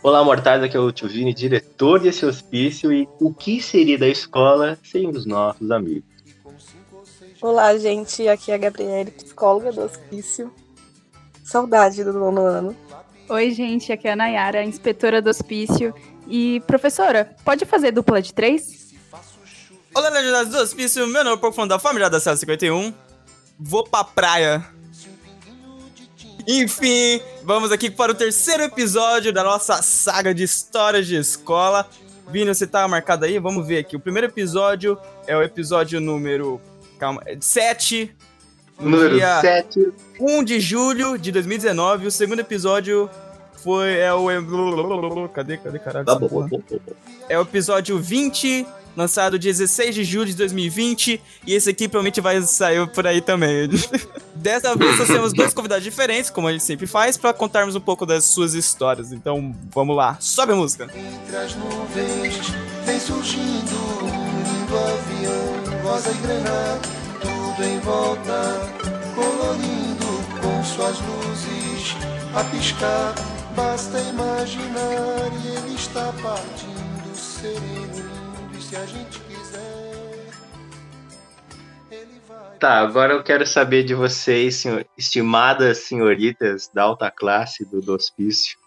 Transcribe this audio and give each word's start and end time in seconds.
Olá, 0.00 0.22
mortais, 0.22 0.62
aqui 0.62 0.76
é 0.76 0.80
o 0.80 0.92
Tio 0.92 1.08
Vini, 1.08 1.34
diretor 1.34 1.98
desse 1.98 2.24
hospício, 2.24 2.92
e 2.92 3.08
o 3.20 3.34
que 3.34 3.60
seria 3.60 3.98
da 3.98 4.06
escola 4.06 4.78
sem 4.84 5.08
os 5.08 5.26
nossos 5.26 5.68
amigos? 5.72 6.04
Olá, 7.42 7.76
gente, 7.76 8.28
aqui 8.28 8.52
é 8.52 8.54
a 8.54 8.58
Gabriele, 8.58 9.10
psicóloga 9.10 9.72
do 9.72 9.82
hospício. 9.82 10.52
Saudade 11.44 12.04
do 12.04 12.12
nono 12.12 12.42
ano. 12.42 12.76
Oi, 13.28 13.50
gente, 13.50 13.92
aqui 13.92 14.06
é 14.06 14.12
a 14.12 14.16
Nayara, 14.16 14.62
inspetora 14.62 15.20
do 15.20 15.30
hospício. 15.30 15.92
E, 16.28 16.60
professora, 16.60 17.36
pode 17.44 17.64
fazer 17.64 17.90
dupla 17.90 18.22
de 18.22 18.32
três? 18.32 18.94
Olá, 19.92 20.10
legendários 20.10 20.52
do 20.52 20.58
hospício, 20.58 21.06
meu 21.08 21.24
nome 21.24 21.36
é 21.36 21.40
Pouco 21.40 21.56
Falando 21.56 21.70
da 21.70 21.78
Família 21.78 22.08
da 22.08 22.20
Cela 22.20 22.36
51. 22.36 22.94
Vou 23.58 23.82
pra 23.82 24.04
praia. 24.04 24.64
Enfim, 26.50 27.20
vamos 27.42 27.70
aqui 27.70 27.90
para 27.90 28.10
o 28.10 28.14
terceiro 28.14 28.62
episódio 28.62 29.30
da 29.34 29.44
nossa 29.44 29.82
saga 29.82 30.32
de 30.32 30.44
histórias 30.44 31.06
de 31.06 31.14
escola. 31.14 31.86
Vini, 32.30 32.46
você 32.46 32.66
tá 32.66 32.88
marcado 32.88 33.26
aí? 33.26 33.38
Vamos 33.38 33.66
ver 33.66 33.80
aqui. 33.80 33.96
O 33.96 34.00
primeiro 34.00 34.28
episódio 34.28 34.96
é 35.26 35.36
o 35.36 35.42
episódio 35.42 36.00
número. 36.00 36.58
Calma, 36.98 37.22
7. 37.38 38.16
Número 38.80 39.16
dia 39.16 39.42
7. 39.42 39.92
1 40.18 40.42
de 40.42 40.58
julho 40.58 41.18
de 41.18 41.30
2019. 41.32 42.06
O 42.06 42.10
segundo 42.10 42.40
episódio 42.40 43.10
foi. 43.62 43.98
É 43.98 44.14
o. 44.14 44.28
Cadê, 45.28 45.58
cadê, 45.58 45.78
caralho? 45.78 46.06
Tá 46.06 46.14
bom, 46.14 46.28
bom, 46.28 46.48
bom. 46.48 46.62
É 47.28 47.38
o 47.38 47.42
episódio 47.42 47.98
20, 47.98 48.66
lançado 48.98 49.38
dia 49.38 49.52
16 49.52 49.94
de 49.94 50.04
julho 50.04 50.26
de 50.26 50.34
2020. 50.34 51.20
E 51.46 51.54
esse 51.54 51.70
aqui 51.70 51.88
provavelmente 51.88 52.20
vai 52.20 52.42
sair 52.42 52.86
por 52.88 53.06
aí 53.06 53.20
também. 53.20 53.68
Dessa 54.34 54.74
vez 54.74 54.98
nós 54.98 55.08
temos 55.08 55.32
dois 55.32 55.54
convidados 55.54 55.84
diferentes, 55.84 56.30
como 56.30 56.48
a 56.48 56.52
gente 56.52 56.64
sempre 56.64 56.86
faz, 56.86 57.16
pra 57.16 57.32
contarmos 57.32 57.76
um 57.76 57.80
pouco 57.80 58.04
das 58.04 58.24
suas 58.24 58.54
histórias. 58.54 59.12
Então 59.12 59.54
vamos 59.72 59.96
lá, 59.96 60.16
sobe 60.20 60.52
a 60.52 60.56
música. 60.56 60.84
Entre 60.84 61.36
as 61.36 61.54
nuvens 61.54 62.36
vem 62.84 63.00
surgindo 63.00 63.74
um 64.02 64.38
lindo 64.42 64.76
avião, 64.76 65.82
rosa 65.82 66.10
e 66.10 66.14
granada, 66.14 66.80
tudo 67.20 67.64
em 67.64 67.78
volta, 67.80 68.72
colorindo 69.14 70.40
com 70.40 70.64
suas 70.64 70.98
luzes 71.00 71.96
a 72.34 72.44
piscar. 72.44 73.14
Basta 73.54 73.98
imaginar 74.00 75.32
e 75.42 75.48
ele 75.48 75.74
está 75.74 76.12
partindo, 76.22 77.16
sereno, 77.16 77.87
se 78.68 78.76
a 78.76 78.84
gente 78.84 79.18
quiser, 79.20 80.26
ele 81.90 82.20
vai. 82.28 82.56
Tá, 82.58 82.80
agora 82.80 83.14
eu 83.14 83.22
quero 83.22 83.46
saber 83.46 83.82
de 83.84 83.94
vocês, 83.94 84.56
senhor- 84.56 84.84
estimadas 84.96 85.78
senhoritas 85.78 86.70
da 86.74 86.82
alta 86.82 87.10
classe 87.10 87.64
do, 87.64 87.80
do 87.80 87.94
hospício. 87.94 88.58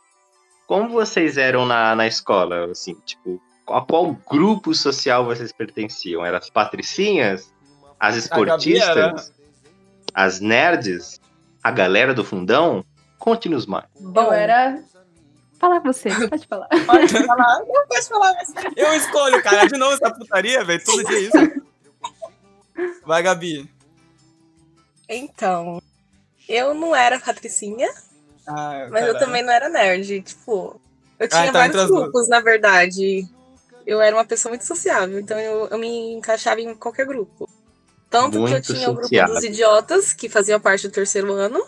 Como 0.66 0.89
vocês 0.89 1.38
eram 1.38 1.66
na, 1.66 1.95
na 1.95 2.08
escola, 2.08 2.71
assim, 2.71 2.95
tipo, 3.05 3.39
a 3.67 3.81
qual 3.81 4.13
grupo 4.30 4.73
social 4.73 5.25
vocês 5.25 5.52
pertenciam? 5.52 6.25
Eram 6.25 6.38
as 6.38 6.49
patricinhas? 6.49 7.53
As 7.99 8.15
esportistas? 8.15 9.31
As 10.13 10.39
nerds? 10.39 11.19
A 11.63 11.69
galera 11.69 12.13
do 12.13 12.23
fundão? 12.23 12.83
Conte-nos 13.19 13.67
mais. 13.67 13.86
Bom, 13.99 14.23
Eu 14.27 14.33
era. 14.33 14.83
Fala 15.62 15.80
você, 15.80 16.09
pode 16.28 16.48
falar. 16.48 16.67
Pode 16.88 17.08
falar? 17.08 17.59
Não 17.59 17.88
pode 17.88 18.08
falar, 18.08 18.34
mas... 18.34 18.52
Eu 18.76 18.95
escolho, 18.95 19.44
cara, 19.44 19.67
de 19.67 19.78
novo 19.78 19.94
essa 19.94 20.09
putaria, 20.12 20.64
velho, 20.66 20.84
todo 20.84 21.04
dia 21.04 21.17
é 21.17 21.22
isso. 21.22 21.62
Vai, 23.06 23.22
Gabi. 23.22 23.70
Então, 25.08 25.80
eu 26.50 26.73
não 26.73 26.95
era 26.95 27.20
patricinha, 27.20 27.88
Ah, 28.48 28.88
mas 28.89 29.05
eu 29.05 29.20
também 29.20 29.44
não 29.44 29.54
era 29.54 29.70
nerd. 29.70 30.23
Tipo, 30.23 30.82
eu 31.20 31.27
tinha 31.30 31.45
então 31.45 31.64
entre 31.64 31.77
vários 31.77 31.95
grupos, 31.95 32.27
na 32.27 32.39
verdade. 32.39 33.27
Eu 33.86 34.02
era 34.02 34.16
uma 34.16 34.26
pessoa 34.26 34.50
muito 34.50 34.66
sociável, 34.66 35.20
então 35.20 35.39
eu, 35.39 35.67
eu 35.67 35.77
me 35.77 36.14
encaixava 36.14 36.60
em 36.60 36.73
qualquer 36.73 37.05
grupo. 37.05 37.48
Tanto 38.10 38.32
que 38.32 38.38
eu 38.38 38.42
Muito 38.42 38.73
tinha 38.73 38.89
o 38.89 38.94
grupo 38.94 39.04
sociável. 39.04 39.36
dos 39.36 39.44
idiotas, 39.44 40.11
que 40.11 40.27
fazia 40.27 40.60
parte 40.60 40.88
do 40.88 40.92
terceiro 40.92 41.32
ano. 41.33 41.64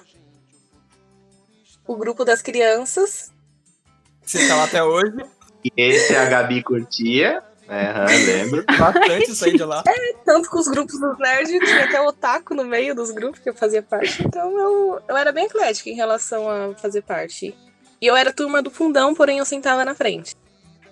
O 1.86 1.96
grupo 1.96 2.26
das 2.26 2.42
crianças. 2.42 3.32
Você 4.24 4.48
tá 4.48 4.56
lá 4.56 4.64
até 4.64 4.84
hoje. 4.84 5.18
E 5.64 5.72
esse 5.78 6.16
a 6.16 6.26
Gabi 6.26 6.64
curtia. 6.64 7.42
É, 7.68 7.88
aham, 7.88 8.06
lembro. 8.26 8.66
Bastante 8.78 9.34
sair 9.34 9.56
de 9.56 9.64
lá. 9.64 9.84
Tanto 10.26 10.50
com 10.50 10.60
os 10.60 10.68
grupos 10.68 11.00
dos 11.00 11.18
nerds, 11.18 11.50
tinha 11.50 11.86
até 11.86 12.02
o 12.02 12.08
otaku 12.08 12.54
no 12.54 12.66
meio 12.66 12.94
dos 12.94 13.12
grupos 13.12 13.40
que 13.40 13.50
eu 13.50 13.54
fazia 13.54 13.82
parte. 13.82 14.24
Então 14.26 14.58
eu, 14.60 15.02
eu 15.08 15.18
era 15.18 15.32
bem 15.32 15.46
eclética 15.46 15.90
em 15.90 15.96
relação 15.96 16.50
a 16.50 16.76
fazer 16.76 17.02
parte. 17.04 17.56
E 18.02 18.08
eu 18.08 18.16
era 18.16 18.34
turma 18.34 18.62
do 18.62 18.70
fundão, 18.70 19.16
porém 19.16 19.40
eu 19.40 19.46
sentava 19.46 19.86
na 19.86 19.96
frente. 19.96 20.36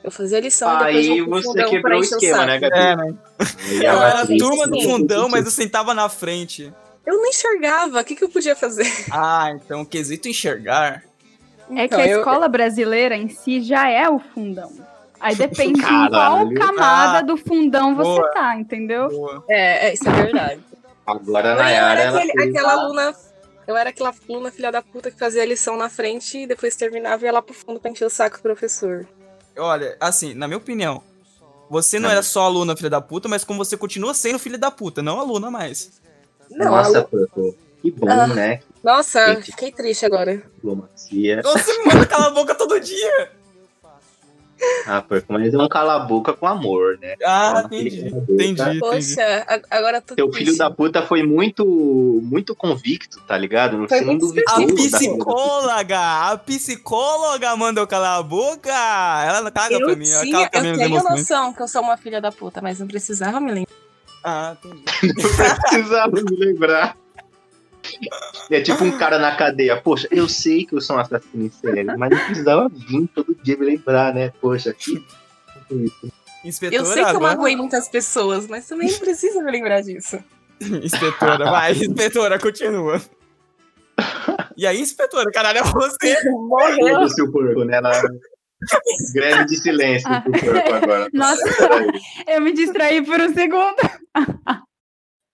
Eu 0.04 0.10
fazia 0.10 0.40
lição 0.40 0.70
e 0.74 0.78
depois 0.78 0.96
Aí 0.96 1.22
você 1.22 1.44
fundão 1.44 1.70
quebrou 1.70 2.00
o 2.00 2.04
esquema, 2.04 2.38
saco. 2.38 2.48
né, 2.48 2.60
Gabi? 2.60 2.76
É, 2.76 2.96
né? 2.96 3.16
Eu 3.84 4.02
era 4.02 4.26
turma 4.26 4.68
do 4.68 4.82
fundão, 4.82 5.30
mas 5.30 5.46
eu 5.46 5.52
sentava 5.52 5.94
na 5.94 6.10
frente. 6.10 6.74
Eu 7.06 7.18
não 7.18 7.26
enxergava, 7.28 8.00
o 8.00 8.04
que, 8.04 8.16
que 8.16 8.24
eu 8.24 8.30
podia 8.30 8.56
fazer? 8.56 8.90
Ah, 9.12 9.52
então 9.52 9.84
quesito 9.84 10.28
enxergar. 10.30 11.04
É 11.72 11.88
que 11.88 11.96
Então, 11.96 12.00
a 12.00 12.08
eu- 12.08 12.20
escola 12.20 12.48
brasileira 12.48 13.16
em 13.16 13.30
si 13.30 13.62
já 13.62 13.90
é 13.90 14.10
o 14.10 14.20
fundão. 14.20 14.72
Aí 15.20 15.36
depende 15.36 15.80
em 15.82 16.10
qual 16.10 16.52
camada 16.54 17.20
Ah, 17.20 17.22
do 17.22 17.38
fundão 17.38 17.96
você 17.96 18.10
boa. 18.20 18.32
tá, 18.32 18.56
entendeu? 18.58 19.08
Boa. 19.10 19.44
É, 19.48 19.88
é, 19.90 19.94
isso 19.94 20.08
é 20.10 20.12
verdade. 20.12 20.62
Agora 21.06 21.50
a 21.50 21.52
Eu 21.54 21.58
Nayara, 21.58 22.00
era 22.02 22.10
ela 22.10 22.20
aquele- 22.20 22.44
aquela 22.50 22.74
aluna. 22.74 23.16
Eu 23.68 23.78
era 23.78 23.90
aquela 23.92 24.14
aluna 24.30 24.52
filha 24.52 24.72
da 24.72 24.82
puta 24.82 25.12
que 25.12 25.18
fazia 25.20 25.44
a 25.44 25.46
lição 25.46 25.78
na 25.78 25.90
frente 25.90 26.40
e 26.40 26.48
depois 26.48 26.76
terminava 26.76 27.24
e 27.24 27.26
ia 27.28 27.32
lá 27.32 27.42
pro 27.42 27.54
fundo 27.54 27.80
pra 27.80 27.92
encher 27.92 28.06
o 28.06 28.10
saco 28.10 28.38
do 28.38 28.42
professor. 28.42 29.08
Olha, 29.58 29.96
assim, 30.00 30.34
na 30.34 30.48
minha 30.48 30.58
opinião, 30.58 31.02
você 31.70 32.00
não 32.00 32.10
Ah. 32.10 32.14
era 32.14 32.24
só 32.24 32.42
aluna 32.44 32.76
filha 32.76 32.90
da 32.90 33.00
puta, 33.02 33.30
mas 33.30 33.44
como 33.44 33.64
você 33.64 33.78
continua 33.78 34.14
sendo 34.16 34.40
filha 34.40 34.58
da 34.58 34.72
puta, 34.72 35.02
não 35.04 35.20
aluna 35.20 35.52
mais. 35.52 36.02
Não, 36.50 36.72
Nossa, 36.72 36.98
alu- 37.00 37.08
Purple. 37.08 37.58
Que 37.82 37.92
bom, 37.92 38.10
Ah. 38.10 38.28
né? 38.28 38.60
Nossa, 38.84 39.36
Gente. 39.36 39.46
fiquei 39.52 39.72
triste 39.72 40.06
agora. 40.06 40.38
Diplomacia. 40.56 41.42
Você 41.44 41.78
me 41.80 41.86
manda 41.94 42.06
calar 42.06 42.28
a 42.28 42.32
boca 42.32 42.56
todo 42.56 42.80
dia. 42.80 43.30
Ah, 44.86 45.02
Purple, 45.02 45.26
mas 45.40 45.54
é 45.56 45.58
um 45.58 45.68
cala-boca 45.68 46.34
com 46.34 46.46
amor, 46.46 46.96
né? 47.02 47.16
Ah, 47.26 47.64
entendi. 47.66 48.06
Entendi. 48.30 48.80
Poxa, 48.80 49.44
a- 49.48 49.60
agora 49.76 50.00
tô 50.02 50.14
Teu 50.14 50.30
triste. 50.30 50.46
filho 50.46 50.58
da 50.58 50.70
puta 50.70 51.02
foi 51.02 51.24
muito, 51.24 51.66
muito 52.24 52.56
convicto, 52.56 53.20
tá 53.28 53.36
ligado? 53.36 53.88
Foi 53.88 54.02
não 54.02 54.08
muito 54.08 54.28
duvidou 54.28 54.54
A 54.54 54.68
psicóloga, 54.76 56.00
a 56.32 56.38
psicóloga 56.38 57.56
mandou 57.56 57.88
calar 57.88 58.20
a 58.20 58.24
boca. 58.24 58.70
Ela 58.72 59.50
caga 59.50 59.80
pra 59.80 59.92
Eu, 59.94 59.98
mim, 59.98 60.08
ela 60.08 60.24
tinha, 60.24 60.48
caga 60.50 60.50
pra 60.52 60.68
eu 60.68 60.78
tenho 60.78 61.04
noção 61.04 61.54
que 61.54 61.62
eu 61.64 61.68
sou 61.68 61.82
uma 61.82 61.98
filha 61.98 62.22
da 62.22 62.32
puta, 62.32 62.62
mas 62.62 62.80
não 62.80 62.88
precisava 62.88 63.40
me 63.40 63.52
lembrar. 63.52 63.74
Ah, 64.24 64.56
entendi. 64.64 64.84
Não 65.02 65.56
precisava 65.58 66.12
me 66.12 66.36
lembrar. 66.38 66.96
É 68.50 68.62
tipo 68.62 68.84
um 68.84 68.98
cara 68.98 69.18
na 69.20 69.36
cadeia. 69.36 69.80
Poxa, 69.82 70.08
eu 70.12 70.28
sei 70.30 70.66
que 70.66 70.76
eu 70.76 70.82
sou 70.82 70.96
um 70.96 71.00
assassino 71.00 71.46
em 71.46 71.50
série, 71.50 71.84
mas 71.84 72.10
não 72.10 72.26
precisava 72.26 72.70
vir 72.70 73.08
todo 73.14 73.36
dia 73.44 73.58
me 73.58 73.66
lembrar, 73.66 74.14
né? 74.14 74.32
Poxa, 74.42 74.74
que... 74.74 75.04
Inspetora, 76.44 76.82
Eu 76.82 76.86
sei 76.86 76.96
que 76.96 77.00
eu 77.02 77.18
agora... 77.18 77.36
magoei 77.36 77.56
muitas 77.56 77.88
pessoas, 77.88 78.48
mas 78.48 78.68
também 78.68 78.92
não 78.92 79.00
precisa 79.00 79.42
me 79.44 79.52
lembrar 79.52 79.82
disso. 79.82 80.22
Inspetora, 80.62 81.50
vai, 81.50 81.72
inspetora, 81.72 82.38
continua. 82.40 83.02
E 84.56 84.68
aí, 84.68 84.80
inspetora, 84.80 85.32
caralho, 85.32 85.60
é 85.60 85.64
você. 85.64 86.18
Morreu. 86.30 87.06
O 87.06 87.32
porco, 87.32 87.64
né? 87.64 87.78
Ela... 87.78 87.92
Greve 89.14 89.46
de 89.46 89.58
silêncio 89.58 90.08
Ah. 90.08 90.22
pro 90.22 90.76
agora. 90.76 91.10
Nossa, 91.14 91.44
eu 92.28 92.42
me 92.42 92.54
distraí 92.54 93.04
por 93.04 93.20
um 93.20 93.34
segundo. 93.34 93.76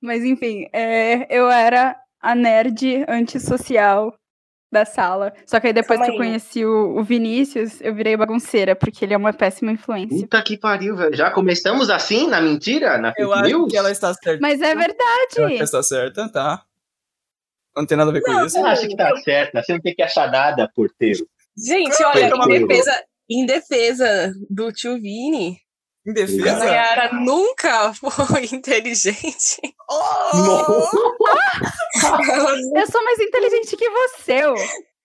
Mas 0.02 0.24
enfim, 0.24 0.68
é, 0.72 1.28
eu 1.36 1.50
era 1.50 1.96
a 2.22 2.34
nerd 2.36 3.06
antissocial 3.08 4.14
da 4.72 4.84
sala. 4.84 5.34
Só 5.46 5.60
que 5.60 5.68
aí 5.68 5.74
depois 5.74 5.98
Calma 6.00 6.12
que 6.14 6.18
eu 6.18 6.22
aí. 6.22 6.28
conheci 6.28 6.66
o, 6.66 6.98
o 7.00 7.04
Vinícius, 7.04 7.80
eu 7.80 7.96
virei 7.96 8.18
bagunceira, 8.18 8.76
porque 8.76 9.06
ele 9.06 9.14
é 9.14 9.18
uma 9.18 9.32
péssima 9.32 9.72
influência. 9.72 10.20
Puta 10.22 10.42
que 10.42 10.58
pariu, 10.58 10.96
velho. 10.96 11.16
Já 11.16 11.32
começamos 11.32 11.90
assim, 11.90 12.28
na 12.28 12.42
mentira? 12.42 12.98
Na 12.98 13.14
Eu 13.18 13.30
fake 13.30 13.40
acho 13.40 13.58
news? 13.58 13.72
que 13.72 13.78
ela 13.78 13.92
está 13.92 14.14
certa. 14.14 14.40
Mas 14.42 14.60
é 14.62 14.74
Eu 14.74 14.78
acho 14.80 14.88
que 15.30 15.36
verdade. 15.40 15.64
está 15.64 15.82
certa, 15.84 16.30
tá. 16.30 16.64
Não 17.76 17.86
tem 17.86 17.98
nada 17.98 18.10
a 18.10 18.14
ver 18.14 18.22
com 18.22 18.32
isso. 18.46 18.50
Você 18.50 18.60
acha 18.60 18.88
que 18.88 18.96
tá 18.96 19.16
certa? 19.18 19.62
Você 19.64 19.72
não 19.74 19.80
tem 19.80 19.96
que 19.96 20.02
achar 20.02 20.30
nada, 20.32 20.70
porteiro. 20.76 21.26
Gente, 21.56 22.04
olha, 22.04 22.30
em 22.30 22.68
defesa, 22.68 23.04
em 23.30 23.46
defesa 23.46 24.34
do 24.50 24.72
tio 24.72 24.96
Vini, 25.00 25.60
Em 26.06 26.12
a 26.12 26.14
defesa. 26.14 26.60
Nayara 26.60 27.14
nunca 27.14 27.94
foi 27.96 28.46
inteligente. 28.52 29.62
Oh! 29.90 30.88
Eu 32.76 32.88
sou 32.92 33.04
mais 33.04 33.20
inteligente 33.20 33.76
que 33.78 33.90
você. 33.90 34.46
ô. 34.46 34.56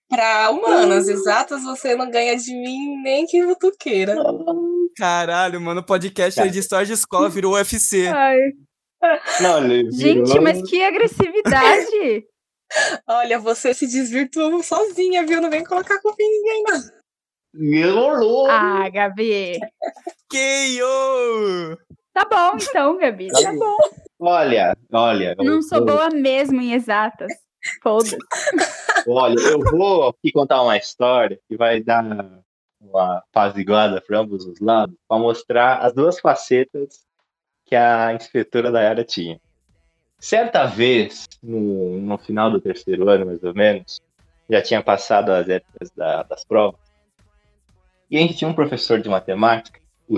Pra 0.08 0.50
humanas 0.50 1.08
exatas, 1.08 1.62
você 1.62 1.94
não 1.94 2.10
ganha 2.10 2.36
de 2.36 2.52
mim 2.54 3.00
nem 3.02 3.24
que 3.26 3.42
votuqueira. 3.46 4.14
Caralho, 4.96 5.58
mano, 5.60 5.80
o 5.80 5.86
podcast 5.86 6.38
aí 6.40 6.50
de 6.50 6.58
história 6.58 6.84
de 6.86 6.92
escola 6.92 7.30
virou 7.30 7.54
UFC. 7.54 8.08
Ai. 8.08 8.38
Não, 9.40 9.62
Gente, 9.90 10.24
virou- 10.24 10.42
mas 10.42 10.60
que 10.68 10.82
agressividade. 10.84 12.26
Olha, 13.08 13.38
você 13.38 13.72
se 13.72 13.86
desvirtuou 13.86 14.62
sozinha, 14.62 15.26
viu? 15.26 15.40
Não 15.40 15.50
vem 15.50 15.64
colocar 15.64 16.00
culpa 16.00 16.16
em 16.20 16.30
ninguém, 16.30 16.62
não. 16.64 16.80
Rolou. 17.94 18.50
Ah, 18.50 18.88
Gabi. 18.90 19.58
KO! 20.30 21.76
Tá 22.12 22.24
bom, 22.30 22.56
então, 22.60 22.98
Gabi. 22.98 23.28
Tá 23.28 23.52
bom. 23.52 23.76
Olha, 24.18 24.76
olha. 24.92 25.34
Não 25.38 25.54
eu- 25.56 25.62
sou 25.62 25.78
eu- 25.78 25.84
boa 25.86 26.10
mesmo 26.10 26.60
em 26.60 26.72
exatas. 26.74 27.32
Foda-se. 27.82 28.18
Olha, 29.06 29.38
eu 29.40 29.60
vou 29.70 30.08
aqui 30.08 30.32
contar 30.32 30.62
uma 30.62 30.76
história 30.76 31.38
que 31.48 31.56
vai 31.56 31.80
dar 31.80 32.04
uma 32.80 33.18
apaziguada 33.18 34.00
para 34.00 34.18
ambos 34.18 34.44
os 34.44 34.60
lados, 34.60 34.96
para 35.08 35.18
mostrar 35.18 35.78
as 35.78 35.92
duas 35.94 36.18
facetas 36.20 37.04
que 37.64 37.74
a 37.76 38.12
inspetora 38.12 38.70
da 38.70 38.88
área 38.88 39.04
tinha. 39.04 39.40
Certa 40.18 40.66
vez, 40.66 41.26
no, 41.42 41.98
no 42.00 42.18
final 42.18 42.50
do 42.50 42.60
terceiro 42.60 43.08
ano, 43.08 43.26
mais 43.26 43.42
ou 43.42 43.54
menos, 43.54 44.00
já 44.50 44.60
tinha 44.60 44.82
passado 44.82 45.30
as 45.30 45.48
épocas 45.48 45.90
da- 45.96 46.22
das 46.24 46.44
provas, 46.44 46.80
e 48.10 48.16
a 48.18 48.20
gente 48.20 48.34
tinha 48.34 48.48
um 48.50 48.54
professor 48.54 49.00
de 49.00 49.08
matemática, 49.08 49.80
o 50.08 50.16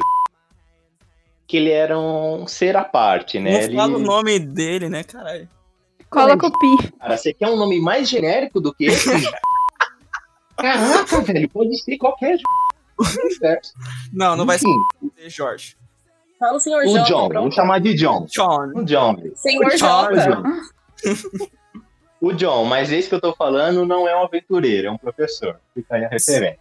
que 1.46 1.56
ele 1.58 1.70
era 1.70 1.98
um 1.98 2.46
ser 2.46 2.76
à 2.76 2.84
parte, 2.84 3.38
né? 3.38 3.52
Não 3.52 3.60
Ele- 3.60 3.76
fala 3.76 3.96
o 3.96 3.98
nome 4.00 4.38
dele, 4.38 4.88
né, 4.88 5.02
caralho? 5.04 5.48
Coloca 6.10 6.46
o 6.46 6.58
pi. 6.58 6.92
Cara, 6.98 7.16
você 7.16 7.32
quer 7.34 7.48
um 7.48 7.56
nome 7.56 7.80
mais 7.80 8.08
genérico 8.08 8.60
do 8.60 8.72
que 8.72 8.84
esse? 8.86 9.08
Caraca, 10.56 11.20
velho, 11.22 11.48
pode 11.50 11.76
ser 11.82 11.98
qualquer 11.98 12.38
Não, 14.12 14.36
não 14.36 14.46
vai 14.46 14.56
ser 14.58 14.68
Jorge. 15.28 15.76
Fala 16.38 16.56
o 16.56 16.60
senhor 16.60 16.84
o 16.84 16.88
Jota, 16.88 17.04
John, 17.04 17.28
pronto. 17.28 17.42
vou 17.42 17.50
chamar 17.52 17.80
de 17.80 17.94
John. 17.94 18.26
John. 18.26 18.70
O 18.74 18.84
John. 18.84 19.16
Senhor 19.34 19.66
O. 19.66 19.76
John. 19.76 20.44
O 22.20 22.32
John, 22.32 22.64
mas 22.64 22.90
esse 22.90 23.06
que 23.06 23.14
eu 23.14 23.20
tô 23.20 23.34
falando 23.34 23.84
não 23.84 24.08
é 24.08 24.16
um 24.16 24.24
aventureiro, 24.24 24.88
é 24.88 24.90
um 24.90 24.96
professor. 24.96 25.60
Fica 25.74 25.96
aí 25.96 26.06
a 26.06 26.08
referência. 26.08 26.58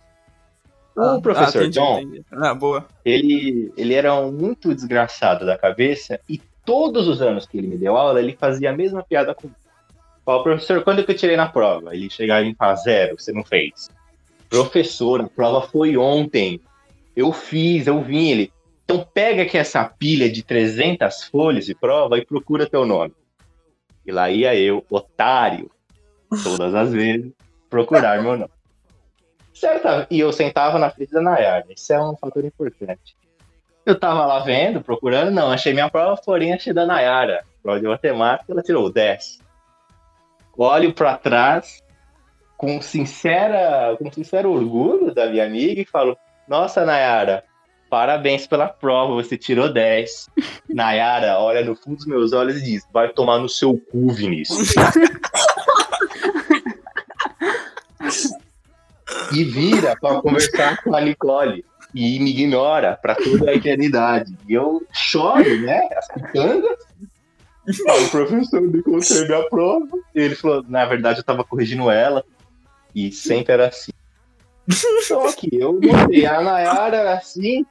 O 0.95 1.21
professor 1.21 1.63
Ah, 1.63 1.69
John, 1.69 1.99
entendi. 2.01 2.25
Ah, 2.31 2.53
boa. 2.53 2.85
ele, 3.03 3.73
ele 3.75 3.93
era 3.93 4.13
um 4.13 4.31
muito 4.31 4.73
desgraçado 4.75 5.45
da 5.45 5.57
cabeça 5.57 6.19
e 6.29 6.39
todos 6.65 7.07
os 7.07 7.21
anos 7.21 7.45
que 7.45 7.57
ele 7.57 7.67
me 7.67 7.77
deu 7.77 7.97
aula, 7.97 8.19
ele 8.19 8.37
fazia 8.39 8.69
a 8.69 8.75
mesma 8.75 9.03
piada 9.03 9.33
comigo. 9.33 9.57
Falava, 10.25 10.43
professor, 10.43 10.83
quando 10.83 11.03
que 11.03 11.11
eu 11.11 11.17
tirei 11.17 11.35
na 11.35 11.49
prova? 11.49 11.93
Ele 11.95 12.09
chegava 12.09 12.45
e 12.45 12.55
falava, 12.55 12.79
zero, 12.79 13.19
você 13.19 13.33
não 13.33 13.43
fez. 13.43 13.89
Professor, 14.49 15.19
a 15.21 15.27
prova 15.27 15.61
foi 15.67 15.97
ontem. 15.97 16.61
Eu 17.15 17.33
fiz, 17.33 17.87
eu 17.87 18.01
vim. 18.01 18.29
Ele, 18.29 18.53
então 18.85 19.05
pega 19.13 19.41
aqui 19.43 19.57
essa 19.57 19.83
pilha 19.83 20.31
de 20.31 20.43
300 20.43 21.25
folhas 21.25 21.65
de 21.65 21.75
prova 21.75 22.17
e 22.17 22.25
procura 22.25 22.69
teu 22.69 22.85
nome. 22.85 23.13
E 24.05 24.11
lá 24.11 24.29
ia 24.29 24.55
eu, 24.55 24.85
otário, 24.89 25.69
todas 26.43 26.73
as 26.73 26.91
vezes, 26.91 27.31
procurar 27.69 28.21
meu 28.21 28.37
nome. 28.37 28.51
Certa, 29.53 30.07
e 30.09 30.19
eu 30.19 30.33
sentava 30.33 30.79
na 30.79 30.89
frente 30.89 31.11
da 31.11 31.21
Nayara. 31.21 31.65
Isso 31.69 31.93
é 31.93 32.01
um 32.03 32.15
fator 32.15 32.43
importante. 32.43 33.15
Eu 33.85 33.99
tava 33.99 34.25
lá 34.25 34.39
vendo, 34.39 34.81
procurando, 34.81 35.29
não, 35.31 35.51
achei 35.51 35.73
minha 35.73 35.89
prova, 35.89 36.19
porém 36.23 36.53
achei 36.53 36.73
da 36.73 36.85
Nayara. 36.85 37.43
Prova 37.61 37.79
de 37.79 37.87
matemática, 37.87 38.51
ela 38.51 38.63
tirou 38.63 38.91
10. 38.91 39.39
Olho 40.57 40.93
pra 40.93 41.17
trás, 41.17 41.83
com 42.57 42.81
sincera, 42.81 43.95
com 43.97 44.11
sincero 44.11 44.51
orgulho 44.51 45.13
da 45.13 45.27
minha 45.27 45.45
amiga 45.45 45.81
e 45.81 45.85
falo: 45.85 46.17
Nossa, 46.47 46.85
Nayara, 46.85 47.43
parabéns 47.89 48.47
pela 48.47 48.67
prova, 48.67 49.13
você 49.13 49.37
tirou 49.37 49.71
10. 49.71 50.29
Nayara 50.69 51.39
olha 51.39 51.63
no 51.63 51.75
fundo 51.75 51.97
dos 51.97 52.05
meus 52.05 52.33
olhos 52.33 52.57
e 52.57 52.63
diz: 52.63 52.87
Vai 52.91 53.09
tomar 53.09 53.39
no 53.39 53.49
seu 53.49 53.77
cu, 53.91 54.13
Vinícius. 54.13 54.73
e 59.33 59.43
vira 59.43 59.95
pra 59.99 60.21
conversar 60.21 60.83
com 60.83 60.95
a 60.95 61.01
Nicole 61.01 61.65
e 61.93 62.19
me 62.19 62.31
ignora 62.31 62.97
pra 63.01 63.15
toda 63.15 63.51
a 63.51 63.55
eternidade. 63.55 64.35
E 64.47 64.53
eu 64.53 64.85
choro, 64.91 65.61
né? 65.61 65.89
As 65.95 66.07
pitangas. 66.07 66.77
Falo, 67.85 68.09
professor, 68.09 68.61
eu 68.61 68.75
encontrei 68.75 69.27
minha 69.27 69.49
prova. 69.49 69.97
E 70.15 70.19
ele 70.19 70.35
falou, 70.35 70.63
na 70.67 70.85
verdade, 70.85 71.19
eu 71.19 71.23
tava 71.23 71.43
corrigindo 71.43 71.89
ela. 71.89 72.23
E 72.93 73.11
sempre 73.11 73.53
era 73.53 73.67
assim. 73.67 73.91
Então 74.67 75.27
aqui, 75.27 75.49
eu 75.51 75.79
mostrei 75.81 76.25
a 76.25 76.41
Nayara 76.41 76.97
era 76.97 77.13
assim. 77.13 77.65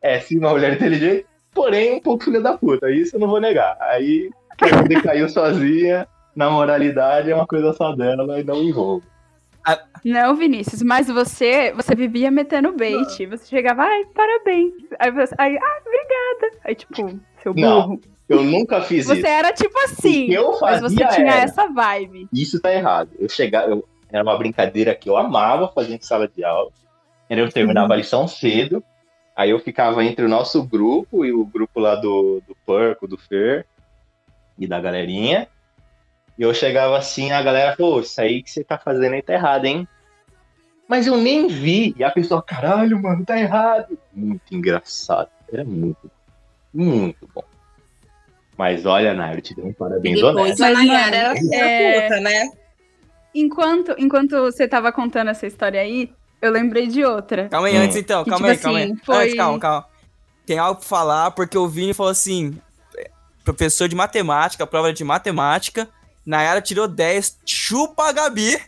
É, 0.00 0.20
sim, 0.20 0.38
uma 0.38 0.50
mulher 0.50 0.74
inteligente, 0.74 1.26
porém 1.52 1.94
um 1.94 2.00
pouco 2.00 2.24
filha 2.24 2.40
da 2.40 2.56
puta. 2.56 2.90
Isso 2.90 3.16
eu 3.16 3.20
não 3.20 3.28
vou 3.28 3.40
negar. 3.40 3.76
Aí, 3.80 4.30
que 4.58 4.64
a 4.96 5.02
caiu 5.02 5.28
sozinha, 5.28 6.06
na 6.34 6.50
moralidade, 6.50 7.30
é 7.30 7.34
uma 7.34 7.46
coisa 7.46 7.72
só 7.72 7.94
dela 7.94 8.38
e 8.38 8.44
não 8.44 8.62
envolve. 8.62 9.06
Não, 10.04 10.34
Vinícius, 10.36 10.82
mas 10.82 11.08
você, 11.08 11.72
você 11.72 11.94
vivia 11.94 12.30
metendo 12.30 12.72
bait. 12.72 13.26
Você 13.26 13.46
chegava, 13.46 13.82
ai, 13.82 14.04
parabéns. 14.14 14.72
Aí 14.98 15.10
você, 15.10 15.34
aí, 15.38 15.56
ah, 15.56 15.80
obrigada. 15.80 16.60
Aí, 16.64 16.74
tipo, 16.74 17.20
seu 17.42 17.52
Não, 17.54 17.82
burro. 17.88 18.00
Eu 18.28 18.42
nunca 18.42 18.80
fiz 18.82 19.06
Você 19.06 19.18
isso. 19.18 19.26
era 19.26 19.52
tipo 19.52 19.78
assim. 19.80 20.24
O 20.24 20.26
que 20.28 20.34
eu 20.34 20.50
Mas 20.60 20.80
fazia 20.80 21.08
você 21.08 21.14
tinha 21.14 21.32
era- 21.32 21.42
essa 21.44 21.66
vibe. 21.68 22.28
Isso 22.32 22.60
tá 22.60 22.72
errado. 22.72 23.10
Eu 23.18 23.28
chegava, 23.28 23.68
eu, 23.70 23.84
era 24.10 24.22
uma 24.22 24.36
brincadeira 24.36 24.94
que 24.94 25.08
eu 25.08 25.16
amava 25.16 25.68
fazer 25.68 25.94
em 25.94 26.00
sala 26.00 26.26
de 26.28 26.44
aula. 26.44 26.70
Eu 27.30 27.48
terminava 27.50 27.92
a 27.92 27.96
lição 27.96 28.26
cedo, 28.28 28.82
aí 29.34 29.50
eu 29.50 29.58
ficava 29.58 30.04
entre 30.04 30.24
o 30.24 30.28
nosso 30.28 30.62
grupo 30.64 31.24
e 31.24 31.32
o 31.32 31.44
grupo 31.44 31.80
lá 31.80 31.94
do, 31.96 32.40
do 32.46 32.56
Perco, 32.66 33.06
do 33.08 33.16
Fer 33.18 33.66
e 34.58 34.66
da 34.66 34.80
galerinha. 34.80 35.48
E 36.38 36.42
eu 36.42 36.52
chegava 36.52 36.96
assim, 36.98 37.32
a 37.32 37.42
galera, 37.42 37.74
pô, 37.76 38.00
isso 38.00 38.20
aí 38.20 38.42
que 38.42 38.50
você 38.50 38.62
tá 38.62 38.76
fazendo 38.78 39.14
aí 39.14 39.22
tá 39.22 39.32
errado, 39.32 39.64
hein? 39.64 39.88
Mas 40.88 41.06
eu 41.06 41.16
nem 41.16 41.48
vi. 41.48 41.94
E 41.98 42.04
a 42.04 42.10
pessoa, 42.10 42.42
caralho, 42.42 43.00
mano, 43.02 43.24
tá 43.24 43.38
errado. 43.38 43.98
Muito 44.12 44.54
engraçado. 44.54 45.28
Era 45.52 45.64
muito, 45.64 46.10
muito 46.72 47.28
bom. 47.34 47.42
Mas 48.56 48.86
olha, 48.86 49.12
Nair, 49.14 49.36
eu 49.38 49.42
te 49.42 49.54
dei 49.54 49.64
um 49.64 49.72
parabéns 49.72 50.16
depois 50.16 50.34
honesto. 50.36 50.62
a 50.62 50.70
Mas, 50.72 50.86
Nayara 50.86 51.16
era 51.16 51.34
é- 51.54 52.00
puta, 52.02 52.20
né? 52.20 52.50
Enquanto, 53.34 53.94
enquanto 53.98 54.30
você 54.40 54.66
tava 54.66 54.90
contando 54.92 55.28
essa 55.28 55.46
história 55.46 55.80
aí, 55.80 56.10
eu 56.40 56.50
lembrei 56.52 56.86
de 56.86 57.04
outra. 57.04 57.48
Calma 57.48 57.66
aí, 57.68 57.76
Hum. 57.76 57.82
antes 57.82 57.96
então, 57.96 58.24
Que, 58.24 58.30
calma 58.30 58.46
tipo 58.46 58.50
aí, 58.50 58.62
calma 58.62 58.78
aí. 58.78 58.84
assim, 58.84 58.96
foi- 59.04 59.16
Antes, 59.24 59.34
calma, 59.34 59.58
calma. 59.58 59.86
Tem 60.46 60.58
algo 60.58 60.80
pra 60.80 60.88
falar, 60.88 61.30
porque 61.32 61.58
o 61.58 61.68
Vini 61.68 61.92
falou 61.92 62.12
assim: 62.12 62.56
professor 63.44 63.88
de 63.88 63.96
matemática, 63.96 64.66
prova 64.66 64.92
de 64.92 65.04
matemática, 65.04 65.88
Nayara 66.26 66.60
tirou 66.60 66.88
10, 66.88 67.38
chupa 67.46 68.08
a 68.08 68.12
Gabi. 68.12 68.58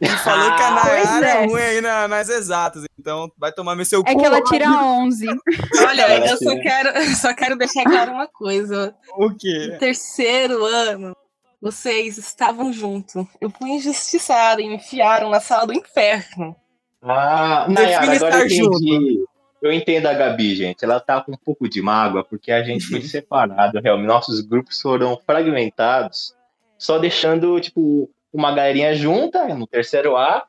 E 0.00 0.08
falou 0.08 0.56
que 0.56 0.62
a 0.62 0.66
Ah, 0.68 0.84
Nayara 0.84 1.26
é. 1.28 1.42
é 1.42 1.46
ruim 1.46 1.60
aí 1.60 1.80
na- 1.82 2.08
nas 2.08 2.28
exatas. 2.30 2.84
Então 2.98 3.30
vai 3.36 3.52
tomar 3.52 3.76
meu 3.76 3.84
seu 3.84 4.02
É 4.06 4.14
que 4.14 4.24
ela 4.24 4.42
tira 4.42 4.66
11. 4.70 5.26
Olha, 5.86 6.26
eu 6.26 6.36
só 6.38 6.56
quero, 6.58 7.16
só 7.16 7.34
quero 7.34 7.56
deixar 7.56 7.84
claro 7.84 8.12
uma 8.12 8.26
coisa. 8.26 8.94
O 9.18 9.30
quê? 9.34 9.68
No 9.72 9.78
terceiro 9.78 10.64
ano, 10.64 11.14
vocês 11.60 12.16
estavam 12.16 12.72
juntos. 12.72 13.14
Eu 13.40 13.50
fui 13.50 13.72
injustiçada 13.72 14.62
e 14.62 14.68
me 14.68 14.76
enfiaram 14.76 15.28
na 15.28 15.38
sala 15.40 15.66
do 15.66 15.74
inferno. 15.74 16.56
Ah, 17.02 17.66
Nayara, 17.68 18.12
agora 18.16 18.38
eu 18.40 18.46
entendi. 18.46 19.24
Eu 19.62 19.70
entendo 19.70 20.06
a 20.06 20.14
Gabi, 20.14 20.54
gente. 20.54 20.82
Ela 20.82 20.98
tá 20.98 21.20
com 21.20 21.32
um 21.32 21.36
pouco 21.36 21.68
de 21.68 21.82
mágoa, 21.82 22.24
porque 22.24 22.50
a 22.50 22.62
gente 22.62 22.86
foi 22.86 23.02
separado, 23.04 23.78
realmente. 23.82 24.06
Nossos 24.06 24.40
grupos 24.40 24.80
foram 24.80 25.20
fragmentados, 25.26 26.34
só 26.80 26.98
deixando, 26.98 27.60
tipo, 27.60 28.10
uma 28.32 28.50
galerinha 28.54 28.94
junta 28.94 29.46
no 29.54 29.66
terceiro 29.66 30.16
A, 30.16 30.44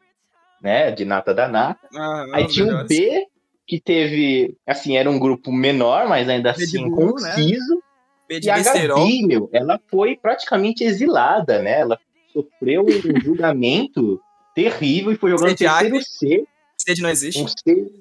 né? 0.61 0.89
De 0.89 1.03
nata 1.03 1.33
da 1.33 1.47
nata. 1.49 1.85
Ah, 1.93 2.25
Aí 2.33 2.43
não, 2.43 2.49
tinha 2.49 2.65
o 2.65 2.67
melhores. 2.69 2.87
B, 2.97 3.27
que 3.67 3.81
teve, 3.81 4.55
assim, 4.65 4.95
era 4.95 5.11
um 5.11 5.19
grupo 5.19 5.51
menor, 5.51 6.07
mas 6.07 6.29
ainda 6.29 6.53
B 6.53 6.63
assim 6.63 6.89
burro, 6.89 7.19
né? 7.19 7.29
conciso. 7.35 7.83
B 8.29 8.39
de 8.39 8.47
E 8.47 8.49
a. 8.49 8.61
Gabi, 8.61 9.27
meu, 9.27 9.49
ela 9.51 9.77
foi 9.89 10.15
praticamente 10.15 10.85
exilada, 10.85 11.61
né? 11.61 11.81
Ela 11.81 11.99
sofreu 12.31 12.85
um 12.85 12.87
julgamento 13.21 14.21
terrível 14.55 15.11
e 15.11 15.17
foi 15.17 15.31
jogando 15.31 15.49
Sede 15.49 15.65
terceiro. 15.65 16.01
C. 16.01 16.45
Sede 16.77 17.01
não 17.01 17.09
existe. 17.09 17.43
Um 17.43 17.47
C, 17.47 17.91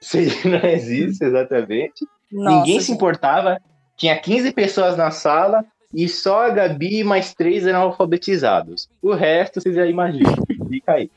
C 0.00 0.48
não 0.48 0.64
existe, 0.70 1.22
exatamente. 1.22 2.06
Nossa, 2.32 2.56
Ninguém 2.56 2.80
se 2.80 2.86
gente. 2.86 2.96
importava. 2.96 3.60
Tinha 3.96 4.18
15 4.18 4.52
pessoas 4.52 4.96
na 4.96 5.10
sala 5.10 5.64
e 5.94 6.08
só 6.08 6.46
a 6.46 6.50
Gabi 6.50 7.00
e 7.00 7.04
mais 7.04 7.32
três 7.34 7.66
eram 7.66 7.82
alfabetizados. 7.82 8.88
O 9.00 9.14
resto, 9.14 9.60
vocês 9.60 9.74
já 9.74 9.86
imaginam. 9.86 10.34
Fica 10.68 10.92
aí. 10.92 11.10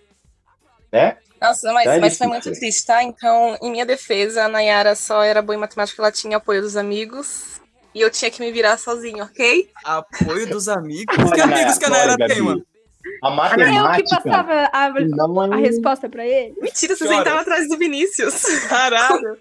Né? 0.91 1.17
Nossa, 1.41 1.72
mas, 1.74 1.86
Dá 1.86 2.00
mas 2.00 2.17
foi 2.17 2.27
muito 2.27 2.51
triste, 2.51 2.86
tá? 2.86 3.03
Então, 3.03 3.57
em 3.62 3.72
minha 3.72 3.86
defesa, 3.86 4.46
a 4.46 4.48
Nayara 4.48 4.96
só 4.96 5.24
era 5.24 5.41
boa 5.41 5.55
em 5.55 5.60
matemática, 5.60 6.01
ela 6.01 6.12
tinha 6.12 6.38
apoio 6.38 6.62
dos 6.62 6.75
amigos. 6.75 7.62
E 7.93 8.01
eu 8.01 8.12
tinha 8.12 8.29
que 8.29 8.39
me 8.39 8.51
virar 8.51 8.77
sozinho, 8.77 9.24
ok? 9.24 9.69
Apoio 9.84 10.48
dos 10.48 10.69
amigos. 10.69 11.15
que 11.34 11.41
amigos 11.41 11.77
que 11.77 11.86
a 11.86 11.89
Nayara 11.89 12.17
tem, 12.27 12.41
mano? 12.41 12.63
A 13.24 13.30
Eu 13.30 13.36
matemática 13.36 14.04
que 14.04 14.24
passava 14.24 14.70
a, 14.72 14.90
não 14.90 15.44
é 15.44 15.56
a 15.56 15.58
resposta 15.58 16.08
pra 16.10 16.26
ele. 16.26 16.56
Mentira, 16.62 16.96
você 16.96 17.06
Chora. 17.06 17.18
sentava 17.18 17.42
atrás 17.42 17.68
do 17.68 17.78
Vinícius. 17.78 18.42
Caralho. 18.68 19.38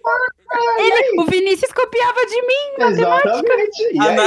ele. 0.79 1.21
O 1.21 1.25
Vinícius 1.27 1.73
copiava 1.73 2.27
de 2.27 2.43
mim. 2.43 2.87
Exatamente. 2.87 3.83
E 3.93 3.99
A 3.99 4.03
aí? 4.05 4.19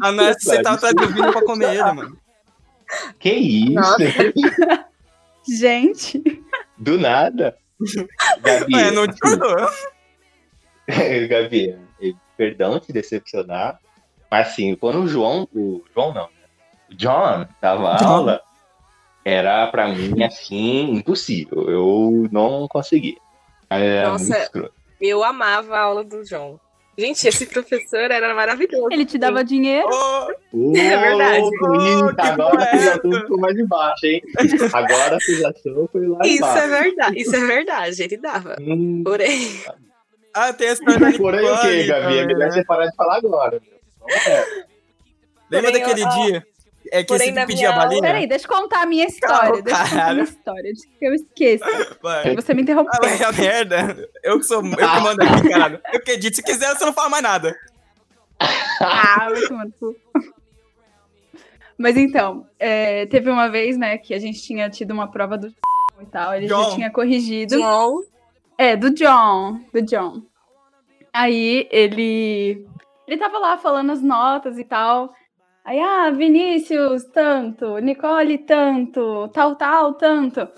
A 0.00 0.12
Nayara, 0.12 0.36
você 0.38 0.62
tava 0.62 0.76
atrás 0.76 0.94
do 0.94 1.08
Vini 1.08 1.32
pra 1.32 1.42
comer 1.44 1.70
ele, 1.70 1.92
mano. 1.92 2.18
Que 3.18 3.30
isso? 3.30 3.96
Gente. 5.48 6.22
Do 6.78 6.98
nada. 6.98 7.56
Gabi, 8.40 8.74
É, 8.74 8.90
não 8.90 9.06
discordou. 9.06 9.68
Gabi, 11.28 11.78
eh, 12.00 12.12
perdão 12.36 12.78
te 12.80 12.92
decepcionar, 12.92 13.78
mas 14.30 14.48
assim, 14.48 14.74
quando 14.76 15.00
o 15.02 15.08
João, 15.08 15.48
o 15.54 15.82
João 15.94 16.14
não, 16.14 16.22
né? 16.24 16.46
o 16.90 16.94
John 16.94 17.46
John. 17.98 18.06
aula, 18.06 18.42
era 19.28 19.66
pra 19.66 19.88
mim 19.88 20.22
assim, 20.22 20.92
impossível. 20.92 21.68
Eu 21.68 22.28
não 22.30 22.68
conseguia. 22.68 23.16
Era 23.68 24.10
Nossa. 24.10 24.50
Eu 25.00 25.24
amava 25.24 25.76
a 25.76 25.80
aula 25.80 26.04
do 26.04 26.24
João. 26.24 26.60
Gente, 26.96 27.26
esse 27.28 27.44
professor 27.44 28.10
era 28.10 28.34
maravilhoso. 28.34 28.88
Ele 28.90 29.04
te 29.04 29.18
dava 29.18 29.44
dinheiro? 29.44 29.86
Ô, 29.88 30.76
É 30.76 30.96
verdade. 30.96 31.40
Oh, 31.42 32.06
Eita, 32.08 32.14
que 32.14 32.22
agora 32.22 32.62
a 32.62 32.64
acusação 32.64 33.12
ficou 33.20 33.38
mais 33.40 33.58
embaixo, 33.58 34.06
hein? 34.06 34.22
Agora 34.72 35.14
a 35.14 35.16
acusação 35.18 35.88
foi 35.92 36.06
lá 36.08 36.18
Isso 36.24 36.36
embaixo. 36.38 36.58
é 36.58 36.68
verdade, 36.82 37.20
isso 37.20 37.36
é 37.36 37.40
verdade, 37.46 38.02
ele 38.02 38.16
dava. 38.16 38.56
Hum, 38.60 39.02
Porém, 39.04 39.60
Ah, 40.32 40.52
tem 40.54 40.68
a 40.68 40.72
história 40.72 41.18
Porém 41.18 41.50
o 41.50 41.60
quê, 41.60 41.84
Gabi? 41.84 42.18
É 42.18 42.26
melhor 42.26 42.38
né? 42.48 42.50
você 42.52 42.64
parar 42.64 42.86
de 42.86 42.96
falar 42.96 43.16
agora. 43.16 43.60
é. 44.08 44.44
Lembra 45.50 45.72
daquele 45.72 46.02
eu- 46.02 46.08
dia? 46.08 46.46
É 46.92 47.02
que 47.02 47.08
porém, 47.08 47.32
você 47.34 47.46
pedia 47.46 47.68
a 47.70 47.72
minha 47.72 47.84
balinha? 47.84 48.02
Peraí, 48.02 48.26
deixa 48.26 48.44
eu 48.46 48.50
contar 48.50 48.82
a 48.82 48.86
minha 48.86 49.04
história. 49.06 49.38
Calma, 49.38 49.62
deixa 49.62 49.80
eu 49.82 49.88
contar 49.88 50.06
a 50.08 50.12
minha 50.12 50.24
história. 50.24 50.72
eu 51.00 51.14
esqueça. 51.14 51.98
Vai. 52.02 52.34
Você 52.36 52.54
me 52.54 52.60
Ah, 52.60 52.62
interrompeu. 52.62 53.00
vai 53.00 53.22
a 53.22 53.32
merda. 53.32 54.08
Eu 54.22 54.38
que 54.38 54.44
sou. 54.46 54.62
Eu 54.64 54.76
que 54.76 55.00
mando 55.00 55.22
aqui, 55.22 55.48
caralho. 55.48 55.80
Eu 55.92 56.00
que 56.02 56.10
edito. 56.12 56.36
Se 56.36 56.42
quiser, 56.42 56.74
você 56.74 56.84
não 56.84 56.92
fala 56.92 57.08
mais 57.08 57.22
nada. 57.22 57.56
Ah, 58.80 59.28
vai 59.30 59.70
cu. 59.80 59.96
Mas 61.78 61.96
então, 61.96 62.46
é, 62.58 63.04
teve 63.06 63.30
uma 63.30 63.48
vez, 63.50 63.76
né, 63.76 63.98
que 63.98 64.14
a 64.14 64.18
gente 64.18 64.40
tinha 64.42 64.70
tido 64.70 64.92
uma 64.92 65.10
prova 65.10 65.36
do 65.36 65.48
e 66.00 66.06
tal, 66.06 66.34
ele 66.34 66.46
John. 66.46 66.70
já 66.70 66.74
tinha 66.74 66.90
corrigido. 66.90 67.54
João, 67.58 68.02
É, 68.58 68.76
do 68.76 68.90
John, 68.90 69.60
do 69.72 69.82
John. 69.82 70.22
Aí 71.12 71.66
ele 71.70 72.66
ele 73.06 73.18
tava 73.18 73.38
lá 73.38 73.56
falando 73.58 73.92
as 73.92 74.02
notas 74.02 74.58
e 74.58 74.64
tal. 74.64 75.12
Aí, 75.66 75.80
ah, 75.80 76.12
Vinícius, 76.12 77.06
tanto, 77.06 77.78
Nicole, 77.78 78.38
tanto, 78.38 79.26
tal, 79.34 79.56
tal, 79.56 79.94
tanto. 79.94 80.48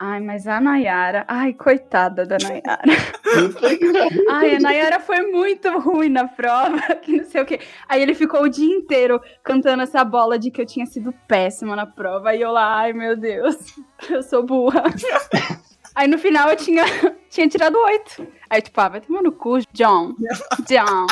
Ai, 0.00 0.20
mas 0.20 0.46
a 0.48 0.58
Nayara, 0.58 1.22
ai, 1.28 1.52
coitada 1.52 2.24
da 2.24 2.38
Nayara. 2.42 2.82
Ai, 4.30 4.56
a 4.56 4.60
Nayara 4.60 5.00
foi 5.00 5.20
muito 5.30 5.68
ruim 5.78 6.08
na 6.08 6.26
prova, 6.26 6.80
que 6.96 7.18
não 7.18 7.24
sei 7.24 7.42
o 7.42 7.44
quê. 7.46 7.60
Aí 7.86 8.00
ele 8.00 8.14
ficou 8.14 8.42
o 8.42 8.48
dia 8.48 8.74
inteiro 8.74 9.20
cantando 9.42 9.82
essa 9.82 10.02
bola 10.02 10.38
de 10.38 10.50
que 10.50 10.62
eu 10.62 10.66
tinha 10.66 10.86
sido 10.86 11.12
péssima 11.28 11.76
na 11.76 11.84
prova. 11.84 12.30
Aí 12.30 12.40
eu 12.40 12.50
lá, 12.50 12.78
ai 12.78 12.94
meu 12.94 13.16
Deus, 13.18 13.56
eu 14.08 14.22
sou 14.22 14.42
burra. 14.42 14.84
Aí 15.94 16.08
no 16.08 16.18
final 16.18 16.48
eu 16.48 16.56
tinha, 16.56 16.84
tinha 17.28 17.46
tirado 17.48 17.76
oito. 17.76 18.26
Aí 18.48 18.62
tipo, 18.62 18.80
ah, 18.80 18.88
vai 18.88 19.00
tomar 19.02 19.22
no 19.22 19.30
cu, 19.30 19.58
John. 19.74 20.14
John. 20.66 21.06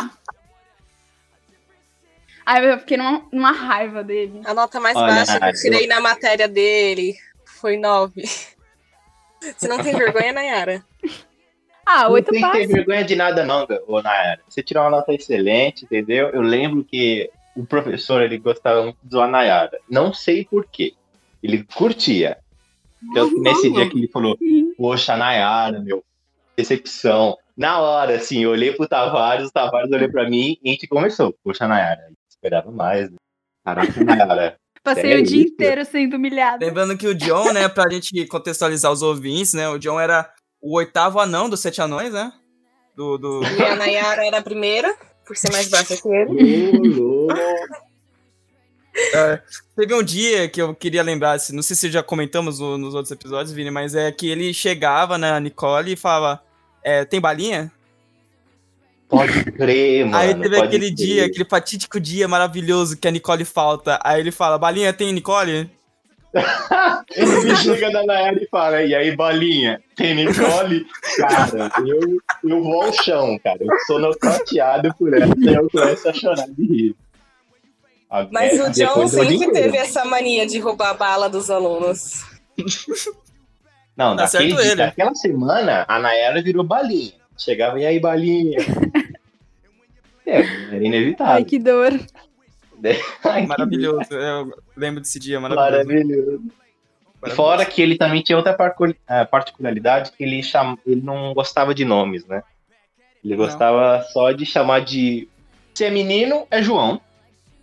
Aí 2.44 2.64
eu 2.64 2.78
fiquei 2.78 2.96
numa, 2.96 3.24
numa 3.32 3.52
raiva 3.52 4.02
dele. 4.02 4.40
a 4.44 4.52
nota 4.54 4.80
mais 4.80 4.96
Olha, 4.96 5.14
baixa 5.14 5.38
que 5.38 5.44
eu 5.44 5.48
eu- 5.48 5.54
tirei 5.54 5.86
na 5.86 6.00
matéria 6.00 6.48
dele 6.48 7.14
foi 7.44 7.76
nove. 7.76 8.22
Você 9.40 9.66
não 9.68 9.82
tem 9.82 9.94
vergonha, 9.94 10.32
Nayara? 10.32 10.84
Ah, 11.84 12.04
Não 12.04 12.12
oito 12.12 12.30
tem 12.30 12.40
que 12.40 12.46
ter 12.46 12.58
passos. 12.58 12.72
vergonha 12.72 13.04
de 13.04 13.16
nada, 13.16 13.44
não, 13.44 13.66
ô 13.88 14.00
Nayara. 14.00 14.40
Você 14.48 14.62
tirou 14.62 14.84
uma 14.84 14.90
nota 14.90 15.12
excelente, 15.12 15.84
entendeu? 15.84 16.28
Eu 16.28 16.40
lembro 16.42 16.84
que 16.84 17.28
o 17.56 17.66
professor 17.66 18.22
ele 18.22 18.38
gostava 18.38 18.82
muito 18.84 18.98
do 19.02 19.26
Nayara. 19.26 19.78
Não 19.90 20.12
sei 20.14 20.44
por 20.44 20.64
quê. 20.66 20.94
Ele 21.42 21.64
curtia. 21.64 22.38
Tanto 23.14 23.34
que 23.34 23.40
nesse 23.40 23.70
dia 23.72 23.90
que 23.90 23.98
ele 23.98 24.06
falou, 24.08 24.38
poxa, 24.76 25.16
Nayara, 25.16 25.80
meu, 25.80 26.04
decepção. 26.56 27.36
Na 27.56 27.80
hora, 27.80 28.14
assim, 28.14 28.44
eu 28.44 28.50
olhei 28.50 28.72
pro 28.72 28.86
Tavares, 28.88 29.48
o 29.48 29.52
Tavares 29.52 29.90
olhou 29.90 30.08
pra 30.10 30.28
mim 30.30 30.56
e 30.62 30.70
a 30.70 30.72
gente 30.72 30.86
conversou. 30.86 31.34
Poxa, 31.42 31.66
Nayara, 31.66 32.00
esperava 32.42 32.70
mais. 32.72 33.08
Né? 33.10 33.16
Caraca. 33.64 33.92
Passei 34.82 35.12
É 35.12 35.16
o 35.18 35.22
dia 35.22 35.42
isso? 35.44 35.52
inteiro 35.52 35.84
sendo 35.84 36.16
humilhada. 36.16 36.66
Lembrando 36.66 36.96
que 36.98 37.06
o 37.06 37.14
John, 37.14 37.52
né, 37.52 37.68
pra 37.68 37.88
gente 37.88 38.26
contextualizar 38.26 38.90
os 38.90 39.00
ouvintes, 39.00 39.54
né? 39.54 39.68
O 39.68 39.78
John 39.78 40.00
era 40.00 40.28
o 40.60 40.76
oitavo 40.76 41.20
anão 41.20 41.48
dos 41.48 41.60
sete 41.60 41.80
anões, 41.80 42.12
né? 42.12 42.32
Do. 42.96 43.16
do... 43.16 43.40
E 43.58 43.62
a 43.62 43.76
Nayara 43.76 44.26
era 44.26 44.38
a 44.38 44.42
primeira, 44.42 44.92
por 45.24 45.36
ser 45.36 45.52
mais 45.52 45.68
baixa 45.68 45.96
que 45.96 46.08
ele. 46.08 46.88
Louco. 46.88 47.32
Teve 49.76 49.94
um 49.94 50.02
dia 50.02 50.48
que 50.48 50.60
eu 50.60 50.74
queria 50.74 51.02
lembrar, 51.02 51.32
assim, 51.32 51.54
não 51.54 51.62
sei 51.62 51.74
se 51.76 51.90
já 51.90 52.02
comentamos 52.02 52.58
no- 52.58 52.76
nos 52.76 52.94
outros 52.94 53.10
episódios, 53.12 53.52
Vini, 53.52 53.70
mas 53.70 53.94
é 53.94 54.10
que 54.12 54.28
ele 54.28 54.52
chegava 54.52 55.16
na 55.16 55.38
Nicole 55.40 55.92
e 55.92 55.96
falava: 55.96 56.42
é, 56.82 57.04
tem 57.04 57.20
balinha? 57.20 57.72
Pode 59.12 59.44
crer, 59.52 60.06
mano. 60.06 60.16
Aí 60.16 60.34
teve 60.34 60.56
aquele 60.58 60.86
crer. 60.86 60.94
dia, 60.94 61.26
aquele 61.26 61.44
fatídico 61.44 62.00
dia 62.00 62.26
maravilhoso 62.26 62.96
que 62.96 63.06
a 63.06 63.10
Nicole 63.10 63.44
falta. 63.44 64.00
Aí 64.02 64.18
ele 64.18 64.32
fala: 64.32 64.56
balinha 64.58 64.90
tem 64.92 65.12
Nicole? 65.12 65.70
Ele 67.14 67.54
chega 67.56 67.90
da 67.90 68.06
Nayara 68.06 68.42
e 68.42 68.48
fala, 68.48 68.82
e 68.82 68.94
aí, 68.94 69.14
bolinha, 69.14 69.82
tem 69.94 70.14
Nicole? 70.14 70.86
Cara, 71.18 71.70
eu, 71.86 72.00
eu 72.48 72.62
vou 72.62 72.84
ao 72.84 72.92
chão, 72.94 73.38
cara. 73.44 73.58
Eu 73.60 73.68
sou 73.86 73.98
nocauteado 73.98 74.94
por 74.98 75.12
essa 75.12 75.34
e 75.36 75.54
eu 75.54 75.68
começo 75.68 76.08
a 76.08 76.12
chorar 76.14 76.46
de 76.48 76.64
rir. 76.66 76.96
A- 78.08 78.26
Mas 78.32 78.58
é, 78.58 78.62
o 78.62 78.70
John 78.70 79.06
sempre 79.08 79.50
teve 79.52 79.76
essa 79.76 80.06
mania 80.06 80.46
de 80.46 80.58
roubar 80.58 80.88
a 80.90 80.94
bala 80.94 81.28
dos 81.28 81.50
alunos. 81.50 82.24
Não, 83.94 84.16
Tá 84.16 84.24
daquele 84.24 84.52
certo 84.52 84.62
dia, 84.62 84.76
daquela 84.76 85.14
semana, 85.14 85.84
a 85.86 85.98
Nayara 85.98 86.40
virou 86.42 86.64
balinha. 86.64 87.12
Chegava, 87.36 87.78
e 87.80 87.86
aí, 87.86 87.98
balinha? 87.98 88.58
é, 90.26 90.40
era 90.74 90.84
inevitável. 90.84 91.34
Ai, 91.34 91.44
que 91.44 91.58
dor. 91.58 91.92
Ai, 93.24 93.42
que 93.42 93.48
Maravilhoso. 93.48 94.12
Eu 94.12 94.52
lembro 94.76 95.00
desse 95.00 95.18
dia, 95.18 95.40
maravilhoso. 95.40 95.88
Maravilhoso. 95.88 96.42
Fora 97.36 97.64
que 97.64 97.80
ele 97.80 97.96
também 97.96 98.20
tinha 98.20 98.36
outra 98.36 98.56
eh, 99.08 99.24
particularidade 99.24 100.10
que 100.10 100.24
ele, 100.24 100.42
cham... 100.42 100.76
ele 100.84 101.00
não 101.00 101.32
gostava 101.32 101.72
de 101.72 101.84
nomes, 101.84 102.26
né? 102.26 102.42
Ele 103.24 103.36
Não. 103.36 103.44
gostava 103.44 104.02
só 104.12 104.32
de 104.32 104.44
chamar 104.44 104.80
de. 104.80 105.28
Se 105.72 105.84
é 105.84 105.90
menino, 105.90 106.46
é 106.50 106.60
João. 106.60 107.00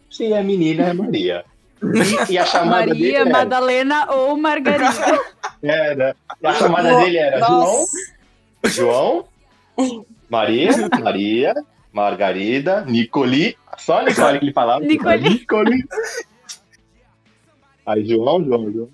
Se 0.10 0.32
é 0.32 0.42
menina, 0.42 0.88
é 0.88 0.94
Maria. 0.94 1.46
E, 1.82 2.34
e 2.34 2.38
a 2.38 2.46
chamada 2.46 2.88
dele 2.88 3.04
Maria, 3.04 3.20
era, 3.20 3.30
Madalena 3.30 4.12
ou 4.12 4.38
Margarida. 4.38 5.20
era- 5.62 6.16
e 6.42 6.48
a 6.48 6.54
chamada 6.54 6.98
dele 6.98 7.18
era 7.18 7.40
João, 7.40 7.86
João, 8.66 9.26
Maria, 10.30 10.70
Maria, 11.02 11.54
Margarida, 11.92 12.86
Nicoli. 12.86 13.58
Só 13.78 14.00
a 14.00 14.04
Nicole 14.04 14.40
que 14.40 14.46
ele 14.46 14.54
falava. 14.54 14.86
Nicoli. 14.86 15.30
Nicoli. 15.30 15.84
Aí 17.86 18.06
João, 18.06 18.44
João, 18.44 18.72
João. 18.72 18.90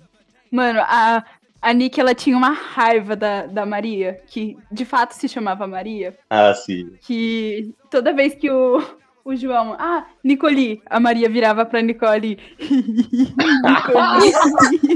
Mano, 0.50 0.80
a, 0.82 1.22
a 1.60 1.72
Nick, 1.72 2.00
ela 2.00 2.14
tinha 2.14 2.36
uma 2.36 2.50
raiva 2.50 3.14
da, 3.16 3.46
da 3.46 3.66
Maria, 3.66 4.20
que 4.26 4.56
de 4.70 4.84
fato 4.84 5.12
se 5.12 5.28
chamava 5.28 5.66
Maria, 5.66 6.16
Ah, 6.30 6.54
sim. 6.54 6.92
que 7.02 7.74
toda 7.90 8.14
vez 8.14 8.34
que 8.34 8.50
o, 8.50 8.82
o 9.24 9.36
João, 9.36 9.76
ah, 9.78 10.06
Nicoli, 10.24 10.80
a 10.86 10.98
Maria 10.98 11.28
virava 11.28 11.66
pra 11.66 11.82
Nicole. 11.82 12.38
Nicoli. 12.58 14.32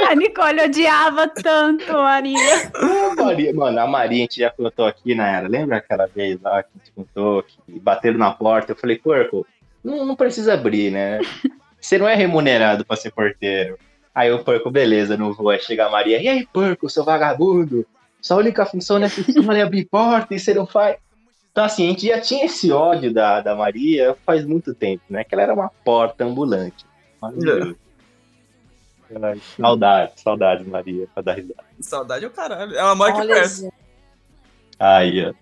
a 0.08 0.14
Nicole 0.14 0.60
odiava 0.62 1.28
tanto 1.28 1.90
a 1.92 2.02
Maria. 2.02 2.72
Maria, 3.16 3.54
mano, 3.54 3.80
a 3.80 3.86
Maria, 3.86 4.18
a 4.18 4.20
gente 4.20 4.40
já 4.40 4.50
contou 4.50 4.86
aqui 4.86 5.14
na 5.14 5.28
era. 5.28 5.48
Lembra 5.48 5.78
aquela 5.78 6.06
vez 6.06 6.40
lá 6.40 6.62
que 6.62 6.70
a 6.74 6.78
gente 6.78 6.92
contou, 6.92 7.42
que 7.42 7.78
bateram 7.80 8.18
na 8.18 8.30
porta? 8.30 8.72
Eu 8.72 8.76
falei, 8.76 8.96
porco, 8.96 9.46
não, 9.82 10.04
não 10.04 10.16
precisa 10.16 10.54
abrir, 10.54 10.90
né? 10.90 11.20
Você 11.80 11.98
não 11.98 12.08
é 12.08 12.14
remunerado 12.14 12.84
pra 12.84 12.96
ser 12.96 13.12
porteiro. 13.12 13.78
Aí 14.14 14.32
o 14.32 14.42
porco, 14.42 14.70
beleza, 14.70 15.16
não 15.16 15.32
vou. 15.32 15.50
Aí 15.50 15.60
chega 15.60 15.86
a 15.86 15.90
Maria, 15.90 16.20
e 16.20 16.28
aí, 16.28 16.46
porco, 16.46 16.90
seu 16.90 17.04
vagabundo? 17.04 17.86
Sua 18.20 18.38
única 18.38 18.66
função 18.66 18.98
nessa 18.98 19.20
escola 19.20 19.58
é 19.58 19.62
abrir 19.62 19.84
porta 19.84 20.34
e 20.34 20.40
você 20.40 20.52
não 20.52 20.66
faz. 20.66 20.96
Então, 21.52 21.64
assim, 21.64 21.86
a 21.86 21.90
gente 21.90 22.06
já 22.06 22.20
tinha 22.20 22.44
esse 22.44 22.70
ódio 22.70 23.12
da, 23.12 23.40
da 23.40 23.54
Maria 23.54 24.16
faz 24.26 24.44
muito 24.44 24.74
tempo, 24.74 25.02
né? 25.08 25.24
Que 25.24 25.34
ela 25.34 25.42
era 25.42 25.54
uma 25.54 25.70
porta 25.84 26.24
ambulante. 26.24 26.84
Maravilhoso. 27.20 27.76
Ai, 29.22 29.40
Saudades, 29.58 30.22
saudades, 30.22 30.66
Maria, 30.66 31.06
pra 31.14 31.22
dar 31.22 31.34
risada. 31.34 31.64
Saudade 31.80 32.24
é 32.24 32.28
o 32.28 32.30
caralho. 32.30 32.74
Ela 32.76 32.94
mora 32.94 33.12
aqui 33.16 33.26
perto. 33.26 33.72
Aí, 34.78 35.26
ó. 35.26 35.34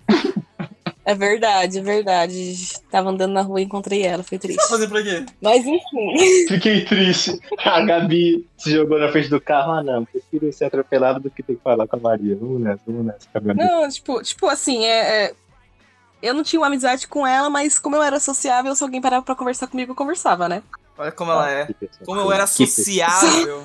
é 1.04 1.14
verdade, 1.14 1.78
é 1.78 1.82
verdade. 1.82 2.54
Tava 2.90 3.10
andando 3.10 3.32
na 3.32 3.42
rua 3.42 3.60
e 3.60 3.64
encontrei 3.64 4.02
ela, 4.02 4.22
foi 4.22 4.38
Tá 4.38 4.42
triste. 4.42 4.68
fazendo 4.68 4.90
por 4.90 5.02
quê? 5.02 5.26
Mas 5.42 5.64
enfim. 5.66 6.18
Fiquei 6.48 6.84
triste. 6.84 7.38
A 7.64 7.80
Gabi 7.82 8.46
se 8.56 8.70
jogou 8.72 8.98
na 8.98 9.08
frente 9.10 9.28
do 9.28 9.40
carro. 9.40 9.72
Ah, 9.72 9.82
não. 9.82 10.04
Prefiro 10.04 10.52
ser 10.52 10.66
atropelado 10.66 11.20
do 11.20 11.30
que 11.30 11.42
ter 11.42 11.56
que 11.56 11.62
falar 11.62 11.86
com 11.86 11.96
a 11.96 12.00
Maria. 12.00 12.36
Vamos 12.36 12.60
nessa, 12.60 12.80
vamos 12.86 13.06
nessa. 13.06 13.28
Não, 13.54 13.88
tipo, 13.88 14.22
tipo 14.22 14.46
assim, 14.46 14.84
é, 14.84 15.24
é- 15.26 15.34
eu 16.22 16.32
não 16.32 16.42
tinha 16.42 16.60
uma 16.60 16.66
amizade 16.68 17.06
com 17.06 17.26
ela, 17.26 17.50
mas 17.50 17.78
como 17.78 17.94
eu 17.96 18.02
era 18.02 18.18
sociável, 18.18 18.74
se 18.74 18.82
alguém 18.82 19.00
parava 19.02 19.22
pra 19.24 19.34
conversar 19.36 19.66
comigo, 19.66 19.92
eu 19.92 19.96
conversava, 19.96 20.48
né? 20.48 20.62
Olha 20.98 21.12
como 21.12 21.30
ela 21.30 21.50
é. 21.50 21.66
Que 21.66 21.74
pessoa. 21.74 22.06
Como 22.06 22.20
eu 22.20 22.32
era 22.32 22.46
sociável. 22.46 23.64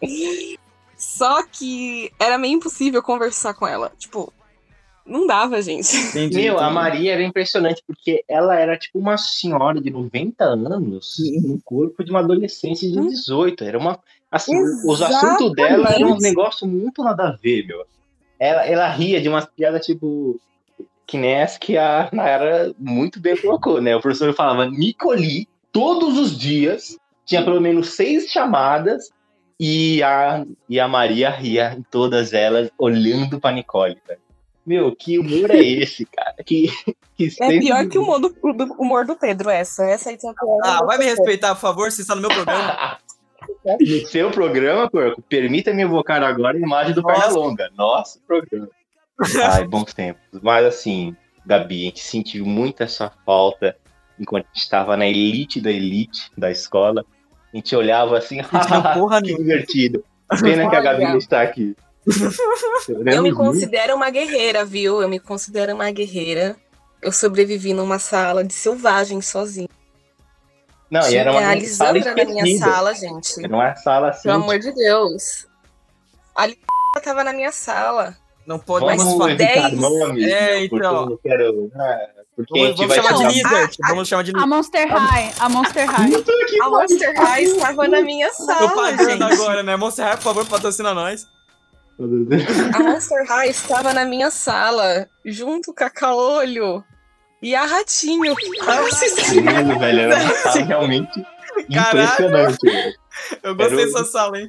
Só 0.96 1.42
que 1.44 2.12
era 2.18 2.36
meio 2.36 2.54
impossível 2.54 3.02
conversar 3.02 3.54
com 3.54 3.66
ela. 3.66 3.90
Tipo, 3.98 4.32
não 5.06 5.26
dava, 5.26 5.60
gente. 5.62 5.96
Entendi, 5.96 6.42
Meu, 6.42 6.58
a 6.58 6.62
entendi. 6.62 6.74
Maria 6.74 7.12
era 7.14 7.22
impressionante, 7.22 7.82
porque 7.86 8.22
ela 8.28 8.54
era 8.54 8.76
tipo 8.78 8.98
uma 8.98 9.16
senhora 9.16 9.80
de 9.80 9.90
90 9.90 10.44
anos 10.44 11.16
no 11.42 11.60
corpo 11.62 12.04
de 12.04 12.10
uma 12.10 12.20
adolescente 12.20 12.90
de 12.90 13.00
18. 13.00 13.64
Era 13.64 13.78
uma. 13.78 13.98
Assim, 14.30 14.56
os 14.84 15.02
assuntos 15.02 15.52
dela 15.54 15.88
eram 15.88 16.12
um 16.12 16.18
negócio 16.18 16.66
muito 16.66 17.02
nada 17.02 17.28
a 17.28 17.32
ver, 17.32 17.66
meu. 17.66 17.84
Ela, 18.38 18.64
ela 18.66 18.88
ria 18.88 19.20
de 19.20 19.28
umas 19.28 19.46
piadas 19.46 19.84
tipo. 19.84 20.38
Que 21.06 21.18
nem 21.18 21.32
essa 21.32 21.58
que 21.58 21.76
a 21.76 22.08
Nayara 22.12 22.72
muito 22.78 23.18
bem 23.18 23.36
colocou, 23.36 23.80
né? 23.80 23.96
O 23.96 24.00
professor 24.00 24.32
falava 24.32 24.66
Nicoli 24.66 25.48
todos 25.72 26.18
os 26.18 26.36
dias, 26.38 26.96
tinha 27.24 27.42
pelo 27.44 27.60
menos 27.60 27.90
seis 27.94 28.30
chamadas, 28.30 29.10
e 29.58 30.02
a, 30.02 30.44
e 30.68 30.80
a 30.80 30.88
Maria 30.88 31.28
ria 31.30 31.74
em 31.78 31.82
todas 31.82 32.32
elas, 32.32 32.70
olhando 32.78 33.38
pra 33.38 33.52
Nicole, 33.52 33.98
velho. 34.08 34.20
Meu, 34.66 34.94
que 34.94 35.18
humor 35.18 35.50
é 35.50 35.58
esse, 35.62 36.04
cara? 36.06 36.34
Que, 36.44 36.68
que 37.16 37.26
É 37.26 37.30
sempre- 37.30 37.60
pior 37.60 37.86
que 37.88 37.98
o 37.98 38.02
humor 38.02 38.20
do, 38.20 38.28
do- 38.30 38.74
humor 38.78 39.04
do 39.06 39.16
Pedro, 39.16 39.50
essa. 39.50 39.84
Essa 39.84 40.10
aí 40.10 40.16
tem 40.18 40.32
pior. 40.34 40.58
Ah, 40.64 40.84
vai 40.84 40.96
me 40.98 41.04
respeitar, 41.04 41.54
por 41.54 41.60
favor, 41.60 41.90
você 41.90 42.02
está 42.02 42.14
no 42.14 42.20
meu 42.22 42.30
programa. 42.30 42.98
No 43.64 44.06
seu 44.06 44.30
programa, 44.30 44.88
porco, 44.88 45.20
permita-me 45.22 45.82
evocar 45.82 46.22
agora 46.22 46.56
a 46.56 46.60
imagem 46.60 46.94
do 46.94 47.02
Nossa. 47.02 47.20
Pernalonga. 47.22 47.70
Nosso 47.76 48.20
programa. 48.26 48.68
Ai, 49.52 49.66
bons 49.66 49.92
tempos. 49.92 50.22
Mas 50.42 50.64
assim, 50.64 51.14
Gabi, 51.44 51.82
a 51.82 51.84
gente 51.86 52.00
sentiu 52.00 52.46
muito 52.46 52.82
essa 52.82 53.10
falta 53.26 53.76
enquanto 54.20 54.44
a 54.44 54.48
gente 54.48 54.62
estava 54.62 54.96
na 54.96 55.06
elite 55.06 55.60
da 55.60 55.70
elite 55.70 56.30
da 56.36 56.50
escola. 56.50 57.04
A 57.52 57.56
gente 57.56 57.74
olhava 57.74 58.18
assim, 58.18 58.38
porra 58.94 59.22
que 59.22 59.34
divertido. 59.34 60.04
Pena 60.40 60.68
que 60.68 60.76
a 60.76 60.80
Gabi 60.80 61.04
não 61.04 61.18
está 61.18 61.42
aqui. 61.42 61.74
Eu 63.06 63.22
me 63.22 63.32
considero 63.32 63.96
uma 63.96 64.10
guerreira, 64.10 64.64
viu? 64.64 65.02
Eu 65.02 65.08
me 65.08 65.18
considero 65.18 65.74
uma 65.74 65.90
guerreira. 65.90 66.56
Eu 67.02 67.10
sobrevivi 67.10 67.72
numa 67.72 67.98
sala 67.98 68.44
de 68.44 68.52
selvagem 68.52 69.20
sozinha. 69.20 69.68
Não, 70.90 71.08
e 71.08 71.16
era 71.16 71.30
Tinha 71.30 71.42
uma 71.42 71.52
a 71.52 71.66
sala 71.66 71.92
Lisandra 71.92 72.24
na 72.24 72.32
minha 72.42 72.58
sala, 72.58 72.94
gente. 72.94 73.44
Era 73.44 73.54
uma 73.54 73.76
sala 73.76 74.10
assim. 74.10 74.22
Pelo 74.28 74.42
amor 74.42 74.58
de 74.58 74.72
Deus. 74.72 75.46
A 76.34 76.46
Lisandra 76.46 77.00
tava 77.02 77.24
na 77.24 77.32
minha 77.32 77.52
sala. 77.52 78.16
Não 78.46 78.58
podemos 78.58 79.02
Vamos 79.04 79.18
falar. 79.18 79.32
evitar 79.32 79.68
dez. 79.68 79.80
nomes. 79.80 80.26
É, 80.26 80.68
Porque 80.68 80.76
então. 80.76 80.94
eu 81.02 81.10
não 81.10 81.16
quero. 81.18 81.72
ah, 81.74 82.08
Porque 82.46 82.58
a 82.58 82.62
Vamos, 82.62 82.78
gente 82.78 82.88
vamos 82.88 82.96
vai 82.96 83.04
chamar 83.18 83.28
de 83.28 83.34
Lizard. 83.34 83.76
Vamos 83.88 84.08
chamar 84.08 84.22
de 84.24 84.32
A. 84.36 84.46
Monster 84.46 84.88
High, 84.88 85.32
a 85.38 85.48
Monster 85.48 85.86
High. 85.90 86.12
A 86.62 86.68
Monster 86.70 87.14
High 87.16 87.42
estava 87.44 87.88
na 87.88 88.00
minha 88.02 88.32
sala, 88.32 88.68
pagando 88.74 89.10
gente. 89.10 89.22
agora, 89.22 89.62
né? 89.62 89.76
Monster 89.76 90.04
High, 90.04 90.16
por 90.16 90.22
favor, 90.22 90.46
patrocina 90.46 90.94
nós. 90.94 91.26
A 92.74 92.78
Monster 92.82 93.26
High 93.26 93.50
estava 93.50 93.92
na 93.92 94.04
minha 94.04 94.30
sala, 94.30 95.08
junto 95.24 95.74
com 95.74 95.84
a 95.84 95.90
Caolho 95.90 96.82
e 97.42 97.54
a 97.54 97.64
Ratinho. 97.66 98.34
Tava 98.64 98.86
assistindo. 98.88 99.42
Menino, 99.44 99.78
velho, 99.78 100.00
era 100.00 100.16
uma 100.22 100.34
sala 100.34 100.64
realmente 100.64 101.26
Caralho. 101.74 102.02
impressionante. 102.02 102.56
velho. 102.64 102.94
Eu 103.42 103.54
gostei 103.54 103.76
dessa 103.84 104.04
sala, 104.04 104.38
hein? 104.38 104.48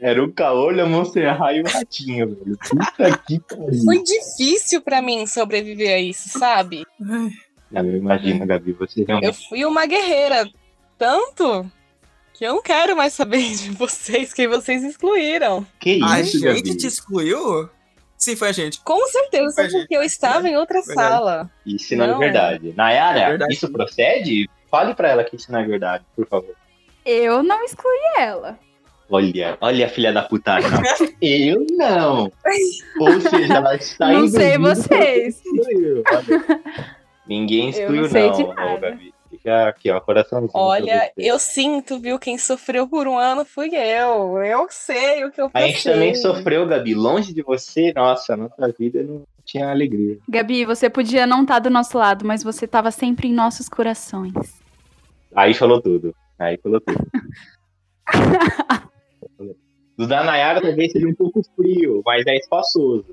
Era 0.00 0.22
o 0.24 0.32
Caolho, 0.32 0.82
a 0.82 0.86
Monster 0.88 1.36
High 1.36 1.58
e 1.58 1.62
o 1.62 1.66
Ratinho, 1.66 2.28
velho. 2.34 2.58
Puta 2.58 3.18
que 3.26 3.38
pariu. 3.40 3.84
Foi 3.84 4.02
difícil 4.02 4.80
pra 4.80 5.02
mim 5.02 5.26
sobreviver 5.26 5.94
a 5.94 5.98
isso, 5.98 6.38
sabe? 6.38 6.86
Ah, 7.72 7.80
Eu 7.84 7.96
imagino, 7.96 8.46
Gabi, 8.46 8.72
você 8.72 9.02
Eu 9.02 9.06
realmente. 9.06 9.48
fui 9.48 9.64
uma 9.64 9.84
guerreira. 9.86 10.48
Tanto 10.96 11.70
que 12.32 12.44
eu 12.44 12.54
não 12.54 12.62
quero 12.62 12.96
mais 12.96 13.12
saber 13.12 13.42
de 13.54 13.70
vocês, 13.72 14.32
que 14.32 14.48
vocês 14.48 14.82
excluíram. 14.82 15.66
Que 15.78 16.00
A 16.02 16.20
isso, 16.20 16.38
gente 16.38 16.44
Gabi? 16.62 16.76
te 16.76 16.86
excluiu? 16.86 17.68
Sim, 18.16 18.36
foi 18.36 18.48
a 18.48 18.52
gente. 18.52 18.80
Com 18.80 19.06
certeza, 19.08 19.54
Foi, 19.54 19.70
porque 19.70 19.96
eu 19.96 20.02
estava 20.02 20.46
em 20.48 20.56
outra 20.56 20.80
Verdade. 20.82 21.08
sala. 21.10 21.50
Isso 21.64 21.96
não, 21.96 22.04
é 22.04 22.08
Não. 22.08 22.18
verdade. 22.18 22.74
Nayara, 22.76 23.18
É 23.20 23.28
verdade. 23.30 23.52
isso 23.54 23.70
procede? 23.72 24.48
Fale 24.70 24.94
pra 24.94 25.08
ela 25.08 25.24
que 25.24 25.36
isso 25.36 25.50
não 25.50 25.58
é 25.60 25.66
verdade, 25.66 26.04
por 26.14 26.26
favor. 26.26 26.54
Eu 27.04 27.42
não 27.42 27.62
excluí 27.64 27.98
ela. 28.18 28.58
Olha, 29.10 29.58
olha 29.60 29.86
a 29.86 29.88
filha 29.88 30.12
da 30.12 30.22
putagem. 30.22 30.70
não. 30.70 30.80
Eu 31.20 31.66
não. 31.76 32.32
Ou 33.00 33.20
seja, 33.20 33.54
ela 33.54 33.74
está 33.74 34.12
Não 34.12 34.28
sei 34.28 34.56
vocês. 34.56 35.40
que 35.40 35.48
excluiu. 35.48 36.02
Olha. 36.08 36.60
Ninguém 37.26 37.64
Eu 37.64 37.70
excluiu, 37.70 38.02
não 38.02 38.08
sei 38.08 38.26
não, 38.26 38.32
de 38.32 38.42
ô, 38.44 38.54
nada. 38.54 38.90
Gabi. 38.90 39.14
Fica 39.30 39.68
aqui, 39.68 39.90
ó, 39.90 40.00
coraçãozinho. 40.00 40.50
Olha, 40.54 41.12
eu 41.16 41.38
sinto, 41.38 42.00
viu? 42.00 42.18
Quem 42.18 42.36
sofreu 42.36 42.88
por 42.88 43.06
um 43.06 43.16
ano 43.16 43.44
fui 43.44 43.70
eu. 43.74 44.38
Eu 44.42 44.66
sei 44.70 45.24
o 45.24 45.30
que 45.30 45.40
eu 45.40 45.46
A 45.46 45.50
passei. 45.50 45.68
gente 45.70 45.84
também 45.84 46.14
sofreu, 46.16 46.66
Gabi. 46.66 46.94
Longe 46.94 47.32
de 47.32 47.40
você, 47.42 47.92
nossa, 47.94 48.34
a 48.34 48.36
nossa 48.36 48.74
vida 48.76 49.02
não 49.04 49.22
tinha 49.44 49.70
alegria. 49.70 50.18
Gabi, 50.28 50.64
você 50.64 50.90
podia 50.90 51.26
não 51.28 51.42
estar 51.42 51.60
do 51.60 51.70
nosso 51.70 51.96
lado, 51.96 52.24
mas 52.26 52.42
você 52.42 52.64
estava 52.64 52.90
sempre 52.90 53.28
em 53.28 53.32
nossos 53.32 53.68
corações. 53.68 54.34
Aí 55.34 55.54
falou 55.54 55.80
tudo. 55.80 56.14
Aí 56.38 56.58
falou 56.58 56.80
tudo. 56.80 57.06
Do 60.00 60.06
da 60.06 60.24
Nayara 60.24 60.62
talvez 60.62 60.92
seja 60.92 61.06
um 61.06 61.14
pouco 61.14 61.42
frio, 61.54 62.00
mas 62.06 62.24
é 62.26 62.34
espaçoso. 62.36 63.04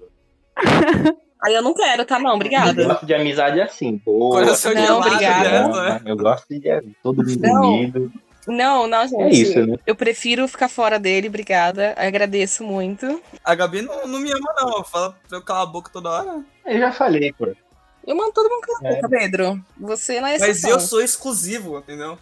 Aí 1.44 1.54
eu 1.54 1.62
não 1.62 1.74
quero, 1.74 2.06
tá? 2.06 2.18
Não, 2.18 2.30
Eu 2.32 2.36
obrigada. 2.36 2.84
gosto 2.86 3.06
de 3.06 3.14
amizade 3.14 3.60
assim. 3.62 4.00
Coração 4.00 4.74
de 4.74 4.82
Não, 4.82 5.00
obrigada. 5.00 5.68
né? 5.68 6.02
Eu 6.06 6.16
gosto 6.16 6.48
de 6.50 6.62
todo 7.04 7.18
mundo 7.18 7.40
Não. 7.42 7.62
unido. 7.74 8.12
Não, 8.48 8.88
não, 8.88 9.06
gente. 9.06 9.22
É 9.22 9.30
isso, 9.30 9.66
né? 9.66 9.76
Eu 9.86 9.94
prefiro 9.96 10.48
ficar 10.48 10.70
fora 10.70 10.98
dele, 10.98 11.28
obrigada. 11.28 11.94
Agradeço 11.98 12.64
muito. 12.64 13.22
A 13.44 13.54
Gabi 13.54 13.82
não, 13.82 14.08
não 14.08 14.20
me 14.20 14.32
ama, 14.32 14.54
não. 14.62 14.84
Fala 14.86 15.16
pra 15.28 15.38
eu 15.38 15.42
calar 15.44 15.64
a 15.64 15.66
boca 15.66 15.92
toda 15.92 16.10
hora. 16.10 16.42
Eu 16.66 16.80
já 16.80 16.92
falei, 16.94 17.34
pô. 17.34 17.50
Eu 18.06 18.16
mando 18.16 18.32
todo 18.32 18.50
mundo 18.50 18.66
com 18.66 18.86
a 18.86 18.90
É. 18.90 18.96
boca, 18.96 19.10
Pedro. 19.10 19.62
Você 19.78 20.22
não 20.22 20.28
é 20.30 20.40
Mas 20.40 20.44
exceção. 20.50 20.70
eu 20.72 20.80
sou 20.80 21.02
exclusivo, 21.02 21.78
entendeu? 21.80 22.18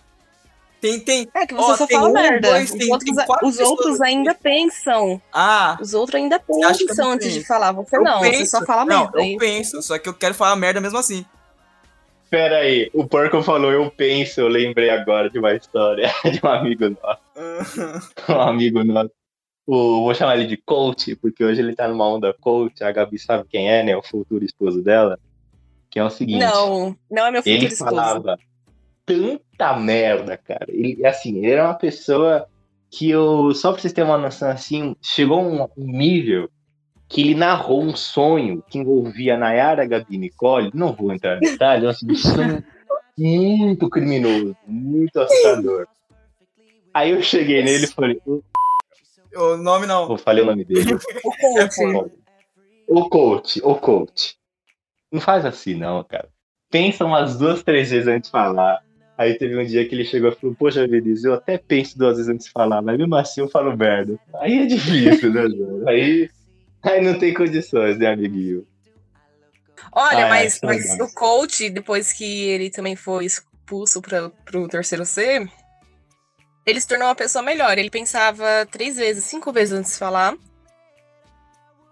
Tem, 0.86 1.00
tem. 1.00 1.28
É 1.34 1.46
que 1.48 1.54
você 1.54 1.72
Ó, 1.72 1.76
só 1.78 1.88
fala 1.88 2.10
um, 2.10 2.14
merda. 2.14 2.50
dois, 2.50 2.72
os 2.72 2.78
tem- 2.78 2.92
outros, 2.92 3.16
tem 3.16 3.26
os 3.50 3.60
outros 3.60 4.02
ainda 4.02 4.34
pensam. 4.36 5.22
Ah, 5.34 5.78
Os 5.82 5.94
outros 5.94 6.16
ainda 6.22 6.40
pensam 6.40 7.12
antes 7.12 7.30
de 7.30 7.40
penso? 7.40 7.48
falar. 7.48 7.72
Você 7.72 7.98
eu 7.98 8.04
não, 8.04 8.20
você 8.20 8.30
penso. 8.32 8.52
só 8.52 8.66
fala 8.66 8.86
Não, 8.86 9.02
merda. 9.12 9.26
eu 9.26 9.38
penso, 9.38 9.82
só 9.82 9.98
que 9.98 10.08
eu 10.10 10.14
quero 10.14 10.34
falar 10.36 10.56
merda 10.56 10.80
mesmo 10.80 10.98
assim. 11.00 11.26
Pera 12.30 12.58
aí, 12.58 12.90
o 12.94 13.08
Porco 13.08 13.42
falou 13.44 13.72
eu 13.72 13.90
penso, 13.92 14.42
eu 14.42 14.48
lembrei 14.48 14.90
agora 14.90 15.30
de 15.30 15.40
uma 15.40 15.54
história 15.54 16.12
de 16.26 16.40
um 16.44 16.50
amigo 16.50 16.90
nosso. 16.90 17.22
Um 18.30 18.42
amigo 18.42 18.84
nosso. 18.84 19.12
O, 19.68 20.04
vou 20.04 20.14
chamar 20.14 20.38
ele 20.38 20.46
de 20.48 20.58
coach, 20.58 21.16
porque 21.16 21.44
hoje 21.44 21.60
ele 21.62 21.76
tá 21.76 21.88
numa 21.88 22.08
onda 22.08 22.34
coach. 22.40 22.84
A 22.84 22.92
Gabi 22.92 23.18
sabe 23.18 23.46
quem 23.50 23.70
é, 23.72 23.82
né? 23.84 23.96
O 23.98 24.04
futuro 24.04 24.46
esposo 24.46 24.82
dela. 24.84 25.18
Que 25.90 25.98
é 26.00 26.04
o 26.04 26.10
seguinte. 26.10 26.40
Não, 26.40 26.96
não 27.10 27.26
é 27.26 27.32
meu 27.32 27.42
futuro 27.42 27.56
ele 27.56 27.66
esposo. 27.66 27.90
falava 27.90 28.38
tanta 29.58 29.78
merda, 29.78 30.38
cara. 30.38 30.66
Ele, 30.70 31.06
assim, 31.06 31.38
ele 31.38 31.52
era 31.52 31.66
uma 31.66 31.74
pessoa 31.74 32.48
que 32.92 33.10
eu, 33.10 33.54
só 33.54 33.72
pra 33.72 33.82
vocês 33.82 33.94
terem 33.94 34.10
uma 34.10 34.18
noção 34.18 34.50
assim, 34.50 34.96
chegou 35.02 35.40
a 35.40 35.42
um, 35.42 35.70
nível 35.78 36.50
que 37.08 37.22
ele 37.22 37.36
narrou 37.36 37.84
um 37.84 37.96
sonho 37.96 38.64
que 38.70 38.78
envolvia 38.78 39.38
Nayara, 39.38 39.86
Gabi 39.86 40.16
e 40.16 40.18
Nicole. 40.18 40.72
Não 40.74 40.94
vou 40.94 41.14
entrar 41.14 41.38
em 41.38 41.42
detalhes, 41.42 41.84
mas 41.84 42.04
um 42.04 42.16
sonho 42.16 42.64
muito 43.18 43.90
criminoso, 43.90 44.56
muito 44.68 45.20
assustador. 45.20 45.88
Aí 46.94 47.12
eu 47.12 47.22
cheguei 47.22 47.64
nele 47.64 47.84
e 47.84 47.88
falei, 47.88 48.22
O 49.36 49.58
nome 49.58 49.86
não. 49.86 50.10
eu 50.10 50.18
falei 50.18 50.44
o 50.44 50.48
nome 50.48 50.64
dele. 50.64 50.98
Coach. 51.22 52.12
O 52.88 53.10
coach, 53.10 53.62
o 53.64 53.76
coach. 53.76 54.38
Não 55.12 55.20
faz 55.20 55.46
assim, 55.46 55.76
não, 55.76 56.04
cara. 56.04 56.30
Pensa 56.70 57.06
umas 57.06 57.38
duas, 57.38 57.64
três 57.64 57.92
vezes 57.92 58.08
antes 58.08 58.30
de 58.30 58.32
falar. 58.32 58.85
Aí 59.18 59.38
teve 59.38 59.58
um 59.58 59.66
dia 59.66 59.88
que 59.88 59.96
ele 59.96 60.04
chegou 60.04 60.30
e 60.30 60.36
falou, 60.36 60.56
poxa, 60.56 60.86
Vinícius, 60.88 61.24
eu 61.24 61.34
até 61.34 61.58
penso 61.58 61.98
duas 61.98 62.18
vezes 62.18 62.30
antes 62.30 62.48
de 62.48 62.52
falar, 62.52 62.82
mas 62.82 62.98
mesmo 62.98 63.16
assim 63.16 63.42
eu 63.42 63.50
falo 63.50 63.76
merda. 63.76 64.20
Aí 64.36 64.60
é 64.60 64.66
difícil, 64.66 65.32
né? 65.32 65.44
Aí, 65.88 66.30
aí 66.84 67.02
não 67.02 67.18
tem 67.18 67.34
condições, 67.34 67.98
né, 67.98 68.08
amiguinho? 68.08 68.68
Olha, 69.92 70.26
Ah, 70.26 70.30
mas, 70.30 70.62
é, 70.62 70.66
mas 70.66 71.00
o 71.00 71.14
coach, 71.14 71.70
depois 71.70 72.12
que 72.12 72.44
ele 72.50 72.70
também 72.70 72.96
foi 72.96 73.26
expulso 73.26 74.02
para 74.02 74.30
pro 74.44 74.68
terceiro 74.68 75.06
C, 75.06 75.48
ele 76.66 76.82
se 76.82 76.88
tornou 76.88 77.08
uma 77.08 77.16
pessoa 77.16 77.42
melhor. 77.44 77.78
Ele 77.78 77.90
pensava 77.90 78.68
três 78.70 78.98
vezes, 78.98 79.24
cinco 79.24 79.54
vezes 79.54 79.74
antes 79.74 79.94
de 79.94 80.00
falar. 80.00 80.36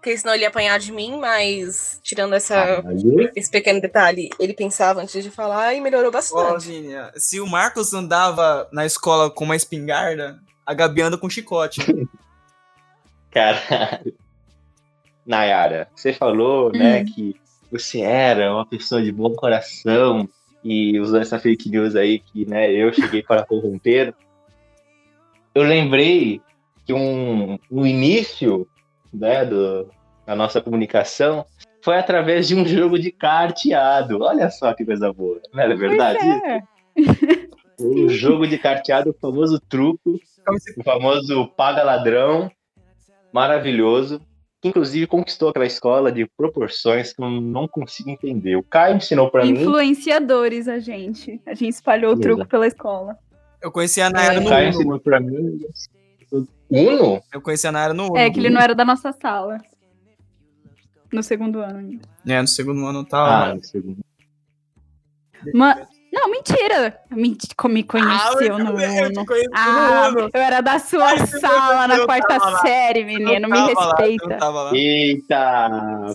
Porque 0.04 0.18
senão 0.18 0.34
ele 0.34 0.42
ia 0.42 0.48
apanhar 0.48 0.78
de 0.78 0.92
mim, 0.92 1.16
mas 1.18 1.98
tirando 2.02 2.34
essa, 2.34 2.86
Aí, 2.86 3.30
esse 3.34 3.50
pequeno 3.50 3.80
detalhe, 3.80 4.28
ele 4.38 4.52
pensava 4.52 5.00
antes 5.00 5.24
de 5.24 5.30
falar 5.30 5.72
e 5.72 5.80
melhorou 5.80 6.10
bastante. 6.12 6.68
Se 7.16 7.40
o 7.40 7.46
Marcos 7.46 7.94
andava 7.94 8.68
na 8.70 8.84
escola 8.84 9.30
com 9.30 9.44
uma 9.44 9.56
espingarda, 9.56 10.38
a 10.66 10.74
Gabi 10.74 11.00
anda 11.00 11.16
com 11.16 11.30
chicote. 11.30 11.80
Caralho. 13.32 14.14
Nayara, 15.24 15.88
você 15.96 16.12
falou, 16.12 16.70
né, 16.70 17.00
Hum. 17.00 17.04
que 17.06 17.40
você 17.72 18.02
era 18.02 18.52
uma 18.52 18.66
pessoa 18.66 19.02
de 19.02 19.10
bom 19.10 19.32
coração 19.34 20.28
e 20.62 21.00
usou 21.00 21.18
essa 21.18 21.38
fake 21.38 21.70
news 21.70 21.96
aí 21.96 22.18
que, 22.18 22.44
né, 22.44 22.70
eu 22.70 22.92
cheguei 22.92 23.22
para 23.22 23.42
corromper. 23.46 24.14
Eu 25.54 25.62
lembrei 25.62 26.42
que 26.84 26.92
um, 26.92 27.58
um 27.70 27.86
início 27.86 28.68
né, 29.14 29.44
do, 29.44 29.88
da 30.26 30.34
nossa 30.34 30.60
comunicação 30.60 31.44
foi 31.82 31.96
através 31.96 32.48
de 32.48 32.54
um 32.54 32.66
jogo 32.66 32.98
de 32.98 33.12
carteado. 33.12 34.22
Olha 34.22 34.50
só 34.50 34.72
que 34.72 34.84
coisa 34.84 35.12
boa, 35.12 35.40
não 35.52 35.62
é 35.62 35.74
verdade? 35.74 36.18
Pois 36.18 36.42
é. 36.42 37.44
O 37.78 38.08
jogo 38.08 38.46
de 38.46 38.56
carteado, 38.56 39.10
o 39.10 39.14
famoso 39.20 39.60
truco, 39.60 40.18
o 40.76 40.82
famoso 40.84 41.48
paga 41.56 41.82
ladrão, 41.82 42.50
maravilhoso, 43.32 44.20
que 44.62 44.68
inclusive 44.68 45.06
conquistou 45.06 45.48
aquela 45.48 45.66
escola 45.66 46.12
de 46.12 46.26
proporções 46.36 47.12
que 47.12 47.22
eu 47.22 47.28
não 47.28 47.66
consigo 47.66 48.10
entender. 48.10 48.56
O 48.56 48.62
Caio 48.62 48.96
ensinou 48.96 49.30
pra 49.30 49.44
mim. 49.44 49.50
Influenciadores, 49.50 50.68
a 50.68 50.78
gente. 50.78 51.40
A 51.44 51.52
gente 51.52 51.74
espalhou 51.74 52.14
o 52.14 52.20
truco 52.20 52.46
pela 52.46 52.66
escola. 52.66 53.18
Eu 53.60 53.72
conheci 53.72 54.00
a 54.00 54.08
Nayara 54.08 54.40
O 54.40 54.42
no 54.44 54.48
Caio 54.48 54.68
ensinou 54.68 55.00
pra 55.00 55.18
mim. 55.20 55.58
Uno? 56.74 57.22
Eu 57.32 57.40
conheci 57.40 57.66
a 57.66 57.72
Nayara 57.72 57.94
no 57.94 58.06
Uno. 58.06 58.16
É, 58.18 58.30
que 58.30 58.38
ele 58.40 58.50
não 58.50 58.60
era 58.60 58.74
da 58.74 58.84
nossa 58.84 59.12
sala. 59.12 59.58
No 61.12 61.22
segundo 61.22 61.60
ano 61.60 61.78
ainda. 61.78 62.08
É, 62.26 62.40
no 62.40 62.48
segundo 62.48 62.84
ano 62.86 63.00
Ah, 63.00 63.04
tá. 63.48 63.54
no 63.54 63.64
segundo. 63.64 63.98
Ma- 65.54 65.76
Não, 66.12 66.30
mentira! 66.30 66.98
Me, 67.10 67.36
me 67.68 67.82
conheceu 67.82 68.58
no 68.58 68.80
eu 68.80 69.10
te 69.12 69.18
Uno. 69.18 69.26
Ah, 69.52 70.10
no 70.10 70.18
Uno. 70.20 70.30
eu 70.32 70.40
era 70.40 70.60
da 70.60 70.78
sua 70.78 71.10
Ai, 71.10 71.26
sala 71.26 71.88
não 71.88 71.98
na 71.98 72.04
quarta 72.06 72.38
tava 72.38 72.58
série, 72.58 73.04
menino. 73.04 73.48
Me 73.48 73.54
tava 73.54 73.56
não 73.56 73.66
respeita. 73.66 74.36
tava 74.38 74.62
lá. 74.62 74.76
Eita! 74.76 75.70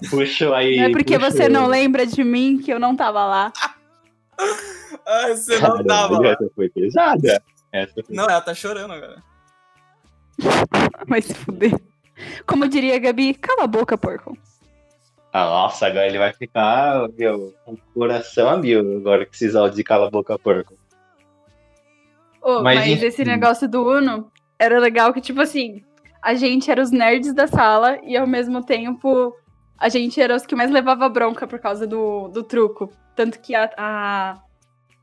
Puxou 0.09 0.53
aí. 0.55 0.77
Não 0.77 0.85
é 0.85 0.91
porque 0.91 1.17
puxou. 1.19 1.31
você 1.31 1.49
não 1.49 1.67
lembra 1.67 2.05
de 2.05 2.23
mim 2.23 2.57
que 2.63 2.71
eu 2.71 2.79
não 2.79 2.95
tava 2.95 3.25
lá. 3.25 3.53
Ai, 5.05 5.35
você 5.35 5.53
não 5.55 5.61
Caramba, 5.61 5.83
tava 5.85 6.19
lá. 6.21 6.27
Essa 6.29 6.49
foi 6.55 6.69
pesada. 6.69 7.43
Essa 7.71 7.93
foi 7.93 8.03
Não, 8.15 8.23
ela 8.23 8.41
tá 8.41 8.53
chorando 8.53 8.93
agora. 8.93 9.21
Vai 11.07 11.21
se 11.21 11.33
fuder. 11.33 11.79
Como 12.45 12.67
diria 12.67 12.95
a 12.95 12.99
Gabi, 12.99 13.33
cala 13.33 13.63
a 13.63 13.67
boca, 13.67 13.97
porco. 13.97 14.37
Ah, 15.31 15.45
nossa, 15.45 15.87
agora 15.87 16.07
ele 16.07 16.17
vai 16.17 16.33
ficar, 16.33 17.07
meu, 17.17 17.53
com 17.63 17.73
o 17.73 17.77
coração 17.93 18.49
a 18.49 18.57
mil 18.57 18.97
agora 18.97 19.25
que 19.25 19.35
esses 19.35 19.55
áudios 19.55 19.75
de 19.75 19.83
cala 19.83 20.07
a 20.07 20.09
boca 20.09 20.39
porco. 20.39 20.73
Ô, 22.41 22.63
Mas, 22.63 22.79
mas 22.79 23.03
esse 23.03 23.23
negócio 23.23 23.69
do 23.69 23.87
Uno 23.87 24.31
era 24.57 24.79
legal 24.79 25.13
que, 25.13 25.21
tipo 25.21 25.39
assim, 25.39 25.83
a 26.21 26.33
gente 26.33 26.71
era 26.71 26.81
os 26.81 26.89
nerds 26.89 27.33
da 27.33 27.47
sala 27.47 27.99
e 28.03 28.17
ao 28.17 28.25
mesmo 28.25 28.63
tempo 28.63 29.35
a 29.77 29.87
gente 29.87 30.19
era 30.19 30.35
os 30.35 30.45
que 30.45 30.55
mais 30.55 30.71
levava 30.71 31.07
bronca 31.07 31.47
por 31.47 31.59
causa 31.59 31.85
do, 31.85 32.27
do 32.29 32.43
truco. 32.43 32.91
Tanto 33.15 33.39
que 33.39 33.53
a, 33.53 33.69
a, 33.77 34.41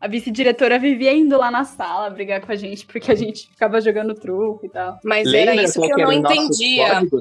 a 0.06 0.08
vice-diretora 0.08 0.78
vivia 0.78 1.12
indo 1.12 1.36
lá 1.36 1.50
na 1.50 1.64
sala 1.64 2.08
brigar 2.08 2.40
com 2.40 2.52
a 2.52 2.54
gente 2.54 2.86
porque 2.86 3.10
a 3.10 3.14
gente 3.14 3.48
ficava 3.48 3.80
jogando 3.80 4.14
truco 4.14 4.64
e 4.64 4.68
tal. 4.68 4.98
Mas 5.04 5.32
era 5.32 5.54
isso 5.56 5.80
que 5.80 5.92
eu 5.92 5.98
era 5.98 6.06
não 6.06 6.12
entendia. 6.12 6.94
Código? 6.94 7.20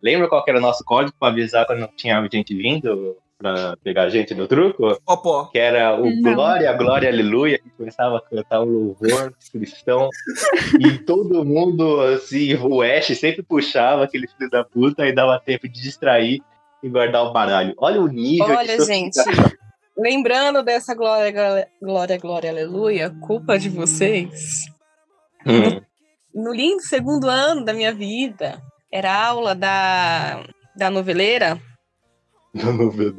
Lembra 0.00 0.28
qual 0.28 0.44
que 0.44 0.50
era 0.50 0.60
o 0.60 0.62
nosso 0.62 0.84
código 0.84 1.16
pra 1.18 1.28
avisar 1.28 1.66
quando 1.66 1.80
não 1.80 1.88
tinha 1.88 2.26
gente 2.32 2.54
vindo 2.54 3.16
pra 3.36 3.76
pegar 3.82 4.04
a 4.04 4.08
gente 4.08 4.32
no 4.32 4.46
truco? 4.46 4.96
Popó. 5.04 5.46
Que 5.46 5.58
era 5.58 6.00
o 6.00 6.08
Não. 6.08 6.34
Glória, 6.34 6.72
Glória, 6.74 7.08
Aleluia, 7.08 7.58
que 7.58 7.68
começava 7.70 8.18
a 8.18 8.20
cantar 8.20 8.60
um 8.62 8.66
louvor 8.66 9.34
cristão. 9.50 10.08
e 10.78 10.98
todo 10.98 11.44
mundo, 11.44 12.00
assim, 12.02 12.54
o 12.54 12.80
Ash 12.80 13.06
sempre 13.18 13.42
puxava 13.42 14.04
aquele 14.04 14.28
filho 14.28 14.48
da 14.48 14.62
puta 14.62 15.04
e 15.04 15.12
dava 15.12 15.40
tempo 15.44 15.68
de 15.68 15.82
distrair 15.82 16.40
e 16.80 16.88
guardar 16.88 17.24
o 17.24 17.32
baralho. 17.32 17.74
Olha 17.76 18.00
o 18.00 18.06
nível 18.06 18.54
Olha, 18.56 18.80
gente. 18.84 19.18
Lembrando 20.00 20.62
dessa 20.62 20.94
glória, 20.94 21.68
glória, 21.80 22.18
glória, 22.18 22.50
aleluia, 22.50 23.14
culpa 23.20 23.58
de 23.58 23.68
vocês. 23.68 24.64
Hum. 25.46 25.80
No 26.34 26.52
lindo 26.52 26.82
segundo 26.82 27.28
ano 27.28 27.64
da 27.64 27.72
minha 27.72 27.92
vida, 27.92 28.62
era 28.90 29.12
aula 29.12 29.54
da, 29.54 30.44
da 30.76 30.90
noveleira 30.90 31.60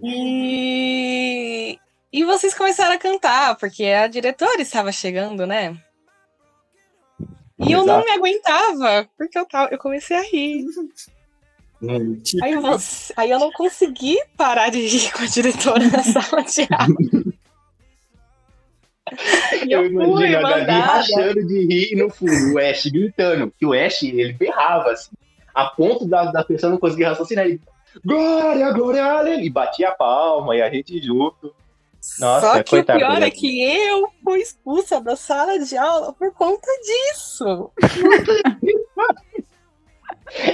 e, 0.03 1.79
e 2.11 2.23
vocês 2.25 2.53
começaram 2.53 2.95
a 2.95 2.99
cantar, 2.99 3.55
porque 3.55 3.85
a 3.85 4.07
diretora 4.07 4.61
estava 4.61 4.91
chegando, 4.91 5.47
né? 5.47 5.77
E 7.59 7.71
eu 7.71 7.85
não 7.85 8.03
me 8.03 8.11
aguentava, 8.11 9.07
porque 9.17 9.37
eu, 9.37 9.45
tava, 9.45 9.71
eu 9.71 9.77
comecei 9.77 10.17
a 10.17 10.21
rir. 10.21 10.65
Hum. 11.81 12.21
Aí, 12.43 12.55
você- 12.57 13.13
aí 13.17 13.31
eu 13.31 13.39
não 13.39 13.51
consegui 13.51 14.17
parar 14.37 14.69
de 14.69 14.85
rir 14.85 15.11
com 15.11 15.23
a 15.23 15.25
diretora 15.25 15.87
na 15.89 16.03
sala 16.03 16.43
de 16.43 16.67
aula. 16.73 17.31
E 19.65 19.73
Eu 19.73 19.81
eu 19.83 19.91
imagino 19.91 20.37
a 20.47 20.59
Gabi 20.59 20.71
rachando 20.79 21.47
de 21.47 21.65
rir 21.67 21.91
e 21.91 21.95
no 21.95 22.09
fundo, 22.09 22.53
o 22.53 22.59
Ash 22.59 22.85
gritando. 22.85 23.51
Que 23.57 23.65
o 23.65 23.73
Ash, 23.73 24.03
ele 24.03 24.33
berrava, 24.33 24.91
assim, 24.91 25.09
a 25.53 25.65
ponto 25.65 26.05
da, 26.07 26.31
da 26.31 26.43
pessoa 26.43 26.71
não 26.71 26.77
conseguir 26.79 27.05
raciocinar. 27.05 27.45
Ele, 27.45 27.59
glória, 28.05 28.71
glória, 28.71 29.03
aleluia. 29.03 29.43
E 29.45 29.49
batia 29.49 29.89
a 29.89 29.95
palma 29.95 30.55
e 30.55 30.61
a 30.61 30.69
gente 30.69 31.01
junto. 31.01 31.53
Nossa, 32.19 32.53
Só 32.55 32.63
que 32.63 32.77
o 32.77 32.85
pior 32.85 33.21
é 33.21 33.29
que 33.29 33.63
eu 33.63 34.07
fui 34.23 34.39
expulsa 34.39 34.99
da 35.01 35.15
sala 35.15 35.59
de 35.59 35.77
aula 35.77 36.13
por 36.13 36.31
conta 36.33 36.67
disso. 36.83 37.69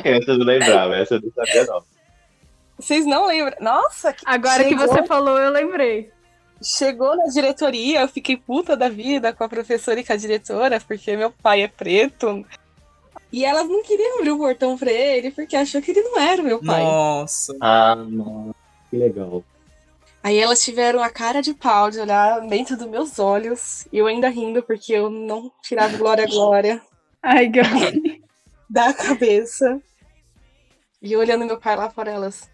Essa 0.04 0.32
eu 0.32 0.38
não 0.38 0.46
lembrava, 0.46 0.96
essa 0.96 1.16
eu 1.16 1.22
não 1.22 1.32
sabia 1.32 1.66
não. 1.66 1.84
Vocês 2.80 3.06
não 3.06 3.26
lembram? 3.28 3.58
Nossa, 3.60 4.14
que 4.14 4.24
Agora 4.26 4.64
que 4.64 4.70
chegou, 4.70 4.88
você 4.88 5.04
falou, 5.06 5.40
eu 5.40 5.52
lembrei. 5.52 6.12
chegou 6.62 7.16
na 7.16 7.26
diretoria, 7.26 8.02
eu 8.02 8.08
fiquei 8.08 8.38
puta 8.38 8.78
da 8.78 8.88
vida 8.90 9.34
com 9.34 9.44
a 9.44 9.50
professora 9.50 10.00
e 10.00 10.04
com 10.04 10.14
a 10.14 10.18
diretora, 10.18 10.80
porque 10.80 11.18
meu 11.18 11.32
pai 11.32 11.62
é 11.64 11.68
preto. 11.68 12.46
E 13.32 13.44
elas 13.44 13.68
não 13.68 13.84
queriam 13.84 14.20
abrir 14.20 14.32
o 14.32 14.38
portão 14.38 14.78
pra 14.78 14.92
ele, 14.92 15.32
porque 15.32 15.56
achou 15.56 15.82
que 15.82 15.92
ele 15.92 16.02
não 16.02 16.20
era 16.20 16.42
o 16.42 16.46
meu 16.46 16.64
pai. 16.64 16.82
Nossa. 16.84 17.56
Ah, 17.60 17.96
nossa, 17.96 18.56
que 18.90 18.98
legal. 18.98 19.44
Aí 20.24 20.38
elas 20.38 20.64
tiveram 20.64 21.02
a 21.02 21.10
cara 21.10 21.42
de 21.42 21.54
pau 21.54 21.90
de 21.90 22.00
olhar 22.00 22.42
dentro 22.48 22.78
dos 22.78 22.88
meus 22.88 23.18
olhos, 23.18 23.88
e 23.92 23.98
eu 23.98 24.08
ainda 24.08 24.30
rindo, 24.30 24.62
porque 24.62 24.94
eu 24.94 25.10
não 25.10 25.52
tirava 25.62 25.98
glória, 25.98 26.26
glória. 26.28 26.82
Ai, 27.24 27.48
Gabi. 27.48 28.24
Da 28.70 28.94
cabeça. 28.94 29.82
E 31.02 31.16
olhando 31.16 31.46
meu 31.46 31.60
pai 31.60 31.76
lá 31.76 31.90
fora, 31.90 32.12
elas. 32.12 32.50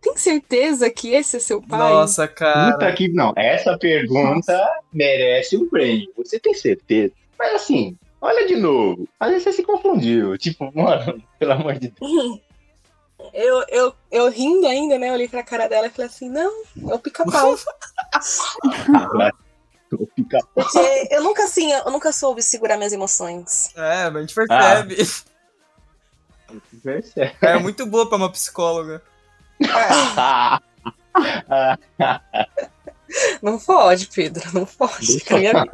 Tem 0.00 0.16
certeza 0.16 0.90
que 0.90 1.12
esse 1.12 1.36
é 1.36 1.40
seu 1.40 1.62
pai? 1.62 1.78
Nossa, 1.78 2.28
cara. 2.28 2.72
Puta 2.72 2.92
que 2.92 3.08
não. 3.08 3.32
Essa 3.36 3.78
pergunta 3.78 4.82
merece 4.92 5.56
um 5.56 5.68
prêmio. 5.68 6.12
Você 6.16 6.38
tem 6.38 6.52
certeza? 6.52 7.14
Mas 7.38 7.54
assim, 7.54 7.96
olha 8.20 8.46
de 8.46 8.56
novo. 8.56 9.08
Às 9.18 9.30
vezes 9.30 9.44
você 9.44 9.52
se 9.52 9.62
confundiu. 9.62 10.36
Tipo, 10.36 10.70
mano, 10.74 11.22
pelo 11.38 11.52
amor 11.52 11.74
de 11.78 11.88
Deus. 11.88 12.40
Eu, 13.32 13.64
eu, 13.68 13.94
eu 14.10 14.28
rindo 14.28 14.66
ainda, 14.66 14.98
né? 14.98 15.08
Eu 15.08 15.14
olhei 15.14 15.28
pra 15.28 15.42
cara 15.42 15.66
dela 15.66 15.86
e 15.86 15.90
falei 15.90 16.08
assim: 16.08 16.28
não, 16.28 16.52
é 16.90 16.94
o 16.94 16.98
pica-pau. 16.98 17.56
Porque 20.54 21.08
eu 21.10 21.22
nunca 21.22 21.44
assim, 21.44 21.72
eu 21.72 21.90
nunca 21.90 22.12
soube 22.12 22.42
segurar 22.42 22.76
minhas 22.76 22.92
emoções. 22.92 23.74
É, 23.76 24.02
a 24.02 24.20
gente 24.20 24.34
percebe. 24.34 24.96
É 27.40 27.58
muito 27.58 27.86
boa 27.86 28.08
pra 28.08 28.16
uma 28.18 28.30
psicóloga. 28.30 29.02
Não 33.42 33.58
pode, 33.58 34.08
Pedro, 34.08 34.42
não 34.52 34.66
pode. 34.66 35.18
vida. 35.18 35.68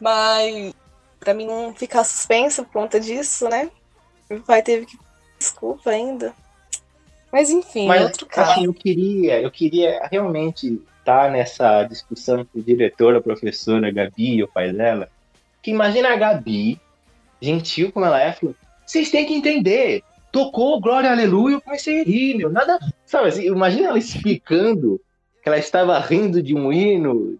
Mas, 0.00 0.74
pra 1.18 1.32
mim 1.32 1.46
não 1.46 1.74
ficar 1.74 2.04
suspensa 2.04 2.62
por 2.62 2.72
conta 2.72 3.00
disso, 3.00 3.48
né? 3.48 3.70
Meu 4.28 4.40
pai 4.42 4.62
teve 4.62 4.86
que. 4.86 4.98
Desculpa 5.38 5.90
ainda. 5.90 6.34
Mas 7.32 7.50
enfim, 7.50 7.86
Mas 7.88 8.02
outro 8.02 8.26
caso. 8.26 8.52
assim, 8.52 8.64
eu 8.66 8.72
queria, 8.72 9.40
eu 9.40 9.50
queria 9.50 10.06
realmente 10.10 10.80
estar 10.98 11.30
nessa 11.30 11.82
discussão 11.84 12.40
entre 12.40 12.60
o 12.60 12.62
diretor, 12.62 13.16
a 13.16 13.20
professora, 13.20 13.88
a 13.88 13.90
Gabi 13.90 14.36
e 14.36 14.42
o 14.42 14.48
pai 14.48 14.72
dela. 14.72 15.10
Que 15.60 15.70
imagina 15.70 16.12
a 16.12 16.16
Gabi, 16.16 16.80
gentil 17.40 17.90
como 17.90 18.06
ela 18.06 18.20
é, 18.20 18.32
falou: 18.32 18.54
vocês 18.86 19.10
têm 19.10 19.26
que 19.26 19.34
entender. 19.34 20.02
Tocou 20.30 20.80
Glória 20.80 21.10
Aleluia, 21.10 21.54
eu 21.54 21.60
comecei 21.60 22.00
a 22.00 22.04
rir, 22.04 22.34
meu. 22.34 22.50
Nada. 22.50 22.78
Sabe 23.06 23.28
assim, 23.28 23.46
imagina 23.46 23.88
ela 23.88 23.98
explicando 23.98 25.00
que 25.42 25.48
ela 25.48 25.58
estava 25.58 25.98
rindo 26.00 26.42
de 26.42 26.54
um 26.54 26.72
hino, 26.72 27.38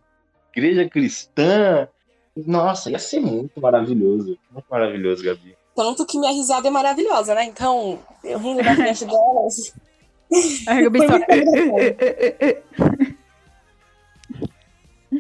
igreja 0.55 0.89
cristã. 0.89 1.89
Nossa, 2.37 2.91
ia 2.91 2.99
ser 2.99 3.21
muito 3.21 3.61
maravilhoso. 3.61 4.39
Muito 4.53 4.67
maravilhoso, 4.71 5.25
Gabi. 5.25 5.57
Tanto 5.75 6.07
que 6.07 6.19
minha 6.19 6.33
risada 6.33 6.69
é 6.69 6.71
maravilhosa, 6.71 7.35
né? 7.35 7.45
Então, 7.45 7.99
eu 8.23 8.39
rindo 8.39 8.63
da 8.63 8.77
frente 8.77 9.05
delas. 9.05 9.75
Ai, 10.69 10.85
Gabi 10.85 10.99
só. 11.01 11.19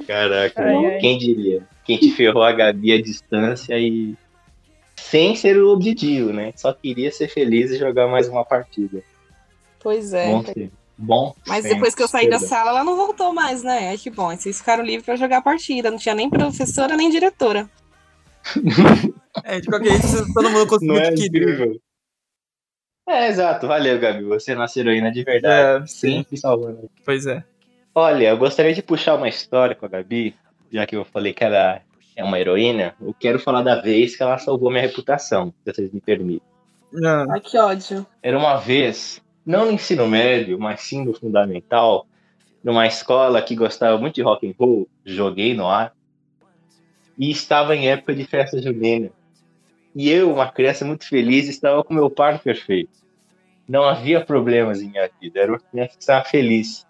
Caraca, 0.07 0.63
Ai, 0.63 0.87
ai. 0.87 0.99
quem 0.99 1.19
diria? 1.19 1.67
Quem 1.85 1.99
te 1.99 2.11
ferrou 2.13 2.43
a 2.43 2.53
Gabi 2.53 2.93
à 2.93 3.01
distância 3.01 3.79
e 3.79 4.17
sem 5.15 5.37
ser 5.37 5.57
o 5.63 5.69
objetivo, 5.69 6.33
né? 6.33 6.53
Só 6.57 6.73
queria 6.73 7.13
ser 7.13 7.29
feliz 7.29 7.71
e 7.71 7.79
jogar 7.79 8.09
mais 8.09 8.27
uma 8.27 8.45
partida. 8.45 9.01
Pois 9.79 10.13
é. 10.13 10.27
Bom, 10.27 10.45
ser. 10.45 10.73
bom. 10.99 11.37
Mas 11.47 11.63
depois 11.63 11.95
que 11.95 12.03
eu 12.03 12.09
saí 12.09 12.29
da 12.29 12.41
sala, 12.41 12.71
ela 12.71 12.83
não 12.83 12.97
voltou 12.97 13.33
mais, 13.33 13.63
né? 13.63 13.91
Ai, 13.91 13.97
que 13.97 14.11
bom. 14.11 14.37
Vocês 14.37 14.59
ficaram 14.59 14.83
livres 14.83 15.05
pra 15.05 15.15
jogar 15.15 15.37
a 15.37 15.43
partida. 15.43 15.89
Não 15.89 15.99
tinha 15.99 16.17
nem 16.17 16.29
professora 16.29 16.97
nem 16.97 17.11
diretora. 17.11 17.71
É, 19.43 19.59
de 19.59 19.67
qualquer 19.67 20.01
jeito, 20.01 20.33
todo 20.33 20.49
mundo 20.49 20.69
conseguiu 20.69 20.97
é 20.97 21.09
adquirir. 21.09 21.43
incrível? 21.43 21.81
É, 23.09 23.27
exato. 23.27 23.67
Valeu, 23.67 23.99
Gabi. 23.99 24.23
Você 24.23 24.53
é 24.53 24.55
nossa 24.55 24.79
heroína 24.79 25.11
de 25.11 25.25
verdade. 25.25 25.83
É, 25.83 25.87
sim. 25.89 26.19
Sempre 26.19 26.37
salvando. 26.37 26.89
Pois 27.05 27.27
é. 27.27 27.43
Olha, 27.93 28.29
eu 28.29 28.39
gostaria 28.39 28.73
de 28.73 28.81
puxar 28.81 29.17
uma 29.17 29.29
história 29.29 29.75
com 29.75 29.87
a 29.87 29.89
Gabi, 29.89 30.37
já 30.71 30.87
que 30.87 30.95
eu 30.95 31.05
falei 31.05 31.35
que 31.35 31.43
ela 31.43 31.83
é 32.17 32.23
uma 32.23 32.39
heroína. 32.39 32.95
Eu 33.01 33.15
quero 33.15 33.39
falar 33.39 33.63
da 33.63 33.81
vez 33.81 34.17
que 34.17 34.23
ela 34.23 34.39
salvou 34.39 34.71
minha 34.71 34.83
reputação, 34.83 35.53
se 35.65 35.73
vocês 35.73 35.93
me 35.93 36.01
permitem. 36.01 36.47
Não. 36.93 37.31
Ai, 37.31 37.41
que 37.41 37.59
ódio. 37.59 38.07
Era 38.23 38.39
uma 38.39 38.57
vez, 38.57 39.21
não 39.45 39.67
no 39.67 39.73
ensino 39.73 40.07
médio, 40.07 40.59
mas 40.59 40.81
sim 40.81 41.05
no 41.05 41.13
fundamental, 41.13 42.07
numa 42.63 42.87
escola 42.87 43.43
que 43.43 43.57
gostava 43.57 43.99
muito 43.99 44.15
de 44.15 44.23
rock 44.23 44.49
and 44.49 44.55
roll, 44.59 44.89
joguei 45.05 45.55
no 45.55 45.69
ar, 45.69 45.93
e 47.19 47.31
estava 47.31 47.77
em 47.77 47.89
época 47.89 48.15
de 48.15 48.25
festa 48.25 48.61
junina. 48.61 49.11
E 49.95 50.11
eu, 50.11 50.33
uma 50.33 50.51
criança 50.51 50.85
muito 50.85 51.07
feliz, 51.07 51.49
estava 51.49 51.85
com 51.85 51.95
meu 51.95 52.11
par 52.11 52.41
perfeito. 52.41 53.05
Não 53.69 53.85
havia 53.85 54.25
problemas 54.25 54.81
em 54.81 54.91
minha 54.91 55.09
vida, 55.21 55.41
era 55.41 55.53
uma 55.53 55.61
criança 55.61 55.97
que 55.97 56.03
estava 56.03 56.25
feliz. 56.25 56.87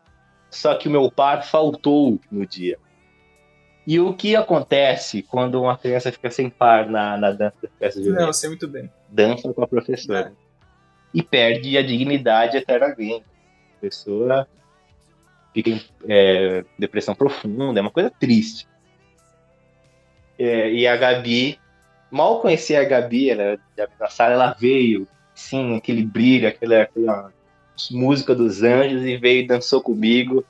Só 0.50 0.74
que 0.74 0.88
o 0.88 0.90
meu 0.90 1.10
par 1.10 1.44
faltou 1.44 2.18
no 2.30 2.46
dia. 2.46 2.78
E 3.86 4.00
o 4.00 4.14
que 4.14 4.34
acontece 4.34 5.22
quando 5.22 5.60
uma 5.60 5.76
criança 5.76 6.10
fica 6.10 6.30
sem 6.30 6.48
par 6.48 6.88
na, 6.88 7.16
na 7.18 7.30
dança 7.32 7.56
da 7.62 7.68
festa 7.78 8.00
junina? 8.00 8.20
Não, 8.20 8.26
eu 8.28 8.32
sei 8.32 8.48
muito 8.48 8.66
bem. 8.66 8.90
dança 9.08 9.52
com 9.52 9.62
a 9.62 9.68
professora. 9.68 10.32
E 11.12 11.22
perde 11.22 11.76
a 11.76 11.82
dignidade 11.82 12.56
eternamente. 12.56 13.24
A 13.76 13.80
pessoa 13.80 14.48
fica 15.52 15.70
em 15.70 15.80
é, 16.08 16.64
depressão 16.78 17.14
profunda, 17.14 17.78
é 17.78 17.82
uma 17.82 17.90
coisa 17.90 18.10
triste. 18.10 18.66
É, 20.38 20.72
e 20.72 20.86
a 20.86 20.96
Gabi, 20.96 21.60
mal 22.10 22.40
conhecia 22.40 22.80
a 22.80 22.84
Gabi, 22.84 23.30
ela 23.30 23.58
na 24.00 24.08
sala, 24.08 24.32
ela 24.32 24.56
veio, 24.58 25.06
sim, 25.34 25.76
aquele 25.76 26.04
brilho, 26.04 26.48
aquela, 26.48 26.82
aquela 26.82 27.32
música 27.92 28.34
dos 28.34 28.62
anjos, 28.62 29.04
e 29.04 29.16
veio 29.16 29.44
e 29.44 29.46
dançou 29.46 29.80
comigo, 29.80 30.44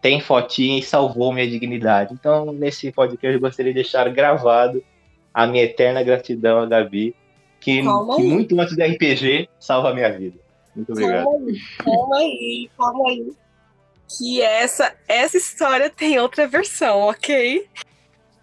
tem 0.00 0.20
fotinha 0.20 0.78
e 0.78 0.82
salvou 0.82 1.32
minha 1.32 1.48
dignidade. 1.48 2.14
Então, 2.14 2.52
nesse 2.52 2.90
podcast, 2.90 3.34
eu 3.34 3.40
gostaria 3.40 3.72
de 3.72 3.80
deixar 3.82 4.08
gravado 4.08 4.82
a 5.32 5.46
minha 5.46 5.64
eterna 5.64 6.02
gratidão 6.02 6.60
a 6.60 6.66
Gabi, 6.66 7.14
que, 7.60 7.82
que 7.82 8.22
muito 8.22 8.58
antes 8.58 8.76
do 8.76 8.82
RPG 8.82 9.48
salva 9.58 9.90
a 9.90 9.94
minha 9.94 10.10
vida. 10.10 10.38
Muito 10.74 10.92
obrigado. 10.92 11.26
Calma 11.84 12.16
aí, 12.16 12.70
calma 12.76 13.08
aí. 13.08 13.32
Que 14.08 14.42
essa, 14.42 14.92
essa 15.06 15.36
história 15.36 15.90
tem 15.90 16.18
outra 16.18 16.46
versão, 16.46 17.00
ok? 17.00 17.68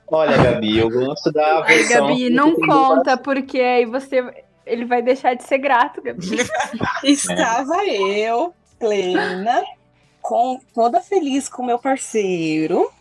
Olha, 0.09 0.37
Gabi, 0.37 0.77
eu 0.77 0.89
gosto 0.89 1.31
da 1.31 1.63
Ai, 1.63 1.79
versão. 1.79 2.07
Gabi, 2.07 2.17
que 2.17 2.29
não 2.29 2.55
conta, 2.55 3.17
porque 3.17 3.59
aí 3.59 3.85
você. 3.85 4.23
Ele 4.65 4.85
vai 4.85 5.01
deixar 5.01 5.33
de 5.33 5.43
ser 5.43 5.57
grato, 5.57 6.01
Gabi. 6.01 6.37
Estava 7.03 7.85
eu, 7.85 8.53
plena, 8.79 9.63
com, 10.27 10.59
toda 10.73 10.99
feliz 10.99 11.47
com 11.47 11.63
meu 11.63 11.79
parceiro. 11.79 12.91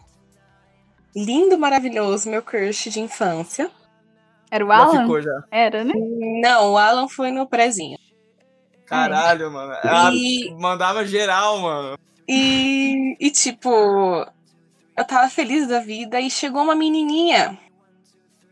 Lindo, 1.15 1.59
maravilhoso, 1.59 2.31
meu 2.31 2.41
crush 2.41 2.89
de 2.91 3.01
infância. 3.01 3.69
Era 4.49 4.65
o 4.65 4.69
Já 4.69 4.77
Alan? 4.77 5.01
ficou 5.03 5.21
já. 5.21 5.43
Era, 5.51 5.83
né? 5.83 5.93
Não, 6.41 6.73
o 6.73 6.79
Alan 6.79 7.09
foi 7.09 7.33
no 7.33 7.47
prezinho. 7.49 7.99
Caralho, 8.87 9.51
mano. 9.51 9.73
Ela 9.83 10.13
E- 10.15 10.55
mandava 10.61 11.05
geral, 11.05 11.59
mano. 11.59 11.99
E, 12.29 13.17
e 13.19 13.31
tipo, 13.33 13.69
eu 14.97 15.05
tava 15.05 15.29
feliz 15.29 15.67
da 15.67 15.81
vida 15.81 16.21
e 16.21 16.31
chegou 16.31 16.63
uma 16.63 16.77
menininha. 16.77 17.59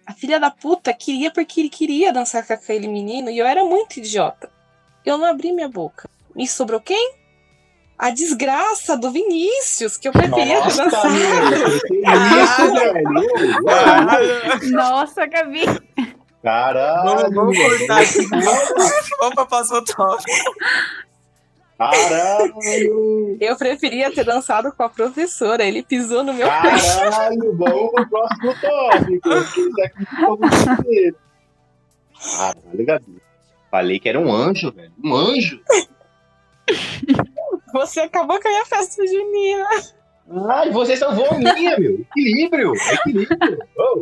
A 0.04 0.12
filha 0.12 0.40
da 0.40 0.50
puta 0.50 0.92
queria 0.92 1.30
porque 1.30 1.60
ele 1.60 1.70
queria 1.70 2.12
dançar 2.12 2.44
com 2.44 2.52
aquele 2.52 2.88
menino 2.88 3.30
e 3.30 3.38
eu 3.38 3.46
era 3.46 3.64
muito 3.64 3.98
idiota. 3.98 4.50
Eu 5.04 5.16
não 5.16 5.26
abri 5.26 5.52
minha 5.52 5.68
boca. 5.68 6.08
Me 6.34 6.46
sobrou 6.48 6.80
quem? 6.80 7.14
A 7.98 8.10
desgraça 8.10 8.96
do 8.96 9.10
Vinícius, 9.10 9.96
que 9.96 10.08
eu 10.08 10.12
preferia 10.12 10.60
ter 10.62 10.64
Nossa, 10.64 10.84
dançado. 10.84 11.10
meu, 11.10 11.80
que 11.80 11.94
isso, 12.42 12.74
velho? 12.74 13.64
Caralho. 13.64 14.70
Nossa, 14.72 15.26
Gabi. 15.26 15.64
Caralho, 16.42 17.32
Vamos, 17.32 17.56
cortar 17.56 18.02
aqui. 18.02 18.26
Vamos 19.20 19.34
próxima 19.46 19.84
tópico. 19.84 20.54
Caralho! 21.78 23.36
Eu 23.40 23.56
preferia 23.56 24.12
ter 24.12 24.24
dançado 24.24 24.72
com 24.72 24.82
a 24.82 24.88
professora. 24.88 25.64
Ele 25.64 25.82
pisou 25.82 26.22
no 26.22 26.34
meu 26.34 26.46
pé. 26.46 26.62
Caralho, 26.62 27.56
vamos 27.56 27.90
pro 27.92 28.08
próximo 28.08 28.54
tópico. 28.60 29.28
Esse 29.32 29.82
aqui 29.82 30.06
ficou 30.06 30.38
muito 30.38 30.82
inteiro. 30.82 31.16
Caralho, 32.36 32.86
Gabi. 32.86 33.22
Falei 33.70 33.98
que 33.98 34.08
era 34.08 34.20
um 34.20 34.32
anjo, 34.32 34.70
velho. 34.72 34.92
Um 35.02 35.14
anjo. 35.14 35.60
Você 37.74 38.00
acabou 38.00 38.40
com 38.40 38.46
a 38.46 38.50
minha 38.52 38.64
festa 38.66 39.04
junina. 39.04 39.68
Ai, 40.48 40.70
vocês 40.70 40.96
são 40.98 41.12
minha, 41.12 41.76
meu. 41.76 42.06
Equilíbrio. 42.16 42.72
Equilíbrio. 42.92 43.58
Oh. 43.76 44.00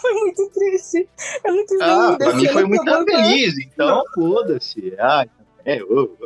Foi 0.00 0.12
muito 0.14 0.50
triste. 0.50 1.06
Eu 1.44 1.54
não 1.54 1.66
quis 1.66 1.80
Ah, 1.82 2.16
pra 2.18 2.32
mim 2.32 2.46
foi 2.48 2.64
muito 2.64 3.04
feliz, 3.04 3.54
então 3.58 4.02
foda-se. 4.14 4.94
Ai, 4.98 5.28
é, 5.64 5.78
eu, 5.80 6.16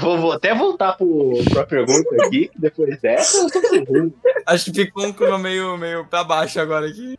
vou, 0.00 0.18
vou 0.18 0.32
até 0.32 0.54
voltar 0.54 0.94
pro, 0.94 1.34
pra 1.52 1.66
pergunta 1.66 2.24
aqui, 2.24 2.50
depois 2.56 2.98
dessa. 3.00 3.46
Acho 4.46 4.72
que 4.72 4.86
ficou 4.86 5.06
um 5.06 5.12
clima 5.12 5.38
meio, 5.38 5.76
meio 5.76 6.06
pra 6.06 6.24
baixo 6.24 6.58
agora 6.58 6.86
aqui. 6.88 7.18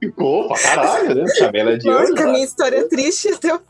Ficou 0.00 0.48
pra 0.48 0.58
caralho, 0.58 1.14
né? 1.14 1.26
Chamei 1.36 1.60
ela 1.60 1.78
de 1.78 1.86
Nossa, 1.86 2.14
que 2.14 2.22
a 2.22 2.26
minha 2.26 2.44
história 2.44 2.76
é 2.78 2.88
triste 2.88 3.28
até 3.34 3.54
o 3.54 3.60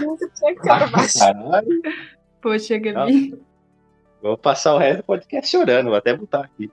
muito 0.00 0.30
tinha 0.34 0.54
baixo. 0.88 1.18
Caralho. 1.18 1.82
Poxa, 2.40 2.78
Gabi. 2.78 3.36
Vou 4.22 4.38
passar 4.38 4.74
o 4.74 4.78
resto 4.78 4.98
do 4.98 5.04
podcast 5.04 5.50
chorando, 5.50 5.88
vou 5.88 5.96
até 5.96 6.16
botar 6.16 6.40
aqui. 6.40 6.70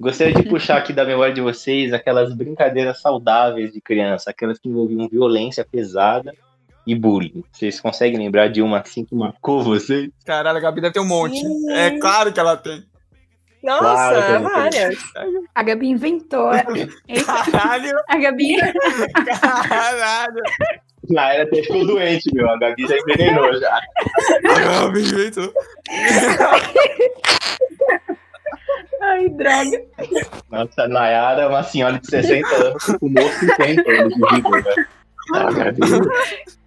Gostaria 0.00 0.32
de 0.32 0.48
puxar 0.48 0.78
aqui 0.78 0.92
da 0.92 1.04
memória 1.04 1.34
de 1.34 1.42
vocês 1.42 1.92
aquelas 1.92 2.32
brincadeiras 2.32 3.02
saudáveis 3.02 3.72
de 3.72 3.80
criança, 3.80 4.30
aquelas 4.30 4.58
que 4.58 4.68
envolviam 4.68 5.06
violência 5.08 5.66
pesada 5.70 6.32
e 6.86 6.94
bullying. 6.94 7.44
Vocês 7.52 7.78
conseguem 7.78 8.18
lembrar 8.18 8.48
de 8.48 8.62
uma 8.62 8.78
assim 8.78 9.04
que 9.04 9.14
marcou 9.14 9.62
vocês? 9.62 10.10
Caralho, 10.24 10.56
a 10.56 10.60
Gabi 10.60 10.80
deve 10.80 10.94
ter 10.94 11.00
um 11.00 11.06
monte. 11.06 11.38
Sim. 11.40 11.70
É 11.72 11.98
claro 11.98 12.32
que 12.32 12.40
ela 12.40 12.56
tem. 12.56 12.82
Nossa, 13.62 13.82
Claro 13.82 14.42
várias. 14.42 14.96
A 15.54 15.62
Gabi 15.62 15.88
inventou. 15.88 16.50
Caralho, 17.52 17.92
a 18.08 18.16
Gabi. 18.18 18.56
caralho. 19.68 20.42
Na 21.10 21.32
era 21.34 21.42
até 21.42 21.62
ficou 21.62 21.86
doente, 21.86 22.32
meu. 22.32 22.48
A 22.48 22.58
Gabi 22.58 22.86
já 22.86 22.96
envenenou 22.96 23.52
já. 23.58 23.80
A 24.48 24.60
Gabi 24.60 25.00
inventou. 25.00 25.52
Ai, 29.02 29.28
droga. 29.30 29.82
Nossa, 30.50 30.82
a 30.82 30.88
Nayara 30.88 31.42
é 31.42 31.46
uma 31.46 31.62
senhora 31.62 31.98
de 31.98 32.06
60 32.06 32.46
anos 32.54 32.84
que 32.84 32.98
fumou 32.98 33.28
50 33.28 33.90
anos 33.90 34.14
de 34.14 34.20
vida, 34.36 34.50
velho. 34.62 34.86
Ah, 35.34 35.50
meu 35.50 35.72
Deus. 35.72 36.59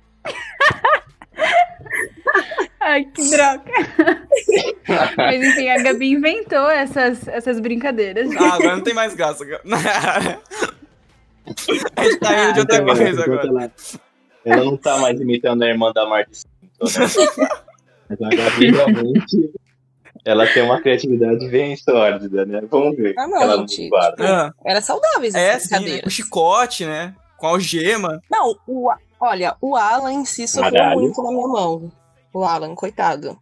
Ai, 2.84 3.06
que 3.06 3.30
droga. 3.30 3.63
Mas 5.17 5.41
enfim, 5.41 5.69
a 5.69 5.82
Gabi 5.82 6.12
inventou 6.12 6.69
essas, 6.69 7.26
essas 7.30 7.60
brincadeiras. 7.60 8.30
Ah, 8.36 8.56
agora 8.56 8.76
não 8.76 8.84
tem 8.84 8.93
mais 8.93 9.13
graça. 9.13 9.46
A 11.96 12.04
gente 12.04 12.19
tá 12.19 12.43
indo 12.43 12.54
de 12.54 12.60
outra 12.62 12.78
Então, 12.78 12.96
coisa 12.96 13.24
agora. 13.24 13.48
Ela, 13.48 13.72
ela 14.46 14.63
não 14.65 14.78
tá 14.78 14.98
mais 14.98 15.19
imitando 15.19 15.63
a 15.63 15.67
irmã 15.67 15.91
da 15.93 16.06
Marta 16.06 16.32
Simpson, 16.34 17.02
né? 17.41 17.50
Mas 18.10 18.22
a 18.22 18.30
Gabi 18.36 18.72
realmente. 18.76 19.52
Ela 20.26 20.48
tem 20.48 20.63
uma 20.63 20.80
criatividade 20.82 21.46
bem 21.50 21.76
sórdida, 21.76 22.46
né? 22.46 22.62
Vamos 22.69 22.96
ver. 22.96 23.13
Ah, 23.17 23.28
não, 23.28 23.41
ela 23.41 23.58
gente. 23.58 23.89
guarda. 23.89 24.24
Ah, 24.26 24.54
Era 24.65 24.80
saudáveis 24.80 25.36
é, 25.36 25.60
sim, 25.60 25.80
né? 25.80 26.02
com 26.02 26.10
chicote, 26.10 26.86
né? 26.86 27.13
Com 27.38 27.48
algema. 27.48 28.22
Não, 28.32 28.56
o, 28.65 28.89
olha, 29.19 29.58
o 29.60 29.76
Alan 29.76 30.13
em 30.13 30.26
si 30.26 30.46
muito 30.96 31.22
na 31.22 31.30
minha 31.30 31.48
mão. 31.48 31.91
O 32.34 32.43
Alan, 32.43 32.74
coitado. 32.76 33.38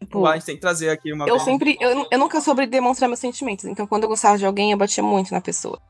Tipo, 0.00 0.26
A 0.26 0.34
gente 0.34 0.46
tem 0.46 0.54
que 0.56 0.60
trazer 0.60 0.90
aqui 0.90 1.12
uma 1.12 1.26
eu 1.26 1.34
vez. 1.34 1.42
sempre. 1.44 1.76
Eu, 1.80 2.06
eu 2.10 2.18
nunca 2.18 2.40
soube 2.40 2.66
demonstrar 2.66 3.06
meus 3.08 3.20
sentimentos. 3.20 3.64
Então, 3.66 3.86
quando 3.86 4.04
eu 4.04 4.08
gostava 4.08 4.36
de 4.36 4.46
alguém, 4.46 4.72
eu 4.72 4.78
batia 4.78 5.02
muito 5.04 5.32
na 5.32 5.40
pessoa. 5.40 5.80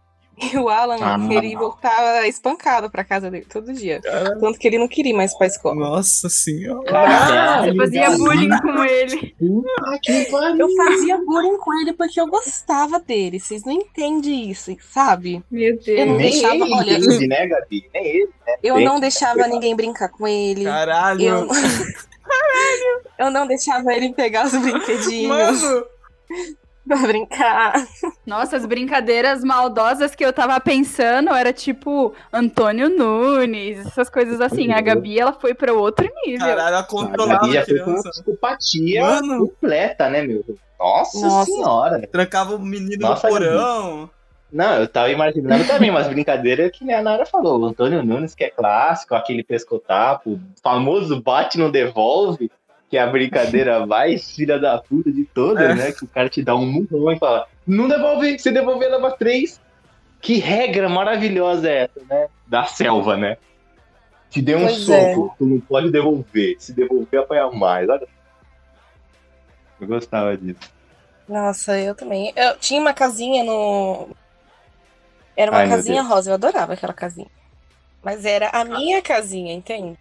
E 0.41 0.57
o 0.59 0.69
Alan, 0.69 0.97
Ah. 1.01 1.19
ele 1.31 1.55
voltava 1.57 2.27
espancado 2.27 2.91
pra 2.91 3.05
casa 3.05 3.31
dele 3.31 3.47
todo 3.49 3.73
dia. 3.73 4.01
Tanto 4.41 4.59
que 4.59 4.67
ele 4.67 4.79
não 4.79 4.89
queria 4.89 5.13
ir 5.13 5.17
mais 5.17 5.37
pra 5.37 5.47
escola. 5.47 5.75
Nossa 5.75 6.29
senhora. 6.29 6.83
Caralho, 6.85 7.73
Você 7.73 7.77
fazia 7.77 8.11
bullying 8.17 8.59
com 8.61 8.85
ele. 8.85 9.35
Pariu. 10.31 10.59
Eu 10.59 10.75
fazia 10.77 11.19
bullying 11.19 11.57
com 11.59 11.81
ele 11.81 11.93
porque 11.93 12.21
eu 12.21 12.27
gostava 12.27 12.99
dele. 13.01 13.39
Vocês 13.41 13.65
não 13.65 13.73
entendem 13.73 14.51
isso, 14.51 14.75
sabe? 14.93 15.43
Meu 15.51 15.79
Eu 15.87 16.07
não 16.07 16.17
Deus. 16.17 16.19
Nem 16.19 16.31
deixava- 16.31 16.55
ele 16.55 16.75
olha, 16.75 16.93
entende, 16.99 17.27
né, 17.27 17.47
Gabi? 17.47 17.91
Nem 17.93 18.07
ele. 18.07 18.31
Eu 18.63 18.75
Bem, 18.77 18.85
não 18.85 19.01
deixava 19.01 19.47
ninguém 19.47 19.77
brincar 19.77 20.09
com 20.09 20.27
ele. 20.27 20.65
Caralho. 20.65 21.23
Eu... 21.23 21.49
eu 23.19 23.31
não 23.31 23.47
deixava 23.47 23.93
ele 23.93 24.13
pegar 24.13 24.47
os 24.47 24.53
brinquedinhos 24.57 25.63
Mano, 25.63 25.85
Pra 26.99 27.07
brincar. 27.07 27.87
Nossa, 28.27 28.57
as 28.57 28.67
brincadeiras 28.67 29.45
maldosas 29.45 30.13
que 30.13 30.25
eu 30.25 30.33
tava 30.33 30.59
pensando 30.59 31.31
era 31.31 31.53
tipo 31.53 32.13
Antônio 32.33 32.89
Nunes, 32.89 33.87
essas 33.87 34.11
coisas 34.11 34.41
assim. 34.41 34.73
A 34.73 34.81
Gabi, 34.81 35.21
ela 35.21 35.33
foi 35.33 35.55
pra 35.55 35.73
outro 35.73 36.11
nível. 36.27 36.41
Caralho, 36.49 36.69
ela 36.69 36.79
A 36.81 36.83
controlava 36.83 37.41
Gabi 37.43 37.59
a 37.59 37.61
já 37.61 37.67
foi 37.67 37.79
com 37.79 37.91
uma 37.91 38.01
criança. 38.01 38.11
psicopatia 38.11 39.03
Mano. 39.03 39.39
completa, 39.47 40.11
né, 40.11 40.23
meu? 40.23 40.45
Nossa, 40.81 41.21
Nossa. 41.27 41.45
senhora. 41.53 42.09
Trancava 42.11 42.57
o 42.57 42.59
menino 42.59 43.03
Nossa, 43.09 43.29
no 43.29 43.33
porão. 43.35 44.11
Não, 44.53 44.75
eu 44.81 44.89
tava 44.89 45.11
imaginando 45.11 45.65
também 45.65 45.91
umas 45.91 46.09
brincadeiras 46.09 46.73
que 46.73 46.85
nem 46.85 46.97
a 46.97 47.03
Nara 47.03 47.25
falou. 47.25 47.61
O 47.61 47.67
Antônio 47.67 48.03
Nunes, 48.03 48.35
que 48.35 48.43
é 48.43 48.51
clássico, 48.51 49.15
aquele 49.15 49.45
pescotapo, 49.45 50.31
o 50.33 50.41
famoso 50.61 51.23
bate 51.23 51.57
não 51.57 51.71
devolve, 51.71 52.51
que 52.91 52.97
é 52.99 53.01
a 53.01 53.07
brincadeira 53.07 53.87
mais 53.87 54.31
filha 54.33 54.59
da 54.59 54.77
puta 54.79 55.11
de 55.13 55.25
todas, 55.25 55.71
É. 55.71 55.75
né? 55.75 55.93
Que 55.93 56.05
o 56.05 56.09
cara 56.09 56.29
te 56.29 56.43
dá 56.43 56.55
um 56.57 56.67
murrão 56.67 57.13
e 57.13 57.19
fala, 57.19 57.47
não 57.67 57.89
devolve, 57.89 58.39
se 58.39 58.51
devolver 58.51 58.91
leva 58.91 59.13
três. 59.13 59.61
Que 60.21 60.35
regra 60.39 60.89
maravilhosa 60.89 61.71
é 61.71 61.85
essa, 61.85 62.05
né? 62.09 62.29
Da 62.47 62.65
selva, 62.65 63.17
né? 63.17 63.39
Te 64.29 64.43
deu 64.43 64.59
um 64.59 64.67
Pois 64.67 64.89
é. 64.91 65.15
soco, 65.15 65.35
tu 65.39 65.47
não 65.47 65.61
pode 65.61 65.91
devolver. 65.91 66.57
Se 66.59 66.73
devolver, 66.75 67.21
apanhar 67.21 67.51
mais. 67.53 67.89
Olha. 67.89 68.07
Eu 69.81 69.87
gostava 69.87 70.37
disso. 70.37 70.61
Nossa, 71.29 71.79
eu 71.79 71.95
também. 71.95 72.33
Eu 72.37 72.57
tinha 72.59 72.81
uma 72.81 72.93
casinha 72.93 73.43
no. 73.45 74.09
Era 75.37 75.51
uma 75.51 75.61
Ai, 75.61 75.69
casinha 75.69 76.03
rosa, 76.03 76.31
eu 76.31 76.35
adorava 76.35 76.75
aquela 76.75 76.93
casinha. 76.93 77.29
Mas 78.03 78.25
era 78.25 78.51
a 78.51 78.65
minha 78.65 79.01
casinha, 79.01 79.55
entende? 79.55 79.99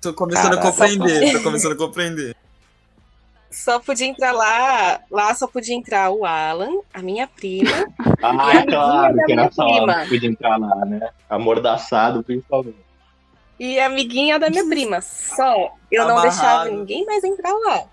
Tô 0.00 0.14
começando 0.14 0.54
a 0.54 0.62
compreender, 0.62 1.32
tô 1.32 1.42
começando 1.44 1.72
a 1.72 1.76
compreender. 1.76 2.36
Só 3.50 3.80
podia 3.80 4.06
entrar 4.06 4.32
lá. 4.32 5.00
Lá 5.10 5.34
só 5.34 5.46
podia 5.46 5.74
entrar 5.74 6.10
o 6.10 6.24
Alan, 6.24 6.70
a 6.94 7.02
minha 7.02 7.26
prima. 7.26 7.70
Ah, 8.22 8.30
a 8.58 8.66
claro, 8.66 9.16
que 9.26 9.32
era 9.32 9.50
só 9.50 9.64
prima. 9.64 10.02
que 10.04 10.08
podia 10.10 10.28
entrar 10.30 10.56
lá, 10.56 10.84
né? 10.86 11.10
Amordaçado, 11.28 12.22
principalmente. 12.22 12.78
E 13.58 13.78
a 13.78 13.86
amiguinha 13.86 14.38
da 14.38 14.48
minha 14.48 14.66
prima. 14.66 15.00
Só. 15.00 15.74
Eu 15.90 16.04
não 16.06 16.16
Amarrado. 16.16 16.30
deixava 16.30 16.64
ninguém 16.70 17.04
mais 17.04 17.24
entrar 17.24 17.52
lá. 17.52 17.84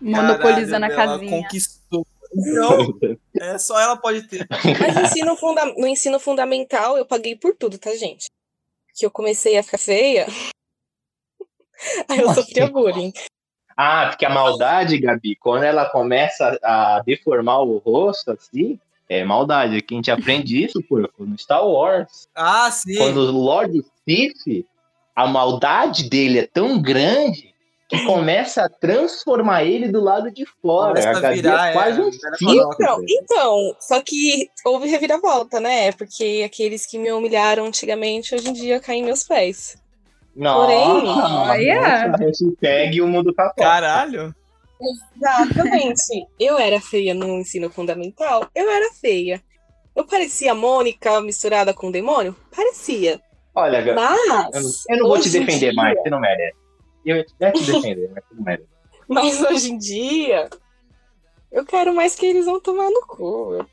Monopolizando 0.00 0.86
Caralho, 0.88 1.00
a 1.00 1.02
ela 1.02 1.18
casinha. 1.18 1.42
conquistou. 1.42 2.06
Então, 2.34 2.98
é, 3.40 3.58
só 3.58 3.78
ela 3.80 3.96
pode 3.96 4.22
ter. 4.22 4.46
Mas 4.50 4.94
no 4.94 5.02
ensino, 5.02 5.36
funda 5.36 5.64
no 5.66 5.86
ensino 5.86 6.18
fundamental 6.20 6.96
eu 6.96 7.04
paguei 7.04 7.36
por 7.36 7.54
tudo, 7.54 7.78
tá, 7.78 7.94
gente? 7.94 8.26
Que 8.94 9.04
eu 9.06 9.10
comecei 9.10 9.56
a 9.58 9.62
ficar 9.62 9.78
feia. 9.78 10.26
Aí 12.08 12.20
eu 12.20 12.34
sofria 12.34 12.64
assim? 12.64 12.72
bullying. 12.72 13.12
Ah, 13.76 14.08
porque 14.08 14.24
a 14.24 14.30
maldade, 14.30 14.98
Gabi, 14.98 15.36
quando 15.36 15.64
ela 15.64 15.86
começa 15.86 16.58
a 16.62 17.02
deformar 17.04 17.62
o 17.62 17.78
rosto, 17.78 18.32
assim, 18.32 18.78
é 19.08 19.24
maldade. 19.24 19.76
Aqui 19.76 19.94
a 19.94 19.96
gente 19.96 20.10
aprende 20.10 20.62
isso, 20.62 20.82
porco, 20.82 21.24
no 21.24 21.38
Star 21.38 21.66
Wars. 21.66 22.28
Ah, 22.34 22.70
sim. 22.70 22.96
Quando 22.96 23.18
o 23.18 23.30
Lord 23.30 23.84
Sith, 24.06 24.66
a 25.14 25.26
maldade 25.26 26.08
dele 26.08 26.40
é 26.40 26.46
tão 26.46 26.80
grande 26.80 27.52
que 27.88 28.04
começa 28.06 28.64
a 28.64 28.68
transformar 28.68 29.64
ele 29.64 29.88
do 29.88 30.00
lado 30.00 30.30
de 30.30 30.46
fora. 30.60 30.94
Começa 30.94 31.10
a 31.10 31.20
Gabi 31.20 31.36
virar, 31.36 31.68
é 31.68 31.72
quase 31.72 32.00
é, 32.00 32.04
um. 32.04 32.10
Então, 32.42 33.04
então, 33.08 33.76
só 33.80 34.00
que 34.00 34.48
houve 34.64 34.88
reviravolta, 34.88 35.60
né? 35.60 35.92
Porque 35.92 36.42
aqueles 36.44 36.86
que 36.86 36.98
me 36.98 37.12
humilharam 37.12 37.66
antigamente, 37.66 38.34
hoje 38.34 38.48
em 38.48 38.52
dia 38.52 38.80
caem 38.80 39.02
em 39.02 39.06
meus 39.06 39.24
pés. 39.24 39.76
Porém, 40.34 41.04
Nossa, 41.04 41.50
olha. 41.52 42.12
a 42.14 42.16
gente 42.22 42.56
pegue 42.60 43.02
o 43.02 43.06
mundo 43.06 43.34
católico. 43.34 43.60
Caralho. 43.62 44.34
Exatamente. 44.80 46.26
eu 46.40 46.58
era 46.58 46.80
feia 46.80 47.14
no 47.14 47.26
ensino 47.38 47.70
fundamental, 47.70 48.46
eu 48.54 48.68
era 48.70 48.92
feia. 48.94 49.42
Eu 49.94 50.06
parecia 50.06 50.52
a 50.52 50.54
Mônica 50.54 51.20
misturada 51.20 51.74
com 51.74 51.88
o 51.88 51.92
demônio? 51.92 52.34
Parecia. 52.54 53.20
Olha, 53.54 53.82
Gabi, 53.82 53.94
Mas. 54.00 54.54
eu 54.54 54.60
não, 54.62 54.70
eu 54.88 54.96
não 54.98 55.08
vou 55.08 55.20
te 55.20 55.28
defender 55.28 55.58
dia- 55.58 55.74
mais, 55.74 55.98
você 56.00 56.08
não 56.10 56.18
merece. 56.20 56.56
Eu 57.04 57.16
ia 57.18 57.24
te- 57.24 57.34
defender, 57.38 58.10
mas 58.14 58.24
você 58.24 58.34
não 58.34 58.42
merece. 58.44 58.68
Mas 59.08 59.42
hoje 59.42 59.72
em 59.72 59.78
dia. 59.78 60.48
Eu 61.50 61.66
quero 61.66 61.94
mais 61.94 62.14
que 62.14 62.24
eles 62.24 62.46
vão 62.46 62.58
tomar 62.58 62.88
no 62.90 63.02
cu. 63.06 63.66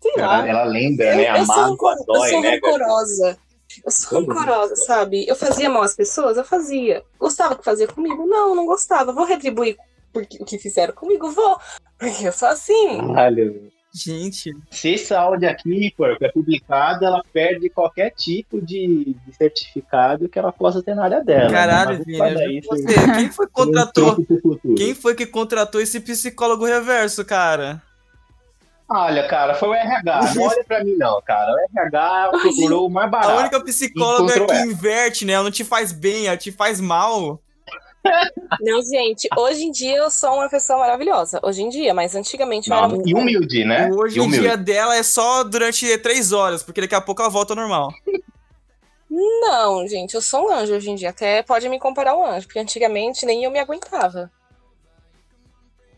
Sei 0.00 0.12
lá. 0.16 0.38
Ela, 0.38 0.48
ela 0.48 0.64
lembra, 0.64 1.16
né? 1.16 1.28
Eu, 1.28 1.32
A 1.34 1.38
eu 1.38 1.46
sou, 1.46 1.56
mágoa 1.56 1.94
eu 1.98 2.04
dói, 2.06 2.30
sou 2.30 2.40
né? 2.40 2.50
Rancorosa. 2.50 3.38
Eu 3.84 3.90
sou 3.90 4.20
rancorosa, 4.20 4.76
sabe? 4.76 5.26
Eu 5.26 5.36
fazia 5.36 5.70
mal 5.70 5.82
às 5.82 5.94
pessoas? 5.94 6.36
Eu 6.36 6.44
fazia. 6.44 7.02
Gostava 7.18 7.56
que 7.56 7.64
fazia 7.64 7.86
comigo? 7.86 8.26
Não, 8.26 8.54
não 8.54 8.66
gostava. 8.66 9.12
Vou 9.12 9.24
retribuir 9.24 9.76
porque, 10.12 10.38
o 10.40 10.44
que 10.44 10.58
fizeram 10.58 10.94
comigo? 10.94 11.30
Vou. 11.30 11.58
Porque 11.98 12.28
eu 12.28 12.32
sou 12.32 12.48
assim. 12.48 12.98
Caralho. 13.14 13.72
Gente, 13.94 14.50
Se 14.70 14.88
esse 14.88 15.12
áudio 15.12 15.50
aqui 15.50 15.92
for 15.94 16.16
é 16.18 16.28
publicado, 16.30 17.04
ela 17.04 17.22
perde 17.30 17.68
qualquer 17.68 18.10
tipo 18.10 18.58
de, 18.58 19.14
certificado 19.36 20.30
que 20.30 20.38
ela 20.38 20.50
possa 20.50 20.82
ter 20.82 20.94
na 20.94 21.04
área 21.04 21.22
dela. 21.22 21.50
né? 21.50 21.50
caralho, 21.50 22.02
Vini. 22.02 22.62
Quem 23.14 23.30
foi 23.30 23.46
que 23.46 23.52
contratou? 23.52 24.16
Quem 24.74 24.94
foi 24.94 25.14
que 25.14 25.26
contratou 25.26 25.78
esse 25.78 26.00
psicólogo 26.00 26.64
reverso, 26.64 27.22
cara? 27.22 27.82
Olha, 28.94 29.26
cara, 29.26 29.54
foi 29.54 29.70
o 29.70 29.74
RH. 29.74 30.20
Não 30.36 30.42
olha 30.42 30.64
pra 30.64 30.84
mim, 30.84 30.94
não, 30.98 31.20
cara. 31.22 31.50
O 31.52 31.58
RH 31.78 32.28
procurou 32.42 32.86
o 32.86 32.90
mais 32.90 33.06
A 33.06 33.10
barato. 33.10 33.40
única 33.40 33.64
psicóloga 33.64 34.32
que 34.34 34.52
ela. 34.52 34.66
inverte, 34.66 35.24
né? 35.24 35.32
Ela 35.32 35.44
não 35.44 35.50
te 35.50 35.64
faz 35.64 35.92
bem, 35.92 36.26
ela 36.26 36.36
te 36.36 36.52
faz 36.52 36.80
mal. 36.80 37.40
Não, 38.60 38.82
gente, 38.82 39.28
hoje 39.38 39.62
em 39.62 39.70
dia 39.70 39.96
eu 39.96 40.10
sou 40.10 40.34
uma 40.34 40.48
pessoa 40.50 40.80
maravilhosa. 40.80 41.38
Hoje 41.42 41.62
em 41.62 41.68
dia, 41.68 41.94
mas 41.94 42.14
antigamente 42.16 42.68
eu 42.68 42.76
era 42.76 42.88
Não, 42.88 42.96
muito. 42.96 43.08
e 43.08 43.14
humilde, 43.14 43.64
né? 43.64 43.88
O 43.92 44.00
Hoje 44.02 44.18
em 44.18 44.22
humilde. 44.22 44.40
dia 44.40 44.56
dela 44.56 44.96
é 44.96 45.02
só 45.04 45.44
durante 45.44 45.96
três 45.98 46.32
horas, 46.32 46.62
porque 46.62 46.80
daqui 46.80 46.94
a 46.96 47.00
pouco 47.00 47.22
ela 47.22 47.30
volta 47.30 47.52
ao 47.52 47.56
normal. 47.56 47.90
Não, 49.10 49.86
gente, 49.86 50.14
eu 50.14 50.22
sou 50.22 50.48
um 50.48 50.52
anjo 50.52 50.74
hoje 50.74 50.90
em 50.90 50.94
dia. 50.94 51.10
Até 51.10 51.42
pode 51.42 51.68
me 51.68 51.78
comparar 51.78 52.12
a 52.12 52.16
um 52.16 52.24
anjo, 52.26 52.46
porque 52.46 52.58
antigamente 52.58 53.24
nem 53.26 53.44
eu 53.44 53.50
me 53.50 53.58
aguentava. 53.58 54.30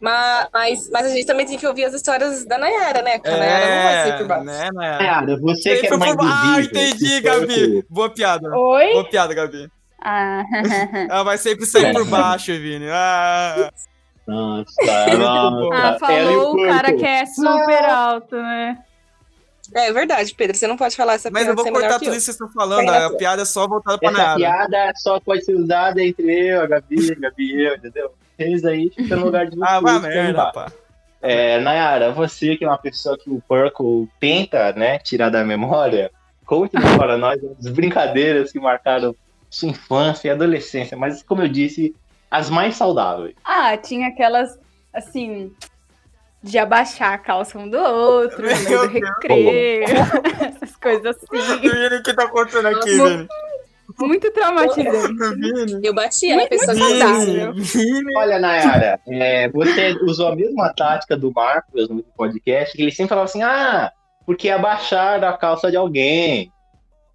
Mas, 0.05 0.49
mas, 0.53 0.91
mas 0.91 1.07
a 1.07 1.09
gente 1.09 1.25
também 1.27 1.47
tem 1.47 1.57
que 1.57 1.67
ouvir 1.67 1.85
as 1.87 1.95
histórias 1.95 2.45
da 2.45 2.59
Nayara, 2.59 3.01
né? 3.03 3.19
Porque 3.19 3.31
a 3.31 3.37
Nayara 3.39 3.67
não 3.75 3.83
vai 3.83 4.03
sair 4.03 4.19
por 4.19 4.27
baixo. 4.27 4.45
né, 4.45 4.69
Nayara? 4.73 5.37
Você 5.41 5.77
que 5.79 5.89
Foi 5.89 5.97
mais 5.97 6.15
por- 6.15 6.27
Ah, 6.27 6.57
entendi, 6.61 6.99
que 7.09 7.21
Gabi. 7.23 7.85
Boa 7.89 8.11
piada. 8.11 8.49
Oi? 8.55 8.93
Boa 8.93 9.09
piada, 9.09 9.33
Gabi. 9.35 9.69
Ah, 10.07 10.45
Ela 11.09 11.23
vai 11.23 11.39
sempre 11.39 11.65
sair 11.65 11.93
por 11.95 12.05
baixo, 12.05 12.53
Vini. 12.53 12.87
Ah, 12.91 13.71
Nossa, 14.27 14.71
ah, 14.83 15.97
e 15.97 15.99
falou 15.99 16.55
o 16.55 16.67
cara 16.67 16.93
que 16.93 17.05
é 17.07 17.25
super 17.27 17.85
alto, 17.87 18.37
né? 18.37 18.79
É 19.75 19.91
verdade, 19.93 20.35
Pedro. 20.37 20.57
Você 20.57 20.67
não 20.67 20.77
pode 20.77 20.95
falar 20.95 21.15
essa 21.15 21.31
mas 21.31 21.45
piada 21.45 21.53
eu 21.53 21.57
vou 21.57 21.65
ser 21.65 21.73
cortar 21.73 21.99
tudo 21.99 22.11
eu. 22.11 22.17
isso 22.17 22.31
que 22.31 22.37
vocês 22.37 22.37
estão 22.37 22.51
falando. 22.53 22.89
A 22.91 23.17
piada 23.17 23.43
é 23.43 23.45
só 23.47 23.67
voltada 23.67 23.99
pra 23.99 24.11
Essa 24.11 24.19
Nayara. 24.19 24.37
piada 24.37 24.93
só 24.97 25.19
pode 25.21 25.43
ser 25.45 25.55
usada 25.55 26.03
entre 26.03 26.51
eu, 26.51 26.61
a 26.63 26.67
Gabi, 26.67 27.13
a 27.13 27.15
Gabi 27.21 27.45
e 27.55 27.67
eu, 27.67 27.75
entendeu? 27.75 28.13
Vocês 28.37 28.65
aí 28.65 28.91
ficam 28.91 29.19
no 29.19 29.27
lugar 29.27 29.47
de 29.47 29.57
vocês. 29.57 29.71
Ah, 29.71 29.81
que 29.81 30.07
merda, 30.07 30.53
pá. 30.53 30.73
É, 31.23 31.59
Nayara, 31.59 32.13
você 32.13 32.55
que 32.57 32.65
é 32.65 32.69
uma 32.69 32.77
pessoa 32.77 33.17
que 33.17 33.31
o 33.31 33.43
Purple 33.49 34.09
tenta, 34.21 34.73
né, 34.75 34.99
tirar 34.99 35.31
da 35.31 35.43
memória, 35.43 36.11
conte 36.45 36.73
para 36.99 37.17
nós 37.17 37.41
as 37.59 37.67
brincadeiras 37.71 38.53
que 38.53 38.61
marcaram 38.61 39.15
sua 39.49 39.71
infância 39.71 40.29
e 40.29 40.31
adolescência, 40.31 40.97
mas 40.97 41.23
como 41.23 41.43
eu 41.43 41.49
disse, 41.49 41.95
as 42.31 42.51
mais 42.51 42.77
saudáveis. 42.77 43.35
Ah, 43.45 43.77
tinha 43.77 44.09
aquelas, 44.09 44.59
assim, 44.93 45.51
de 46.43 46.59
abaixar 46.59 47.15
a 47.15 47.19
calça 47.19 47.59
um 47.59 47.71
do 47.71 47.79
outro, 47.79 48.43
do 48.45 48.87
recreio, 48.89 49.85
essas 50.41 50.77
coisas 50.77 51.07
assim. 51.07 51.27
O 51.27 52.03
que 52.03 52.13
tá 52.13 52.25
acontecendo 52.25 52.69
aqui, 52.69 52.91
Vini? 52.91 53.29
Muito 53.99 54.31
traumatizante. 54.33 55.15
Vini. 55.67 55.87
Eu 55.87 55.95
batia 55.95 56.37
na 56.37 56.47
pessoa 56.47 56.75
que. 56.75 56.83
Olha, 58.17 58.39
Nayara, 58.39 59.01
é, 59.07 59.49
você 59.49 59.93
usou 60.03 60.29
a 60.29 60.37
mesma 60.37 60.73
tática 60.75 61.17
do 61.17 61.33
Marcos 61.33 61.89
no 61.89 62.03
podcast, 62.03 62.77
que 62.77 62.83
ele 62.83 62.91
sempre 62.91 63.11
falava 63.11 63.27
assim, 63.27 63.43
ah, 63.43 63.93
porque 64.27 64.49
abaixaram 64.51 65.29
a 65.29 65.37
calça 65.37 65.71
de 65.71 65.77
alguém. 65.77 66.53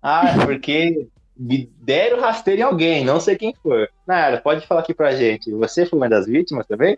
Ah, 0.01 0.33
porque 0.45 1.07
me 1.37 1.71
deram 1.81 2.19
rasteiro 2.19 2.61
em 2.61 2.63
alguém, 2.63 3.05
não 3.05 3.19
sei 3.19 3.37
quem 3.37 3.53
foi. 3.61 3.87
Nayara, 4.07 4.41
pode 4.41 4.65
falar 4.67 4.81
aqui 4.81 4.93
pra 4.93 5.11
gente, 5.11 5.51
você 5.51 5.85
foi 5.85 5.97
uma 5.97 6.09
das 6.09 6.25
vítimas 6.25 6.67
também? 6.67 6.97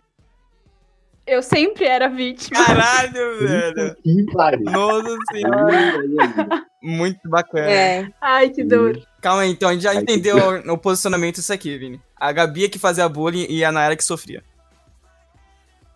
Eu 1.32 1.42
sempre 1.42 1.86
era 1.86 2.10
vítima. 2.10 2.66
Caralho, 2.66 3.40
velho. 3.40 3.96
Que 4.04 4.26
pariu. 4.34 4.66
Nossa 4.66 5.16
senhora. 5.32 6.66
Muito 6.84 7.30
bacana. 7.30 7.72
É. 7.72 8.08
Ai, 8.20 8.50
que 8.50 8.66
dor. 8.66 9.02
Calma 9.22 9.44
aí, 9.44 9.50
então, 9.52 9.70
a 9.70 9.74
gente 9.74 9.84
já 9.84 9.92
Ai, 9.92 9.98
que 9.98 10.02
entendeu 10.04 10.36
o, 10.36 10.74
o 10.74 10.78
posicionamento 10.78 11.36
disso 11.36 11.54
aqui, 11.54 11.78
Vini. 11.78 12.02
A 12.18 12.34
Gabi 12.34 12.66
é 12.66 12.70
que 12.70 12.78
fazia 12.78 13.08
bullying 13.08 13.46
e 13.50 13.64
a 13.64 13.72
Nayara 13.72 13.96
que 13.96 14.04
sofria. 14.04 14.44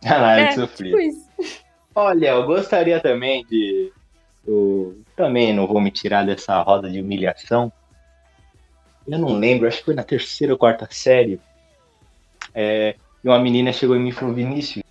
A 0.06 0.18
Nayara 0.20 0.42
É, 0.42 0.48
que 0.48 0.56
sofria. 0.56 0.92
tipo 0.92 1.00
isso. 1.02 1.26
Olha, 1.94 2.28
eu 2.30 2.46
gostaria 2.46 3.02
também 3.02 3.46
de. 3.46 3.92
Eu 4.48 4.98
também 5.18 5.54
não 5.54 5.68
vou 5.68 5.82
me 5.82 5.92
tirar 5.92 6.26
dessa 6.26 6.62
roda 6.62 6.90
de 6.90 7.02
humilhação. 7.02 7.74
Eu 9.06 9.20
não 9.20 9.38
lembro, 9.38 9.68
acho 9.68 9.80
que 9.80 9.86
foi 9.86 9.96
na 9.96 10.04
terceira 10.04 10.54
ou 10.54 10.58
quarta 10.60 10.88
série. 10.90 11.42
É, 12.54 12.96
e 13.22 13.28
uma 13.28 13.40
menina 13.40 13.74
chegou 13.74 13.98
em 13.98 14.00
mim 14.00 14.10
e 14.10 14.14
falou: 14.14 14.34
Vinícius, 14.34 14.86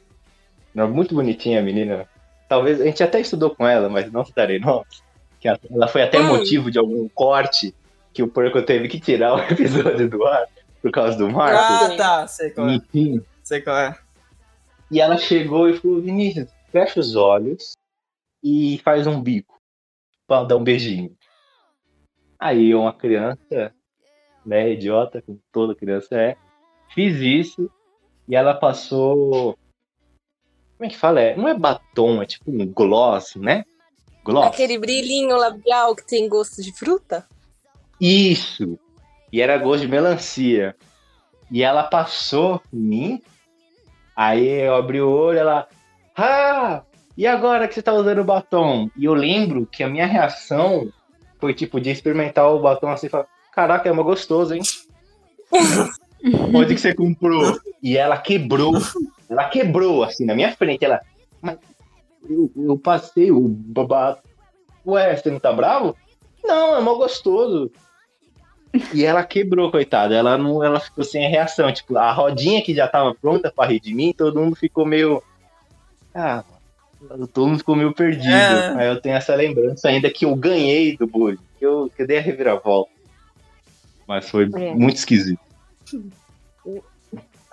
muito 0.74 1.14
bonitinha 1.14 1.60
a 1.60 1.62
menina. 1.62 2.08
Talvez 2.48 2.80
a 2.80 2.84
gente 2.84 3.02
até 3.02 3.20
estudou 3.20 3.54
com 3.54 3.66
ela, 3.66 3.88
mas 3.88 4.10
não 4.10 4.24
citarei 4.24 4.58
nomes. 4.58 5.02
Que 5.40 5.48
ela- 5.48 5.88
foi 5.88 6.02
até 6.02 6.18
Hum. 6.20 6.28
motivo 6.36 6.70
de 6.70 6.78
algum 6.78 7.08
corte 7.08 7.74
que 8.12 8.22
o 8.22 8.28
porco 8.28 8.62
teve 8.62 8.88
que 8.88 8.98
tirar 9.00 9.34
o 9.34 9.38
episódio 9.98 10.08
do 10.08 10.24
ar 10.26 10.46
por 10.82 10.90
causa 10.90 11.16
do 11.16 11.30
Marcos. 11.30 11.92
Ah, 11.92 11.96
tá. 11.96 12.26
Sei 12.26 12.50
qual 12.50 12.68
é. 12.68 12.74
Enfim. 12.74 13.22
Sei 13.42 13.60
qual 13.60 13.76
é. 13.76 13.96
E 14.90 15.00
ela 15.00 15.16
chegou 15.16 15.68
e 15.68 15.76
falou: 15.78 16.00
Vinícius, 16.00 16.48
fecha 16.70 17.00
os 17.00 17.14
olhos 17.16 17.72
e 18.42 18.80
faz 18.84 19.06
um 19.06 19.20
bico 19.22 19.58
pra 20.26 20.44
dar 20.44 20.56
um 20.56 20.64
beijinho. 20.64 21.14
Aí 22.38 22.74
uma 22.74 22.92
criança, 22.92 23.72
né, 24.44 24.70
idiota, 24.72 25.22
como 25.22 25.40
toda 25.50 25.74
criança 25.74 26.14
é, 26.16 26.36
fiz 26.94 27.16
isso 27.20 27.70
e 28.28 28.36
ela 28.36 28.54
passou. 28.54 29.58
Como 30.76 30.86
é 30.86 30.88
que 30.88 30.96
fala? 30.96 31.20
É, 31.20 31.36
não 31.36 31.48
é 31.48 31.54
batom, 31.54 32.22
é 32.22 32.26
tipo 32.26 32.50
um 32.50 32.66
gloss, 32.66 33.36
né? 33.36 33.64
Gloss. 34.24 34.46
Aquele 34.46 34.78
brilhinho 34.78 35.36
labial 35.36 35.94
que 35.94 36.06
tem 36.06 36.28
gosto 36.28 36.62
de 36.62 36.72
fruta? 36.72 37.26
Isso! 38.00 38.78
E 39.32 39.40
era 39.40 39.58
gosto 39.58 39.82
de 39.82 39.88
melancia. 39.88 40.74
E 41.50 41.62
ela 41.62 41.84
passou 41.84 42.60
em 42.72 42.78
mim. 42.78 43.22
Aí 44.16 44.46
eu 44.46 44.74
abri 44.74 45.00
o 45.00 45.10
olho, 45.10 45.38
ela. 45.38 45.68
Ah! 46.16 46.82
E 47.16 47.26
agora 47.26 47.68
que 47.68 47.74
você 47.74 47.82
tá 47.82 47.92
usando 47.92 48.24
batom? 48.24 48.90
E 48.96 49.04
eu 49.04 49.14
lembro 49.14 49.66
que 49.66 49.82
a 49.82 49.88
minha 49.88 50.06
reação 50.06 50.90
foi 51.40 51.54
tipo 51.54 51.80
de 51.80 51.90
experimentar 51.90 52.50
o 52.50 52.60
batom 52.60 52.88
assim 52.88 53.06
e 53.06 53.10
falar: 53.10 53.26
Caraca, 53.52 53.88
é 53.88 53.92
uma 53.92 54.02
gostoso, 54.02 54.54
hein? 54.54 54.62
Onde 56.54 56.74
que 56.74 56.80
você 56.80 56.94
comprou? 56.94 57.58
E 57.82 57.96
ela 57.96 58.16
quebrou. 58.16 58.72
Ela 59.34 59.48
quebrou 59.48 60.02
assim 60.02 60.24
na 60.24 60.34
minha 60.34 60.52
frente. 60.52 60.84
Ela. 60.84 61.00
Mas 61.42 61.58
eu, 62.28 62.50
eu 62.56 62.78
passei 62.78 63.30
o 63.30 63.40
babá. 63.48 64.18
Ué, 64.86 65.16
você 65.16 65.30
não 65.30 65.38
tá 65.40 65.52
bravo? 65.52 65.96
Não, 66.42 66.76
é 66.76 66.80
mó 66.80 66.94
gostoso. 66.94 67.70
E 68.92 69.04
ela 69.04 69.22
quebrou, 69.24 69.70
coitada. 69.70 70.14
Ela 70.14 70.36
não, 70.36 70.62
ela 70.62 70.80
ficou 70.80 71.04
sem 71.04 71.28
reação. 71.28 71.72
Tipo, 71.72 71.96
a 71.96 72.10
rodinha 72.12 72.62
que 72.62 72.74
já 72.74 72.88
tava 72.88 73.14
pronta 73.14 73.52
pra 73.54 73.66
rir 73.66 73.80
de 73.80 73.94
mim, 73.94 74.12
todo 74.16 74.40
mundo 74.40 74.56
ficou 74.56 74.84
meio. 74.84 75.22
Ah, 76.14 76.44
todo 77.32 77.46
mundo 77.48 77.58
ficou 77.58 77.76
meio 77.76 77.92
perdido. 77.94 78.32
É. 78.34 78.76
Aí 78.76 78.88
eu 78.88 79.00
tenho 79.00 79.14
essa 79.16 79.34
lembrança 79.34 79.88
ainda 79.88 80.10
que 80.10 80.24
eu 80.24 80.34
ganhei 80.34 80.96
do 80.96 81.06
bullying. 81.06 81.38
Que 81.58 81.64
eu, 81.66 81.90
que 81.94 82.02
eu 82.02 82.06
dei 82.06 82.18
a 82.18 82.22
reviravolta. 82.22 82.90
Mas 84.06 84.28
foi 84.28 84.50
É. 84.54 84.74
muito 84.74 84.96
esquisito. 84.96 85.40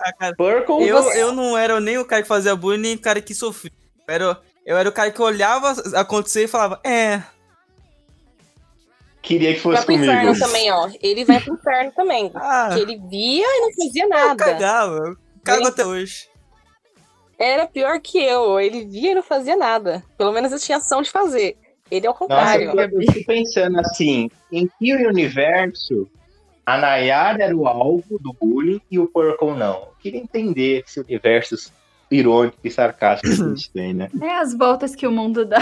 Ah, 0.04 0.12
cara, 0.12 0.34
eu, 0.38 1.02
você- 1.02 1.22
eu 1.22 1.32
não 1.32 1.56
era 1.56 1.80
nem 1.80 1.98
o 1.98 2.04
cara 2.04 2.22
que 2.22 2.28
fazia 2.28 2.56
bullying, 2.56 2.80
nem 2.80 2.94
o 2.96 3.00
cara 3.00 3.20
que 3.20 3.34
sofria. 3.34 3.70
Eu 4.08 4.14
era, 4.14 4.40
eu 4.66 4.76
era 4.76 4.88
o 4.88 4.92
cara 4.92 5.10
que 5.10 5.22
olhava 5.22 5.72
acontecer 5.94 6.44
e 6.44 6.48
falava, 6.48 6.80
é. 6.84 7.22
queria 9.20 9.54
que 9.54 9.60
Vai 9.60 9.76
fosse 9.76 9.86
pro 9.86 9.94
comigo. 9.94 10.12
inferno 10.12 10.38
também, 10.38 10.72
ó. 10.72 10.90
Ele 11.00 11.24
vai 11.24 11.40
pro 11.40 11.54
inferno 11.54 11.92
também. 11.92 12.30
Ah, 12.34 12.70
Que 12.74 12.80
ele 12.80 13.00
via 13.08 13.46
e 13.46 13.60
não 13.60 13.72
fazia 13.72 14.04
eu 14.04 14.08
nada. 14.08 14.44
cagava. 14.44 14.96
Eu 14.96 15.16
cago 15.44 15.58
Bem- 15.60 15.68
até 15.68 15.86
hoje. 15.86 16.28
Era 17.38 17.66
pior 17.66 18.00
que 18.00 18.18
eu. 18.22 18.58
Ele 18.60 18.84
via 18.84 19.12
e 19.12 19.14
não 19.14 19.22
fazia 19.22 19.56
nada. 19.56 20.04
Pelo 20.16 20.32
menos 20.32 20.52
eu 20.52 20.58
tinha 20.58 20.78
ação 20.78 21.02
de 21.02 21.10
fazer. 21.10 21.56
Ele 21.90 22.06
é 22.06 22.10
o 22.10 22.12
Nossa, 22.12 22.18
contrário. 22.24 22.70
eu, 22.70 22.80
eu 23.00 23.12
fico 23.12 23.26
pensando 23.26 23.78
assim, 23.80 24.30
em 24.50 24.68
que 24.78 24.94
universo 24.94 26.08
a 26.64 26.78
Nayara 26.78 27.44
era 27.44 27.56
o 27.56 27.66
alvo 27.66 28.18
do 28.18 28.32
bullying 28.32 28.80
e 28.90 28.98
o 28.98 29.06
Purple 29.06 29.54
não? 29.56 29.74
Eu 29.74 29.94
queria 30.00 30.20
entender 30.20 30.84
esse 30.86 31.00
universo 31.00 31.56
irônico 32.10 32.58
e 32.62 32.70
sarcástico 32.70 33.34
que 33.34 33.42
a 33.42 33.48
gente 33.48 33.70
tem, 33.72 33.94
né? 33.94 34.10
É 34.20 34.38
as 34.38 34.54
voltas 34.54 34.94
que 34.94 35.06
o 35.06 35.12
mundo 35.12 35.44
dá. 35.44 35.58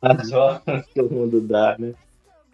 As 0.00 0.32
horas 0.32 0.86
que 0.92 1.00
o 1.00 1.12
mundo 1.12 1.40
dá, 1.40 1.76
né? 1.78 1.92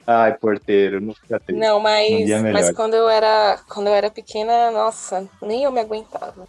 Ai, 0.06 0.34
porteiro, 0.34 1.00
não 1.00 1.14
fica 1.14 1.38
triste. 1.38 1.60
Não, 1.60 1.78
mas, 1.78 2.10
Um 2.10 2.24
dia 2.24 2.40
melhor. 2.40 2.60
mas 2.60 2.74
quando 2.74 2.94
eu 2.94 3.08
era 3.08 3.60
quando 3.68 3.86
eu 3.86 3.94
era 3.94 4.10
pequena, 4.10 4.70
nossa, 4.70 5.28
nem 5.40 5.62
eu 5.62 5.70
me 5.70 5.80
aguentava. 5.80 6.46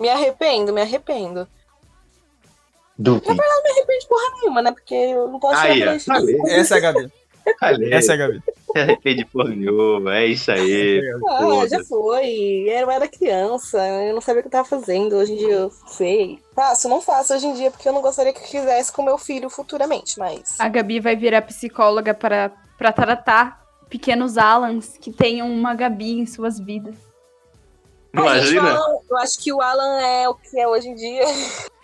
Me 0.00 0.08
arrependo, 0.08 0.72
me 0.72 0.82
arrependo. 0.82 1.46
Duvido. 2.98 3.28
Não 3.28 3.62
me 3.62 3.70
arrependo 3.70 3.98
de 4.00 4.08
porra 4.08 4.40
nenhuma, 4.40 4.62
né? 4.62 4.72
Porque 4.72 4.94
eu 4.94 5.28
não 5.28 5.38
posso 5.38 5.60
Aí, 5.60 5.82
Essa 5.82 6.74
é 6.74 6.78
a 6.78 6.80
Gabi. 6.80 7.12
Falei. 7.58 7.92
Essa 7.94 8.12
é 8.12 8.14
a 8.14 8.18
Gabi. 8.18 8.42
Arrepende 8.74 9.26
nenhuma, 9.34 10.18
é 10.18 10.26
isso 10.26 10.50
aí. 10.50 11.00
Ah, 11.28 11.66
já 11.68 11.82
foi. 11.84 12.64
Eu 12.68 12.90
era 12.90 13.08
criança, 13.08 13.78
eu 13.86 14.14
não 14.14 14.20
sabia 14.20 14.40
o 14.40 14.42
que 14.42 14.48
eu 14.48 14.52
tava 14.52 14.68
fazendo. 14.68 15.16
Hoje 15.16 15.32
em 15.32 15.36
dia 15.36 15.52
eu 15.54 15.70
sei. 15.86 16.38
Faço, 16.54 16.88
não 16.88 17.00
faço 17.00 17.34
hoje 17.34 17.46
em 17.46 17.54
dia 17.54 17.70
porque 17.70 17.88
eu 17.88 17.92
não 17.92 18.02
gostaria 18.02 18.32
que 18.32 18.40
eu 18.40 18.46
fizesse 18.46 18.92
com 18.92 19.02
meu 19.02 19.16
filho 19.16 19.48
futuramente, 19.48 20.18
mas. 20.18 20.56
A 20.58 20.68
Gabi 20.68 21.00
vai 21.00 21.16
virar 21.16 21.42
psicóloga 21.42 22.12
para, 22.12 22.52
para 22.76 22.92
tratar 22.92 23.64
pequenos 23.88 24.36
Alans 24.36 24.98
que 24.98 25.10
tenham 25.10 25.50
uma 25.50 25.74
Gabi 25.74 26.18
em 26.18 26.26
suas 26.26 26.58
vidas. 26.60 26.96
Imagina? 28.12 28.70
Alan- 28.70 28.98
eu 29.10 29.16
acho 29.18 29.38
que 29.42 29.52
o 29.52 29.60
Alan 29.60 30.00
é 30.00 30.28
o 30.28 30.34
que 30.34 30.58
é 30.58 30.68
hoje 30.68 30.88
em 30.88 30.94
dia. 30.94 31.22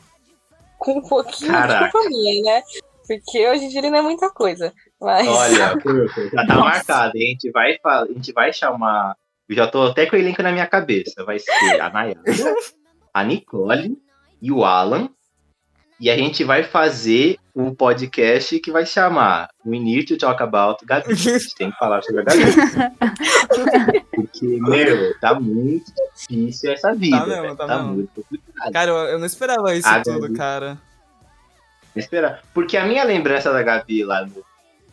com 0.79 0.99
um 0.99 1.03
pouquinho 1.03 1.53
Caraca. 1.53 1.97
de 2.01 2.09
minha, 2.09 2.43
né? 2.43 2.63
Porque 3.07 3.49
hoje 3.49 3.65
em 3.65 3.69
dia 3.69 3.81
ele 3.81 3.91
não 3.91 3.99
é 3.99 4.03
muita 4.03 4.29
coisa. 4.31 4.73
Mas. 5.03 5.27
Olha, 5.29 5.57
já 6.33 6.47
tá 6.47 6.55
Nossa. 6.55 6.61
marcado. 6.61 7.17
hein? 7.17 7.25
A 7.27 7.31
gente 7.31 7.51
vai, 7.51 7.77
a 7.85 8.07
gente 8.07 8.33
vai 8.33 8.53
chamar. 8.53 9.17
Eu 9.49 9.57
já 9.57 9.67
tô 9.67 9.83
até 9.83 10.07
com 10.07 10.17
o 10.17 10.19
elenco 10.19 10.43
na 10.43 10.53
minha 10.53 10.67
cabeça. 10.67 11.25
Vai 11.25 11.39
ser 11.39 11.51
a 11.81 11.91
Nayara, 11.91 12.21
a 13.13 13.25
Nicole 13.25 13.99
e 14.41 14.51
o 14.53 14.65
Alan. 14.65 15.09
E 16.01 16.11
a 16.11 16.17
gente 16.17 16.43
vai 16.43 16.65
fazer 16.65 17.37
um 17.55 17.73
podcast 17.73 18.59
que 18.59 18.73
vai 18.73 18.85
chamar 18.85 19.49
We 19.65 19.79
Need 19.79 20.07
to 20.07 20.19
Talk 20.19 20.43
About 20.43 20.85
Gabi. 20.85 21.13
A 21.13 21.15
gente 21.15 21.55
tem 21.55 21.71
que 21.71 21.77
falar 21.79 22.03
sobre 22.03 22.23
a 22.23 22.25
Gabi. 22.25 22.43
Porque, 24.11 24.47
meu, 24.61 25.19
tá 25.21 25.39
muito 25.39 25.93
difícil 26.17 26.73
essa 26.73 26.93
vida. 26.95 27.19
Tá 27.21 27.27
mesmo, 27.27 27.57
tá 27.57 27.67
tá 27.67 27.77
mesmo. 27.79 27.93
muito 27.95 28.11
complicado. 28.15 28.73
Cara, 28.73 28.91
eu, 28.91 29.19
não 29.19 29.27
esperava 29.27 29.75
isso 29.77 29.87
Ah, 29.89 30.01
tudo, 30.03 30.23
Gabi. 30.23 30.35
cara. 30.35 30.79
esperar. 31.95 32.43
Porque 32.53 32.77
a 32.77 32.85
minha 32.87 33.05
lembrança 33.05 33.53
da 33.53 33.63
Gabi 33.63 34.03
lá 34.05 34.25
no, 34.27 34.43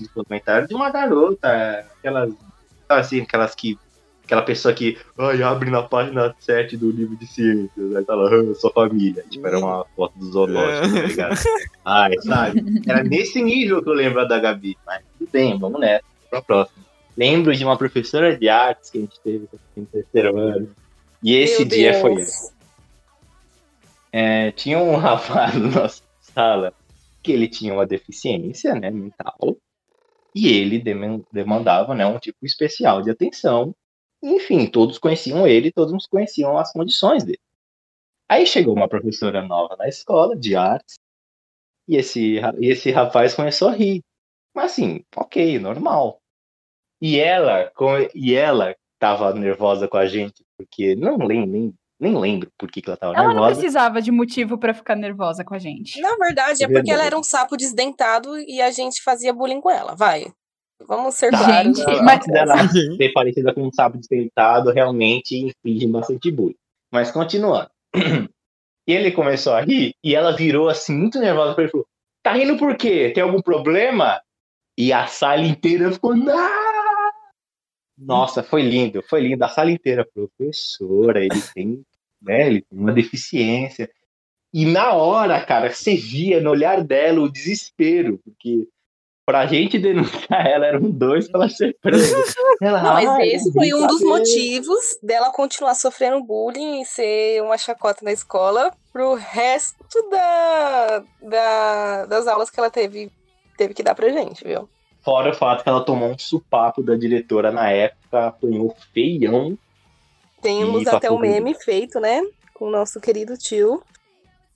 no 0.03 0.23
comentário 0.23 0.67
de 0.67 0.75
uma 0.75 0.89
garota, 0.89 1.85
aquelas, 1.97 2.29
sabe 2.87 3.01
assim, 3.01 3.21
aquelas 3.21 3.55
que. 3.55 3.77
Aquela 4.23 4.43
pessoa 4.43 4.71
que 4.71 4.95
ai, 5.17 5.41
abre 5.41 5.71
na 5.71 5.81
página 5.81 6.35
7 6.39 6.77
do 6.77 6.91
livro 6.91 7.17
de 7.17 7.25
ciências, 7.25 7.95
aí 7.95 8.05
tá 8.05 8.13
lá, 8.13 8.29
"Ah, 8.29 8.53
sua 8.53 8.71
família. 8.71 9.25
Tipo, 9.27 9.47
era 9.47 9.57
uma 9.57 9.83
foto 9.95 10.19
do 10.19 10.31
zoológico, 10.31 10.93
tá 10.93 11.01
ligado? 11.01 11.35
Ai, 11.83 12.13
sabe? 12.21 12.63
Era 12.87 13.03
nesse 13.03 13.41
nível 13.41 13.81
que 13.81 13.89
eu 13.89 13.93
lembro 13.93 14.27
da 14.27 14.37
Gabi. 14.37 14.77
Mas 14.85 15.01
tudo 15.17 15.31
bem, 15.31 15.57
vamos 15.57 15.79
nessa, 15.81 16.03
pra 16.29 16.43
próxima. 16.43 16.85
Lembro 17.17 17.55
de 17.55 17.65
uma 17.65 17.75
professora 17.75 18.37
de 18.37 18.47
artes 18.47 18.91
que 18.91 18.99
a 18.99 19.01
gente 19.01 19.19
teve 19.19 19.49
no 19.75 19.85
terceiro 19.87 20.37
ano. 20.37 20.69
E 21.23 21.35
esse 21.35 21.65
Meu 21.65 21.69
dia 21.69 21.99
foi 21.99 22.13
Deus. 22.13 22.27
esse. 22.27 22.51
É, 24.11 24.51
tinha 24.51 24.77
um 24.77 24.95
rapaz 24.97 25.55
na 25.55 25.81
nossa 25.81 26.03
sala 26.21 26.71
que 27.23 27.31
ele 27.31 27.47
tinha 27.47 27.73
uma 27.73 27.85
deficiência 27.87 28.75
né, 28.75 28.91
mental 28.91 29.57
e 30.35 30.47
ele 30.47 30.79
deman- 30.79 31.23
demandava 31.31 31.93
né, 31.95 32.05
um 32.05 32.19
tipo 32.19 32.45
especial 32.45 33.01
de 33.01 33.11
atenção. 33.11 33.75
Enfim, 34.21 34.67
todos 34.67 34.97
conheciam 34.97 35.47
ele, 35.47 35.71
todos 35.71 36.05
conheciam 36.07 36.57
as 36.57 36.71
condições 36.71 37.23
dele. 37.23 37.39
Aí 38.29 38.45
chegou 38.45 38.75
uma 38.75 38.87
professora 38.87 39.41
nova 39.41 39.75
na 39.77 39.87
escola 39.87 40.35
de 40.37 40.55
artes 40.55 40.99
e 41.87 41.95
esse, 41.95 42.35
e 42.59 42.67
esse 42.67 42.91
rapaz 42.91 43.33
começou 43.33 43.69
a 43.69 43.73
rir. 43.73 44.03
Mas 44.53 44.73
assim, 44.73 45.03
ok, 45.15 45.57
normal. 45.57 46.21
E 47.01 47.17
ela, 47.17 47.71
e 48.13 48.35
ela 48.35 48.75
tava 48.99 49.33
nervosa 49.33 49.87
com 49.87 49.97
a 49.97 50.05
gente, 50.05 50.43
porque 50.57 50.95
não 50.95 51.17
lembro, 51.17 51.73
nem, 51.99 52.17
lembro 52.17 52.49
por 52.57 52.71
que, 52.71 52.81
que 52.81 52.89
ela 52.89 52.97
tava 52.97 53.13
Ela 53.13 53.23
não 53.27 53.33
nervosa. 53.33 53.55
precisava 53.55 54.01
de 54.01 54.11
motivo 54.11 54.57
pra 54.57 54.73
ficar 54.73 54.95
nervosa 54.95 55.43
com 55.43 55.53
a 55.53 55.59
gente. 55.59 55.99
Na 55.99 56.15
verdade, 56.15 56.63
é 56.63 56.65
É 56.65 56.69
porque 56.71 56.91
ela 56.91 57.03
era 57.03 57.17
um 57.17 57.23
sapo 57.23 57.57
desdentado 57.57 58.37
e 58.39 58.61
a 58.61 58.71
gente 58.71 59.01
fazia 59.03 59.33
bullying 59.33 59.59
com 59.61 59.69
ela. 59.69 59.95
Vai. 59.95 60.31
Vamos 60.87 61.15
ser 61.15 61.29
Tá. 61.31 61.39
claros. 61.43 61.77
Gente, 61.77 61.81
Ela- 61.89 62.03
mas- 62.03 62.25
dela 62.25 62.55
ser 62.69 63.11
parecida 63.11 63.53
com 63.53 63.63
um 63.67 63.71
sapo 63.71 63.97
desdentado, 63.97 64.71
realmente 64.71 65.35
inflige 65.37 65.85
bastante 65.87 66.31
bullying. 66.31 66.55
Mas 66.91 67.11
continuando. 67.11 67.69
E 68.87 68.93
ele 68.93 69.11
começou 69.11 69.53
a 69.53 69.61
rir 69.61 69.93
e 70.03 70.15
ela 70.15 70.35
virou 70.35 70.69
assim, 70.69 70.95
muito 70.97 71.19
nervosa 71.19 71.53
ele 71.57 71.67
e 71.67 71.71
falou: 71.71 71.85
Tá 72.23 72.33
rindo 72.33 72.57
por 72.57 72.75
quê? 72.77 73.11
Tem 73.13 73.21
algum 73.21 73.41
problema? 73.41 74.21
E 74.77 74.91
a 74.93 75.05
sala 75.05 75.41
inteira 75.43 75.91
ficou. 75.91 76.15
"Não!" 76.15 76.59
Nossa, 77.97 78.41
foi 78.41 78.61
lindo, 78.61 79.03
foi 79.03 79.21
lindo. 79.21 79.43
A 79.43 79.49
sala 79.49 79.71
inteira, 79.71 80.07
professora, 80.13 81.19
ele 81.23 81.41
tem, 81.53 81.83
né, 82.21 82.47
ele 82.47 82.61
tem 82.61 82.79
uma 82.79 82.91
deficiência. 82.93 83.89
E 84.53 84.65
na 84.65 84.93
hora, 84.93 85.39
cara, 85.45 85.71
você 85.71 85.95
via 85.95 86.41
no 86.41 86.49
olhar 86.49 86.83
dela 86.83 87.21
o 87.21 87.31
desespero, 87.31 88.19
porque 88.23 88.67
Pra 89.25 89.45
gente 89.45 89.77
denunciar 89.77 90.43
ela, 90.47 90.65
eram 90.65 90.89
dois 90.89 91.27
pra 91.29 91.41
ela 91.41 91.49
ser 91.49 91.77
presa. 91.79 92.15
Ela, 92.59 92.81
Não, 92.81 92.93
mas 92.95 93.07
"Ai, 93.09 93.27
esse 93.29 93.53
foi 93.53 93.71
um 93.75 93.85
dos 93.85 93.99
brincadeira." 93.99 94.17
motivos 94.17 94.97
dela 95.03 95.29
continuar 95.31 95.75
sofrendo 95.75 96.23
bullying 96.23 96.81
e 96.81 96.85
ser 96.85 97.39
uma 97.43 97.55
chacota 97.55 98.03
na 98.03 98.11
escola 98.11 98.71
pro 98.91 99.13
resto 99.13 99.77
da, 100.09 101.03
da- 101.21 102.05
das 102.07 102.25
aulas 102.25 102.49
que 102.49 102.59
ela 102.59 102.71
teve, 102.71 103.11
teve 103.55 103.75
que 103.75 103.83
dar 103.83 103.93
pra 103.93 104.09
gente, 104.09 104.43
viu? 104.43 104.67
Fora 105.03 105.29
o 105.29 105.35
fato 105.35 105.61
que 105.61 105.69
ela 105.69 105.85
tomou 105.85 106.09
um 106.09 106.17
supapo 106.17 106.81
da 106.81 106.95
diretora 106.95 107.51
na 107.51 107.69
época, 107.69 108.29
apanhou 108.29 108.75
feião. 108.91 109.55
Temos 110.41 110.83
Ih, 110.83 110.89
até 110.89 111.11
um 111.11 111.19
meme 111.19 111.53
feito, 111.53 111.99
né? 111.99 112.21
Com 112.53 112.65
o 112.65 112.71
nosso 112.71 112.99
querido 112.99 113.37
tio, 113.37 113.81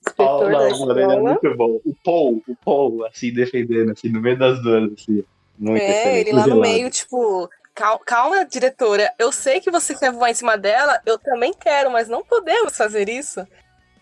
inspetor 0.06 0.50
da 0.50 0.70
mano, 0.70 0.98
é 0.98 1.04
escola. 1.04 1.22
muito 1.22 1.56
bom. 1.56 1.80
O 1.84 1.94
Paul, 2.02 2.42
o 2.46 2.56
Paul, 2.64 3.04
assim, 3.06 3.32
defendendo, 3.32 3.92
assim, 3.92 4.08
no 4.08 4.20
meio 4.20 4.38
das 4.38 4.62
duas, 4.62 4.92
assim. 4.92 5.22
Muito 5.58 5.80
É, 5.82 6.20
ele 6.20 6.32
lá 6.32 6.46
no 6.46 6.60
meio, 6.60 6.90
tipo, 6.90 7.48
"Cal- 7.74 8.00
calma, 8.00 8.44
diretora, 8.44 9.12
eu 9.18 9.30
sei 9.30 9.60
que 9.60 9.70
você 9.70 9.94
quer 9.94 10.10
voar 10.12 10.30
em 10.30 10.34
cima 10.34 10.58
dela, 10.58 11.00
eu 11.06 11.18
também 11.18 11.52
quero, 11.52 11.90
mas 11.90 12.08
não 12.08 12.24
podemos 12.24 12.76
fazer 12.76 13.08
isso. 13.08 13.46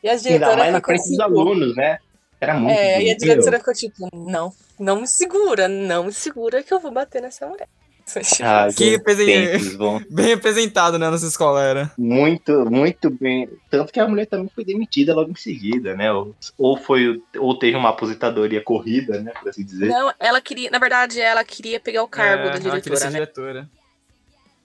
E 0.02 0.08
a 0.08 0.12
Ainda 0.12 0.22
diretora 0.22 0.56
mais 0.56 0.72
na 0.72 0.78
ficou 0.78 0.94
frente 0.94 1.08
dos 1.08 1.18
tipo, 1.18 1.22
alunos, 1.22 1.76
né? 1.76 1.98
Era 2.40 2.54
muito 2.54 2.72
É, 2.76 3.02
e 3.02 3.10
a 3.10 3.16
diretora 3.16 3.58
ficou 3.58 3.74
tipo, 3.74 4.08
não, 4.14 4.50
não 4.80 5.00
me 5.00 5.06
segura, 5.06 5.68
não 5.68 6.04
me 6.04 6.12
segura 6.12 6.62
que 6.62 6.72
eu 6.74 6.80
vou 6.80 6.90
bater 6.90 7.22
nessa 7.22 7.46
mulher. 7.46 7.68
Ah, 8.42 8.68
Que 8.74 8.98
tempos 8.98 9.76
bons. 9.76 10.02
Bem 10.10 10.26
representado, 10.26 10.98
né, 10.98 11.10
nessa 11.10 11.26
escola 11.26 11.62
era. 11.62 11.90
Muito, 11.96 12.68
muito 12.70 13.10
bem. 13.10 13.48
Tanto 13.70 13.92
que 13.92 14.00
a 14.00 14.06
mulher 14.08 14.26
também 14.26 14.50
foi 14.54 14.64
demitida 14.64 15.14
logo 15.14 15.30
em 15.30 15.34
seguida, 15.36 15.94
né? 15.94 16.12
Ou, 16.12 16.34
ou 16.58 16.76
foi, 16.76 17.22
ou 17.38 17.58
teve 17.58 17.76
uma 17.76 17.90
aposentadoria 17.90 18.60
corrida, 18.62 19.20
né? 19.20 19.32
Por 19.38 19.48
assim 19.48 19.64
dizer. 19.64 19.88
Não, 19.88 20.12
ela 20.18 20.40
queria, 20.40 20.70
na 20.70 20.78
verdade, 20.78 21.20
ela 21.20 21.44
queria 21.44 21.78
pegar 21.80 22.02
o 22.02 22.08
cargo 22.08 22.42
É, 22.42 22.44
da 22.44 22.50
ela 22.50 22.58
diretora, 22.58 22.96
ser 22.96 23.04
né? 23.06 23.10
diretora. 23.12 23.68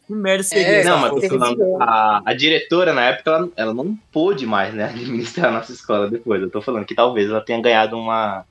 Que 0.08 0.14
merda 0.14 0.46
É, 0.54 0.84
Não, 0.86 0.98
mas 1.00 1.10
tô 1.10 1.16
porra? 1.18 1.30
falando, 1.30 1.78
a, 1.82 2.22
a 2.26 2.34
diretora, 2.34 2.94
na 2.94 3.04
época, 3.04 3.30
ela, 3.30 3.50
ela 3.58 3.74
não 3.74 3.96
pôde 4.12 4.46
mais, 4.46 4.74
né, 4.74 4.86
administrar 4.90 5.50
a 5.50 5.52
nossa 5.52 5.72
escola 5.74 6.10
depois. 6.10 6.42
Eu 6.42 6.50
tô 6.50 6.62
falando 6.62 6.86
que 6.86 6.96
talvez 6.96 7.30
ela 7.30 7.42
tenha 7.42 7.62
ganhado 7.62 7.98
uma 7.98 8.46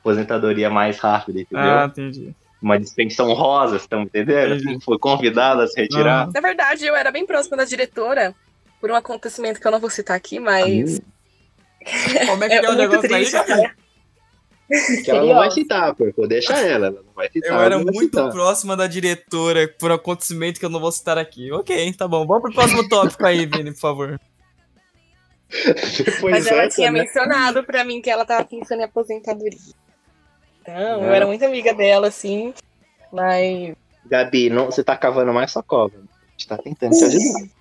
aposentadoria 0.00 0.68
mais 0.70 0.98
rápida, 0.98 1.40
entendeu? 1.40 1.64
Ah, 1.64 1.86
entendi. 1.90 2.34
Uma 2.62 2.78
dispensão 2.78 3.32
rosa, 3.32 3.72
vocês 3.72 3.82
estão 3.82 4.02
entendendo? 4.02 4.54
Entendi. 4.56 4.84
Foi 4.84 4.98
convidada 4.98 5.64
a 5.64 5.66
se 5.66 5.80
retirar. 5.80 6.28
Na 6.32 6.40
verdade, 6.40 6.84
eu 6.84 6.94
era 6.94 7.10
bem 7.10 7.24
próxima 7.24 7.56
da 7.56 7.64
diretora, 7.64 8.34
por 8.80 8.90
um 8.90 8.94
acontecimento 8.94 9.60
que 9.60 9.66
eu 9.66 9.70
não 9.70 9.80
vou 9.80 9.90
citar 9.90 10.16
aqui, 10.16 10.38
mas... 10.38 11.00
Como 12.26 12.44
é 12.44 12.48
que 12.48 12.54
é, 12.54 12.64
É 12.64 12.70
o 12.70 12.74
negócio 12.74 13.08
triste, 13.08 13.36
aí? 13.36 13.46
cara. 13.46 13.74
Que 15.04 15.10
ela 15.10 15.26
não 15.26 15.34
vai 15.34 15.50
citar, 15.50 15.94
pô. 15.94 16.26
Deixa 16.28 16.52
ela, 16.52 16.86
ela 16.86 17.02
não 17.02 17.12
vai 17.12 17.28
citar. 17.28 17.50
Eu 17.50 17.60
era 17.60 17.78
muito 17.78 18.00
citar. 18.02 18.30
próxima 18.30 18.76
da 18.76 18.86
diretora 18.86 19.66
por 19.80 19.90
um 19.90 19.94
acontecimento 19.94 20.60
que 20.60 20.64
eu 20.64 20.70
não 20.70 20.78
vou 20.78 20.92
citar 20.92 21.18
aqui. 21.18 21.50
Ok, 21.50 21.92
tá 21.94 22.06
bom. 22.06 22.24
Vamos 22.24 22.42
pro 22.42 22.52
próximo 22.52 22.88
tópico 22.88 23.26
aí, 23.26 23.46
Vini, 23.46 23.72
por 23.72 23.80
favor. 23.80 24.20
Depois 26.04 26.30
Mas 26.30 26.46
ela 26.46 26.62
dessa, 26.62 26.76
tinha 26.76 26.92
né? 26.92 27.00
mencionado 27.00 27.64
pra 27.64 27.82
mim 27.84 28.00
que 28.00 28.08
ela 28.08 28.24
tava 28.24 28.44
pensando 28.44 28.80
em 28.80 28.84
aposentadoria. 28.84 29.58
Então, 30.70 31.02
eu 31.04 31.12
É. 31.12 31.16
era 31.16 31.26
muito 31.26 31.44
amiga 31.44 31.74
dela, 31.74 32.08
assim, 32.08 32.52
mas... 33.12 33.74
Gabi, 34.06 34.50
não, 34.50 34.66
você 34.66 34.82
tá 34.82 34.96
cavando 34.96 35.32
mais 35.32 35.52
sua 35.52 35.62
cova. 35.62 35.94
A 35.96 36.30
gente 36.32 36.48
tá 36.48 36.56
tentando 36.58 36.92
te 36.96 37.04
ajudar. 37.04 37.48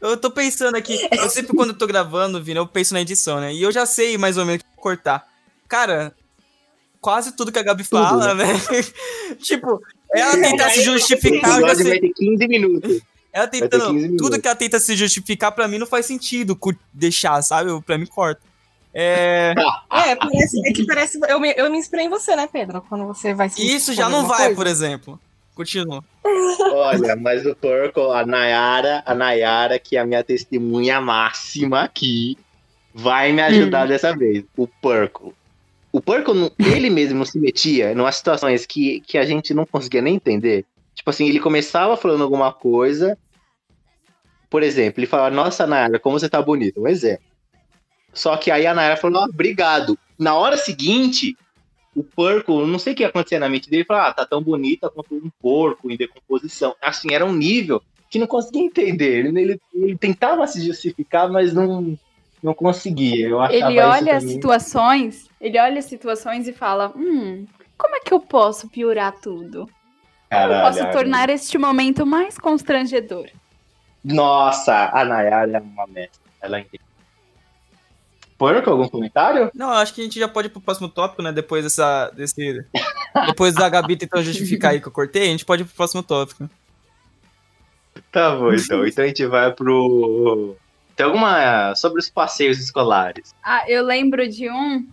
Eu 0.00 0.16
tô 0.16 0.30
pensando 0.30 0.76
aqui, 0.76 0.98
eu 1.12 1.28
sempre 1.28 1.54
quando 1.54 1.72
eu 1.72 1.76
tô 1.76 1.86
gravando, 1.86 2.42
Vini, 2.42 2.56
eu 2.58 2.66
penso 2.66 2.94
na 2.94 3.02
edição, 3.02 3.38
né? 3.38 3.52
E 3.52 3.60
eu 3.60 3.70
já 3.70 3.84
sei 3.84 4.16
mais 4.16 4.38
ou 4.38 4.46
menos 4.46 4.62
o 4.62 4.64
que 4.64 4.80
cortar. 4.80 5.28
Cara, 5.68 6.14
quase 7.02 7.36
tudo 7.36 7.52
que 7.52 7.58
a 7.58 7.62
Gabi 7.62 7.84
fala, 7.84 8.32
né? 8.34 8.46
tipo, 9.42 9.78
ela 10.10 10.32
tentar 10.40 10.70
se 10.70 10.80
O 10.80 10.82
justificar, 10.84 11.60
eu 11.60 11.66
já 11.66 11.72
episódio 11.72 11.84
vai 11.84 11.98
sei. 11.98 12.00
ter 12.00 12.12
15 12.14 12.48
minutos. 12.48 13.00
Ela 13.30 13.46
ter 13.46 13.58
15 13.58 13.68
tentando. 13.70 13.92
minutos. 13.92 14.16
Tudo 14.16 14.40
que 14.40 14.48
ela 14.48 14.56
tenta 14.56 14.80
se 14.80 14.96
justificar, 14.96 15.52
pra 15.52 15.68
mim 15.68 15.76
não 15.76 15.86
faz 15.86 16.06
sentido 16.06 16.58
deixar, 16.94 17.42
sabe? 17.42 17.70
Pra 17.82 17.98
mim 17.98 18.06
corta. 18.06 18.40
É. 18.92 19.54
É, 19.92 20.16
parece, 20.16 20.68
é 20.68 20.72
que 20.72 20.84
parece... 20.84 21.18
Eu 21.28 21.38
me, 21.40 21.52
eu 21.56 21.70
me 21.70 21.78
inspirei 21.78 22.06
em 22.06 22.08
você, 22.08 22.34
né, 22.34 22.48
Pedro? 22.52 22.82
Quando 22.88 23.06
você 23.06 23.32
vai 23.34 23.48
se 23.48 23.64
isso 23.64 23.92
já 23.92 24.08
não 24.08 24.26
vai, 24.26 24.38
coisa. 24.46 24.54
por 24.56 24.66
exemplo. 24.66 25.20
Continua. 25.54 26.02
Olha, 26.72 27.14
mas 27.16 27.44
o 27.44 27.54
Porco, 27.54 28.10
a 28.12 28.24
Nayara, 28.24 29.02
a 29.04 29.14
Nayara, 29.14 29.78
que 29.78 29.96
é 29.96 30.00
a 30.00 30.06
minha 30.06 30.24
testemunha 30.24 31.00
máxima 31.00 31.82
aqui, 31.82 32.36
vai 32.94 33.30
me 33.32 33.42
ajudar 33.42 33.86
dessa 33.86 34.16
vez. 34.16 34.44
O 34.56 34.66
Porco. 34.66 35.34
O 35.92 36.00
Porco, 36.00 36.32
não- 36.32 36.50
ele 36.58 36.88
mesmo 36.88 37.26
se 37.26 37.38
metia 37.38 37.92
em 37.92 37.96
umas 38.00 38.16
situações 38.16 38.64
que, 38.64 39.00
que 39.00 39.18
a 39.18 39.24
gente 39.24 39.52
não 39.52 39.66
conseguia 39.66 40.00
nem 40.00 40.14
entender. 40.14 40.64
Tipo 40.94 41.10
assim, 41.10 41.28
ele 41.28 41.40
começava 41.40 41.96
falando 41.96 42.22
alguma 42.24 42.52
coisa. 42.52 43.18
Por 44.48 44.62
exemplo, 44.62 45.00
ele 45.00 45.06
falava, 45.06 45.34
nossa, 45.34 45.66
Nayara, 45.66 45.98
como 45.98 46.18
você 46.18 46.28
tá 46.28 46.40
bonita. 46.42 46.80
Um 46.80 46.88
exemplo. 46.88 47.24
Só 48.12 48.36
que 48.36 48.50
aí 48.50 48.66
a 48.66 48.74
Nayara 48.74 48.96
falou, 48.96 49.22
ah, 49.22 49.26
obrigado. 49.26 49.98
Na 50.18 50.34
hora 50.34 50.56
seguinte, 50.56 51.36
o 51.94 52.02
porco, 52.02 52.66
não 52.66 52.78
sei 52.78 52.92
o 52.92 52.96
que 52.96 53.02
ia 53.02 53.08
acontecer 53.08 53.38
na 53.38 53.48
mente 53.48 53.68
dele, 53.68 53.82
ele 53.82 53.86
falou, 53.86 54.02
ah, 54.02 54.12
tá 54.12 54.26
tão 54.26 54.42
bonita 54.42 54.90
quanto 54.90 55.14
um 55.14 55.30
porco 55.40 55.90
em 55.90 55.96
decomposição. 55.96 56.74
Assim, 56.80 57.12
era 57.12 57.24
um 57.24 57.32
nível 57.32 57.82
que 58.10 58.18
não 58.18 58.26
conseguia 58.26 58.62
entender. 58.62 59.26
Ele, 59.26 59.40
ele, 59.40 59.60
ele 59.72 59.96
tentava 59.96 60.46
se 60.46 60.64
justificar, 60.64 61.30
mas 61.30 61.52
não, 61.52 61.96
não 62.42 62.52
conseguia. 62.52 63.28
Eu 63.28 63.42
Ele 63.44 63.80
olha 63.80 64.16
as 64.16 64.24
situações, 64.24 65.28
ele 65.40 65.58
olha 65.58 65.78
as 65.78 65.84
situações 65.84 66.48
e 66.48 66.52
fala: 66.52 66.92
Hum, 66.96 67.46
como 67.78 67.96
é 67.96 68.00
que 68.00 68.12
eu 68.12 68.20
posso 68.20 68.68
piorar 68.68 69.12
tudo? 69.20 69.60
Como 69.60 70.42
eu 70.42 70.48
Caralho, 70.48 70.76
posso 70.76 70.92
tornar 70.92 71.30
este 71.30 71.56
momento 71.56 72.04
mais 72.04 72.36
constrangedor? 72.38 73.28
Nossa, 74.04 74.90
a 74.92 75.04
Nayara 75.04 75.58
é 75.58 75.60
uma 75.60 75.86
mestra. 75.86 76.20
Ela 76.40 76.60
entende. 76.60 76.89
Porco, 78.40 78.70
algum 78.70 78.88
comentário? 78.88 79.50
Não, 79.54 79.68
acho 79.68 79.92
que 79.92 80.00
a 80.00 80.04
gente 80.04 80.18
já 80.18 80.26
pode 80.26 80.48
ir 80.48 80.50
pro 80.50 80.62
próximo 80.62 80.88
tópico, 80.88 81.20
né? 81.20 81.30
Depois 81.30 81.62
dessa. 81.62 82.08
Desse... 82.16 82.64
Depois 83.26 83.52
da 83.54 83.68
Gabi 83.68 83.98
tentando 83.98 84.24
justificar 84.24 84.70
aí 84.70 84.80
que 84.80 84.88
eu 84.88 84.92
cortei, 84.92 85.24
a 85.24 85.26
gente 85.26 85.44
pode 85.44 85.60
ir 85.60 85.66
pro 85.66 85.74
próximo 85.74 86.02
tópico. 86.02 86.48
Tá 88.10 88.34
bom, 88.34 88.50
então. 88.54 88.86
Então 88.86 89.04
a 89.04 89.06
gente 89.08 89.26
vai 89.26 89.52
pro. 89.52 90.56
Tem 90.96 91.04
alguma. 91.04 91.74
Sobre 91.74 92.00
os 92.00 92.08
passeios 92.08 92.58
escolares. 92.58 93.34
Ah, 93.44 93.64
eu 93.68 93.84
lembro 93.84 94.26
de 94.26 94.48
um 94.50 94.88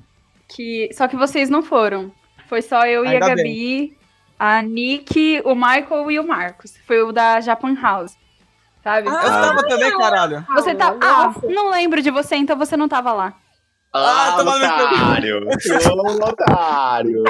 que. 0.49 0.89
Só 0.91 1.07
que 1.07 1.15
vocês 1.15 1.49
não 1.49 1.63
foram. 1.63 2.11
Foi 2.49 2.61
só 2.61 2.85
eu 2.85 3.05
e 3.05 3.07
Ainda 3.07 3.27
a 3.27 3.29
Gabi, 3.29 3.97
a 4.37 4.61
Nick, 4.61 5.41
o 5.45 5.55
Michael 5.55 6.11
e 6.11 6.19
o 6.19 6.27
Marcos. 6.27 6.73
Foi 6.85 7.01
o 7.01 7.13
da 7.13 7.39
Japan 7.39 7.75
House. 7.81 8.13
Sabe? 8.87 9.09
Eu 9.09 9.13
Ah, 9.13 9.21
tava 9.41 9.67
também, 9.67 9.97
caralho. 9.97 10.45
você 10.53 10.73
tá. 10.73 10.95
Ah, 11.01 11.33
não 11.43 11.69
lembro 11.69 12.01
de 12.01 12.09
você, 12.09 12.37
então 12.37 12.55
você 12.57 12.77
não 12.77 12.87
tava 12.87 13.11
lá. 13.11 13.33
Ah, 13.93 14.37
Ah, 14.37 14.43
cu. 14.43 14.49
otário! 14.49 15.45
Otário! 16.23 17.23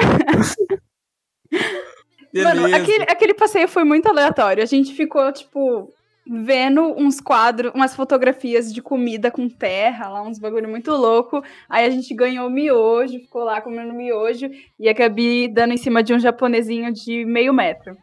Mano, 2.32 2.66
aquele, 2.76 3.04
aquele 3.04 3.34
passeio 3.34 3.66
foi 3.66 3.82
muito 3.82 4.06
aleatório. 4.08 4.62
A 4.62 4.66
gente 4.66 4.94
ficou, 4.94 5.32
tipo, 5.32 5.92
vendo 6.30 6.82
uns 6.96 7.20
quadros, 7.20 7.72
umas 7.74 7.96
fotografias 7.96 8.72
de 8.72 8.80
comida 8.80 9.28
com 9.28 9.48
terra, 9.48 10.08
lá, 10.08 10.22
uns 10.22 10.38
bagulho 10.38 10.68
muito 10.68 10.92
louco. 10.92 11.42
Aí 11.68 11.84
a 11.86 11.90
gente 11.90 12.14
ganhou 12.14 12.48
miojo, 12.48 13.18
ficou 13.18 13.42
lá 13.42 13.60
comendo 13.60 13.92
miojo. 13.92 14.48
E 14.78 14.88
a 14.88 14.92
Gabi 14.92 15.48
dando 15.48 15.72
em 15.72 15.78
cima 15.78 16.04
de 16.04 16.14
um 16.14 16.20
japonesinho 16.20 16.92
de 16.92 17.24
meio 17.24 17.52
metro. 17.52 17.96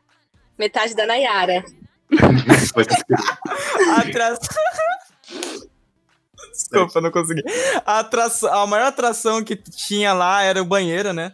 Metade 0.58 0.94
da 0.94 1.06
Nayara. 1.06 1.64
Atração. 3.98 4.56
Desculpa, 6.52 7.02
não 7.02 7.12
consegui. 7.12 7.44
A, 7.86 8.00
atração, 8.00 8.54
a 8.54 8.66
maior 8.68 8.88
atração 8.88 9.44
que 9.44 9.56
tinha 9.56 10.14
lá 10.14 10.42
era 10.42 10.62
o 10.62 10.66
banheiro, 10.66 11.12
né? 11.12 11.34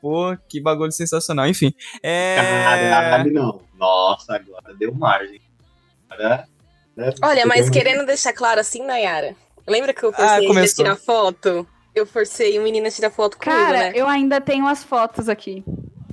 Pô, 0.00 0.36
que 0.48 0.60
bagulho 0.60 0.92
sensacional. 0.92 1.46
Enfim. 1.46 1.74
É. 2.02 2.36
Caralho, 2.90 3.32
não. 3.32 3.62
Nossa, 3.78 4.34
agora 4.36 4.74
deu 4.74 4.94
margem. 4.94 5.40
Agora, 6.08 6.48
né, 6.96 7.12
Olha, 7.22 7.44
mas 7.44 7.68
querendo 7.68 8.06
deixar 8.06 8.32
claro 8.32 8.60
assim, 8.60 8.82
Nayara. 8.82 9.34
Lembra 9.66 9.92
que 9.92 10.02
eu 10.04 10.10
Ah, 10.10 10.36
forcei 10.38 10.48
ele 10.48 10.60
a 10.60 10.68
tirar 10.68 10.96
foto? 10.96 11.68
Eu 11.94 12.06
forcei 12.06 12.58
o 12.58 12.62
menino 12.62 12.86
a 12.86 12.90
tirar 12.90 13.10
foto 13.10 13.36
comigo, 13.36 13.60
Cara, 13.60 13.78
né? 13.78 13.92
eu 13.94 14.06
ainda 14.06 14.40
tenho 14.40 14.66
as 14.66 14.84
fotos 14.84 15.28
aqui. 15.28 15.64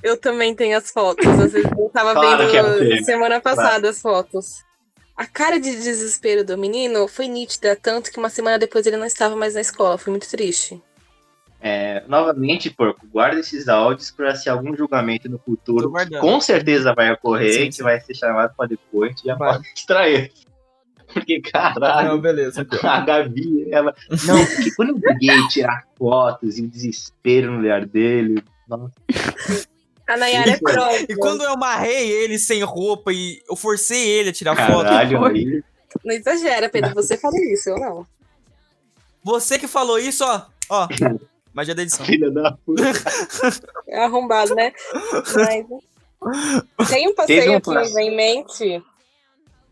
Eu 0.03 0.17
também 0.17 0.53
tenho 0.53 0.77
as 0.77 0.91
fotos. 0.91 1.25
Às 1.25 1.53
vezes 1.53 1.71
eu 1.71 1.89
tava 1.89 2.13
Claro 2.13 2.49
que 2.49 2.57
é 2.57 2.61
vendo 2.63 2.77
você. 2.77 3.03
semana 3.03 3.39
passada 3.39 3.89
as 3.89 4.01
fotos. 4.01 4.63
A 5.15 5.25
cara 5.25 5.59
de 5.59 5.71
desespero 5.71 6.43
do 6.43 6.57
menino 6.57 7.07
foi 7.07 7.27
nítida, 7.27 7.75
tanto 7.75 8.11
que 8.11 8.17
uma 8.19 8.29
semana 8.29 8.59
depois 8.59 8.85
ele 8.85 8.97
não 8.97 9.05
estava 9.05 9.35
mais 9.35 9.53
na 9.53 9.61
escola. 9.61 9.97
Foi 9.97 10.11
muito 10.11 10.27
triste. 10.29 10.81
É, 11.61 12.03
novamente, 12.07 12.69
porco, 12.69 13.07
guarda 13.07 13.39
esses 13.39 13.69
áudios 13.69 14.11
pra 14.11 14.35
se 14.35 14.49
algum 14.49 14.75
julgamento 14.75 15.29
no 15.29 15.39
futuro, 15.39 15.89
com 16.19 16.41
certeza 16.41 16.93
vai 16.93 17.09
ocorrer, 17.13 17.53
Sim, 17.53 17.65
que 17.67 17.71
sim. 17.77 17.83
vai 17.83 18.01
ser 18.01 18.13
chamado 18.15 18.53
pra 18.57 18.67
depois, 18.67 19.11
a 19.11 19.15
gente 19.15 19.25
já 19.25 19.35
Vai. 19.35 19.53
pode 19.53 19.67
extrair. 19.73 20.31
Porque, 21.13 21.39
caralho, 21.41 22.09
Não, 22.09 22.19
beleza. 22.19 22.67
a 22.83 22.99
Gabi, 23.01 23.67
ela. 23.71 23.95
Não, 24.25 24.45
porque 24.45 24.71
quando 24.75 24.89
eu 24.89 24.99
peguei 24.99 25.47
tirar 25.47 25.85
fotos 25.95 26.57
e 26.57 26.63
o 26.63 26.67
desespero 26.67 27.51
no 27.51 27.59
olhar 27.59 27.85
dele. 27.85 28.43
Nossa. 28.67 28.93
A 30.07 30.17
Nayara 30.17 30.51
é 30.51 30.57
pronta. 30.57 31.11
E 31.11 31.15
quando 31.15 31.43
eu 31.43 31.51
amarrei 31.51 32.11
ele 32.11 32.37
sem 32.37 32.61
roupa 32.63 33.13
e 33.13 33.41
eu 33.49 33.55
forcei 33.55 34.05
ele 34.09 34.29
a 34.29 34.33
tirar 34.33 34.55
foto. 34.55 34.83
Caralho, 34.83 35.25
aí. 35.25 35.63
Não 36.03 36.13
exagera, 36.13 36.69
Pedro. 36.69 36.93
Você 36.93 37.17
fala 37.17 37.37
isso, 37.37 37.69
eu 37.69 37.77
não. 37.77 38.05
Você 39.23 39.57
que 39.57 39.67
falou 39.67 39.97
isso, 39.97 40.23
ó. 40.25 40.45
Ó. 40.69 40.87
Magia 41.53 41.75
da 41.75 41.83
edição. 41.83 42.05
Filha 42.05 42.31
da 42.31 42.57
puta. 42.65 42.83
É 43.87 44.03
arrombado, 44.03 44.55
né? 44.55 44.73
Mas... 45.35 46.89
Tem 46.89 47.07
um 47.07 47.15
passeio 47.15 47.57
um 47.57 47.61
que 47.61 47.69
me 47.69 47.93
vem 47.93 48.09
em 48.09 48.15
mente. 48.15 48.83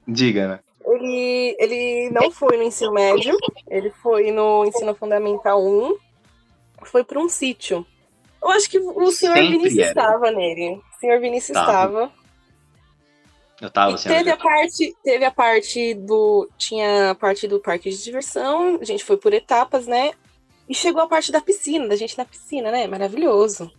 Diga, 0.08 0.48
né? 0.48 0.60
Ele, 0.86 1.56
ele 1.60 2.10
não 2.12 2.32
foi 2.32 2.58
no 2.58 2.64
ensino 2.64 2.92
médio, 2.92 3.36
ele 3.70 3.90
foi 3.90 4.32
no 4.32 4.66
ensino 4.66 4.94
fundamental 4.96 5.64
1, 5.64 5.96
foi 6.84 7.04
para 7.04 7.20
um 7.20 7.30
sítio. 7.30 7.86
Eu 8.42 8.50
acho 8.52 8.70
que 8.70 8.80
o 8.80 9.12
senhor 9.12 9.36
Sempre 9.36 9.52
Vinícius 9.58 9.78
era. 9.80 9.90
estava 9.90 10.32
nele. 10.32 10.82
O 10.96 11.00
senhor 11.00 11.20
Vinícius 11.20 11.54
Tava. 11.56 11.70
estava. 11.72 12.12
Eu 13.62 13.70
tava 13.70 13.92
E 13.96 14.00
teve 14.02 14.30
a 14.32 14.38
parte, 14.38 14.96
teve 15.04 15.26
a 15.26 15.32
parte 15.32 15.94
do. 15.94 16.50
Tinha 16.58 17.12
a 17.12 17.16
parte 17.16 17.48
do 17.48 17.60
parque 17.60 17.90
de 17.92 18.04
diversão, 18.04 18.80
a 18.82 18.86
gente 18.86 19.04
foi 19.06 19.18
por 19.18 19.34
etapas, 19.34 19.86
né? 19.86 20.12
E 20.68 20.74
chegou 20.74 21.02
a 21.02 21.08
parte 21.08 21.32
da 21.32 21.42
piscina, 21.42 21.88
da 21.88 21.96
gente 21.96 22.18
na 22.18 22.26
piscina, 22.26 22.72
né? 22.72 22.88
Maravilhoso. 22.88 23.70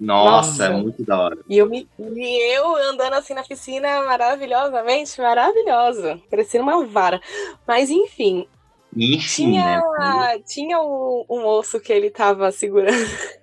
Nossa, 0.00 0.64
é 0.66 0.68
Nossa. 0.68 0.82
muito 0.82 1.04
da 1.04 1.18
hora. 1.18 1.38
E 1.48 1.56
eu, 1.56 1.66
me, 1.66 1.88
e 1.98 2.54
eu 2.56 2.76
andando 2.90 3.14
assim 3.14 3.32
na 3.34 3.44
piscina, 3.44 4.02
maravilhosamente, 4.04 5.18
maravilhosa. 5.20 6.20
Parecendo 6.28 6.64
uma 6.64 6.84
vara. 6.84 7.20
Mas 7.66 7.88
enfim, 7.88 8.46
Enfim, 8.96 9.52
tinha, 9.52 9.80
né? 9.98 10.38
tinha 10.46 10.80
um, 10.80 11.24
um 11.30 11.42
moço 11.42 11.78
que 11.80 11.92
ele 11.92 12.10
tava 12.10 12.50
segurando 12.50 12.96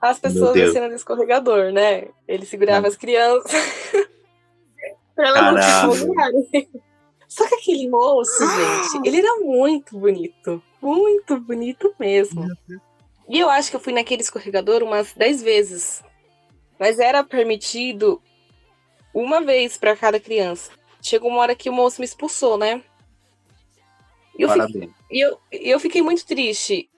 as 0.00 0.18
pessoas 0.18 0.54
descendo 0.54 0.88
do 0.88 0.94
escorregador, 0.94 1.72
né? 1.72 2.08
Ele 2.26 2.46
segurava 2.46 2.86
as 2.86 2.96
crianças 2.96 3.50
pra 5.14 5.28
elas 5.28 5.42
não 5.82 5.92
afogarem. 5.92 6.68
Só 7.28 7.46
que 7.48 7.54
aquele 7.54 7.88
moço, 7.88 8.44
gente, 8.46 9.08
ele 9.08 9.18
era 9.18 9.36
muito 9.40 9.98
bonito. 9.98 10.62
Muito 10.80 11.40
bonito 11.40 11.94
mesmo. 11.98 12.46
E 13.28 13.38
eu 13.40 13.50
acho 13.50 13.70
que 13.70 13.76
eu 13.76 13.80
fui 13.80 13.92
naquele 13.92 14.22
escorregador 14.22 14.82
umas 14.82 15.12
10 15.12 15.42
vezes. 15.42 16.04
Mas 16.78 16.98
era 16.98 17.24
permitido 17.24 18.22
uma 19.12 19.40
vez 19.40 19.76
pra 19.76 19.96
cada 19.96 20.20
criança. 20.20 20.70
Chegou 21.02 21.30
uma 21.30 21.40
hora 21.40 21.54
que 21.54 21.68
o 21.68 21.72
moço 21.72 22.00
me 22.00 22.04
expulsou, 22.04 22.56
né? 22.56 22.82
E 24.38 24.42
eu, 24.42 24.50
fiquei, 24.50 24.90
e 25.10 25.20
eu, 25.20 25.38
e 25.50 25.70
eu 25.70 25.80
fiquei 25.80 26.02
muito 26.02 26.26
triste. 26.26 26.88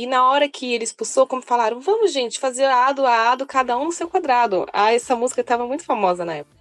E 0.00 0.06
na 0.06 0.24
hora 0.30 0.48
que 0.48 0.72
ele 0.72 0.84
expulsou, 0.84 1.26
como 1.26 1.42
falaram, 1.42 1.80
vamos, 1.80 2.12
gente, 2.12 2.38
fazer 2.38 2.66
ado 2.66 3.04
a 3.04 3.32
ado, 3.32 3.44
cada 3.46 3.76
um 3.76 3.86
no 3.86 3.92
seu 3.92 4.08
quadrado. 4.08 4.64
Ah, 4.72 4.92
essa 4.92 5.16
música 5.16 5.42
tava 5.42 5.66
muito 5.66 5.82
famosa 5.84 6.24
na 6.24 6.34
época. 6.36 6.56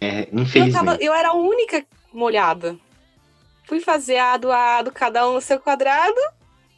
É, 0.00 0.20
Eu, 0.20 0.24
tava, 0.26 0.40
infelizmente. 0.42 1.04
eu 1.04 1.12
era 1.12 1.28
a 1.28 1.34
única 1.34 1.84
molhada. 2.12 2.76
Fui 3.66 3.80
fazer 3.80 4.16
ado 4.16 4.50
a 4.50 4.78
ado, 4.78 4.90
cada 4.90 5.28
um 5.28 5.34
no 5.34 5.40
seu 5.42 5.60
quadrado. 5.60 6.18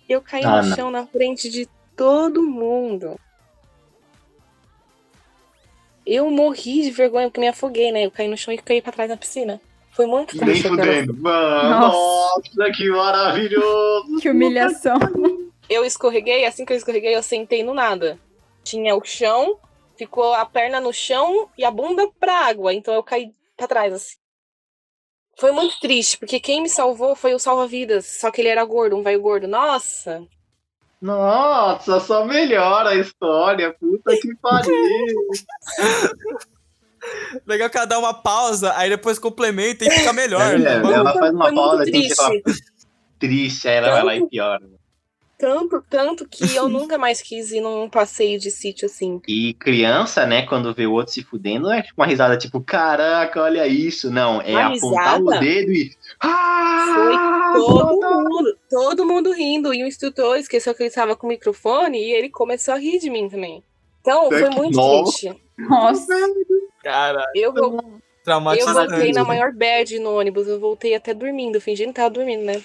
E 0.08 0.12
eu 0.12 0.20
caí 0.20 0.44
Ah, 0.44 0.60
no 0.62 0.68
não. 0.68 0.76
chão 0.76 0.90
na 0.90 1.06
frente 1.06 1.48
de 1.48 1.68
todo 1.96 2.42
mundo. 2.42 3.16
Eu 6.04 6.28
morri 6.30 6.82
de 6.82 6.90
vergonha 6.90 7.28
porque 7.28 7.40
me 7.40 7.46
afoguei, 7.48 7.92
né? 7.92 8.04
Eu 8.06 8.10
caí 8.10 8.26
no 8.26 8.36
chão 8.36 8.52
e 8.52 8.58
caí 8.58 8.82
pra 8.82 8.90
trás 8.92 9.08
na 9.10 9.16
piscina. 9.16 9.60
Foi 9.92 10.06
muito 10.06 10.34
Nem 10.36 10.44
triste. 10.46 10.66
aquela- 10.66 10.82
fudendo. 10.82 11.12
Nossa. 11.14 11.68
nossa, 12.48 12.72
que 12.74 12.90
maravilhoso. 12.90 14.18
Que 14.20 14.30
humilhação. 14.30 14.98
Eu 15.70 15.84
escorreguei, 15.84 16.44
assim 16.44 16.64
que 16.64 16.72
eu 16.72 16.76
escorreguei, 16.76 17.14
eu 17.14 17.22
sentei 17.22 17.62
no 17.62 17.72
nada. 17.72 18.18
Tinha 18.64 18.96
o 18.96 19.04
chão, 19.04 19.56
ficou 19.96 20.34
a 20.34 20.44
perna 20.44 20.80
no 20.80 20.92
chão 20.92 21.48
e 21.56 21.64
a 21.64 21.70
bunda 21.70 22.10
pra 22.18 22.48
água. 22.48 22.74
Então 22.74 22.92
eu 22.92 23.04
caí 23.04 23.32
pra 23.56 23.68
trás, 23.68 23.94
assim. 23.94 24.16
Foi 25.38 25.52
muito 25.52 25.78
triste, 25.78 26.18
porque 26.18 26.40
quem 26.40 26.60
me 26.60 26.68
salvou 26.68 27.14
foi 27.14 27.34
o 27.34 27.38
salva-vidas. 27.38 28.04
Só 28.04 28.32
que 28.32 28.40
ele 28.40 28.48
era 28.48 28.64
gordo, 28.64 28.96
um 28.96 29.02
velho 29.02 29.22
gordo. 29.22 29.46
Nossa! 29.46 30.26
Nossa, 31.00 32.00
só 32.00 32.24
melhora 32.26 32.88
a 32.90 32.96
história. 32.96 33.72
Puta 33.78 34.10
que 34.20 34.34
pariu. 34.42 34.74
Legal 37.46 37.70
que 37.70 37.78
ela 37.78 37.86
dá 37.86 37.98
uma 37.98 38.12
pausa, 38.12 38.76
aí 38.76 38.90
depois 38.90 39.20
complementa 39.20 39.84
e 39.84 39.90
fica 39.90 40.12
melhor. 40.12 40.54
É, 40.54 40.58
né? 40.58 40.74
Ela 40.74 41.14
faz 41.14 41.32
uma 41.32 41.46
foi 41.46 41.54
pausa, 41.54 41.84
triste. 41.84 42.42
Triste, 43.18 43.68
aí 43.68 43.76
ela 43.76 43.92
vai 43.92 44.02
lá 44.02 44.16
e 44.16 44.28
piora. 44.28 44.79
Tanto, 45.40 45.82
tanto 45.88 46.28
que 46.28 46.54
eu 46.54 46.68
nunca 46.68 46.98
mais 46.98 47.22
quis 47.22 47.50
ir 47.50 47.60
num 47.62 47.88
passeio 47.88 48.38
de 48.38 48.50
sítio 48.50 48.84
assim. 48.86 49.20
E 49.26 49.54
criança, 49.54 50.26
né, 50.26 50.42
quando 50.46 50.74
vê 50.74 50.86
o 50.86 50.92
outro 50.92 51.12
se 51.14 51.22
fudendo, 51.24 51.66
não 51.68 51.72
é 51.72 51.80
tipo 51.82 52.00
uma 52.00 52.06
risada 52.06 52.36
tipo, 52.36 52.60
caraca, 52.60 53.40
olha 53.42 53.66
isso. 53.66 54.10
Não, 54.10 54.40
é 54.42 54.52
Uma 54.52 54.76
apontar 54.76 55.20
o 55.20 55.24
risada? 55.24 55.40
dedo 55.40 55.72
e. 55.72 55.90
Ah, 56.22 57.52
Todo 57.56 57.88
foda! 58.00 58.10
mundo, 58.22 58.58
todo 58.68 59.06
mundo 59.06 59.32
rindo. 59.32 59.72
E 59.72 59.82
o 59.82 59.86
instrutor 59.86 60.36
esqueceu 60.36 60.74
que 60.74 60.82
ele 60.82 60.88
estava 60.88 61.16
com 61.16 61.26
o 61.26 61.30
microfone 61.30 61.98
e 61.98 62.12
ele 62.12 62.28
começou 62.28 62.74
a 62.74 62.78
rir 62.78 62.98
de 62.98 63.08
mim 63.10 63.28
também. 63.28 63.64
Então, 64.00 64.28
foi 64.28 64.48
que 64.48 64.56
muito 64.56 64.76
nossa. 64.76 65.02
triste. 65.18 65.42
Nossa. 65.58 66.14
Cara, 66.82 67.24
Eu, 67.34 67.52
vou- 67.52 67.78
eu 68.26 68.66
voltei 68.72 69.12
na 69.12 69.24
maior 69.24 69.52
bad 69.52 69.98
no 69.98 70.18
ônibus. 70.18 70.46
Eu 70.46 70.58
voltei 70.60 70.94
até 70.94 71.12
dormindo, 71.12 71.60
fingindo 71.60 71.88
que 71.88 71.94
tava 71.96 72.10
dormindo, 72.10 72.42
né? 72.44 72.62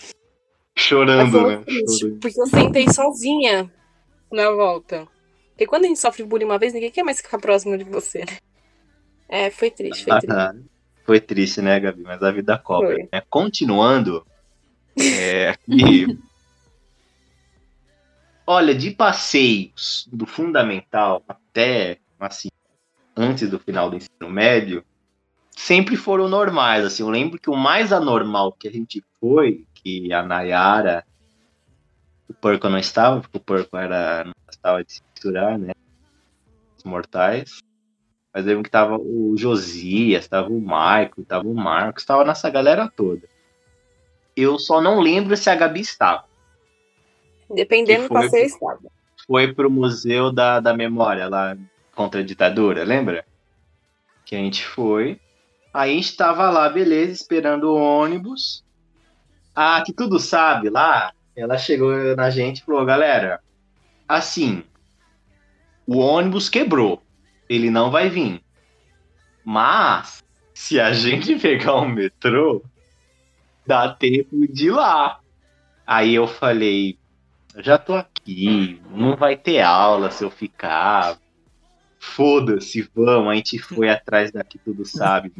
Chorando, 0.78 1.32
foi 1.32 1.56
né? 1.58 1.64
triste, 1.64 2.12
porque 2.22 2.42
eu 2.42 2.48
sentei 2.48 2.92
sozinha 2.92 3.72
na 4.32 4.52
volta. 4.52 5.08
Porque 5.50 5.66
quando 5.66 5.86
a 5.86 5.88
gente 5.88 6.00
sofre 6.00 6.24
bullying 6.24 6.46
uma 6.46 6.60
vez, 6.60 6.74
ninguém 6.74 6.92
quer 6.92 7.04
mais 7.04 7.22
ficar 7.22 7.40
próximo 7.40 7.78
de 7.78 7.86
você, 7.86 8.20
né? 8.20 8.38
É, 9.28 9.50
foi 9.50 9.72
triste, 9.72 10.04
foi 10.04 10.20
triste. 10.20 10.32
Ah, 10.32 10.54
Foi 11.06 11.20
triste, 11.20 11.62
né, 11.62 11.80
Gabi? 11.80 12.02
Mas 12.02 12.22
a 12.24 12.32
vida 12.32 12.58
cobra. 12.58 12.98
Né? 12.98 13.22
Continuando. 13.30 14.26
É, 14.98 15.50
aqui. 15.50 16.18
Olha, 18.48 18.74
de 18.76 18.92
passeios 18.92 20.08
do 20.12 20.26
fundamental 20.26 21.24
até, 21.28 22.00
assim, 22.20 22.50
antes 23.16 23.50
do 23.50 23.60
final 23.60 23.90
do 23.90 23.98
ensino 23.98 24.30
médio, 24.30 24.84
sempre 25.52 25.96
foram 25.96 26.28
normais. 26.28 26.84
Assim, 26.86 27.04
eu 27.04 27.10
lembro 27.10 27.40
que 27.40 27.50
o 27.50 27.56
mais 27.56 27.94
anormal 27.94 28.52
que 28.52 28.68
a 28.68 28.72
gente 28.72 29.04
foi, 29.20 29.66
que 29.86 30.12
a 30.12 30.24
Nayara, 30.24 31.06
o 32.28 32.34
Porco 32.34 32.68
não 32.68 32.80
estava, 32.80 33.22
porque 33.22 33.38
o 33.38 33.40
Porco 33.40 33.78
era, 33.78 34.24
não 34.24 34.34
gostava 34.48 34.84
de 34.84 34.94
se 34.94 35.02
misturar, 35.14 35.60
né? 35.60 35.74
Os 36.76 36.84
mortais. 36.84 37.60
Mas 38.34 38.46
lembro 38.46 38.64
que 38.64 38.72
tava 38.72 38.98
o 38.98 39.36
Josias, 39.38 40.28
tava 40.28 40.50
o 40.50 40.60
Maico, 40.60 41.24
tava 41.24 41.48
o 41.48 41.54
Marcos, 41.54 42.04
tava 42.04 42.26
nessa 42.26 42.50
galera 42.50 42.92
toda. 42.94 43.30
Eu 44.36 44.58
só 44.58 44.82
não 44.82 45.00
lembro 45.00 45.38
se 45.38 45.50
a 45.50 45.56
Gabi 45.56 45.82
estava. 45.82 46.26
Dependendo 47.50 48.04
do 48.04 48.10
passeio, 48.10 48.48
estava. 48.48 48.82
Foi 49.28 49.54
pro 49.54 49.70
Museu 49.70 50.32
da, 50.32 50.60
da 50.60 50.76
Memória, 50.76 51.30
lá 51.30 51.56
contra 51.94 52.22
a 52.22 52.24
ditadura, 52.24 52.84
lembra? 52.84 53.24
Que 54.26 54.36
a 54.36 54.40
gente 54.40 54.66
foi. 54.66 55.20
Aí 55.72 55.92
a 55.92 55.96
gente 55.96 56.18
tava 56.18 56.50
lá, 56.50 56.68
beleza, 56.68 57.14
esperando 57.14 57.66
o 57.66 57.76
ônibus. 57.76 58.64
A 59.56 59.82
que 59.82 59.93
tudo 59.93 60.20
sabe 60.20 60.70
lá, 60.70 61.14
ela 61.36 61.58
chegou 61.58 62.16
na 62.16 62.30
gente 62.30 62.60
e 62.60 62.64
falou, 62.64 62.86
galera, 62.86 63.39
assim, 64.08 64.64
o 65.88 65.97
ônibus 65.97 66.49
quebrou. 66.49 67.01
Ele 67.47 67.70
não 67.70 67.91
vai 67.91 68.10
vir. 68.10 68.41
Mas, 69.43 70.24
se 70.53 70.80
a 70.80 70.91
gente 70.91 71.36
pegar 71.39 71.76
o 71.76 71.88
metrô, 71.88 72.64
dá 73.66 73.93
tempo 73.93 74.47
de 74.47 74.68
ir 74.68 74.72
lá. 74.72 75.20
Aí 75.86 76.16
eu 76.16 76.28
falei, 76.28 76.97
eu 77.53 77.64
já 77.64 77.78
tô 77.78 77.93
aqui, 77.93 78.82
não 78.89 79.16
vai 79.16 79.38
ter 79.38 79.62
aula 79.62 80.10
se 80.10 80.24
eu 80.24 80.32
ficar. 80.32 81.18
Foda-se, 81.99 82.89
vamos. 82.93 83.32
A 83.32 83.36
gente 83.36 83.60
foi 83.60 83.89
atrás 83.89 84.32
daqui, 84.32 84.58
tudo 84.58 84.86
sabe. 84.86 85.32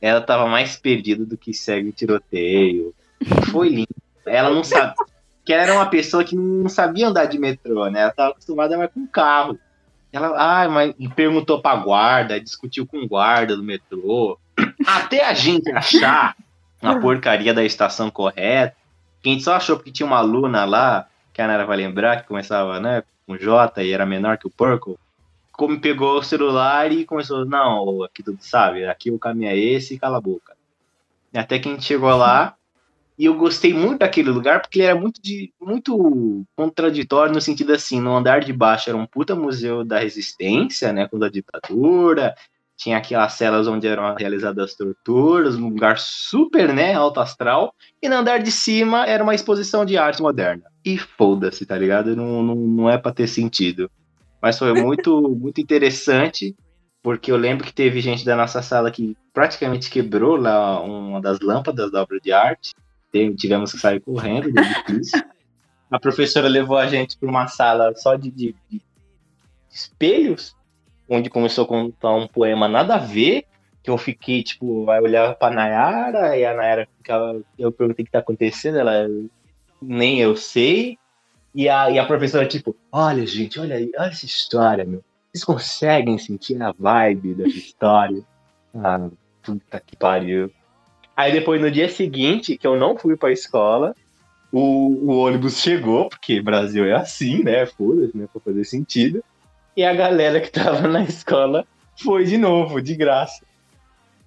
Ela 0.00 0.20
tava 0.20 0.46
mais 0.46 0.76
perdida 0.76 1.24
do 1.24 1.36
que 1.38 1.54
segue 1.54 1.88
o 1.88 1.92
tiroteio. 1.92 2.94
Foi 3.50 3.68
lindo. 3.68 3.94
Ela 4.26 4.50
não 4.50 4.64
sabe. 4.64 4.94
Que 5.44 5.52
ela 5.52 5.62
era 5.62 5.74
uma 5.74 5.86
pessoa 5.86 6.24
que 6.24 6.34
não 6.34 6.68
sabia 6.68 7.08
andar 7.08 7.26
de 7.26 7.38
metrô, 7.38 7.88
né? 7.88 8.00
Ela 8.00 8.10
tava 8.10 8.30
acostumada 8.30 8.76
mais 8.76 8.90
com 8.92 9.06
carro. 9.06 9.58
Ela, 10.12 10.34
ah, 10.36 10.68
mas 10.68 10.94
perguntou 11.14 11.60
pra 11.60 11.76
guarda, 11.76 12.40
discutiu 12.40 12.86
com 12.86 13.06
guarda 13.06 13.56
do 13.56 13.62
metrô. 13.62 14.38
Até 14.86 15.24
a 15.24 15.34
gente 15.34 15.70
achar 15.70 16.34
uma 16.82 17.00
porcaria 17.00 17.54
da 17.54 17.64
estação 17.64 18.10
correta. 18.10 18.76
Que 19.22 19.30
a 19.30 19.32
gente 19.32 19.44
só 19.44 19.54
achou 19.54 19.76
porque 19.76 19.92
tinha 19.92 20.06
uma 20.06 20.18
aluna 20.18 20.64
lá, 20.64 21.06
que 21.32 21.42
a 21.42 21.46
Nara 21.46 21.66
vai 21.66 21.76
lembrar, 21.76 22.22
que 22.22 22.28
começava, 22.28 22.80
né, 22.80 23.02
com 23.26 23.36
J 23.36 23.82
e 23.82 23.92
era 23.92 24.06
menor 24.06 24.38
que 24.38 24.46
o 24.46 24.50
Purple. 24.50 24.96
Como 25.52 25.80
pegou 25.80 26.18
o 26.18 26.22
celular 26.22 26.90
e 26.92 27.04
começou, 27.04 27.44
não, 27.44 28.02
aqui 28.02 28.22
tudo 28.22 28.38
sabe, 28.40 28.86
aqui 28.86 29.10
o 29.10 29.18
caminho 29.18 29.50
é 29.50 29.56
esse 29.56 29.98
cala 29.98 30.18
a 30.18 30.20
boca. 30.20 30.54
Até 31.34 31.58
que 31.58 31.68
a 31.68 31.72
gente 31.72 31.84
chegou 31.84 32.14
lá, 32.16 32.55
E 33.18 33.24
eu 33.24 33.34
gostei 33.34 33.72
muito 33.72 34.00
daquele 34.00 34.30
lugar 34.30 34.60
porque 34.60 34.80
ele 34.80 34.86
era 34.88 34.98
muito, 34.98 35.22
de, 35.22 35.52
muito 35.60 36.44
contraditório 36.54 37.32
no 37.32 37.40
sentido 37.40 37.72
assim, 37.72 38.00
no 38.00 38.14
andar 38.14 38.40
de 38.40 38.52
baixo 38.52 38.90
era 38.90 38.96
um 38.96 39.06
puta 39.06 39.34
museu 39.34 39.84
da 39.84 39.98
resistência, 39.98 40.92
né, 40.92 41.08
com 41.08 41.22
a 41.22 41.30
ditadura, 41.30 42.34
tinha 42.76 42.98
aquelas 42.98 43.32
celas 43.32 43.66
onde 43.66 43.86
eram 43.86 44.14
realizadas 44.14 44.70
as 44.70 44.74
torturas, 44.74 45.56
um 45.56 45.68
lugar 45.70 45.98
super, 45.98 46.74
né, 46.74 46.92
alto 46.92 47.20
astral, 47.20 47.74
e 48.02 48.08
no 48.08 48.16
andar 48.16 48.38
de 48.38 48.52
cima 48.52 49.06
era 49.06 49.22
uma 49.22 49.34
exposição 49.34 49.84
de 49.84 49.96
arte 49.96 50.20
moderna. 50.20 50.64
E 50.84 50.98
foda-se, 50.98 51.64
tá 51.64 51.76
ligado? 51.76 52.14
Não, 52.14 52.42
não, 52.42 52.54
não 52.54 52.90
é 52.90 52.98
pra 52.98 53.12
ter 53.12 53.26
sentido. 53.26 53.90
Mas 54.42 54.58
foi 54.58 54.74
muito, 54.74 55.22
muito 55.40 55.60
interessante, 55.60 56.54
porque 57.02 57.32
eu 57.32 57.36
lembro 57.36 57.64
que 57.64 57.72
teve 57.72 58.00
gente 58.00 58.24
da 58.24 58.36
nossa 58.36 58.60
sala 58.60 58.90
que 58.90 59.16
praticamente 59.32 59.88
quebrou 59.88 60.36
lá 60.36 60.80
uma 60.80 61.20
das 61.20 61.40
lâmpadas 61.40 61.90
da 61.90 62.02
obra 62.02 62.20
de 62.20 62.30
arte. 62.30 62.74
Tivemos 63.12 63.72
que 63.72 63.78
sair 63.78 64.00
correndo 64.00 64.52
do 64.52 64.60
edifício. 64.60 65.24
A 65.90 65.98
professora 65.98 66.48
levou 66.48 66.76
a 66.76 66.86
gente 66.86 67.16
para 67.16 67.28
uma 67.28 67.46
sala 67.46 67.94
só 67.94 68.16
de, 68.16 68.30
de, 68.30 68.54
de 68.68 68.82
espelhos, 69.70 70.56
onde 71.08 71.30
começou 71.30 71.64
a 71.64 71.68
contar 71.68 72.12
um 72.14 72.26
poema 72.26 72.66
nada 72.66 72.96
a 72.96 72.98
ver, 72.98 73.44
que 73.82 73.90
eu 73.90 73.96
fiquei, 73.96 74.42
tipo, 74.42 74.84
vai 74.84 75.00
olhar 75.00 75.34
pra 75.36 75.50
Nayara, 75.50 76.36
e 76.36 76.44
a 76.44 76.54
Nayara 76.54 76.88
ficava, 76.96 77.40
eu 77.56 77.70
perguntei 77.70 78.02
o 78.02 78.06
que 78.06 78.10
tá 78.10 78.18
acontecendo, 78.18 78.78
ela, 78.78 79.08
nem 79.80 80.20
eu 80.20 80.34
sei, 80.34 80.98
e 81.54 81.68
a, 81.68 81.90
e 81.90 81.98
a 81.98 82.04
professora, 82.04 82.46
tipo, 82.46 82.74
olha, 82.90 83.24
gente, 83.24 83.60
olha 83.60 83.76
olha 83.76 84.08
essa 84.08 84.26
história, 84.26 84.84
meu, 84.84 85.04
vocês 85.32 85.44
conseguem 85.44 86.18
sentir 86.18 86.60
a 86.62 86.72
vibe 86.72 87.34
dessa 87.34 87.56
história? 87.56 88.24
Ah, 88.74 89.08
puta 89.42 89.80
que 89.80 89.94
pariu. 89.96 90.50
Aí 91.16 91.32
depois, 91.32 91.60
no 91.60 91.70
dia 91.70 91.88
seguinte, 91.88 92.58
que 92.58 92.66
eu 92.66 92.76
não 92.76 92.96
fui 92.96 93.16
pra 93.16 93.32
escola, 93.32 93.94
o, 94.52 95.10
o 95.10 95.16
ônibus 95.16 95.60
chegou, 95.60 96.08
porque 96.08 96.42
Brasil 96.42 96.84
é 96.84 96.92
assim, 96.92 97.42
né, 97.42 97.64
foda-se, 97.66 98.16
né, 98.16 98.28
pra 98.30 98.40
fazer 98.40 98.64
sentido, 98.64 99.24
e 99.76 99.82
a 99.82 99.94
galera 99.94 100.40
que 100.40 100.50
tava 100.52 100.86
na 100.86 101.02
escola 101.04 101.66
foi 101.96 102.24
de 102.24 102.36
novo, 102.36 102.82
de 102.82 102.94
graça. 102.94 103.44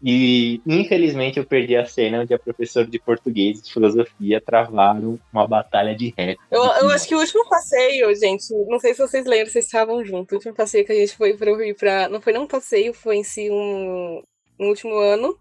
E 0.01 0.61
infelizmente 0.65 1.37
eu 1.37 1.45
perdi 1.45 1.75
a 1.75 1.85
cena 1.85 2.21
onde 2.21 2.33
a 2.33 2.39
professora 2.39 2.87
de 2.87 2.97
português 2.97 3.59
e 3.59 3.63
de 3.63 3.73
filosofia 3.73 4.39
travaram 4.39 5.19
uma 5.31 5.45
batalha 5.45 5.93
de 5.93 6.13
rap. 6.17 6.37
Eu, 6.49 6.63
eu 6.63 6.89
acho 6.89 7.05
que 7.05 7.15
o 7.15 7.19
último 7.19 7.47
passeio, 7.49 8.15
gente, 8.15 8.47
não 8.67 8.79
sei 8.79 8.93
se 8.93 9.01
vocês 9.01 9.25
lembram, 9.25 9.51
vocês 9.51 9.65
estavam 9.65 10.03
juntos. 10.05 10.31
O 10.31 10.35
último 10.35 10.55
passeio 10.55 10.85
que 10.85 10.93
a 10.93 10.95
gente 10.95 11.17
foi 11.17 11.35
pro 11.35 11.57
pra. 11.75 12.07
Não 12.07 12.21
foi 12.21 12.31
nem 12.31 12.41
um 12.41 12.47
passeio, 12.47 12.93
foi 12.93 13.17
em 13.17 13.23
si 13.25 13.49
um, 13.51 14.23
um 14.57 14.69
último 14.69 14.97
ano. 14.97 15.37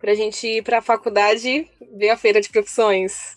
Pra 0.00 0.14
gente 0.14 0.46
ir 0.46 0.62
pra 0.62 0.80
faculdade 0.80 1.66
ver 1.96 2.10
a 2.10 2.16
feira 2.16 2.40
de 2.40 2.48
profissões. 2.48 3.36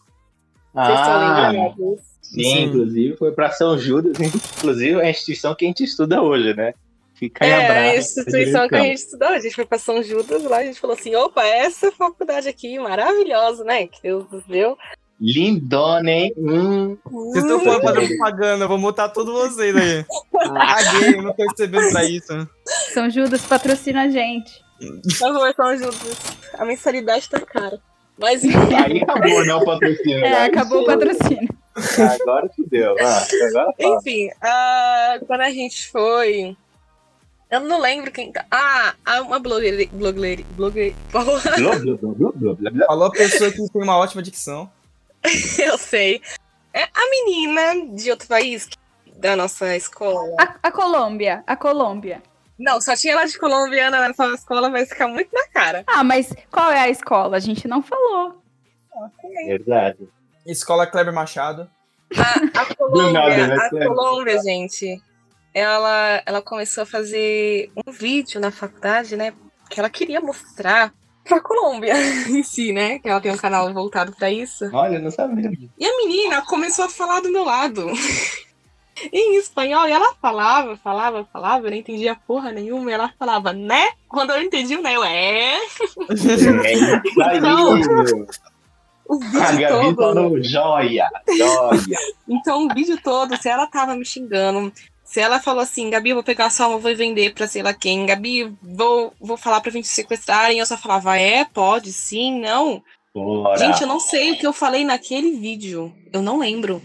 Vocês 0.74 0.99
estão 0.99 1.14
Ah, 1.14 1.49
lembrados? 1.51 1.99
sim, 2.22 2.43
Sim. 2.43 2.64
inclusive 2.64 3.18
foi 3.18 3.32
para 3.32 3.51
São 3.51 3.78
Judas, 3.78 4.18
inclusive 4.20 4.99
é 4.99 5.05
a 5.05 5.09
instituição 5.09 5.53
que 5.55 5.66
a 5.66 5.68
gente 5.68 5.84
estuda 5.84 6.22
hoje, 6.22 6.53
né? 6.53 6.74
Fica 7.16 7.45
em 7.45 7.49
É, 7.49 7.66
abraço. 7.66 7.89
a 7.89 7.95
instituição 7.97 8.68
que 8.70 8.76
a 8.76 8.82
gente 8.84 8.97
estudou, 8.97 9.28
a 9.28 9.39
gente 9.39 9.55
foi 9.55 9.66
pra 9.66 9.78
São 9.78 10.01
Judas 10.01 10.43
lá, 10.43 10.57
a 10.57 10.64
gente 10.64 10.80
falou 10.80 10.95
assim, 10.95 11.14
opa, 11.16 11.43
essa 11.45 11.91
faculdade 11.91 12.47
aqui, 12.47 12.80
maravilhosa, 12.80 13.64
né? 13.64 13.86
Que 13.88 14.01
Deus 14.03 14.26
nos 14.32 14.45
deu. 14.45 14.78
Lindona, 15.20 16.09
hein? 16.09 16.34
Hum. 16.36 16.97
Vocês 17.05 17.43
estão 17.43 17.59
falando 17.64 17.84
fazer 17.84 18.07
propaganda, 18.07 18.64
eu 18.66 18.68
vou 18.68 18.78
mutar 18.80 19.09
todos 19.09 19.32
vocês 19.34 19.76
aí. 19.76 20.03
Caguei, 20.34 21.22
não 21.22 21.32
tô 21.34 21.43
recebendo 21.49 21.91
pra 21.91 22.03
isso. 22.05 22.49
São 22.93 23.07
Judas 23.09 23.45
patrocina 23.45 24.03
a 24.03 24.09
gente. 24.09 24.51
Favor, 25.17 25.53
São 25.55 25.77
Judas. 25.77 26.17
A 26.57 26.65
mensalidade 26.65 27.29
tá 27.29 27.39
cara. 27.39 27.79
Mas 28.17 28.43
enfim, 28.45 28.75
Aí 28.75 29.01
acabou, 29.01 29.45
né? 29.45 29.53
O 29.55 29.65
patrocínio. 29.65 30.25
É, 30.25 30.34
Aí 30.34 30.49
acabou 30.49 30.82
o 30.82 30.86
patrocínio. 30.86 31.49
Agora 32.21 32.49
que 32.49 32.65
deu. 32.67 32.95
Ah, 32.99 33.27
agora 33.49 33.73
fala. 33.79 33.95
enfim 33.97 34.29
ah, 34.41 35.19
quando 35.25 35.41
a 35.41 35.49
gente 35.49 35.89
foi. 35.89 36.55
Eu 37.49 37.61
não 37.61 37.79
lembro 37.79 38.11
quem. 38.11 38.32
tá- 38.32 38.45
Ah, 38.51 38.93
uma 39.21 39.39
blogueira. 39.39 39.86
Blogueira. 39.91 40.43
blogueira. 40.55 40.95
Falou 42.88 43.07
a 43.07 43.11
pessoa 43.11 43.51
que 43.51 43.57
tem 43.57 43.82
uma 43.82 43.97
ótima 43.97 44.21
dicção. 44.21 44.69
eu 45.59 45.77
sei. 45.77 46.21
É 46.73 46.84
a 46.84 47.09
menina 47.09 47.95
de 47.95 48.09
outro 48.09 48.27
país 48.27 48.69
da 49.17 49.36
nossa 49.36 49.75
escola. 49.75 50.36
A, 50.39 50.55
a 50.63 50.71
Colômbia, 50.71 51.43
a 51.45 51.55
Colômbia. 51.55 52.21
Não, 52.62 52.80
só 52.80 52.95
tinha 52.95 53.14
ela 53.14 53.26
de 53.26 53.38
colombiana 53.39 54.07
nessa 54.07 54.28
escola, 54.34 54.70
vai 54.70 54.86
ficar 54.86 55.07
muito 55.07 55.32
na 55.34 55.47
cara. 55.47 55.84
Ah, 55.88 56.03
mas 56.03 56.32
qual 56.51 56.72
é 56.72 56.80
a 56.80 56.89
escola? 56.89 57.38
A 57.38 57.39
gente 57.39 57.68
não 57.68 57.82
falou. 57.82 58.41
Verdade. 59.47 60.07
Escola 60.45 60.86
Kleber 60.86 61.14
Machado. 61.14 61.68
A, 62.16 62.62
a 62.62 62.66
Colômbia, 62.76 63.47
nada, 63.47 63.72
né, 63.72 63.86
a? 63.86 63.88
Colômbia, 63.88 64.41
gente, 64.43 65.01
ela, 65.53 66.22
ela 66.26 66.41
começou 66.41 66.84
a 66.84 66.86
fazer 66.86 67.72
um 67.76 67.91
vídeo 67.91 68.39
na 68.39 68.51
faculdade, 68.51 69.16
né? 69.16 69.34
Que 69.70 69.80
ela 69.80 69.89
queria 69.89 70.22
mostrar 70.22 70.93
pra 71.24 71.39
Colômbia 71.39 71.93
em 72.30 72.43
si, 72.43 72.72
né? 72.72 72.99
Que 72.99 73.09
ela 73.09 73.22
tem 73.22 73.32
um 73.32 73.38
canal 73.38 73.74
voltado 73.74 74.16
pra 74.16 74.30
isso. 74.30 74.70
Olha, 74.72 74.97
eu 74.97 75.01
não 75.01 75.09
sabia. 75.12 75.51
E 75.80 75.86
a 75.86 75.97
menina 75.97 76.45
começou 76.45 76.86
a 76.86 76.89
falar 76.89 77.22
do 77.22 77.32
meu 77.32 77.43
lado. 77.43 77.88
em 79.11 79.37
espanhol, 79.37 79.87
e 79.87 79.91
ela 79.91 80.13
falava, 80.21 80.75
falava, 80.77 81.27
falava, 81.31 81.67
eu 81.67 81.71
não 81.71 81.77
entendia 81.77 82.15
porra 82.27 82.51
nenhuma, 82.51 82.89
e 82.89 82.93
ela 82.93 83.13
falava, 83.17 83.53
né? 83.53 83.89
Quando 84.07 84.31
eu 84.31 84.41
entendi 84.41 84.75
o 84.75 84.81
né, 84.81 84.95
eu, 84.95 85.03
é. 85.03 85.55
É 86.65 87.39
Não. 87.39 87.75
meu. 87.75 88.27
O 89.07 89.15
A 89.15 89.51
vídeo 89.51 89.67
Gabi 89.67 89.95
todo. 89.95 89.95
falou 89.95 90.43
joia, 90.43 91.09
joia. 91.37 91.97
Então, 92.29 92.65
o 92.65 92.73
vídeo 92.73 92.97
todo, 93.03 93.35
se 93.35 93.49
ela 93.49 93.67
tava 93.67 93.93
me 93.93 94.05
xingando, 94.05 94.71
se 95.03 95.19
ela 95.19 95.39
falou 95.41 95.61
assim, 95.61 95.89
Gabi, 95.89 96.11
eu 96.11 96.15
vou 96.15 96.23
pegar 96.23 96.49
sua 96.49 96.67
alma, 96.67 96.77
vou 96.77 96.95
vender 96.95 97.33
pra 97.33 97.45
sei 97.45 97.61
lá 97.61 97.73
quem, 97.73 98.05
Gabi, 98.05 98.55
vou, 98.61 99.13
vou 99.19 99.35
falar 99.35 99.59
pra 99.59 99.69
vir 99.69 99.81
te 99.81 99.89
sequestrarem, 99.89 100.59
eu 100.59 100.65
só 100.65 100.77
falava, 100.77 101.17
é, 101.17 101.43
pode, 101.43 101.91
sim, 101.91 102.39
não. 102.39 102.81
Bora. 103.13 103.57
Gente, 103.57 103.81
eu 103.81 103.87
não 103.87 103.99
sei 103.99 104.31
o 104.31 104.37
que 104.37 104.47
eu 104.47 104.53
falei 104.53 104.85
naquele 104.85 105.31
vídeo. 105.31 105.93
Eu 106.13 106.21
não 106.21 106.39
lembro. 106.39 106.81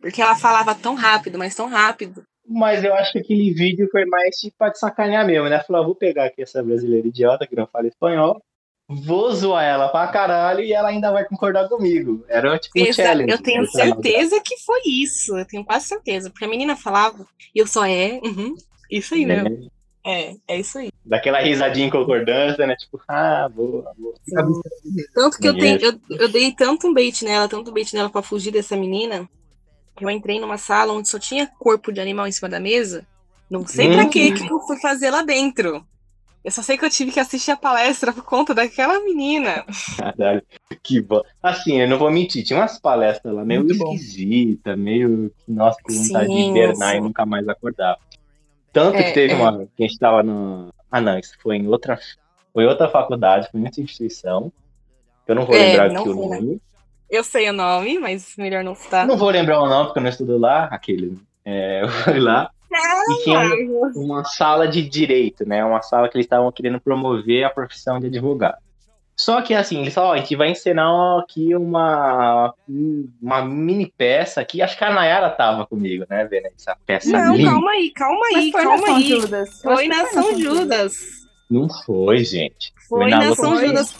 Porque 0.00 0.22
ela 0.22 0.36
falava 0.36 0.74
tão 0.74 0.94
rápido, 0.94 1.38
mas 1.38 1.54
tão 1.54 1.68
rápido. 1.68 2.22
Mas 2.46 2.82
eu 2.82 2.94
acho 2.94 3.12
que 3.12 3.18
aquele 3.18 3.52
vídeo 3.52 3.88
foi 3.90 4.06
mais 4.06 4.36
tipo 4.36 4.56
pra 4.56 4.70
te 4.70 4.78
sacanear 4.78 5.26
mesmo, 5.26 5.48
né? 5.48 5.60
Falou, 5.60 5.82
ah, 5.82 5.86
vou 5.86 5.94
pegar 5.94 6.26
aqui 6.26 6.42
essa 6.42 6.62
brasileira 6.62 7.06
idiota 7.06 7.46
que 7.46 7.54
não 7.54 7.66
fala 7.66 7.88
espanhol, 7.88 8.40
vou 8.88 9.30
zoar 9.34 9.64
ela 9.64 9.88
pra 9.88 10.08
caralho 10.08 10.60
e 10.60 10.72
ela 10.72 10.88
ainda 10.88 11.12
vai 11.12 11.26
concordar 11.26 11.68
comigo. 11.68 12.24
Era 12.28 12.58
tipo 12.58 12.80
um 12.80 12.84
Exa- 12.84 13.02
challenge. 13.02 13.30
eu 13.30 13.42
tenho 13.42 13.70
canal 13.70 13.86
certeza 14.02 14.40
que 14.40 14.56
foi 14.64 14.80
isso. 14.86 15.36
Eu 15.36 15.44
tenho 15.44 15.64
quase 15.64 15.86
certeza. 15.86 16.30
Porque 16.30 16.44
a 16.46 16.48
menina 16.48 16.74
falava, 16.74 17.26
e 17.54 17.58
eu 17.58 17.66
só 17.66 17.84
é, 17.84 18.18
uhum, 18.24 18.54
isso 18.90 19.14
aí, 19.14 19.26
né? 19.26 19.42
né? 19.42 19.68
É, 20.06 20.34
é 20.48 20.60
isso 20.60 20.78
aí. 20.78 20.90
Daquela 21.04 21.40
risadinha 21.40 21.86
em 21.86 21.90
concordância, 21.90 22.66
né? 22.66 22.74
Tipo, 22.76 22.98
ah, 23.08 23.46
boa, 23.48 23.92
boa. 23.96 24.14
Tanto 25.14 25.38
que 25.38 25.48
eu, 25.48 25.58
tenho, 25.58 25.78
eu, 25.80 26.00
eu 26.18 26.28
dei 26.28 26.52
tanto 26.52 26.86
um 26.86 26.94
bait 26.94 27.22
nela, 27.24 27.46
tanto 27.48 27.70
um 27.70 27.74
bait 27.74 27.92
nela 27.94 28.08
pra 28.08 28.22
fugir 28.22 28.50
dessa 28.50 28.74
menina, 28.76 29.28
eu 30.04 30.10
entrei 30.10 30.40
numa 30.40 30.58
sala 30.58 30.92
onde 30.92 31.08
só 31.08 31.18
tinha 31.18 31.46
corpo 31.58 31.92
de 31.92 32.00
animal 32.00 32.26
em 32.26 32.32
cima 32.32 32.48
da 32.48 32.60
mesa. 32.60 33.06
Não 33.50 33.66
sei 33.66 33.88
pra 33.92 34.04
Hum. 34.04 34.10
quê 34.10 34.32
que 34.32 34.46
eu 34.50 34.60
fui 34.60 34.78
fazer 34.80 35.10
lá 35.10 35.22
dentro. 35.22 35.84
Eu 36.44 36.50
só 36.52 36.62
sei 36.62 36.78
que 36.78 36.84
eu 36.84 36.90
tive 36.90 37.10
que 37.12 37.18
assistir 37.20 37.50
a 37.50 37.56
palestra 37.56 38.12
por 38.12 38.22
conta 38.24 38.54
daquela 38.54 39.00
menina. 39.00 39.64
Caralho, 39.98 40.42
que 40.82 41.00
bom. 41.00 41.20
Assim, 41.42 41.80
eu 41.80 41.88
não 41.88 41.98
vou 41.98 42.10
mentir, 42.10 42.44
tinha 42.44 42.58
umas 42.58 42.78
palestras 42.80 43.34
lá 43.34 43.44
meio 43.44 43.64
Muito 43.64 43.76
bom. 43.76 43.92
esquisita, 43.92 44.76
meio 44.76 45.30
que, 45.44 45.50
nossa, 45.52 45.78
que 45.84 45.92
vontade 45.92 46.28
de 46.28 46.32
Sim, 46.34 46.50
hibernar 46.50 46.92
sim. 46.92 46.98
e 46.98 47.00
nunca 47.00 47.26
mais 47.26 47.46
acordar. 47.48 47.96
Tanto 48.72 48.96
É, 48.98 49.02
que 49.02 49.12
teve 49.12 49.32
é. 49.32 49.36
uma. 49.36 49.66
Que 49.76 49.84
a 49.84 49.86
gente 49.88 49.98
tava 49.98 50.22
no. 50.22 50.72
Ah, 50.90 51.00
não, 51.00 51.18
isso 51.18 51.34
foi 51.42 51.56
em 51.56 51.66
outra. 51.66 51.98
Foi 52.54 52.64
outra 52.66 52.88
faculdade, 52.88 53.48
foi 53.50 53.60
em 53.60 53.64
outra 53.64 53.80
instituição. 53.82 54.52
Eu 55.26 55.34
não 55.34 55.44
vou 55.44 55.54
É, 55.56 55.58
lembrar 55.66 55.90
não 55.90 56.00
aqui 56.02 56.08
o 56.10 56.14
né? 56.28 56.40
nome. 56.40 56.60
Eu 57.10 57.24
sei 57.24 57.48
o 57.50 57.52
nome, 57.52 57.98
mas 57.98 58.34
melhor 58.36 58.62
não 58.62 58.74
citar. 58.74 59.06
Não 59.06 59.16
vou 59.16 59.30
lembrar 59.30 59.60
o 59.62 59.68
nome 59.68 59.86
porque 59.86 59.98
eu 59.98 60.02
não 60.02 60.10
estudo 60.10 60.38
lá, 60.38 60.64
aquele. 60.70 61.18
É, 61.44 61.82
eu 61.84 61.88
fui 61.88 62.20
lá 62.20 62.50
e 63.10 63.24
tinha 63.24 63.40
um- 63.40 63.92
uma 64.04 64.24
sala 64.24 64.68
de 64.68 64.82
direito, 64.86 65.46
né? 65.48 65.64
Uma 65.64 65.80
sala 65.82 66.08
que 66.08 66.16
eles 66.16 66.26
estavam 66.26 66.52
querendo 66.52 66.78
promover 66.80 67.44
a 67.44 67.50
profissão 67.50 67.98
de 67.98 68.06
advogado. 68.08 68.58
Só 69.16 69.42
que 69.42 69.52
assim, 69.52 69.80
eles 69.80 69.94
falaram, 69.94 70.12
ó, 70.12 70.14
a 70.14 70.18
gente 70.18 70.36
vai 70.36 70.50
encenar 70.50 71.18
aqui 71.18 71.52
uma, 71.56 72.54
uma 73.20 73.42
mini 73.44 73.92
peça 73.98 74.40
aqui. 74.40 74.62
Acho 74.62 74.78
que 74.78 74.84
a 74.84 74.92
Nayara 74.92 75.28
tava 75.30 75.66
comigo, 75.66 76.04
né, 76.08 76.24
vendo 76.30 76.46
essa 76.56 76.76
peça 76.86 77.10
Não, 77.10 77.34
linda. 77.34 77.50
calma 77.50 77.70
aí, 77.72 77.90
calma 77.90 78.26
aí, 78.26 78.34
Mas 78.34 78.50
foi 78.52 78.62
na 78.64 78.68
calma 78.70 78.86
São 78.86 78.96
aí. 78.96 79.08
Judas. 79.08 79.60
Foi 79.62 79.88
na 79.88 80.06
São 80.06 80.38
Judas. 80.38 80.94
Não 81.50 81.68
foi, 81.84 82.18
gente. 82.22 82.72
Foi 82.88 83.10
na 83.10 83.18
na 83.18 83.28
outra 83.30 83.44
São. 83.44 83.56
Judas. 83.58 83.94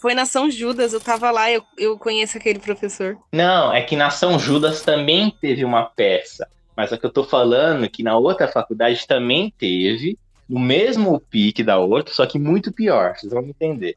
Foi 0.00 0.14
na 0.14 0.24
São 0.24 0.50
Judas, 0.50 0.92
eu 0.92 1.00
tava 1.00 1.30
lá, 1.30 1.50
eu, 1.50 1.62
eu 1.76 1.98
conheço 1.98 2.38
aquele 2.38 2.58
professor. 2.58 3.18
Não, 3.32 3.72
é 3.72 3.82
que 3.82 3.96
na 3.96 4.10
São 4.10 4.38
Judas 4.38 4.82
também 4.82 5.34
teve 5.40 5.64
uma 5.64 5.84
peça. 5.84 6.48
Mas 6.76 6.92
é 6.92 6.96
que 6.96 7.04
eu 7.04 7.12
tô 7.12 7.24
falando 7.24 7.88
que 7.88 8.02
na 8.02 8.16
outra 8.16 8.48
faculdade 8.48 9.06
também 9.06 9.52
teve, 9.58 10.18
no 10.48 10.58
mesmo 10.58 11.20
pique 11.20 11.62
da 11.62 11.78
outra, 11.78 12.14
só 12.14 12.26
que 12.26 12.38
muito 12.38 12.72
pior, 12.72 13.16
vocês 13.16 13.32
vão 13.32 13.42
me 13.42 13.50
entender. 13.50 13.96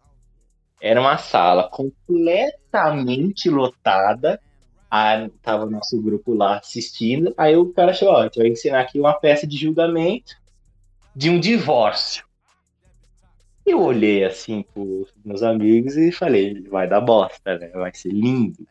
Era 0.81 0.99
uma 0.99 1.17
sala 1.17 1.69
completamente 1.69 3.49
lotada. 3.49 4.39
Aí 4.89 5.29
tava 5.41 5.65
nosso 5.65 5.99
grupo 6.01 6.33
lá 6.33 6.59
assistindo. 6.59 7.33
Aí 7.37 7.55
o 7.55 7.73
cara 7.73 7.91
achou, 7.91 8.09
ó, 8.09 8.19
a 8.19 8.23
gente 8.23 8.37
vai 8.37 8.47
ensinar 8.47 8.81
aqui 8.81 8.99
uma 8.99 9.13
peça 9.13 9.47
de 9.47 9.57
julgamento 9.57 10.35
de 11.15 11.29
um 11.29 11.39
divórcio. 11.39 12.25
Eu 13.65 13.81
olhei 13.81 14.23
assim 14.23 14.63
pros 14.73 15.11
meus 15.23 15.41
amigos 15.41 15.97
e 15.97 16.11
falei, 16.11 16.61
vai 16.69 16.87
dar 16.87 17.01
bosta, 17.01 17.57
né? 17.57 17.69
Vai 17.69 17.93
ser 17.93 18.09
lindo. 18.09 18.67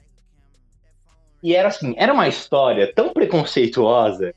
E 1.43 1.55
era 1.55 1.69
assim, 1.69 1.95
era 1.99 2.13
uma 2.13 2.29
história 2.29 2.91
tão 2.95 3.13
preconceituosa, 3.13 4.33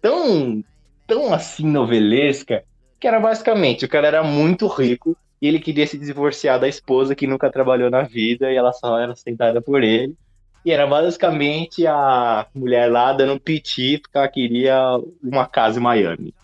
tão, 0.00 0.64
tão 1.06 1.32
assim 1.32 1.66
novelesca, 1.66 2.64
que 2.98 3.06
era 3.06 3.20
basicamente, 3.20 3.84
o 3.84 3.88
cara 3.88 4.08
era 4.08 4.22
muito 4.24 4.66
rico 4.66 5.16
e 5.40 5.46
ele 5.46 5.60
queria 5.60 5.86
se 5.86 5.98
divorciar 5.98 6.58
da 6.58 6.66
esposa 6.66 7.14
que 7.14 7.26
nunca 7.26 7.52
trabalhou 7.52 7.90
na 7.90 8.02
vida 8.02 8.50
e 8.50 8.56
ela 8.56 8.72
só 8.72 8.98
era 8.98 9.14
sustentada 9.14 9.60
por 9.60 9.82
ele. 9.82 10.16
E 10.64 10.72
era 10.72 10.86
basicamente 10.86 11.86
a 11.86 12.46
mulher 12.52 12.90
lá 12.90 13.12
dando 13.12 13.38
piti 13.38 13.98
porque 13.98 14.18
ela 14.18 14.28
queria 14.28 14.98
uma 15.22 15.46
casa 15.46 15.78
em 15.78 15.82
Miami. 15.82 16.34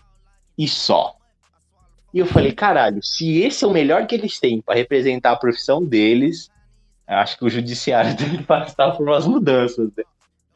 E 0.57 0.67
só. 0.67 1.15
E 2.13 2.19
eu 2.19 2.25
falei, 2.27 2.51
caralho, 2.51 3.01
se 3.03 3.39
esse 3.41 3.63
é 3.63 3.67
o 3.67 3.71
melhor 3.71 4.05
que 4.05 4.13
eles 4.15 4.39
têm 4.39 4.61
para 4.61 4.75
representar 4.75 5.31
a 5.31 5.35
profissão 5.35 5.83
deles, 5.83 6.51
acho 7.07 7.37
que 7.37 7.45
o 7.45 7.49
judiciário 7.49 8.15
tem 8.17 8.37
que 8.37 8.43
passar 8.43 8.91
por 8.91 9.07
umas 9.07 9.25
mudanças. 9.25 9.89
Né? 9.97 10.03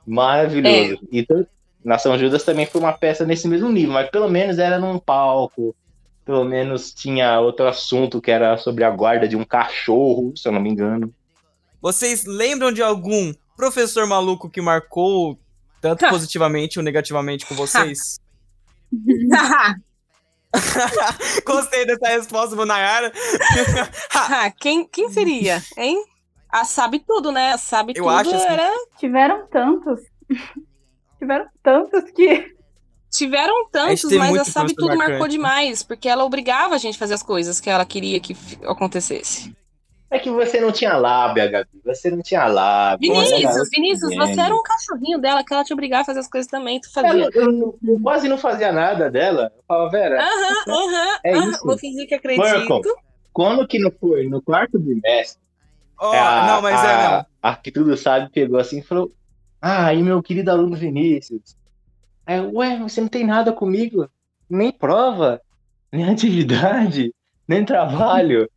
Maravilhoso. 0.06 1.00
E 1.12 1.24
tanto- 1.26 1.50
Nação 1.84 2.18
Judas 2.18 2.44
também 2.44 2.66
foi 2.66 2.82
uma 2.82 2.92
peça 2.92 3.26
nesse 3.26 3.48
mesmo 3.48 3.70
nível, 3.72 3.94
mas 3.94 4.10
pelo 4.10 4.30
menos 4.30 4.60
era 4.60 4.78
num 4.78 5.00
palco, 5.00 5.74
pelo 6.26 6.44
menos 6.44 6.92
tinha 6.94 7.40
outro 7.40 7.66
assunto 7.66 8.20
que 8.22 8.30
era 8.30 8.58
sobre 8.58 8.84
a 8.84 8.90
guarda 8.92 9.26
de 9.28 9.38
um 9.38 9.46
cachorro, 9.46 10.34
se 10.36 10.48
eu 10.48 10.52
não 10.52 10.60
me 10.60 10.70
engano. 10.70 11.14
Vocês 11.82 12.26
lembram 12.26 12.72
de 12.74 12.82
algum 12.84 13.34
professor 13.56 14.06
maluco 14.06 14.50
que 14.50 14.60
marcou 14.60 15.40
tanto 15.80 16.06
positivamente 16.10 16.78
ou 16.78 16.84
negativamente 16.84 17.46
com 17.46 17.56
vocês? 17.56 18.20
Gostei 21.46 21.86
dessa 21.86 22.08
resposta 22.08 22.56
do 22.56 22.66
Nayara. 22.66 23.12
Ah, 24.14 24.52
quem, 24.52 24.88
quem 24.88 25.10
seria, 25.10 25.62
hein? 25.78 26.04
A 26.50 26.64
sabe 26.66 27.00
tudo, 27.00 27.32
né? 27.32 27.54
A 27.54 27.58
sabe 27.58 27.94
Eu 27.96 28.04
tudo 28.04 28.16
acho 28.16 28.36
assim- 28.36 28.46
era. 28.46 28.72
Tiveram 28.98 29.48
tantos. 29.48 30.00
Tiveram 31.20 31.46
tantos 31.64 32.12
que. 32.12 32.56
Tiveram 33.10 33.70
tantos, 33.70 34.02
teve 34.02 34.18
mas 34.18 34.38
a 34.38 34.44
sabe 34.46 34.76
tudo 34.76 34.96
marcou 34.98 35.28
demais, 35.28 35.82
porque 35.82 36.10
ela 36.10 36.26
obrigava 36.26 36.76
a 36.76 36.78
gente 36.78 36.96
a 36.96 37.00
fazer 37.00 37.14
as 37.14 37.24
coisas 37.24 37.60
que 37.60 37.70
ela 37.70 37.86
queria 37.86 38.20
que 38.20 38.36
acontecesse. 38.66 39.56
É 40.10 40.18
que 40.20 40.30
você 40.30 40.62
não 40.62 40.72
tinha 40.72 40.96
lábia, 40.96 41.48
Gabi. 41.48 41.70
Você 41.84 42.10
não 42.10 42.22
tinha 42.22 42.46
lábia. 42.48 43.12
Vinícius, 43.12 43.70
Vinícius, 43.70 44.16
você 44.16 44.40
era 44.40 44.56
um 44.56 44.64
cachorrinho 44.64 45.20
dela 45.20 45.44
que 45.44 45.54
ela 45.54 45.64
te 45.66 45.74
obrigava 45.74 46.04
a 46.04 46.06
fazer 46.06 46.20
as 46.22 46.30
coisas 46.30 46.50
também, 46.50 46.80
tu 46.80 46.88
Eu, 46.88 46.92
fazia. 46.94 47.30
eu 47.34 47.52
não- 47.52 47.76
eu 47.84 48.00
quase 48.02 48.28
não 48.30 48.38
fazia 48.38 48.72
nada 48.72 49.10
dela. 49.12 49.52
Eu 49.56 49.64
falava, 49.68 49.90
Vera, 49.92 50.22
Aham, 50.22 50.74
aham, 50.74 51.20
É 51.26 51.36
aham, 51.36 51.50
isso. 51.50 51.66
vou 51.66 51.78
fingir 51.78 52.08
que 52.08 52.16
acredito. 52.16 52.42
Marco. 52.42 52.82
quando 53.34 53.68
que 53.68 53.78
não 53.80 53.92
foi? 53.92 54.28
No 54.28 54.42
quarto 54.42 54.80
bimestre, 54.80 55.42
Ó, 56.00 56.12
a, 56.16 56.48
não, 56.48 56.62
mas 56.62 56.84
é, 56.84 56.88
a, 56.88 57.12
não. 57.12 57.26
a 57.52 57.56
que 57.56 57.72
tudo 57.72 57.96
sabe 57.98 58.32
pegou 58.32 58.60
assim 58.60 58.80
e 58.80 58.84
falou: 58.84 59.12
Ah, 59.62 59.94
e 59.94 60.02
meu 60.02 60.24
querido 60.24 60.50
aluno 60.52 60.76
Vinícius. 60.76 61.56
Aí, 62.26 62.38
eu, 62.38 62.52
ué, 62.56 62.80
você 62.80 63.02
não 63.02 63.08
tem 63.08 63.26
nada 63.26 63.52
comigo? 63.52 64.10
Nem 64.50 64.72
prova, 64.72 65.42
nem 65.92 66.10
atividade, 66.10 67.14
nem 67.48 67.64
trabalho. 67.66 68.50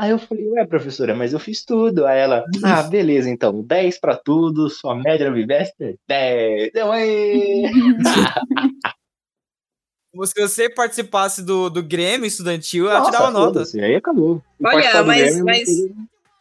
Aí 0.00 0.10
eu 0.10 0.18
falei, 0.18 0.46
ué, 0.50 0.64
professora, 0.64 1.12
mas 1.14 1.32
eu 1.32 1.40
fiz 1.40 1.64
tudo. 1.64 2.06
Aí 2.06 2.20
ela, 2.20 2.44
ah, 2.64 2.82
beleza, 2.84 3.28
então, 3.28 3.62
10 3.62 3.98
pra 3.98 4.16
tudo, 4.16 4.70
sua 4.70 4.94
média 4.94 5.28
no 5.28 5.34
bimestre 5.34 5.98
é 6.08 6.70
10. 6.70 6.70
Eu. 6.74 6.88
Se 10.26 10.40
você 10.40 10.68
participasse 10.70 11.42
do, 11.42 11.68
do 11.68 11.82
Grêmio 11.82 12.26
estudantil, 12.26 12.88
ela 12.90 13.04
te 13.04 13.12
dava 13.12 13.30
nota. 13.30 13.46
foda-se, 13.54 13.80
Aí 13.80 13.94
acabou. 13.94 14.42
Olha, 14.64 15.02
mas- 15.04 15.22
Grêmio, 15.22 15.44
mas- 15.44 15.68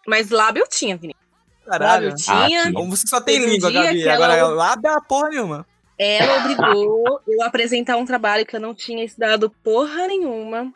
Mas 0.08 0.30
lábio 0.30 0.62
eu 0.64 0.68
tinha, 0.68 0.96
Vinícius. 0.96 1.22
Caralho. 1.66 2.08
Lábio 2.08 2.10
eu 2.10 2.16
tinha. 2.16 2.64
Ah, 2.70 2.86
Você 2.90 3.08
só 3.08 3.20
tem 3.20 3.40
Teve 3.42 3.52
língua, 3.52 3.70
Gabi. 3.72 4.02
que 4.04 4.08
Agora 4.10 4.36
ela- 4.36 4.50
lá 4.54 4.76
dá 4.76 5.02
porra 5.02 5.30
nenhuma. 5.30 5.66
Ela 6.00 6.38
obrigou 6.46 7.20
eu 7.28 7.42
a 7.42 7.48
apresentar 7.48 7.98
um 7.98 8.06
trabalho 8.06 8.46
que 8.46 8.56
eu 8.56 8.60
não 8.60 8.74
tinha 8.74 9.04
estudado 9.04 9.50
porra 9.64 10.08
nenhuma. 10.08 10.72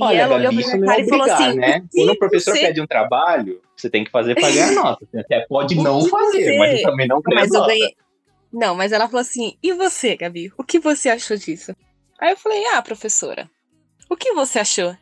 E 0.00 0.02
Olha, 0.02 0.20
ela 0.22 0.36
olhou 0.36 0.50
Gabi, 0.52 0.56
pra 0.56 0.60
isso 0.66 0.76
minha 0.78 0.84
é 0.84 0.94
cara 0.96 1.00
e 1.02 1.08
falou 1.08 1.24
assim: 1.30 1.54
né? 1.58 1.84
"E 1.92 1.96
Quando 1.98 2.10
o 2.10 2.18
professor 2.18 2.54
você- 2.56 2.60
pede 2.66 2.80
um 2.80 2.86
trabalho, 2.86 3.60
você 3.76 3.90
tem 3.90 4.02
que 4.04 4.10
fazer 4.10 4.34
pra 4.34 4.50
ganhar 4.50 4.72
nota. 4.72 5.06
Você 5.10 5.18
até 5.18 5.46
pode 5.46 5.78
O 5.78 5.82
não 5.82 6.04
fazer, 6.08 6.42
você- 6.44 6.58
mas 6.58 6.82
também 6.82 7.06
não 7.06 7.20
ganha 7.20 7.40
Mas 7.40 7.50
nota. 7.50 7.66
ganhei. 7.68 7.94
Não, 8.52 8.74
mas 8.74 8.92
ela 8.92 9.06
falou 9.06 9.20
assim: 9.20 9.56
e 9.62 9.72
você, 9.74 10.16
Gabi? 10.16 10.52
O 10.56 10.64
que 10.64 10.78
você 10.78 11.08
achou 11.10 11.36
disso? 11.36 11.74
Aí 12.18 12.30
eu 12.32 12.36
falei: 12.36 12.64
ah, 12.68 12.80
professora, 12.82 13.48
o 14.08 14.16
que 14.16 14.32
você 14.32 14.58
achou? 14.58 14.96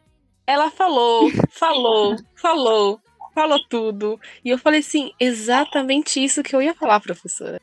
Ela 0.47 0.71
falou, 0.71 1.31
falou, 1.51 2.17
falou, 2.35 3.01
falou 3.35 3.59
tudo. 3.69 4.19
E 4.45 4.51
eu 4.51 4.59
falei 4.59 4.81
assim: 4.81 5.13
exatamente 5.21 6.23
isso 6.23 6.43
que 6.43 6.55
eu 6.57 6.61
ia 6.63 6.75
falar, 6.75 7.01
professora. 7.01 7.61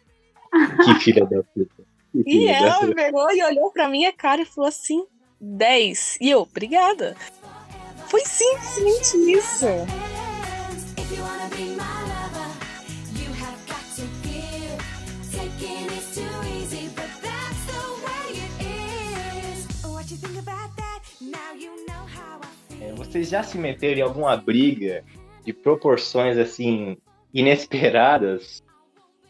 Que 0.86 0.96
filha 1.02 1.26
da 1.26 1.44
puta. 1.44 1.84
E 2.26 2.48
ela 2.48 2.80
pegou 2.94 3.30
e 3.32 3.44
olhou 3.44 3.72
pra 3.72 3.90
minha 3.90 4.14
cara 4.14 4.42
e 4.42 4.46
falou 4.46 4.68
assim: 4.70 5.04
10. 5.46 6.18
E 6.20 6.32
eu, 6.32 6.42
obrigada. 6.42 7.16
Foi 8.08 8.22
simplesmente 8.26 9.16
isso. 9.32 9.66
É, 22.82 22.92
Vocês 22.94 23.30
já 23.30 23.44
se 23.44 23.58
meteram 23.58 24.00
em 24.00 24.02
alguma 24.02 24.36
briga 24.36 25.04
de 25.44 25.54
proporções 25.54 26.38
assim 26.38 26.98
inesperadas 27.34 28.64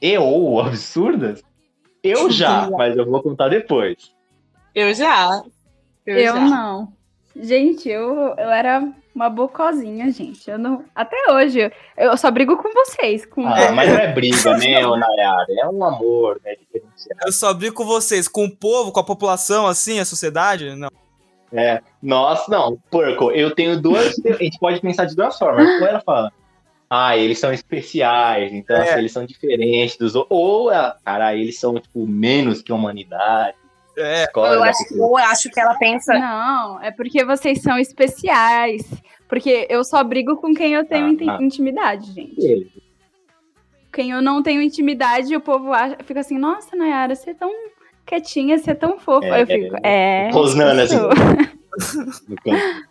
e 0.02 0.18
ou 0.18 0.62
absurdas? 0.62 1.44
Eu 2.02 2.32
já, 2.32 2.70
mas 2.72 2.96
eu 2.96 3.06
vou 3.06 3.22
contar 3.22 3.50
depois. 3.50 4.16
Eu 4.74 4.94
já. 4.94 5.44
Eu, 6.06 6.18
Eu 6.18 6.34
já. 6.36 6.40
não. 6.40 6.94
Gente, 7.36 7.90
eu, 7.90 8.16
eu 8.38 8.50
era 8.50 8.88
uma 9.14 9.30
bocozinha, 9.30 10.10
gente. 10.12 10.50
Eu 10.50 10.58
não. 10.58 10.86
Até 10.96 11.18
hoje, 11.32 11.70
eu- 11.98 12.16
só 12.18 12.32
brigo 12.32 12.56
com 12.58 12.72
vocês. 12.72 13.26
Com... 13.26 13.46
Ah, 13.46 13.72
mas 13.74 13.90
não 13.90 13.98
é 13.98 14.14
briga, 14.14 14.58
né, 14.58 14.86
ô 14.88 14.96
Nayara? 14.96 15.46
É 15.62 15.68
um 15.68 15.84
amor, 15.84 16.40
né? 16.46 16.56
Eu 17.26 17.32
só 17.34 17.54
brigo 17.54 17.76
com 17.76 17.84
vocês, 17.86 18.28
com 18.28 18.46
o 18.46 18.56
povo, 18.56 18.92
com 18.92 19.00
a 19.02 19.04
população, 19.04 19.68
assim, 19.68 20.00
a 20.00 20.06
sociedade. 20.06 20.76
Não. 20.76 20.90
É. 21.52 21.82
Nossa, 22.02 22.50
não, 22.50 22.78
porco, 22.90 23.32
eu 23.32 23.54
tenho 23.54 23.80
duas. 23.82 24.16
A 24.26 24.34
gente 24.44 24.58
pode 24.60 24.80
pensar 24.80 25.06
de 25.06 25.16
duas 25.16 25.38
formas. 25.38 25.68
Ou 25.82 25.88
ela 25.88 26.02
fala, 26.02 26.32
ah, 26.90 27.18
eles 27.18 27.38
são 27.40 27.52
especiais, 27.54 28.52
então 28.54 28.76
É. 28.78 28.90
assim, 28.90 29.00
eles 29.00 29.12
são 29.12 29.26
diferentes 29.26 29.98
dos 29.98 30.16
outros. 30.16 30.38
Ou, 30.38 30.72
ela, 30.72 30.98
cara, 31.04 31.36
eles 31.36 31.60
são, 31.60 31.76
tipo, 31.80 32.08
menos 32.08 32.62
que 32.62 32.72
a 32.72 32.76
humanidade. 32.76 33.58
É, 33.98 34.28
Eu 34.36 34.64
acho, 34.64 34.84
eu 34.94 35.18
acho 35.18 35.50
que 35.50 35.60
ela 35.60 35.76
pensa. 35.76 36.14
Não, 36.14 36.82
é 36.82 36.92
porque 36.92 37.24
vocês 37.24 37.62
são 37.62 37.78
especiais. 37.78 38.84
Porque 39.28 39.68
eu 39.70 39.84
só 39.84 40.04
brigo 40.04 40.38
com 40.38 40.54
quem 40.54 40.74
eu 40.74 40.86
tenho 40.86 41.18
Ah, 41.30 41.38
ah. 41.38 41.44
intimidade, 41.44 42.12
gente. 42.12 42.36
Beleza. 42.36 42.70
Quem 43.92 44.12
eu 44.12 44.22
não 44.22 44.44
tenho 44.44 44.62
intimidade, 44.62 45.36
o 45.36 45.42
povo 45.42 45.72
acha, 45.72 45.98
fica 46.04 46.20
assim, 46.20 46.38
nossa, 46.38 46.76
Nayara, 46.76 47.16
você 47.16 47.30
é 47.30 47.34
tão 47.34 47.50
quietinha, 48.06 48.58
você 48.58 48.72
é 48.72 48.76
tão 48.76 49.00
fofa. 49.00 49.26
É, 49.26 49.42
eu 49.42 49.48
fico, 49.48 49.78
é. 49.82 50.30
Rosnando, 50.32 50.88
sou. 50.88 51.10
No 52.28 52.36
campo. 52.38 52.86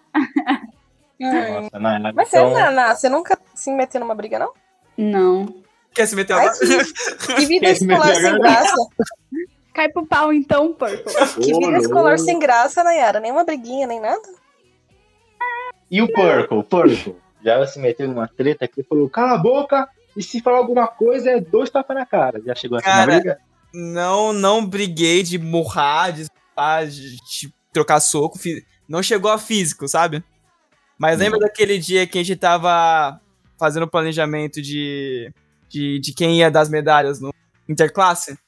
Nossa, 1.20 1.78
Nayara. 1.78 2.12
Mas 2.14 2.28
você, 2.28 2.38
então, 2.38 2.52
Naná, 2.52 2.94
você 2.94 3.08
nunca 3.08 3.38
se 3.54 3.70
meteu 3.70 4.00
numa 4.00 4.14
briga, 4.14 4.38
não? 4.38 4.52
Não. 4.96 5.62
quer 5.94 6.06
se 6.06 6.16
meter 6.16 6.34
Ai, 6.34 6.46
agora? 6.46 6.58
que, 7.26 7.34
que 7.34 7.46
vida 7.46 7.68
Esse 7.68 7.84
escolar 7.84 8.14
sem 8.14 8.38
graça. 8.38 8.76
Cai 9.74 9.88
pro 9.88 10.06
pau 10.06 10.32
então, 10.32 10.72
porco. 10.72 11.02
Que 11.42 11.52
vida 11.52 11.78
escolar 11.78 12.18
sem 12.18 12.38
graça, 12.38 12.84
Nayara. 12.84 13.18
Nenhuma 13.20 13.44
briguinha, 13.44 13.86
nem 13.86 14.00
nada. 14.00 14.22
E 15.90 16.00
o 16.00 16.06
Purple, 16.10 16.62
Purple, 16.64 17.16
já 17.44 17.66
se 17.66 17.78
meteu 17.78 18.08
numa 18.08 18.26
treta 18.26 18.66
que 18.66 18.82
falou, 18.82 19.10
cala 19.10 19.34
a 19.34 19.38
boca, 19.38 19.88
e 20.16 20.22
se 20.22 20.40
falar 20.40 20.58
alguma 20.58 20.86
coisa 20.86 21.30
é 21.30 21.40
dois 21.40 21.68
tapas 21.70 21.96
na 21.96 22.06
cara. 22.06 22.40
Já 22.44 22.54
chegou 22.54 22.78
assim 22.78 22.88
na 22.88 22.94
Cara, 22.94 23.12
briga? 23.14 23.38
Não, 23.72 24.32
não 24.32 24.64
briguei 24.64 25.22
de 25.22 25.38
murrar, 25.38 26.12
de, 26.12 26.26
ah, 26.56 26.84
de- 26.84 27.16
de 27.16 27.52
trocar 27.72 28.00
soco. 28.00 28.38
Não 28.88 29.02
chegou 29.02 29.30
a 29.30 29.38
físico, 29.38 29.88
sabe? 29.88 30.22
Mas 30.96 31.18
lembra 31.18 31.40
daquele 31.40 31.78
dia 31.78 32.06
que 32.06 32.18
a 32.18 32.22
gente 32.22 32.38
tava 32.38 33.20
fazendo 33.58 33.82
o 33.82 33.90
planejamento 33.90 34.62
de, 34.62 35.32
de, 35.68 35.98
de 35.98 36.14
quem 36.14 36.38
ia 36.38 36.50
dar 36.50 36.60
as 36.60 36.68
medalhas 36.68 37.20
no 37.20 37.34
Interclasse? 37.68 38.38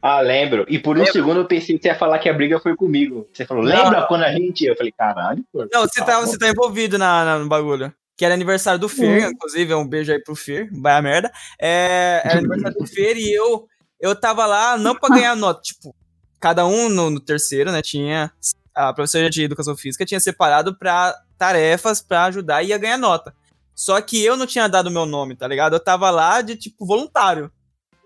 Ah, 0.00 0.20
lembro. 0.20 0.64
E 0.68 0.78
por 0.78 0.94
um 0.96 1.00
Lembra? 1.00 1.12
segundo 1.12 1.40
eu 1.40 1.44
pensei 1.46 1.76
que 1.76 1.82
você 1.82 1.88
ia 1.88 1.98
falar 1.98 2.18
que 2.20 2.28
a 2.28 2.32
briga 2.32 2.60
foi 2.60 2.76
comigo. 2.76 3.28
Você 3.32 3.44
falou, 3.44 3.64
Não. 3.64 3.70
lembra 3.70 4.06
quando 4.06 4.22
a 4.22 4.32
gente? 4.32 4.64
Eu 4.64 4.76
falei, 4.76 4.92
caralho, 4.92 5.44
pô. 5.52 5.66
Não, 5.72 5.80
você 5.82 6.04
tá, 6.04 6.20
você 6.20 6.38
tá 6.38 6.48
envolvido 6.48 6.96
na, 6.98 7.24
na- 7.24 7.38
no 7.40 7.48
bagulho. 7.48 7.92
que 8.16 8.24
era 8.24 8.34
aniversário 8.34 8.78
do 8.80 8.88
Fer, 8.88 9.28
inclusive, 9.30 9.72
um 9.74 9.86
beijo 9.86 10.12
aí 10.12 10.20
pro 10.22 10.34
Fer, 10.36 10.68
vai 10.80 10.94
a 10.96 11.02
merda. 11.02 11.30
É, 11.60 12.20
era 12.24 12.38
aniversário 12.38 12.76
do 12.78 12.86
Fer 12.86 13.16
e 13.16 13.32
eu, 13.32 13.66
eu 14.00 14.14
tava 14.14 14.44
lá 14.46 14.76
não 14.76 14.94
pra 14.94 15.08
ganhar 15.14 15.36
nota, 15.36 15.60
tipo, 15.62 15.94
cada 16.40 16.64
um 16.66 16.88
no, 16.88 17.10
no 17.10 17.20
terceiro, 17.20 17.70
né, 17.72 17.80
tinha, 17.82 18.32
a 18.74 18.92
professora 18.92 19.28
de 19.30 19.42
educação 19.44 19.76
física 19.76 20.04
tinha 20.06 20.18
separado 20.20 20.76
pra 20.76 21.14
tarefas 21.36 22.00
pra 22.02 22.24
ajudar 22.24 22.62
e 22.62 22.68
ia 22.68 22.78
ganhar 22.78 22.98
nota. 22.98 23.32
Só 23.74 24.00
que 24.00 24.24
eu 24.24 24.36
não 24.36 24.46
tinha 24.46 24.66
dado 24.68 24.90
meu 24.90 25.06
nome, 25.06 25.36
tá 25.36 25.46
ligado? 25.46 25.74
Eu 25.74 25.80
tava 25.80 26.10
lá 26.10 26.40
de, 26.40 26.56
tipo, 26.56 26.84
voluntário. 26.84 27.50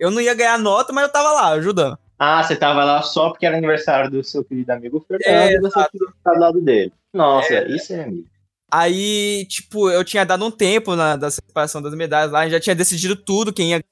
Eu 0.03 0.11
não 0.11 0.21
ia 0.21 0.35
ganhar 0.35 0.59
nota, 0.59 0.93
mas 0.93 1.05
eu 1.05 1.13
tava 1.13 1.31
lá, 1.31 1.51
ajudando. 1.51 1.97
Ah, 2.19 2.43
você 2.43 2.57
tava 2.57 2.83
lá 2.83 3.03
só 3.03 3.31
porque 3.31 3.47
era 3.47 3.57
aniversário 3.57 4.11
do 4.11 4.25
seu 4.25 4.43
querido 4.43 4.73
amigo 4.73 4.99
Fernando 5.07 5.29
É, 5.29 5.55
e 5.55 5.61
você 5.61 5.81
ficar 5.93 6.33
do 6.35 6.41
lado 6.41 6.61
dele. 6.61 6.93
Nossa, 7.13 7.63
isso 7.69 7.93
é 7.93 8.03
amigo. 8.03 8.27
Aí, 8.69 9.47
tipo, 9.49 9.89
eu 9.91 10.03
tinha 10.03 10.25
dado 10.25 10.45
um 10.45 10.51
tempo 10.51 10.97
na, 10.97 11.15
da 11.15 11.31
separação 11.31 11.81
das 11.81 11.95
medalhas 11.95 12.33
lá, 12.33 12.49
já 12.49 12.59
tinha 12.59 12.75
decidido 12.75 13.15
tudo, 13.15 13.53
quem 13.53 13.71
ia 13.71 13.85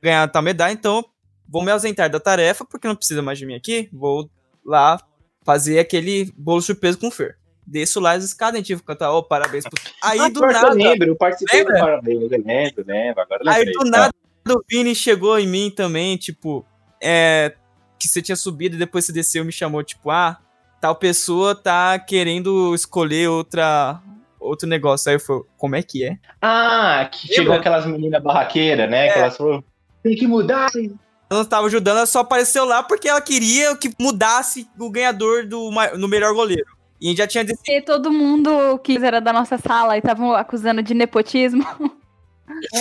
ganhar 0.00 0.26
tal 0.28 0.40
medalha, 0.40 0.72
então 0.72 1.04
vou 1.46 1.62
me 1.62 1.70
ausentar 1.70 2.08
da 2.08 2.18
tarefa, 2.18 2.64
porque 2.64 2.88
não 2.88 2.96
precisa 2.96 3.20
mais 3.20 3.36
de 3.38 3.44
mim 3.44 3.54
aqui, 3.54 3.86
vou 3.92 4.30
lá 4.64 4.98
fazer 5.44 5.78
aquele 5.78 6.32
bolo 6.38 6.62
surpresa 6.62 6.96
com 6.96 7.08
o 7.08 7.10
Fer. 7.10 7.36
Desço 7.66 8.00
lá 8.00 8.12
as 8.12 8.24
escadas, 8.24 8.54
a 8.54 8.58
gente 8.58 8.76
vai 8.76 8.84
cantar, 8.84 9.12
ô, 9.12 9.22
parabéns 9.22 9.64
pro... 9.64 9.78
Aí, 10.02 10.20
Ah, 10.20 10.28
do 10.30 10.40
nada, 10.40 10.68
Eu 10.68 10.74
lembro, 10.74 11.08
eu 11.08 11.16
participei 11.16 11.64
do 11.64 11.68
Lembra? 11.68 11.80
parabéns, 11.80 12.22
eu 12.22 12.28
lembro, 12.30 12.84
lembro, 12.86 13.20
agora 13.20 13.42
eu 13.44 13.50
aí 13.50 13.58
lembrei. 13.58 13.74
do 13.74 13.90
tá. 13.90 13.90
nada 13.90 14.14
o 14.56 14.64
Vini 14.68 14.94
chegou 14.94 15.38
em 15.38 15.46
mim 15.46 15.70
também, 15.70 16.16
tipo, 16.16 16.64
é, 17.02 17.54
que 17.98 18.08
você 18.08 18.22
tinha 18.22 18.36
subido 18.36 18.76
e 18.76 18.78
depois 18.78 19.04
você 19.04 19.12
desceu 19.12 19.42
e 19.42 19.46
me 19.46 19.52
chamou, 19.52 19.82
tipo, 19.82 20.10
ah, 20.10 20.38
tal 20.80 20.94
pessoa 20.94 21.54
tá 21.54 21.98
querendo 21.98 22.74
escolher 22.74 23.28
outra... 23.28 24.00
Outro 24.40 24.68
negócio, 24.68 25.10
aí 25.10 25.16
eu 25.16 25.20
falei, 25.20 25.42
como 25.56 25.74
é 25.74 25.82
que 25.82 26.04
é? 26.04 26.16
Ah, 26.40 27.08
que 27.10 27.26
chegou 27.26 27.54
Lembra? 27.54 27.56
aquelas 27.56 27.86
meninas 27.86 28.22
barraqueiras, 28.22 28.88
né? 28.88 29.08
É. 29.08 29.12
Que 29.12 29.18
elas 29.18 29.36
falaram, 29.36 29.64
tem 30.00 30.14
que 30.14 30.28
mudar. 30.28 30.70
ela 30.76 31.40
não 31.40 31.44
tava 31.44 31.66
ajudando, 31.66 31.96
ela 31.96 32.06
só 32.06 32.20
apareceu 32.20 32.64
lá 32.64 32.82
porque 32.84 33.08
ela 33.08 33.20
queria 33.20 33.76
que 33.76 33.92
mudasse 34.00 34.68
o 34.78 34.88
ganhador 34.90 35.44
do 35.44 35.72
no 35.98 36.06
melhor 36.06 36.32
goleiro. 36.34 36.64
E 37.00 37.06
a 37.06 37.08
gente 37.08 37.18
já 37.18 37.26
tinha 37.26 37.44
decidido. 37.44 37.78
E 37.78 37.82
todo 37.82 38.12
mundo 38.12 38.78
que 38.78 38.96
era 38.96 39.20
da 39.20 39.32
nossa 39.32 39.58
sala 39.58 39.96
e 39.96 39.98
estavam 39.98 40.32
acusando 40.32 40.82
de 40.82 40.94
nepotismo. 40.94 41.66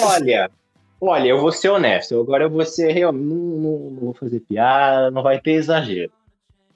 Olha, 0.04 0.52
olha, 1.00 1.28
eu 1.28 1.40
vou 1.40 1.52
ser 1.52 1.70
honesto. 1.70 2.20
Agora 2.20 2.44
eu 2.46 2.50
vou 2.50 2.66
ser 2.66 2.92
real. 2.92 3.12
Não, 3.12 3.36
não- 3.36 3.90
não 3.92 4.00
vou 4.02 4.14
fazer 4.14 4.40
piada, 4.42 5.12
não 5.12 5.22
vai 5.24 5.40
ter 5.40 5.52
exagero. 5.52 6.12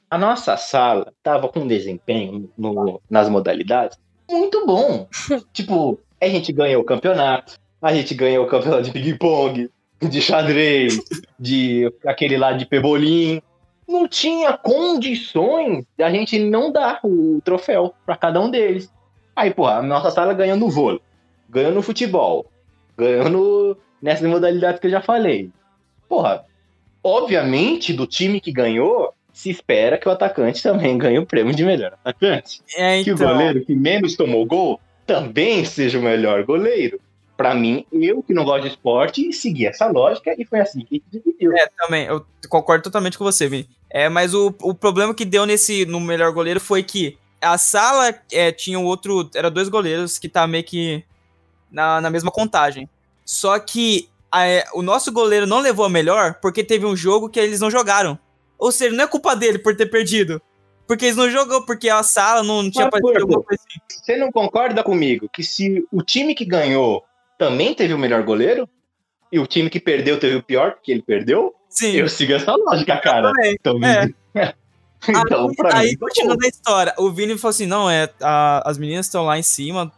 A 0.10 0.18
nossa 0.18 0.58
sala 0.58 1.14
tava 1.24 1.48
com 1.48 1.66
desempenho 1.68 2.50
no- 2.58 3.02
nas 3.10 3.30
modalidades 3.30 3.98
muito 4.30 4.66
bom. 4.66 5.08
tipo, 5.54 6.00
a 6.22 6.28
gente 6.28 6.54
ganhou 6.54 6.82
o 6.82 6.86
campeonato, 6.86 7.56
a 7.82 7.94
gente 7.94 8.14
ganhou 8.16 8.46
o 8.46 8.48
campeonato 8.48 8.84
de 8.84 8.92
ping-pong, 8.92 9.70
de 10.02 10.22
xadrez, 10.22 10.98
de 11.40 11.92
aquele 12.06 12.38
lá 12.38 12.54
de 12.54 12.66
pebolim. 12.66 13.42
Não 13.88 14.08
tinha 14.08 14.54
condições 14.58 15.84
de 15.98 16.04
a 16.04 16.10
gente 16.10 16.40
não 16.40 16.72
dar 16.72 17.00
o 17.04 17.42
troféu 17.44 17.94
pra 18.06 18.16
cada 18.16 18.40
um 18.40 18.50
deles. 18.50 18.90
Aí, 19.36 19.54
porra, 19.54 19.76
a 19.78 19.82
nossa 19.82 20.10
sala 20.12 20.34
ganhou 20.34 20.56
no 20.58 20.70
vôlei, 20.70 21.02
ganhou 21.50 21.74
no 21.74 21.82
futebol, 21.82 22.46
ganhou 22.98 23.30
no, 23.30 23.78
nessas 24.02 24.28
modalidades 24.28 24.80
que 24.80 24.88
eu 24.88 24.91
já 24.91 25.02
falei. 25.02 25.49
Porra, 26.08 26.43
obviamente, 27.04 27.93
do 27.93 28.08
time 28.08 28.41
que 28.41 28.52
ganhou, 28.52 29.14
se 29.34 29.49
espera 29.49 29.97
que 29.97 30.08
o 30.08 30.12
atacante 30.12 30.62
também 30.62 30.97
ganhe 30.97 31.20
o 31.20 31.26
prêmio 31.26 31.56
de 31.56 31.64
melhor 31.64 31.93
atacante. 31.93 32.62
É, 32.76 33.04
Que 33.04 33.12
o 33.12 33.16
então, 33.16 33.28
goleiro 33.28 33.66
que 33.66 33.74
menos 33.76 34.16
tomou 34.16 34.45
gol 34.45 34.80
também 35.06 35.66
seja 35.66 35.99
o 35.99 36.02
melhor 36.02 36.43
goleiro. 36.43 36.99
Pra 37.36 37.56
mim, 37.56 37.86
eu 37.91 38.22
que 38.22 38.34
não 38.34 38.43
gosto 38.43 38.64
de 38.64 38.70
esporte, 38.70 39.34
segui 39.34 39.66
essa 39.66 39.88
lógica 39.88 40.36
e 40.38 40.45
foi 40.45 40.60
assim 40.60 40.82
que 40.82 40.95
a 40.95 41.16
gente 41.18 41.26
dividiu. 41.26 41.58
é, 41.58 41.68
também, 41.76 42.06
eu 42.06 42.24
concordo 42.47 42.84
totalmente 42.84 43.18
com 43.18 43.24
você, 43.24 43.47
Vini. 43.47 43.68
É, 43.89 44.08
mas 44.10 44.34
o, 44.34 44.54
o 44.62 44.76
problema 44.76 45.14
que 45.14 45.26
deu 45.26 45.45
nesse 45.45 45.86
no 45.86 45.99
melhor 45.99 46.32
goleiro 46.32 46.60
foi 46.60 46.84
que 46.84 47.18
a 47.41 47.58
sala 47.58 48.14
é, 48.32 48.52
tinha 48.52 48.78
um 48.78 48.86
outro. 48.86 49.28
Era 49.34 49.49
dois 49.49 49.70
goleiros 49.70 50.20
que 50.20 50.30
tá 50.30 50.45
meio 50.45 50.64
que 50.64 51.04
na, 51.72 51.99
na 51.99 52.10
mesma 52.10 52.30
contagem. 52.30 52.88
Só 53.32 53.58
que 53.60 54.10
a- 54.30 54.46
é, 54.46 54.66
o 54.74 54.82
nosso 54.82 55.10
goleiro 55.10 55.48
não 55.48 55.60
levou 55.62 55.86
a 55.86 55.90
melhor 55.90 56.34
porque 56.42 56.66
teve 56.66 56.86
um 56.86 56.98
jogo 56.98 57.30
que 57.30 57.40
eles 57.40 57.62
não 57.62 57.72
jogaram. 57.72 58.20
Ou 58.60 58.74
seja, 58.74 58.94
não 58.94 59.06
é 59.06 59.08
culpa 59.08 59.38
dele 59.38 59.58
por 59.58 59.74
ter 59.74 59.86
perdido. 59.86 60.42
Porque 60.86 61.06
eles 61.06 61.16
não 61.16 61.32
jogou, 61.32 61.66
porque 61.66 61.88
a 61.88 62.04
sala 62.04 62.44
não 62.44 62.70
tinha 62.70 62.90
Mas, 62.92 63.00
aparecido 63.00 63.28
Porco, 63.30 63.54
assim. 63.54 63.80
Você 64.04 64.18
não 64.18 64.30
concorda 64.34 64.84
comigo 64.84 65.30
que 65.32 65.44
se 65.46 65.82
o 65.90 66.02
time 66.04 66.36
que 66.36 66.44
ganhou 66.44 67.06
também 67.38 67.74
teve 67.74 67.94
o 67.94 67.98
melhor 67.98 68.22
goleiro, 68.24 68.68
e 69.32 69.40
o 69.40 69.48
time 69.48 69.70
que 69.70 69.80
perdeu 69.80 70.20
teve 70.20 70.36
o 70.36 70.44
pior, 70.44 70.74
porque 70.74 70.92
ele 70.92 71.02
perdeu, 71.02 71.56
Sim. 71.70 71.92
eu 71.94 72.10
sigo 72.10 72.34
essa 72.34 72.54
lógica, 72.54 72.98
cara. 72.98 73.32
Então, 73.46 73.80
É. 73.82 74.10
então 75.08 75.48
aí, 75.48 75.56
pra 75.56 75.78
aí 75.78 75.88
mim, 75.92 75.98
tá 75.98 76.06
continuando 76.06 76.46
a 76.46 76.50
história, 76.50 76.94
o 76.98 77.10
Vini 77.10 77.38
falou 77.38 77.52
assim: 77.52 77.66
não, 77.66 77.90
é, 77.90 78.10
a- 78.22 78.62
as 78.70 78.78
meninas 78.78 79.06
estão 79.06 79.24
lá 79.24 79.40
em 79.40 79.44
cima 79.44 79.90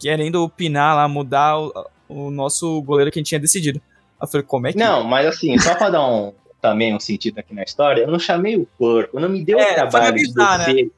querendo 0.00 0.42
opinar 0.42 0.96
lá, 0.96 1.06
mudar 1.06 1.58
o, 1.60 1.86
o 2.12 2.30
nosso 2.30 2.80
goleiro 2.82 3.10
que 3.10 3.18
a 3.18 3.20
gente 3.20 3.28
tinha 3.28 3.40
decidido. 3.40 3.80
Eu 4.20 4.28
falei, 4.28 4.46
como 4.46 4.66
é 4.66 4.72
que. 4.72 4.78
Não, 4.78 5.02
mas 5.04 5.26
assim, 5.26 5.58
só 5.58 5.74
pra 5.74 5.90
dar 5.90 6.06
um, 6.06 6.32
também 6.60 6.94
um 6.94 7.00
sentido 7.00 7.38
aqui 7.38 7.54
na 7.54 7.62
história, 7.62 8.02
eu 8.02 8.10
não 8.10 8.18
chamei 8.18 8.56
o 8.56 8.66
porco, 8.78 9.18
não 9.18 9.28
me 9.28 9.44
deu 9.44 9.58
É, 9.58 9.72
o 9.72 9.74
trabalho 9.74 10.14
de 10.14 10.22
avisar, 10.22 10.58
né? 10.60 10.88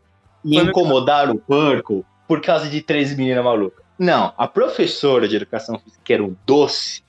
e 0.44 0.54
Foi 0.54 0.64
incomodar 0.64 1.30
o 1.30 1.38
porco 1.38 2.04
por 2.28 2.40
causa 2.40 2.68
de 2.68 2.82
três 2.82 3.16
meninas 3.16 3.42
malucas. 3.42 3.82
Não, 3.98 4.32
a 4.36 4.46
professora 4.46 5.26
de 5.26 5.36
educação 5.36 5.78
física, 5.78 6.02
que 6.04 6.12
era 6.12 6.22
um 6.22 6.36
doce, 6.44 7.02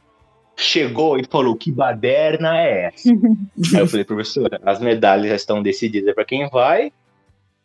chegou 0.55 1.17
e 1.17 1.25
falou: 1.25 1.55
que 1.55 1.71
baderna 1.71 2.57
é 2.57 2.85
essa? 2.85 3.09
Aí 3.75 3.81
eu 3.81 3.87
falei, 3.87 4.05
professora, 4.05 4.59
as 4.63 4.79
medalhas 4.79 5.27
já 5.27 5.35
estão 5.35 5.61
decididas 5.61 6.13
para 6.15 6.25
quem 6.25 6.47
vai 6.49 6.91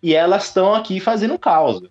e 0.03 0.15
elas 0.15 0.47
estão 0.47 0.75
aqui 0.75 0.99
fazendo 0.99 1.39
causa. 1.39 1.89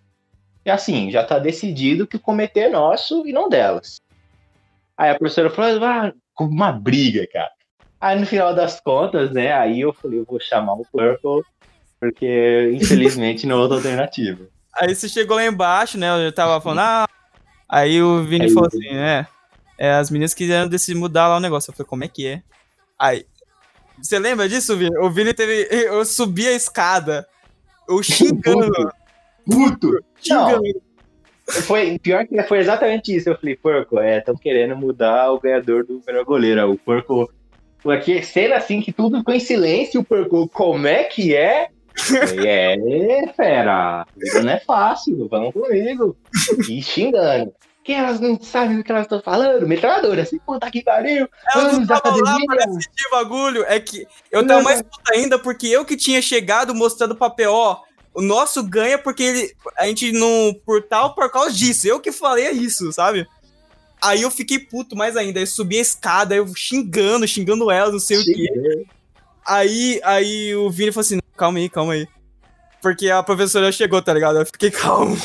E 0.65 0.69
assim, 0.69 1.09
já 1.09 1.23
tá 1.23 1.39
decidido 1.39 2.05
que 2.05 2.17
o 2.17 2.19
comitê 2.19 2.61
é 2.61 2.69
nosso 2.69 3.25
e 3.25 3.31
não 3.31 3.47
delas. 3.47 3.97
Aí 4.99 5.11
a 5.11 5.17
professora 5.17 5.49
falou, 5.49 5.85
ah, 5.85 6.11
com 6.33 6.43
uma 6.43 6.73
briga, 6.73 7.25
cara. 7.31 7.49
Aí 8.01 8.19
no 8.19 8.25
final 8.25 8.53
das 8.53 8.81
contas, 8.81 9.31
né, 9.31 9.53
aí 9.53 9.79
eu 9.79 9.93
falei, 9.93 10.19
eu 10.19 10.25
vou 10.25 10.41
chamar 10.41 10.73
o 10.73 10.85
Purple, 10.91 11.41
porque 12.01 12.71
infelizmente 12.73 13.47
não 13.47 13.55
é 13.55 13.59
outra 13.61 13.77
alternativa. 13.77 14.45
Aí 14.79 14.93
você 14.93 15.09
chegou 15.09 15.35
lá 15.35 15.45
embaixo, 15.45 15.97
né? 15.97 16.25
Eu 16.25 16.31
tava 16.31 16.61
falando, 16.61 16.79
ah. 16.79 17.07
Aí 17.67 18.01
o 18.01 18.23
Vini 18.23 18.45
Aí- 18.45 18.53
falou 18.53 18.67
assim: 18.67 18.87
é, 18.87 19.27
é, 19.77 19.91
as 19.91 20.09
meninas 20.09 20.33
quiseram 20.33 20.69
decidir 20.69 20.97
mudar 20.97 21.27
lá 21.27 21.37
o 21.37 21.39
negócio. 21.41 21.71
Eu 21.71 21.75
falei, 21.75 21.89
como 21.89 22.03
é 22.03 22.07
que 22.07 22.27
é? 22.27 22.43
Aí. 22.97 23.25
Você 24.01 24.17
lembra 24.19 24.47
disso, 24.47 24.77
Vini? 24.77 24.95
O 24.99 25.09
Vini 25.09 25.33
teve. 25.33 25.67
Eu 25.71 26.05
subi 26.05 26.47
a 26.47 26.53
escada. 26.53 27.27
Eu 27.89 28.01
xingando. 28.01 28.91
Puto! 29.45 29.91
Não, 30.29 30.49
xingando. 30.49 30.81
Foi, 31.51 31.99
pior 31.99 32.25
que 32.25 32.41
foi 32.43 32.59
exatamente 32.59 33.15
isso. 33.15 33.29
Eu 33.29 33.37
falei, 33.37 33.55
Porco, 33.55 33.99
é, 33.99 34.19
estão 34.19 34.35
querendo 34.35 34.75
mudar 34.75 35.31
o 35.31 35.39
ganhador 35.39 35.85
do 35.85 36.01
melhor 36.05 36.25
goleiro. 36.25 36.71
O 36.71 36.77
Porco. 36.77 37.31
Aqui, 37.85 38.21
cena 38.23 38.57
assim 38.57 38.81
que 38.81 38.91
tudo 38.91 39.19
ficou 39.19 39.33
em 39.33 39.39
silêncio, 39.39 40.01
o 40.01 40.03
Porco, 40.03 40.49
como 40.49 40.85
é 40.85 41.03
que 41.05 41.35
é? 41.35 41.69
É, 42.45 42.77
fera, 43.33 44.05
não 44.41 44.49
é 44.49 44.59
fácil, 44.59 45.27
vamos 45.29 45.53
comigo. 45.53 46.15
E 46.69 46.81
xingando. 46.81 47.53
Que 47.83 47.93
elas 47.93 48.19
não 48.19 48.39
sabem 48.39 48.77
do 48.77 48.83
que 48.83 48.91
elas 48.91 49.03
estão 49.03 49.21
falando? 49.21 49.67
Metralhadora, 49.67 50.21
assim, 50.21 50.37
puta 50.39 50.69
que 50.69 50.83
pariu. 50.83 51.27
Elas 51.53 51.77
estavam 51.77 52.19
lá 52.19 52.37
pra 52.45 52.65
decidir 52.65 53.09
bagulho. 53.11 53.65
É 53.67 53.79
que 53.79 54.05
eu 54.31 54.45
tava 54.45 54.61
mais 54.61 54.81
puto 54.81 55.11
ainda 55.11 55.39
porque 55.39 55.67
eu 55.67 55.85
que 55.85 55.97
tinha 55.97 56.21
chegado 56.21 56.75
mostrando 56.75 57.15
pra 57.15 57.29
PO. 57.29 57.88
O 58.14 58.22
nosso 58.22 58.64
ganha 58.64 58.97
porque 58.97 59.24
ele, 59.24 59.55
a 59.78 59.86
gente 59.86 60.12
não. 60.12 60.53
Por 60.66 60.84
tal, 60.84 61.14
por 61.14 61.32
causa 61.32 61.51
disso. 61.51 61.88
Eu 61.88 61.99
que 61.99 62.12
falei 62.12 62.49
isso, 62.49 62.91
sabe? 62.91 63.28
Aí 64.01 64.22
eu 64.22 64.32
fiquei 64.32 64.60
puto 64.60 64.95
mais 64.95 65.18
ainda. 65.18 65.39
Eu 65.39 65.47
subi 65.47 65.78
a 65.78 65.82
escada, 65.82 66.36
eu 66.36 66.47
xingando, 66.55 67.28
xingando 67.28 67.70
ela, 67.70 67.91
não 67.91 67.99
sei 67.99 68.18
o 68.18 68.24
quê. 68.24 68.86
Aí, 69.45 69.99
aí 70.03 70.55
o 70.55 70.70
Vini 70.70 70.91
falou 70.91 71.01
assim: 71.01 71.20
calma 71.36 71.60
aí, 71.60 71.70
calma 71.70 71.93
aí. 71.93 72.07
Porque 72.82 73.10
a 73.10 73.22
professora 73.22 73.72
chegou, 73.72 74.01
tá 74.01 74.14
ligado? 74.14 74.39
Eu 74.39 74.45
fiquei 74.45 74.72
calmo. 74.72 75.18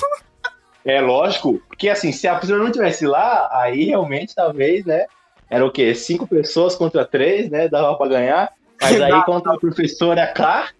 É 0.84 1.00
lógico, 1.00 1.62
porque 1.68 1.88
assim, 1.88 2.12
se 2.12 2.28
a 2.28 2.32
professora 2.32 2.62
não 2.62 2.70
tivesse 2.70 3.06
lá, 3.06 3.48
aí 3.52 3.84
realmente 3.84 4.34
talvez, 4.34 4.84
né? 4.84 5.06
Era 5.48 5.64
o 5.64 5.70
quê? 5.70 5.94
Cinco 5.94 6.26
pessoas 6.26 6.74
contra 6.74 7.04
três, 7.04 7.48
né? 7.48 7.68
Dava 7.68 7.96
pra 7.96 8.08
ganhar. 8.08 8.52
Mas 8.80 9.00
aí 9.00 9.22
contra 9.24 9.54
a 9.54 9.58
professora 9.58 10.26
K, 10.26 10.70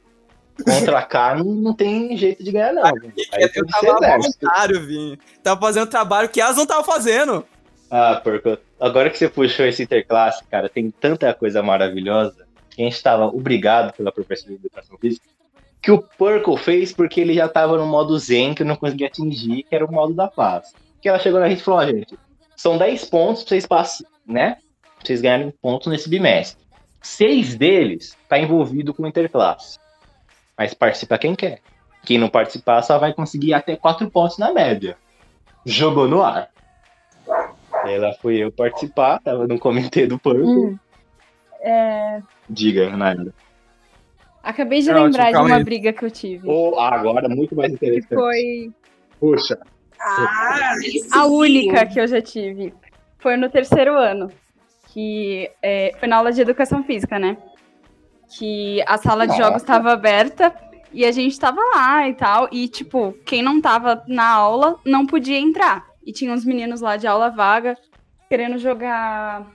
contra 0.63 0.99
a 0.99 1.03
K 1.03 1.37
não, 1.37 1.45
não 1.45 1.75
tem 1.75 2.17
jeito 2.17 2.45
de 2.45 2.53
ganhar, 2.53 2.73
não. 2.73 2.85
Aí 2.85 3.51
eu 3.55 3.67
tava 3.67 4.19
voluntário, 4.19 4.87
Vini. 4.87 5.19
Tava 5.43 5.61
fazendo 5.61 5.87
trabalho 5.89 6.29
que 6.29 6.41
elas 6.41 6.57
não 6.57 6.65
estavam 6.65 6.85
fazendo. 6.85 7.45
Ah, 7.91 8.21
porco. 8.23 8.59
Agora 8.81 9.11
que 9.11 9.19
você 9.19 9.29
puxou 9.29 9.67
esse 9.67 9.83
interclasse, 9.83 10.45
cara, 10.45 10.69
tem 10.69 10.91
tanta 10.91 11.33
coisa 11.33 11.63
maravilhosa 11.63 12.47
que 12.71 12.83
a 12.83 12.85
gente 12.85 12.95
estava 12.95 13.27
obrigado 13.27 13.93
pela 13.95 14.13
professora 14.13 14.51
de 14.51 14.57
educação 14.57 14.99
física 14.99 15.25
que 15.85 15.93
o 15.93 16.01
Porco 16.01 16.57
fez 16.57 16.95
porque 16.95 17.21
ele 17.21 17.35
já 17.35 17.45
estava 17.45 17.77
no 17.77 17.85
modo 17.85 18.19
zen 18.19 18.55
que 18.55 18.63
eu 18.63 18.67
não 18.67 18.75
conseguia 18.75 19.07
atingir, 19.07 19.65
que 19.65 19.75
era 19.75 19.85
o 19.85 19.93
modo 19.93 20.15
da 20.15 20.27
paz. 20.27 20.73
que 21.01 21.11
ela 21.11 21.19
chegou 21.19 21.39
na 21.39 21.47
gente 21.51 21.61
e 21.61 21.63
falou, 21.63 21.81
ó, 21.81 21.87
gente, 21.87 22.19
são 22.57 22.79
10 22.79 23.05
pontos 23.05 23.43
pra 23.43 23.51
vocês 23.51 23.67
passarem, 23.67 24.11
né? 24.27 24.57
Pra 24.81 25.05
vocês 25.05 25.21
ganharem 25.21 25.53
pontos 25.61 25.89
nesse 25.89 26.09
bimestre. 26.09 26.65
Seis 27.03 27.55
deles 27.55 28.17
tá 28.27 28.39
envolvido 28.39 28.95
com 28.95 29.07
interclasse. 29.07 29.79
Mas 30.57 30.75
participa 30.75 31.19
quem 31.19 31.35
quer. 31.35 31.61
Quem 32.05 32.19
não 32.19 32.29
participar 32.29 32.83
só 32.83 32.99
vai 32.99 33.13
conseguir 33.13 33.55
até 33.55 33.77
4 33.77 34.11
pontos 34.11 34.39
na 34.39 34.53
média. 34.53 34.97
Jogou 35.65 36.07
no 36.07 36.23
ar. 36.23 36.49
Aí 37.83 37.99
lá 37.99 38.13
fui 38.21 38.37
eu 38.37 38.53
participar, 38.53 39.19
tava 39.21 39.47
no 39.47 39.59
comitê 39.59 40.07
do 40.07 40.19
Purple. 40.19 40.45
Hum. 40.45 40.79
É, 41.61 42.21
Diga, 42.49 42.95
Nayara. 42.95 43.33
acabei 44.43 44.81
de 44.81 44.91
Pronto, 44.91 45.05
lembrar 45.05 45.31
de 45.33 45.39
uma 45.39 45.57
aí. 45.57 45.65
briga 45.65 45.93
que 45.95 46.05
eu 46.05 46.11
tive. 46.11 46.47
Ou 46.49 46.79
agora, 46.79 47.27
muito 47.29 47.57
mais 47.57 47.69
Que 47.71 47.75
interessante. 47.77 48.15
foi 48.15 48.73
Puxa, 49.19 49.59
Ah, 49.99 50.75
a 51.15 51.27
única 51.27 51.87
que 51.87 51.99
eu 51.99 52.07
já 52.07 52.21
tive. 52.21 52.75
Foi 53.19 53.37
no 53.39 53.49
terceiro 53.49 53.97
ano. 53.97 54.31
Que 54.93 55.51
é, 55.63 55.93
foi 55.99 56.07
na 56.07 56.17
aula 56.17 56.31
de 56.31 56.41
educação 56.43 56.85
física, 56.85 57.19
né? 57.19 57.37
Que 58.39 58.83
a 58.87 58.99
sala 58.99 59.27
de 59.27 59.37
jogos 59.37 59.63
estava 59.63 59.93
aberta 59.93 60.55
e 60.93 61.05
a 61.05 61.13
gente 61.13 61.39
tava 61.39 61.61
lá 61.75 62.09
e 62.09 62.15
tal. 62.15 62.49
E, 62.51 62.69
tipo, 62.69 63.15
quem 63.25 63.43
não 63.43 63.61
tava 63.61 64.03
na 64.09 64.29
aula 64.29 64.79
não 64.85 65.07
podia 65.07 65.39
entrar. 65.39 65.85
E 66.05 66.13
tinha 66.13 66.33
uns 66.33 66.45
meninos 66.45 66.81
lá 66.81 66.97
de 66.97 67.07
aula 67.07 67.31
vaga 67.31 67.77
querendo 68.29 68.59
jogar 68.59 69.47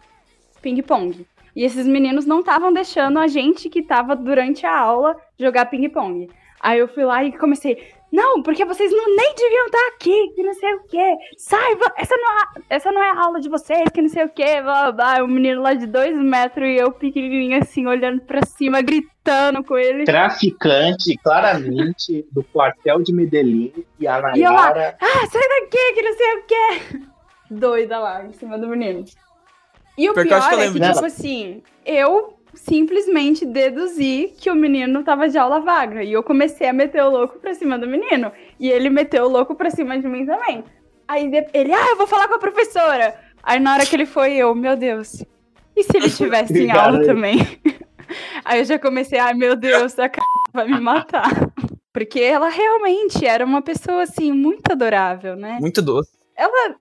ping-pong. 0.61 1.25
E 1.55 1.63
esses 1.63 1.85
meninos 1.85 2.25
não 2.25 2.39
estavam 2.39 2.71
deixando 2.71 3.19
a 3.19 3.27
gente 3.27 3.69
que 3.69 3.81
tava 3.81 4.15
durante 4.15 4.65
a 4.65 4.77
aula 4.77 5.17
jogar 5.37 5.65
ping-pong. 5.65 6.29
Aí 6.59 6.79
eu 6.79 6.87
fui 6.87 7.03
lá 7.03 7.23
e 7.23 7.37
comecei, 7.37 7.93
não, 8.11 8.41
porque 8.41 8.65
vocês 8.65 8.91
não, 8.91 9.15
nem 9.15 9.35
deviam 9.35 9.65
estar 9.67 9.87
aqui, 9.95 10.29
que 10.35 10.43
não 10.43 10.53
sei 10.53 10.73
o 10.73 10.83
quê. 10.87 11.15
Saiba, 11.37 11.93
essa 11.97 12.15
não, 12.17 12.31
é, 12.31 12.41
a- 12.41 12.61
essa 12.69 12.91
não 12.91 13.03
é 13.03 13.09
a 13.11 13.21
aula 13.21 13.39
de 13.39 13.49
vocês, 13.49 13.89
que 13.93 14.01
não 14.01 14.09
sei 14.09 14.25
o 14.25 14.29
quê, 14.29 14.61
blá 14.61 14.91
blá 14.91 15.15
blá. 15.17 15.23
O 15.23 15.27
menino 15.27 15.61
lá 15.61 15.73
de 15.73 15.85
dois 15.85 16.15
metros 16.17 16.67
e 16.67 16.75
eu 16.77 16.91
pequenininha 16.91 17.59
assim, 17.59 17.85
olhando 17.87 18.21
pra 18.21 18.43
cima, 18.45 18.81
gritando 18.81 19.63
com 19.63 19.77
ele. 19.77 20.05
traficante, 20.05 21.15
claramente, 21.23 22.25
do 22.33 22.43
quartel 22.43 23.01
de 23.03 23.13
Medellín 23.13 23.71
e 23.99 24.07
a 24.07 24.17
E 24.35 24.41
eu 24.41 24.51
lá, 24.51 24.69
Nayara. 24.73 24.97
ah, 24.99 25.27
sai 25.27 25.41
daqui, 25.61 25.93
que 25.93 26.01
não 26.01 26.13
sei 26.17 26.33
o 26.35 26.43
quê. 26.45 26.99
Doida 27.51 27.99
lá, 27.99 28.25
em 28.25 28.33
cima 28.33 28.57
do 28.57 28.67
menino. 28.67 29.03
E 29.97 30.09
o 30.09 30.13
Pior 30.13 30.23
pior, 30.23 30.27
que 30.27 30.33
eu 30.33 30.37
acho 30.37 30.49
que 30.49 30.55
eu 30.55 30.59
é 30.61 30.71
que, 30.89 30.93
tipo 30.93 31.05
assim, 31.05 31.63
eu 31.85 32.38
simplesmente 32.53 33.45
deduzi 33.45 34.33
que 34.37 34.49
o 34.49 34.55
menino 34.55 35.03
tava 35.03 35.29
de 35.29 35.37
aula 35.37 35.59
vaga. 35.59 36.03
E 36.03 36.11
eu 36.11 36.23
comecei 36.23 36.67
a 36.67 36.73
meter 36.73 37.03
o 37.03 37.09
louco 37.09 37.39
pra 37.39 37.53
cima 37.53 37.77
do 37.77 37.87
menino. 37.87 38.31
E 38.59 38.69
ele 38.69 38.89
meteu 38.89 39.25
o 39.25 39.29
louco 39.29 39.55
pra 39.55 39.69
cima 39.69 39.97
de 39.99 40.07
mim 40.07 40.25
também. 40.25 40.63
Aí 41.07 41.31
ele, 41.53 41.73
ah, 41.73 41.87
eu 41.89 41.97
vou 41.97 42.07
falar 42.07 42.27
com 42.27 42.35
a 42.35 42.39
professora. 42.39 43.15
Aí 43.41 43.59
na 43.59 43.73
hora 43.73 43.85
que 43.85 43.95
ele 43.95 44.05
foi, 44.05 44.33
eu, 44.33 44.53
meu 44.53 44.75
Deus. 44.75 45.23
E 45.75 45.83
se 45.83 45.97
ele 45.97 46.07
estivesse 46.07 46.57
em 46.57 46.71
aula 46.71 47.03
também? 47.03 47.39
Aí 48.43 48.59
eu 48.59 48.65
já 48.65 48.79
comecei, 48.79 49.19
ai 49.19 49.35
meu 49.35 49.55
Deus, 49.55 49.97
a 49.99 50.05
c... 50.05 50.13
vai 50.51 50.67
me 50.67 50.79
matar. 50.79 51.29
Porque 51.93 52.19
ela 52.19 52.49
realmente 52.49 53.25
era 53.25 53.45
uma 53.45 53.61
pessoa, 53.61 54.03
assim, 54.03 54.31
muito 54.31 54.71
adorável, 54.71 55.35
né? 55.35 55.57
Muito 55.59 55.81
doce. 55.81 56.11
Ela 56.35 56.75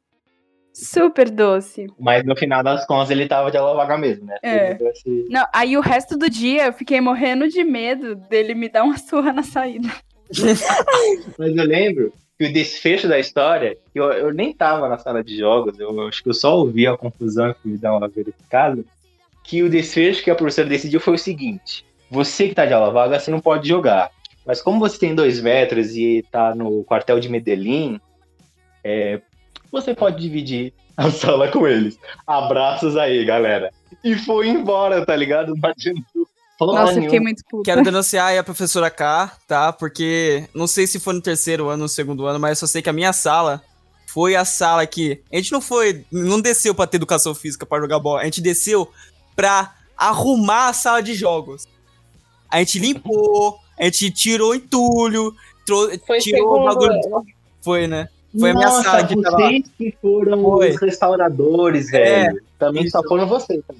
super 0.85 1.31
doce. 1.31 1.87
Mas 1.99 2.25
no 2.25 2.37
final 2.37 2.63
das 2.63 2.87
contas 2.87 3.11
ele 3.11 3.27
tava 3.27 3.51
de 3.51 3.57
aula 3.57 3.75
vaga 3.75 3.99
mesmo, 3.99 4.27
né? 4.27 4.37
É. 4.43 4.79
Esse- 4.91 5.27
Não, 5.29 5.47
aí 5.53 5.77
o 5.77 5.81
resto 5.81 6.17
do 6.17 6.31
dia 6.31 6.67
eu 6.67 6.73
fiquei 6.73 7.01
morrendo 7.01 7.49
de 7.49 7.65
medo 7.65 8.15
dele 8.15 8.55
me 8.55 8.69
dar 8.69 8.85
uma 8.85 8.97
surra 8.99 9.33
na 9.33 9.43
saída. 9.43 9.89
Mas 11.39 11.57
eu 11.57 11.65
lembro 11.65 12.13
que 12.39 12.47
o 12.47 12.53
desfecho 12.53 13.09
da 13.09 13.19
história, 13.19 13.77
que 13.93 13.99
eu, 13.99 14.13
eu 14.13 14.33
nem 14.33 14.53
tava 14.53 14.89
na 14.89 14.99
sala 14.99 15.25
de 15.25 15.37
jogos, 15.37 15.79
eu 15.79 16.07
acho 16.07 16.23
que 16.23 16.29
eu 16.29 16.35
só 16.35 16.57
ouvi 16.57 16.87
a 16.87 16.97
confusão 16.97 17.51
e 17.51 17.55
fui 17.55 17.77
dar 17.79 17.97
uma 17.97 18.07
verificada, 18.09 18.85
que 19.43 19.63
o 19.63 19.69
desfecho 19.71 20.23
que 20.23 20.31
a 20.31 20.35
professora 20.35 20.69
decidiu 20.69 21.01
foi 21.01 21.15
o 21.15 21.19
seguinte, 21.19 21.85
você 22.11 22.49
que 22.49 22.55
tá 22.55 22.65
de 22.67 22.73
aula 22.73 22.91
vaga, 22.93 23.19
você 23.19 23.31
não 23.31 23.41
pode 23.41 23.69
jogar. 23.69 24.11
Mas 24.47 24.63
como 24.63 24.79
você 24.79 24.99
tem 24.99 25.15
dois 25.15 25.41
metros 25.41 25.95
e 25.97 26.25
tá 26.31 26.55
no 26.55 26.85
quartel 26.85 27.19
de 27.21 27.29
Medellín, 27.29 28.01
é, 28.85 29.21
você 29.71 29.95
pode 29.95 30.21
dividir 30.21 30.73
a 30.97 31.11
sala 31.11 31.49
com 31.49 31.67
eles. 31.67 31.99
Abraços 32.27 32.97
aí, 32.97 33.25
galera. 33.25 33.71
E 34.05 34.17
foi 34.17 34.49
embora, 34.49 35.05
tá 35.05 35.15
ligado? 35.17 35.55
Não 35.55 35.71
adiantou. 35.71 36.27
Falou 36.59 36.75
Nossa, 36.75 36.89
fiquei 36.95 37.09
nenhuma. 37.09 37.23
muito 37.25 37.43
puta. 37.49 37.63
Quero 37.65 37.83
denunciar 37.85 38.27
aí 38.29 38.39
a 38.39 38.43
professora 38.43 38.91
K, 38.91 39.33
tá? 39.47 39.73
Porque 39.73 40.49
não 40.53 40.67
sei 40.67 40.87
se 40.89 40.99
foi 40.99 41.15
no 41.15 41.21
terceiro 41.23 41.65
ano 41.67 41.75
ou 41.75 41.79
no 41.85 41.89
segundo 41.89 42.27
ano, 42.27 42.41
mas 42.41 42.51
eu 42.51 42.67
só 42.67 42.73
sei 42.73 42.83
que 42.83 42.89
a 42.91 42.93
minha 42.93 43.13
sala 43.13 43.63
foi 44.09 44.35
a 44.35 44.45
sala 44.45 44.85
que. 44.87 45.23
A 45.33 45.37
gente 45.37 45.53
não 45.53 45.61
foi. 45.61 46.05
Não 46.11 46.41
desceu 46.41 46.75
pra 46.75 46.87
ter 46.87 46.97
educação 46.97 47.33
física 47.35 47.65
pra 47.65 47.79
jogar 47.81 48.01
bola. 48.01 48.23
A 48.23 48.25
gente 48.25 48.41
desceu 48.41 48.91
pra 49.37 49.73
arrumar 49.97 50.69
a 50.69 50.73
sala 50.73 51.01
de 51.01 51.15
jogos. 51.15 51.69
A 52.51 52.59
gente 52.59 52.79
limpou, 52.81 53.57
a 53.79 53.85
gente 53.85 54.11
tirou 54.11 54.53
entulho, 54.55 55.33
trou- 55.65 55.91
Foi 56.07 56.19
tirou 56.19 56.61
o 56.63 56.65
bagulho. 56.65 56.99
Foi, 57.61 57.87
né? 57.87 58.09
Foi 58.39 58.51
a 58.51 58.55
minha 58.55 58.67
Nossa, 58.67 58.83
sala 58.83 59.07
que 59.07 59.23
tava 59.23 59.37
lá. 59.39 59.47
vocês 59.49 59.65
que 59.79 59.97
foram 60.03 60.43
Foi. 60.43 60.71
os 60.71 60.81
restauradores, 60.81 61.93
É, 61.93 62.25
velho. 62.25 62.43
Também 62.59 62.89
só 62.91 63.03
foram 63.03 63.27
vocês. 63.27 63.63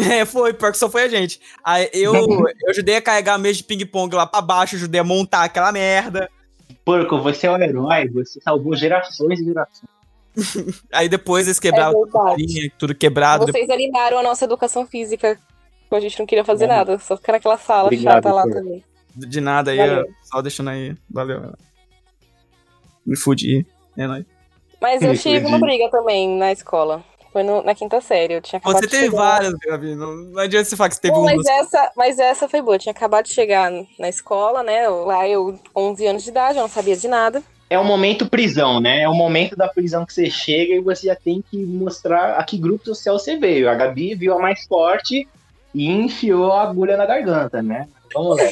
É, 0.00 0.24
foi, 0.24 0.54
pior 0.54 0.70
que 0.70 0.78
só 0.78 0.88
foi 0.88 1.02
a 1.02 1.08
gente. 1.08 1.40
Aí 1.64 1.90
eu, 1.92 2.14
eu 2.14 2.70
ajudei 2.70 2.94
a 2.94 3.02
carregar 3.02 3.34
a 3.34 3.38
mesa 3.38 3.56
de 3.56 3.64
ping-pong 3.64 4.14
lá 4.14 4.24
pra 4.28 4.40
baixo, 4.40 4.76
ajudei 4.76 5.00
a 5.00 5.04
montar 5.04 5.42
aquela 5.42 5.72
merda. 5.72 6.30
Porco, 6.84 7.18
você 7.20 7.48
é 7.48 7.50
um 7.50 7.60
herói, 7.60 8.06
você 8.08 8.40
salvou 8.40 8.76
gerações 8.76 9.40
e 9.40 9.44
gerações. 9.44 9.90
Aí 10.94 11.08
depois 11.08 11.48
eles 11.48 11.58
quebravam 11.58 12.00
É 12.06 12.10
tudo, 12.12 12.34
linha, 12.36 12.72
tudo 12.78 12.94
quebrado. 12.94 13.46
Vocês 13.46 13.68
animaram 13.68 14.18
a 14.18 14.22
nossa 14.22 14.44
educação 14.44 14.86
física. 14.86 15.36
A 15.90 15.98
gente 15.98 16.16
não 16.20 16.26
queria 16.26 16.44
fazer 16.44 16.66
É. 16.66 16.68
nada, 16.68 16.96
só 17.00 17.16
ficar 17.16 17.32
naquela 17.32 17.58
sala 17.58 17.86
Obrigado, 17.86 18.14
chata 18.22 18.32
lá 18.32 18.42
também. 18.44 18.84
De 19.16 19.40
nada 19.40 19.72
aí, 19.72 19.78
Valeu. 19.78 20.06
só 20.22 20.40
deixando 20.40 20.70
aí. 20.70 20.94
Valeu. 21.10 21.54
Me 23.04 23.16
fudi. 23.16 23.66
É 23.98 24.06
nóis. 24.06 24.24
Mas 24.80 25.02
eu 25.02 25.16
tive 25.16 25.44
uma 25.46 25.58
briga 25.58 25.90
também 25.90 26.36
na 26.38 26.52
escola. 26.52 27.02
Foi 27.32 27.42
no- 27.42 27.62
na 27.62 27.74
quinta 27.74 28.00
série. 28.00 28.34
Eu 28.34 28.40
tinha 28.40 28.58
acabado 28.58 28.80
Você 28.80 28.86
de 28.86 28.90
teve 28.92 29.04
chegar. 29.10 29.18
várias, 29.18 29.52
Gabi. 29.54 29.94
Não, 29.94 30.14
não 30.14 30.40
adianta 30.40 30.64
você 30.64 30.76
falar 30.76 30.88
que 30.88 30.94
você 30.94 31.00
teve 31.02 31.14
Não, 31.14 31.22
uma. 31.22 31.34
mas, 31.34 31.44
essa, 31.46 31.92
mas 31.96 32.18
essa 32.18 32.48
foi 32.48 32.62
boa. 32.62 32.76
Eu 32.76 32.78
tinha 32.78 32.92
acabado 32.92 33.26
de 33.26 33.32
chegar 33.34 33.70
na 33.98 34.08
escola, 34.08 34.62
né? 34.62 34.88
Lá 34.88 35.28
eu, 35.28 35.58
11 35.76 36.06
anos 36.06 36.22
de 36.22 36.30
idade, 36.30 36.56
eu 36.58 36.62
não 36.62 36.70
sabia 36.70 36.96
de 36.96 37.06
nada. 37.08 37.42
É 37.68 37.78
o 37.78 37.84
momento 37.84 38.30
prisão, 38.30 38.80
né? 38.80 39.02
É 39.02 39.08
o 39.08 39.14
momento 39.14 39.54
da 39.54 39.68
prisão 39.68 40.06
que 40.06 40.14
você 40.14 40.30
chega 40.30 40.74
e 40.74 40.80
você 40.80 41.08
já 41.08 41.16
tem 41.16 41.44
que 41.50 41.58
mostrar 41.58 42.38
a 42.38 42.42
que 42.44 42.56
grupo 42.56 42.86
social 42.86 43.18
você 43.18 43.36
veio. 43.36 43.68
A 43.68 43.74
Gabi 43.74 44.14
viu 44.14 44.32
a 44.34 44.38
mais 44.38 44.64
forte 44.66 45.28
e 45.74 45.86
enfiou 45.90 46.50
a 46.52 46.62
agulha 46.62 46.96
na 46.96 47.04
garganta, 47.04 47.60
né? 47.60 47.86
Vamos 48.14 48.38
lá. 48.38 48.44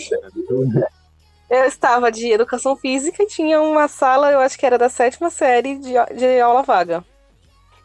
Eu 1.48 1.64
estava 1.64 2.10
de 2.10 2.30
educação 2.30 2.76
física 2.76 3.22
e 3.22 3.26
tinha 3.26 3.60
uma 3.62 3.86
sala, 3.86 4.32
eu 4.32 4.40
acho 4.40 4.58
que 4.58 4.66
era 4.66 4.76
da 4.76 4.88
sétima 4.88 5.30
série 5.30 5.76
de, 5.78 5.92
de 6.16 6.40
aula 6.40 6.62
vaga. 6.62 7.04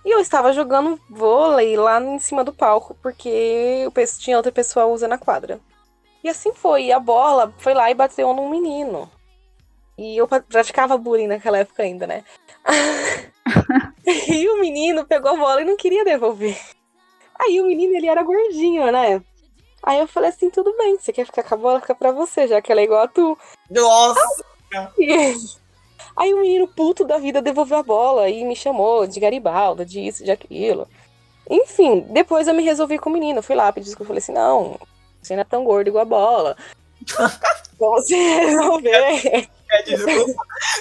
E 0.03 0.09
eu 0.09 0.19
estava 0.19 0.51
jogando 0.51 0.99
vôlei 1.09 1.77
lá 1.77 2.01
em 2.01 2.17
cima 2.17 2.43
do 2.43 2.51
palco, 2.51 2.95
porque 3.03 3.29
eu 3.29 3.93
tinha 4.17 4.37
outra 4.37 4.51
pessoa 4.51 4.87
usando 4.87 5.13
a 5.13 5.17
quadra. 5.17 5.59
E 6.23 6.29
assim 6.29 6.53
foi. 6.53 6.85
E 6.85 6.91
a 6.91 6.99
bola 6.99 7.53
foi 7.59 7.73
lá 7.73 7.89
e 7.91 7.93
bateu 7.93 8.33
num 8.33 8.49
menino. 8.49 9.09
E 9.97 10.17
eu 10.17 10.27
pra- 10.27 10.41
praticava 10.41 10.97
bullying 10.97 11.27
naquela 11.27 11.59
época 11.59 11.83
ainda, 11.83 12.07
né? 12.07 12.23
e 14.27 14.49
o 14.49 14.59
menino 14.59 15.05
pegou 15.05 15.31
a 15.31 15.37
bola 15.37 15.61
e 15.61 15.65
não 15.65 15.77
queria 15.77 16.03
devolver. 16.03 16.59
Aí 17.39 17.61
o 17.61 17.67
menino, 17.67 17.95
ele 17.95 18.07
era 18.07 18.23
gordinho, 18.23 18.91
né? 18.91 19.21
Aí 19.83 19.99
eu 19.99 20.07
falei 20.07 20.29
assim, 20.29 20.49
tudo 20.49 20.75
bem, 20.77 20.97
você 20.97 21.11
quer 21.11 21.25
ficar 21.25 21.43
com 21.43 21.55
a 21.55 21.57
bola, 21.57 21.81
fica 21.81 21.95
pra 21.95 22.11
você, 22.11 22.47
já 22.47 22.61
que 22.61 22.71
ela 22.71 22.81
é 22.81 22.83
igual 22.83 23.03
a 23.03 23.07
tu. 23.07 23.37
Nossa! 23.69 24.21
Aí 26.15 26.33
o 26.33 26.41
menino 26.41 26.67
puto 26.67 27.05
da 27.05 27.17
vida 27.17 27.41
devolveu 27.41 27.77
a 27.77 27.83
bola 27.83 28.29
e 28.29 28.43
me 28.43 28.55
chamou 28.55 29.07
de 29.07 29.19
Garibalda, 29.19 29.85
disso, 29.85 30.23
de 30.23 30.31
aquilo. 30.31 30.87
Enfim, 31.49 32.01
depois 32.09 32.47
eu 32.47 32.53
me 32.53 32.63
resolvi 32.63 32.97
com 32.97 33.09
o 33.09 33.13
menino. 33.13 33.39
Eu 33.39 33.43
fui 33.43 33.55
lá, 33.55 33.71
pedi 33.71 33.85
desculpa. 33.85 34.03
Eu 34.03 34.07
falei 34.07 34.19
assim: 34.19 34.33
não, 34.33 34.79
você 35.21 35.35
não 35.35 35.41
é 35.41 35.45
tão 35.45 35.63
gordo 35.63 35.87
igual 35.87 36.01
a 36.01 36.05
bola. 36.05 36.57
Vamos 37.79 38.05
se 38.05 38.15
resolver. 38.15 39.49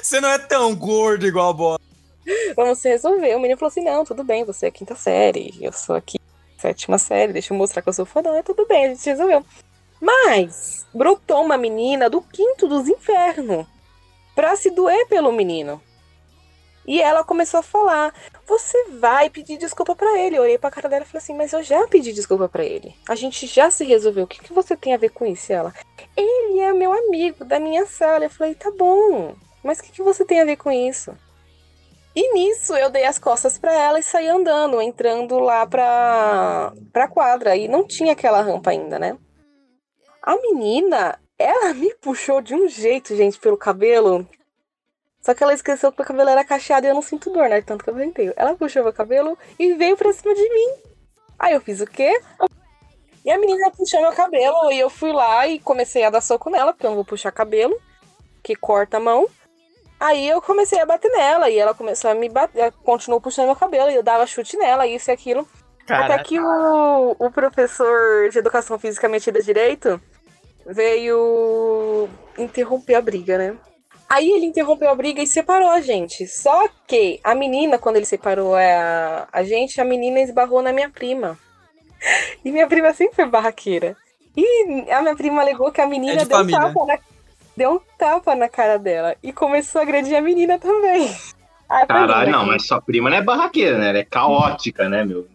Você 0.02 0.20
não 0.20 0.28
é 0.30 0.38
tão 0.38 0.74
gordo 0.74 1.26
igual 1.26 1.50
a 1.50 1.52
bola. 1.52 1.80
Vamos 2.56 2.78
se 2.78 2.88
resolver. 2.88 3.34
O 3.34 3.40
menino 3.40 3.58
falou 3.58 3.70
assim: 3.70 3.84
não, 3.84 4.04
tudo 4.04 4.24
bem, 4.24 4.44
você 4.44 4.66
é 4.66 4.70
quinta 4.70 4.94
série, 4.94 5.56
eu 5.60 5.72
sou 5.72 5.96
aqui 5.96 6.20
sétima 6.60 6.98
série, 6.98 7.32
deixa 7.32 7.52
eu 7.52 7.58
mostrar 7.58 7.82
que 7.82 7.88
eu 7.88 7.92
sou 7.92 8.04
fodão. 8.04 8.36
É 8.36 8.42
tudo 8.42 8.66
bem, 8.66 8.84
a 8.84 8.88
gente 8.88 9.08
resolveu. 9.08 9.44
Mas 10.00 10.86
brotou 10.94 11.42
uma 11.42 11.56
menina 11.56 12.08
do 12.08 12.20
quinto 12.22 12.68
dos 12.68 12.88
infernos 12.88 13.66
pra 14.34 14.56
se 14.56 14.70
doer 14.70 15.06
pelo 15.08 15.32
menino. 15.32 15.80
E 16.86 17.00
ela 17.00 17.22
começou 17.22 17.60
a 17.60 17.62
falar: 17.62 18.12
Você 18.46 18.90
vai 18.98 19.28
pedir 19.28 19.58
desculpa 19.58 19.94
pra 19.94 20.18
ele. 20.18 20.36
Eu 20.36 20.42
olhei 20.42 20.58
pra 20.58 20.70
cara 20.70 20.88
dela 20.88 21.04
e 21.04 21.06
falei 21.06 21.22
assim: 21.22 21.34
Mas 21.34 21.52
eu 21.52 21.62
já 21.62 21.86
pedi 21.86 22.12
desculpa 22.12 22.48
pra 22.48 22.64
ele. 22.64 22.94
A 23.08 23.14
gente 23.14 23.46
já 23.46 23.70
se 23.70 23.84
resolveu. 23.84 24.24
O 24.24 24.26
que, 24.26 24.40
que 24.40 24.52
você 24.52 24.76
tem 24.76 24.94
a 24.94 24.98
ver 24.98 25.10
com 25.10 25.26
isso? 25.26 25.52
Ela: 25.52 25.74
Ele 26.16 26.58
é 26.60 26.72
meu 26.72 26.92
amigo 26.92 27.44
da 27.44 27.60
minha 27.60 27.86
sala. 27.86 28.24
Eu 28.24 28.30
falei: 28.30 28.54
Tá 28.54 28.70
bom, 28.70 29.34
mas 29.62 29.78
o 29.78 29.82
que, 29.82 29.92
que 29.92 30.02
você 30.02 30.24
tem 30.24 30.40
a 30.40 30.44
ver 30.44 30.56
com 30.56 30.72
isso? 30.72 31.14
E 32.22 32.34
nisso 32.34 32.76
eu 32.76 32.90
dei 32.90 33.06
as 33.06 33.18
costas 33.18 33.56
pra 33.56 33.72
ela 33.72 33.98
e 33.98 34.02
saí 34.02 34.28
andando, 34.28 34.78
entrando 34.82 35.38
lá 35.38 35.66
pra, 35.66 36.70
pra 36.92 37.08
quadra. 37.08 37.56
E 37.56 37.66
não 37.66 37.86
tinha 37.86 38.12
aquela 38.12 38.42
rampa 38.42 38.72
ainda, 38.72 38.98
né? 38.98 39.16
A 40.22 40.36
menina, 40.36 41.18
ela 41.38 41.72
me 41.72 41.94
puxou 41.94 42.42
de 42.42 42.54
um 42.54 42.68
jeito, 42.68 43.16
gente, 43.16 43.40
pelo 43.40 43.56
cabelo. 43.56 44.28
Só 45.22 45.32
que 45.32 45.42
ela 45.42 45.54
esqueceu 45.54 45.90
que 45.90 46.02
o 46.02 46.04
cabelo 46.04 46.28
era 46.28 46.44
cacheado 46.44 46.86
e 46.86 46.90
eu 46.90 46.94
não 46.94 47.00
sinto 47.00 47.30
dor, 47.30 47.48
né? 47.48 47.62
Tanto 47.62 47.82
que 47.82 47.88
eu 47.88 47.94
venteio. 47.94 48.34
Ela 48.36 48.54
puxou 48.54 48.84
meu 48.84 48.92
cabelo 48.92 49.38
e 49.58 49.72
veio 49.72 49.96
pra 49.96 50.12
cima 50.12 50.34
de 50.34 50.46
mim. 50.46 50.74
Aí 51.38 51.54
eu 51.54 51.60
fiz 51.62 51.80
o 51.80 51.86
quê? 51.86 52.20
E 53.24 53.30
a 53.30 53.38
menina 53.38 53.70
puxou 53.70 53.98
meu 54.02 54.12
cabelo 54.12 54.70
e 54.70 54.78
eu 54.78 54.90
fui 54.90 55.10
lá 55.10 55.48
e 55.48 55.58
comecei 55.58 56.04
a 56.04 56.10
dar 56.10 56.20
soco 56.20 56.50
nela, 56.50 56.74
porque 56.74 56.84
eu 56.84 56.90
não 56.90 56.96
vou 56.96 57.04
puxar 57.06 57.32
cabelo, 57.32 57.80
que 58.42 58.54
corta 58.54 58.98
a 58.98 59.00
mão. 59.00 59.26
Aí 60.00 60.26
eu 60.26 60.40
comecei 60.40 60.80
a 60.80 60.86
bater 60.86 61.10
nela 61.12 61.50
e 61.50 61.58
ela 61.58 61.74
começou 61.74 62.10
a 62.10 62.14
me 62.14 62.28
bater, 62.30 62.72
continuou 62.82 63.20
puxando 63.20 63.46
meu 63.46 63.56
cabelo 63.56 63.90
e 63.90 63.94
eu 63.94 64.02
dava 64.02 64.26
chute 64.26 64.56
nela, 64.56 64.86
isso 64.86 65.10
e 65.10 65.12
aquilo. 65.12 65.46
Até 65.86 66.18
que 66.22 66.40
o, 66.40 67.16
o 67.18 67.30
professor 67.30 68.30
de 68.30 68.38
educação 68.38 68.78
física 68.78 69.08
metida 69.08 69.42
direito 69.42 70.00
veio 70.66 72.08
interromper 72.38 72.94
a 72.94 73.02
briga, 73.02 73.36
né? 73.36 73.56
Aí 74.08 74.28
ele 74.30 74.46
interrompeu 74.46 74.88
a 74.90 74.94
briga 74.94 75.22
e 75.22 75.26
separou 75.26 75.68
a 75.70 75.80
gente. 75.80 76.26
Só 76.26 76.68
que 76.86 77.20
a 77.22 77.34
menina, 77.34 77.78
quando 77.78 77.96
ele 77.96 78.06
separou 78.06 78.54
a, 78.56 79.28
a 79.32 79.42
gente, 79.44 79.80
a 79.80 79.84
menina 79.84 80.20
esbarrou 80.20 80.62
na 80.62 80.72
minha 80.72 80.90
prima. 80.90 81.38
E 82.42 82.50
minha 82.50 82.66
prima 82.66 82.94
sempre 82.94 83.16
foi 83.16 83.26
barraqueira. 83.26 83.94
E 84.34 84.90
a 84.90 85.02
minha 85.02 85.14
prima 85.14 85.42
alegou 85.42 85.70
que 85.70 85.82
a 85.82 85.86
menina 85.86 86.22
É 86.22 86.24
de 86.24 86.28
deu, 86.30 86.38
família. 86.38 86.58
tapa 86.58 86.86
na, 86.86 86.98
deu 87.56 87.72
um 87.72 87.80
tapa 87.98 88.34
na 88.34 88.48
cara 88.48 88.78
dela. 88.78 89.16
E 89.22 89.32
começou 89.32 89.80
a 89.80 89.82
agredir 89.82 90.16
a 90.16 90.20
menina 90.20 90.58
também. 90.58 91.14
Caralho, 91.86 92.32
não, 92.32 92.40
aquilo. 92.40 92.52
mas 92.52 92.66
sua 92.66 92.80
prima 92.80 93.08
não 93.08 93.16
é 93.16 93.22
barraqueira, 93.22 93.78
né? 93.78 93.90
Ela 93.90 93.98
é 93.98 94.04
caótica, 94.04 94.88
né, 94.88 95.04
meu? 95.04 95.28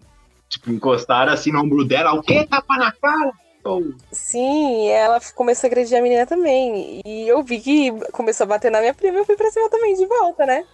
Tipo, 0.49 0.69
encostaram 0.71 1.31
assim 1.31 1.51
no 1.51 1.61
ombro 1.61 1.85
dela, 1.85 2.13
o 2.13 2.21
quê? 2.21 2.45
Tapa 2.45 2.77
na 2.77 2.91
cara? 2.91 3.31
Oh, 3.63 3.81
Sim, 4.11 4.89
ela 4.89 5.19
começou 5.33 5.67
a 5.67 5.69
agredir 5.71 5.97
a 5.97 6.01
menina 6.01 6.25
também. 6.25 7.01
E 7.03 7.27
eu 7.27 7.41
vi 7.41 7.59
que 7.59 7.91
começou 8.11 8.43
a 8.43 8.47
bater 8.47 8.69
na 8.69 8.79
minha 8.79 8.93
prima 8.93 9.17
e 9.17 9.21
eu 9.21 9.25
fui 9.25 9.35
pra 9.35 9.49
cima 9.49 9.69
também 9.69 9.95
de 9.95 10.05
volta, 10.05 10.45
né? 10.45 10.65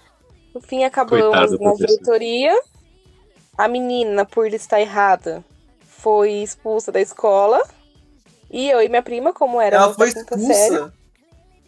No 0.54 0.60
fim, 0.60 0.84
acabamos 0.84 1.58
na 1.58 1.74
diretoria. 1.74 2.54
A 3.58 3.68
menina, 3.70 4.26
por 4.26 4.46
estar 4.48 4.82
errada, 4.82 5.44
foi 5.80 6.32
expulsa 6.32 6.92
da 6.92 7.00
escola. 7.00 7.64
E 8.50 8.70
eu 8.70 8.82
e 8.82 8.90
minha 8.90 9.02
prima, 9.02 9.32
como 9.32 9.62
era 9.62 9.78
Ela 9.78 9.94
foi 9.94 10.12
quinta 10.12 10.38
série. 10.38 10.92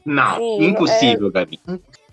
Não, 0.06 0.38
Sim, 0.38 0.66
impossível, 0.66 1.32
Gabi. 1.32 1.60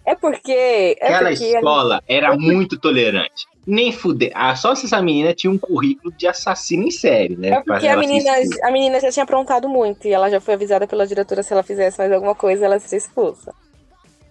É 0.04 0.14
porque. 0.14 0.96
É 1.00 1.14
Aquela 1.14 1.30
porque 1.30 1.44
escola 1.44 2.02
era 2.08 2.36
muito 2.36 2.78
tolerante. 2.78 3.46
Nem 3.66 3.92
fuder. 3.92 4.32
Ah, 4.34 4.56
só 4.56 4.74
se 4.74 4.86
essa 4.86 5.02
menina 5.02 5.34
tinha 5.34 5.50
um 5.50 5.58
currículo 5.58 6.12
de 6.16 6.26
assassino 6.26 6.84
em 6.84 6.90
série, 6.90 7.36
né? 7.36 7.50
É 7.50 7.60
porque 7.60 7.86
a 7.86 7.96
menina, 7.96 8.32
a 8.62 8.70
menina 8.70 8.98
já 9.00 9.10
tinha 9.12 9.24
aprontado 9.24 9.68
muito 9.68 10.08
e 10.08 10.12
ela 10.12 10.30
já 10.30 10.40
foi 10.40 10.54
avisada 10.54 10.86
pela 10.86 11.06
diretora 11.06 11.42
se 11.42 11.52
ela 11.52 11.62
fizesse 11.62 11.98
mais 11.98 12.10
alguma 12.10 12.34
coisa, 12.34 12.64
ela 12.64 12.78
seria 12.80 12.98
expulsa. 12.98 13.54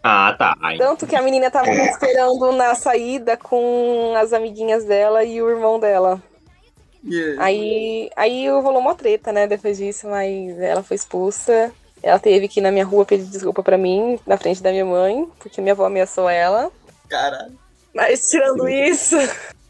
Ah, 0.01 0.35
tá. 0.37 0.57
Aí, 0.61 0.77
Tanto 0.77 1.05
que 1.05 1.15
a 1.15 1.21
menina 1.21 1.51
tava 1.51 1.69
me 1.69 1.85
esperando 1.85 2.51
na 2.53 2.73
saída 2.73 3.37
com 3.37 4.13
as 4.15 4.33
amiguinhas 4.33 4.85
dela 4.85 5.23
e 5.23 5.41
o 5.41 5.49
irmão 5.49 5.79
dela. 5.79 6.21
Aí, 7.37 8.09
aí 8.15 8.49
rolou 8.49 8.79
uma 8.79 8.95
treta, 8.95 9.31
né, 9.31 9.47
depois 9.47 9.77
disso, 9.77 10.07
mas 10.07 10.59
ela 10.59 10.83
foi 10.83 10.95
expulsa. 10.95 11.71
Ela 12.01 12.19
teve 12.19 12.47
que 12.47 12.59
ir 12.59 12.63
na 12.63 12.71
minha 12.71 12.85
rua 12.85 13.05
pedir 13.05 13.25
desculpa 13.25 13.61
pra 13.61 13.77
mim, 13.77 14.19
na 14.25 14.37
frente 14.37 14.63
da 14.63 14.71
minha 14.71 14.85
mãe, 14.85 15.27
porque 15.39 15.59
minha 15.61 15.73
avó 15.73 15.85
ameaçou 15.85 16.29
ela. 16.29 16.71
Caralho. 17.09 17.57
Mas 17.93 18.29
tirando 18.29 18.69
isso, 18.69 19.17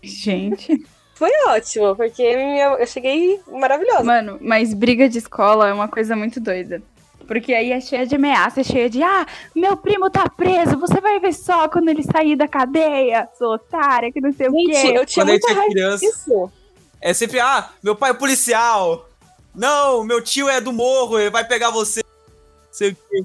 Gente. 0.03 0.85
foi 1.15 1.31
ótimo, 1.47 1.95
porque 1.95 2.35
minha- 2.37 2.75
eu 2.79 2.85
cheguei 2.87 3.39
maravilhosa. 3.47 4.03
Mano, 4.03 4.37
mas 4.41 4.73
briga 4.73 5.09
de 5.09 5.17
escola 5.17 5.67
é 5.69 5.73
uma 5.73 5.87
coisa 5.87 6.15
muito 6.15 6.39
doida. 6.39 6.81
Porque 7.27 7.53
aí 7.53 7.71
é 7.71 7.79
cheia 7.79 8.07
de 8.07 8.15
ameaça, 8.15 8.61
é 8.61 8.63
cheia 8.63 8.89
de 8.89 9.03
ah, 9.03 9.25
meu 9.55 9.77
primo 9.77 10.09
tá 10.09 10.27
preso, 10.29 10.79
você 10.79 10.99
vai 10.99 11.19
ver 11.19 11.31
só 11.33 11.69
quando 11.69 11.89
ele 11.89 12.01
sair 12.03 12.35
da 12.35 12.47
cadeia, 12.47 13.27
sua 13.37 13.55
otária, 13.55 14.11
que 14.11 14.19
não 14.19 14.33
sei 14.33 14.47
o 14.47 14.51
Gente, 14.51 14.71
quê. 14.81 14.97
eu 14.97 15.05
tinha 15.05 15.23
Quando 15.25 15.29
a 15.29 15.33
gente 15.33 15.41
muita 15.43 15.51
é 15.51 15.53
raiva 15.53 15.71
criança, 15.71 16.05
disso. 16.05 16.51
é 17.01 17.13
sempre, 17.13 17.39
ah, 17.39 17.69
meu 17.83 17.95
pai 17.95 18.11
é 18.11 18.13
policial. 18.15 19.07
Não, 19.53 20.03
meu 20.03 20.23
tio 20.23 20.49
é 20.49 20.59
do 20.59 20.71
morro, 20.73 21.19
ele 21.19 21.29
vai 21.29 21.45
pegar 21.47 21.69
você. 21.69 22.01
Sei 22.71 22.91
o 22.91 22.95
quê. 22.95 23.23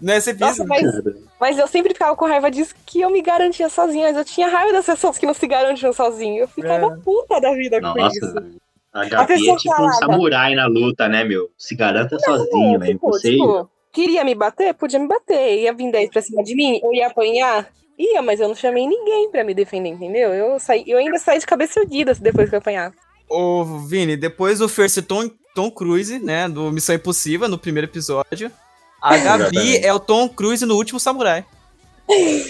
Não 0.00 0.14
é 0.14 0.20
sempre 0.20 0.40
Nossa, 0.40 0.62
isso? 0.62 0.66
mas, 0.68 1.14
mas 1.40 1.58
eu 1.58 1.66
sempre 1.66 1.92
ficava 1.92 2.14
com 2.14 2.26
raiva 2.26 2.50
disso 2.50 2.74
que 2.86 3.00
eu 3.00 3.10
me 3.10 3.20
garantia 3.20 3.68
sozinha. 3.68 4.08
Mas 4.08 4.16
eu 4.16 4.24
tinha 4.24 4.48
raiva 4.48 4.72
das 4.72 4.86
pessoas 4.86 5.18
que 5.18 5.26
não 5.26 5.34
se 5.34 5.46
garantiam 5.46 5.92
sozinho. 5.92 6.42
Eu 6.42 6.48
ficava 6.48 6.96
puta 7.04 7.40
da 7.40 7.52
vida 7.52 7.80
com 7.80 7.94
Nossa, 7.94 8.16
isso. 8.16 8.58
a 8.92 9.04
Gabi 9.04 9.48
é 9.48 9.56
tipo 9.56 9.70
um 9.72 9.76
calada. 9.76 9.96
samurai 9.96 10.54
na 10.54 10.66
luta, 10.66 11.08
né, 11.08 11.24
meu? 11.24 11.50
Se 11.58 11.74
garanta 11.74 12.18
sozinho, 12.20 12.82
é 12.82 12.86
tipo, 12.88 13.10
tipo, 13.18 13.70
queria 13.92 14.24
me 14.24 14.34
bater? 14.36 14.72
Podia 14.74 15.00
me 15.00 15.08
bater. 15.08 15.58
Ia 15.62 15.72
vir 15.72 15.90
10 15.90 16.10
pra 16.10 16.22
cima 16.22 16.44
de 16.44 16.54
mim? 16.54 16.80
Eu 16.82 16.92
ia 16.92 17.08
apanhar? 17.08 17.68
Ia, 17.98 18.22
mas 18.22 18.38
eu 18.38 18.46
não 18.46 18.54
chamei 18.54 18.86
ninguém 18.86 19.28
pra 19.28 19.42
me 19.42 19.52
defender, 19.52 19.88
entendeu? 19.88 20.32
Eu, 20.32 20.60
saí, 20.60 20.84
eu 20.86 20.98
ainda 20.98 21.18
saí 21.18 21.40
de 21.40 21.46
cabeça 21.46 21.80
erguida 21.80 22.14
depois 22.14 22.48
que 22.48 22.54
eu 22.54 22.60
apanhar. 22.60 22.92
Ô, 23.28 23.64
Vini, 23.64 24.16
depois 24.16 24.60
do 24.60 24.68
Fer 24.68 24.88
ser 24.88 25.02
Tom, 25.02 25.28
Tom 25.54 25.68
Cruise, 25.70 26.16
né, 26.20 26.48
do 26.48 26.70
Missão 26.70 26.94
Impossível, 26.94 27.48
no 27.48 27.58
primeiro 27.58 27.88
episódio, 27.88 28.52
a 29.00 29.16
Gabi 29.16 29.76
é 29.78 29.92
o 29.92 30.00
Tom 30.00 30.28
Cruise 30.28 30.64
no 30.66 30.74
Último 30.76 30.98
Samurai. 31.00 31.44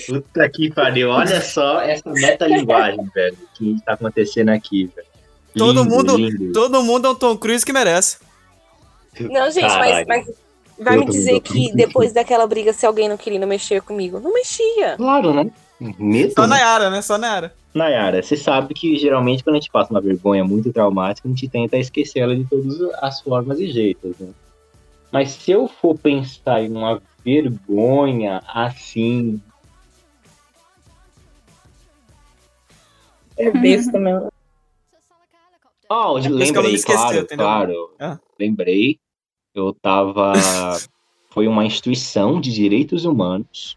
Puta 0.06 0.48
que 0.48 0.72
pariu, 0.72 1.10
olha 1.10 1.40
só 1.40 1.80
essa 1.80 2.08
metalinguagem, 2.10 3.04
velho, 3.14 3.36
que 3.54 3.76
tá 3.84 3.94
acontecendo 3.94 4.50
aqui, 4.50 4.88
velho. 4.94 5.08
Todo 5.56 5.82
Lindo, 5.82 5.96
mundo- 5.96 6.16
lindo. 6.16 6.52
Todo 6.52 6.82
mundo 6.82 7.08
é 7.08 7.10
um 7.10 7.14
Tom 7.14 7.36
Cruise 7.36 7.64
que 7.66 7.72
merece. 7.72 8.18
Não, 9.18 9.50
gente, 9.50 9.66
mas, 9.66 10.06
mas 10.06 10.26
vai 10.78 10.94
Eu 10.94 11.00
me 11.00 11.06
tô 11.06 11.12
dizer 11.12 11.32
me 11.32 11.40
que 11.40 11.72
depois 11.74 12.12
daquela 12.12 12.46
briga, 12.46 12.72
se 12.72 12.86
alguém 12.86 13.08
não 13.08 13.16
queria 13.16 13.40
não 13.40 13.48
mexer 13.48 13.82
comigo, 13.82 14.20
não 14.20 14.32
mexia. 14.32 14.96
Claro, 14.96 15.34
né? 15.34 15.50
Medo, 15.80 16.32
Só 16.34 16.42
né? 16.42 16.48
Nayara, 16.48 16.90
né? 16.90 17.02
Só 17.02 17.18
Nayara. 17.18 17.52
Nayara, 17.74 18.22
você 18.22 18.36
sabe 18.36 18.74
que 18.74 18.96
geralmente 18.96 19.42
quando 19.42 19.56
a 19.56 19.58
gente 19.58 19.70
passa 19.70 19.90
uma 19.92 20.00
vergonha 20.00 20.44
muito 20.44 20.72
traumática, 20.72 21.26
a 21.26 21.30
gente 21.30 21.48
tenta 21.48 21.76
esquecer 21.76 22.20
ela 22.20 22.36
de 22.36 22.44
todas 22.44 22.80
as 23.02 23.20
formas 23.20 23.58
e 23.58 23.68
jeitos, 23.70 24.12
né? 24.20 24.28
Mas 25.10 25.30
se 25.30 25.50
eu 25.50 25.66
for 25.68 25.96
pensar 25.98 26.62
em 26.62 26.70
uma 26.70 27.00
vergonha 27.24 28.42
assim, 28.46 29.40
É 33.36 33.50
besta 33.52 33.98
mesmo. 33.98 34.28
Ó, 35.88 36.18
É 36.18 36.28
lembrei, 36.28 36.82
claro, 36.82 37.18
entendeu? 37.18 37.46
claro. 37.46 37.90
Ah. 37.98 38.18
Lembrei. 38.38 38.98
Eu 39.54 39.72
tava. 39.72 40.32
Foi 41.30 41.46
uma 41.46 41.64
instituição 41.64 42.40
de 42.40 42.52
direitos 42.52 43.04
humanos 43.04 43.76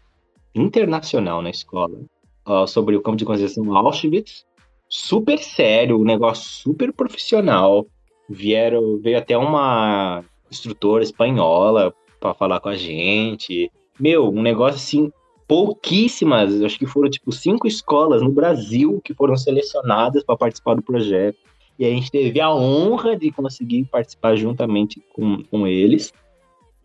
internacional 0.54 1.40
na 1.40 1.50
escola. 1.50 2.00
ó, 2.44 2.66
sobre 2.66 2.96
o 2.96 3.02
campo 3.02 3.16
de 3.16 3.24
concentração 3.24 3.76
Auschwitz. 3.76 4.44
Super 4.88 5.38
sério, 5.38 5.98
um 5.98 6.04
negócio 6.04 6.44
super 6.44 6.92
profissional. 6.92 7.86
Vieram, 8.28 8.98
veio 8.98 9.16
até 9.18 9.38
uma 9.38 10.24
instrutora 10.52 11.02
espanhola 11.02 11.94
pra 12.20 12.34
falar 12.34 12.60
com 12.60 12.68
a 12.68 12.76
gente. 12.76 13.70
Meu, 13.98 14.28
um 14.28 14.42
negócio 14.42 14.76
assim, 14.76 15.12
pouquíssimas, 15.46 16.62
acho 16.62 16.78
que 16.78 16.86
foram 16.86 17.10
tipo 17.10 17.30
cinco 17.32 17.66
escolas 17.66 18.22
no 18.22 18.30
Brasil 18.30 19.00
que 19.04 19.12
foram 19.12 19.36
selecionadas 19.36 20.22
para 20.24 20.36
participar 20.36 20.74
do 20.74 20.82
projeto. 20.82 21.38
E 21.78 21.84
a 21.84 21.88
gente 21.88 22.10
teve 22.10 22.40
a 22.40 22.54
honra 22.54 23.16
de 23.16 23.30
conseguir 23.30 23.84
participar 23.84 24.36
juntamente 24.36 25.02
com, 25.12 25.42
com 25.44 25.66
eles. 25.66 26.12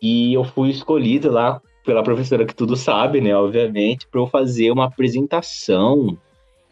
E 0.02 0.34
eu 0.34 0.44
fui 0.44 0.70
escolhido 0.70 1.32
lá 1.32 1.62
pela 1.86 2.04
professora 2.04 2.46
que 2.46 2.56
tudo 2.56 2.76
sabe, 2.76 3.22
né, 3.22 3.36
obviamente, 3.36 4.08
para 4.08 4.20
eu 4.20 4.28
fazer 4.28 4.72
uma 4.72 4.86
apresentação 4.86 6.18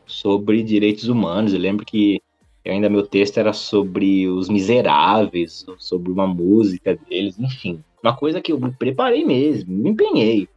sobre 0.05 0.61
direitos 0.63 1.07
humanos. 1.07 1.53
Eu 1.53 1.59
lembro 1.59 1.85
que 1.85 2.21
ainda 2.71 2.89
meu 2.89 3.05
texto 3.05 3.37
era 3.37 3.53
sobre 3.53 4.27
os 4.27 4.49
miseráveis, 4.49 5.65
sobre 5.77 6.11
uma 6.11 6.25
música 6.25 6.97
deles, 7.07 7.39
enfim. 7.39 7.83
Uma 8.01 8.15
coisa 8.15 8.41
que 8.41 8.51
eu 8.51 8.59
me 8.59 8.71
preparei 8.71 9.23
mesmo, 9.23 9.71
me 9.73 9.89
empenhei. 9.89 10.47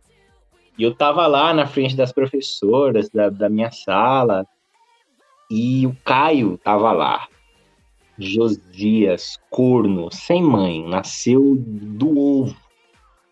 E 0.78 0.82
eu 0.82 0.94
tava 0.94 1.26
lá 1.26 1.52
na 1.52 1.66
frente 1.66 1.96
das 1.96 2.12
professoras 2.12 3.08
da, 3.10 3.28
da 3.28 3.48
minha 3.48 3.70
sala 3.70 4.46
e 5.50 5.86
o 5.86 5.96
Caio 6.04 6.56
tava 6.58 6.92
lá. 6.92 7.26
Josias, 8.18 9.38
corno, 9.50 10.08
sem 10.12 10.42
mãe, 10.42 10.86
nasceu 10.86 11.56
do 11.58 12.18
ovo. 12.18 12.56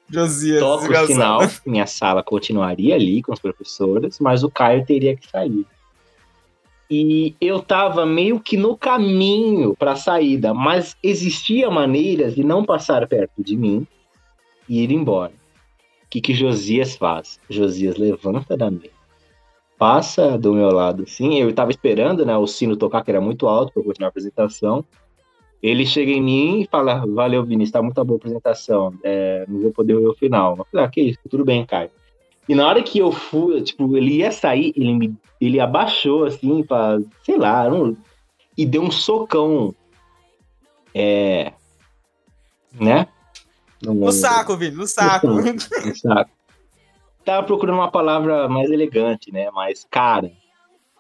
Josias, 0.09 0.61
Toca 0.61 1.03
o 1.03 1.07
sinal, 1.07 1.41
minha 1.67 1.87
sala 1.87 2.23
continuaria 2.23 2.95
ali 2.95 3.23
com 3.23 3.33
as 3.33 3.41
professoras, 3.41 4.19
mas 4.21 4.45
o 4.45 4.51
Caio 4.51 4.85
teria 4.85 5.17
que 5.17 5.29
sair. 5.29 5.67
E 6.91 7.35
eu 7.41 7.61
tava 7.61 8.07
meio 8.07 8.39
que 8.39 8.57
no 8.57 8.77
caminho 8.77 9.75
para 9.77 9.93
a 9.93 9.97
saída, 9.97 10.55
mas 10.55 10.97
existia 11.03 11.69
maneiras 11.69 12.35
de 12.35 12.45
não 12.45 12.65
passar 12.65 13.09
perto 13.09 13.43
de 13.43 13.57
mim 13.57 13.87
e 14.69 14.83
ir 14.83 14.93
embora. 14.93 15.33
O 16.05 16.09
que, 16.09 16.21
que 16.21 16.33
Josias 16.33 16.97
faz? 16.97 17.41
Josias 17.51 17.97
levanta 17.97 18.57
da 18.57 18.71
mesa, 18.71 18.91
passa 19.77 20.39
do 20.39 20.55
meu 20.55 20.71
lado, 20.71 21.03
assim. 21.03 21.41
Eu 21.41 21.53
tava 21.53 21.73
esperando, 21.73 22.25
né, 22.25 22.37
o 22.37 22.47
sino 22.47 22.77
tocar, 22.77 23.03
que 23.03 23.11
era 23.11 23.21
muito 23.21 23.49
alto 23.49 23.73
eu 23.75 23.83
continuar 23.83 24.09
a 24.09 24.11
apresentação. 24.11 24.85
Ele 25.61 25.85
chega 25.85 26.13
em 26.13 26.23
mim 26.23 26.61
e 26.61 26.69
fala: 26.71 27.05
Valeu, 27.05 27.45
Vinícius, 27.45 27.73
tá 27.73 27.83
muito 27.83 28.05
boa 28.05 28.17
a 28.17 28.21
apresentação. 28.21 28.95
É, 29.03 29.45
não 29.49 29.63
vou 29.63 29.73
poder 29.73 29.97
ver 29.97 30.07
o 30.07 30.15
final. 30.15 30.57
Eu 30.57 30.67
falei: 30.71 30.87
Ah, 30.87 30.89
que 30.89 31.01
isso, 31.01 31.19
tudo 31.29 31.45
bem, 31.45 31.67
Caio. 31.67 31.91
E 32.49 32.55
na 32.55 32.67
hora 32.67 32.83
que 32.83 32.99
eu 32.99 33.11
fui, 33.11 33.61
tipo, 33.63 33.97
ele 33.97 34.17
ia 34.19 34.31
sair, 34.31 34.73
ele, 34.77 34.95
me, 34.95 35.15
ele 35.41 35.59
abaixou, 35.59 36.25
assim, 36.25 36.63
pra, 36.63 36.99
sei 37.25 37.37
lá, 37.37 37.69
não- 37.69 37.97
e 38.57 38.65
deu 38.65 38.83
um 38.83 38.91
socão. 38.91 39.75
É. 40.95 41.53
Né? 42.81 43.07
No 43.83 44.11
saco, 44.13 44.57
Vini, 44.57 44.77
no 44.77 44.87
saco. 44.87 45.27
No 45.85 45.97
saco. 45.97 46.31
Tava 47.25 47.45
procurando 47.47 47.77
uma 47.77 47.91
palavra 47.91 48.49
mais 48.49 48.71
elegante, 48.71 49.33
né? 49.33 49.51
Mas, 49.51 49.85
cara, 49.91 50.31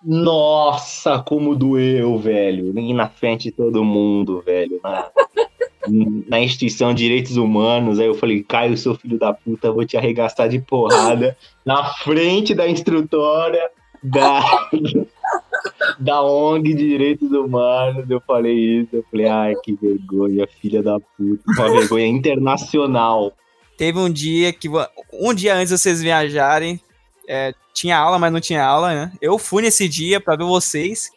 nossa, 0.02 1.20
como 1.22 1.54
doeu, 1.54 2.18
velho. 2.18 2.76
E 2.78 2.92
na 2.92 3.08
frente 3.08 3.44
de 3.44 3.52
todo 3.52 3.84
mundo, 3.84 4.42
velho. 4.42 4.80
Na, 4.82 5.10
na 5.88 6.40
instituição 6.40 6.92
de 6.92 7.04
direitos 7.04 7.36
humanos. 7.36 7.98
Aí 7.98 8.06
eu 8.06 8.14
falei, 8.14 8.42
Caio, 8.42 8.76
seu 8.76 8.94
filho 8.94 9.18
da 9.18 9.32
puta, 9.32 9.72
vou 9.72 9.84
te 9.84 9.96
arregaçar 9.96 10.48
de 10.48 10.58
porrada 10.58 11.36
na 11.64 11.84
frente 11.94 12.54
da 12.54 12.68
instrutora 12.68 13.70
da, 14.02 14.68
da 15.98 16.22
ONG 16.22 16.74
de 16.74 16.88
Direitos 16.88 17.30
Humanos. 17.30 18.08
Eu 18.08 18.20
falei 18.26 18.80
isso. 18.80 18.96
Eu 18.96 19.04
falei, 19.10 19.26
ai, 19.26 19.54
que 19.62 19.74
vergonha, 19.74 20.46
filha 20.60 20.82
da 20.82 20.98
puta. 21.00 21.42
Uma 21.46 21.70
vergonha 21.70 22.06
internacional. 22.06 23.32
Teve 23.76 23.98
um 23.98 24.10
dia 24.10 24.52
que. 24.52 24.68
Um 25.12 25.34
dia 25.34 25.54
antes 25.54 25.68
de 25.68 25.78
vocês 25.78 26.02
viajarem, 26.02 26.80
é, 27.28 27.52
tinha 27.74 27.98
aula, 27.98 28.18
mas 28.18 28.32
não 28.32 28.40
tinha 28.40 28.64
aula, 28.64 28.94
né? 28.94 29.12
Eu 29.20 29.38
fui 29.38 29.62
nesse 29.62 29.88
dia 29.88 30.20
pra 30.20 30.36
ver 30.36 30.44
vocês, 30.44 31.10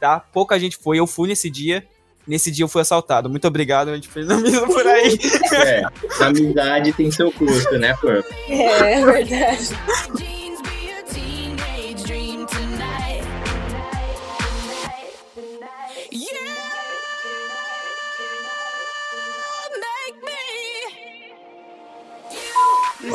tá? 0.00 0.20
Pouca 0.20 0.58
gente 0.58 0.76
foi, 0.76 0.98
eu 0.98 1.06
fui 1.06 1.28
nesse 1.28 1.48
dia. 1.48 1.86
Nesse 2.26 2.50
dia 2.50 2.64
eu 2.64 2.68
fui 2.68 2.80
assaltado. 2.80 3.28
Muito 3.28 3.46
obrigado, 3.46 3.88
a 3.88 3.94
gente 3.94 4.08
fez 4.08 4.28
a 4.30 4.36
mesa 4.36 4.66
por 4.66 4.86
aí. 4.86 5.18
É, 5.54 5.82
amizade 6.20 6.92
tem 6.92 7.10
seu 7.10 7.30
custo, 7.30 7.78
né, 7.78 7.94
Pur? 8.00 8.24
É, 8.48 8.94
é 8.94 9.04
verdade. 9.04 9.68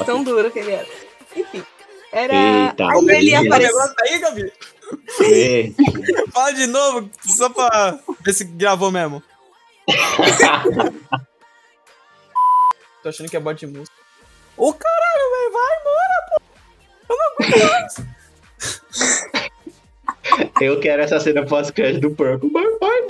Tão 0.09 0.23
duro 0.23 0.49
que 0.49 0.57
ele 0.57 0.71
era. 0.71 0.87
Enfim. 1.35 1.63
Era. 2.11 2.33
Eita, 2.33 2.87
Aí 2.87 3.17
ele 3.17 3.35
apareceu. 3.35 3.77
Negócio 3.77 3.95
aí, 4.01 4.17
Gabi. 4.17 4.53
Fala 6.33 6.51
de 6.51 6.67
novo, 6.67 7.09
só 7.25 7.49
pra 7.49 7.99
ver 8.21 8.33
se 8.33 8.43
gravou 8.43 8.91
mesmo. 8.91 9.23
Tô 13.01 13.09
achando 13.09 13.29
que 13.29 13.37
é 13.37 13.39
bot 13.39 13.59
de 13.59 13.67
música. 13.67 13.95
Ô 14.57 14.73
caralho, 14.73 15.31
velho, 15.31 15.51
vai 15.53 15.79
embora, 15.79 16.25
pô. 16.29 16.41
Eu 20.61 20.79
quero 20.79 21.01
essa 21.01 21.19
cena 21.19 21.45
pós-crédito 21.45 22.01
do 22.09 22.15
Purple. 22.15 22.51
Vai, 22.51 22.65
vai, 22.79 23.01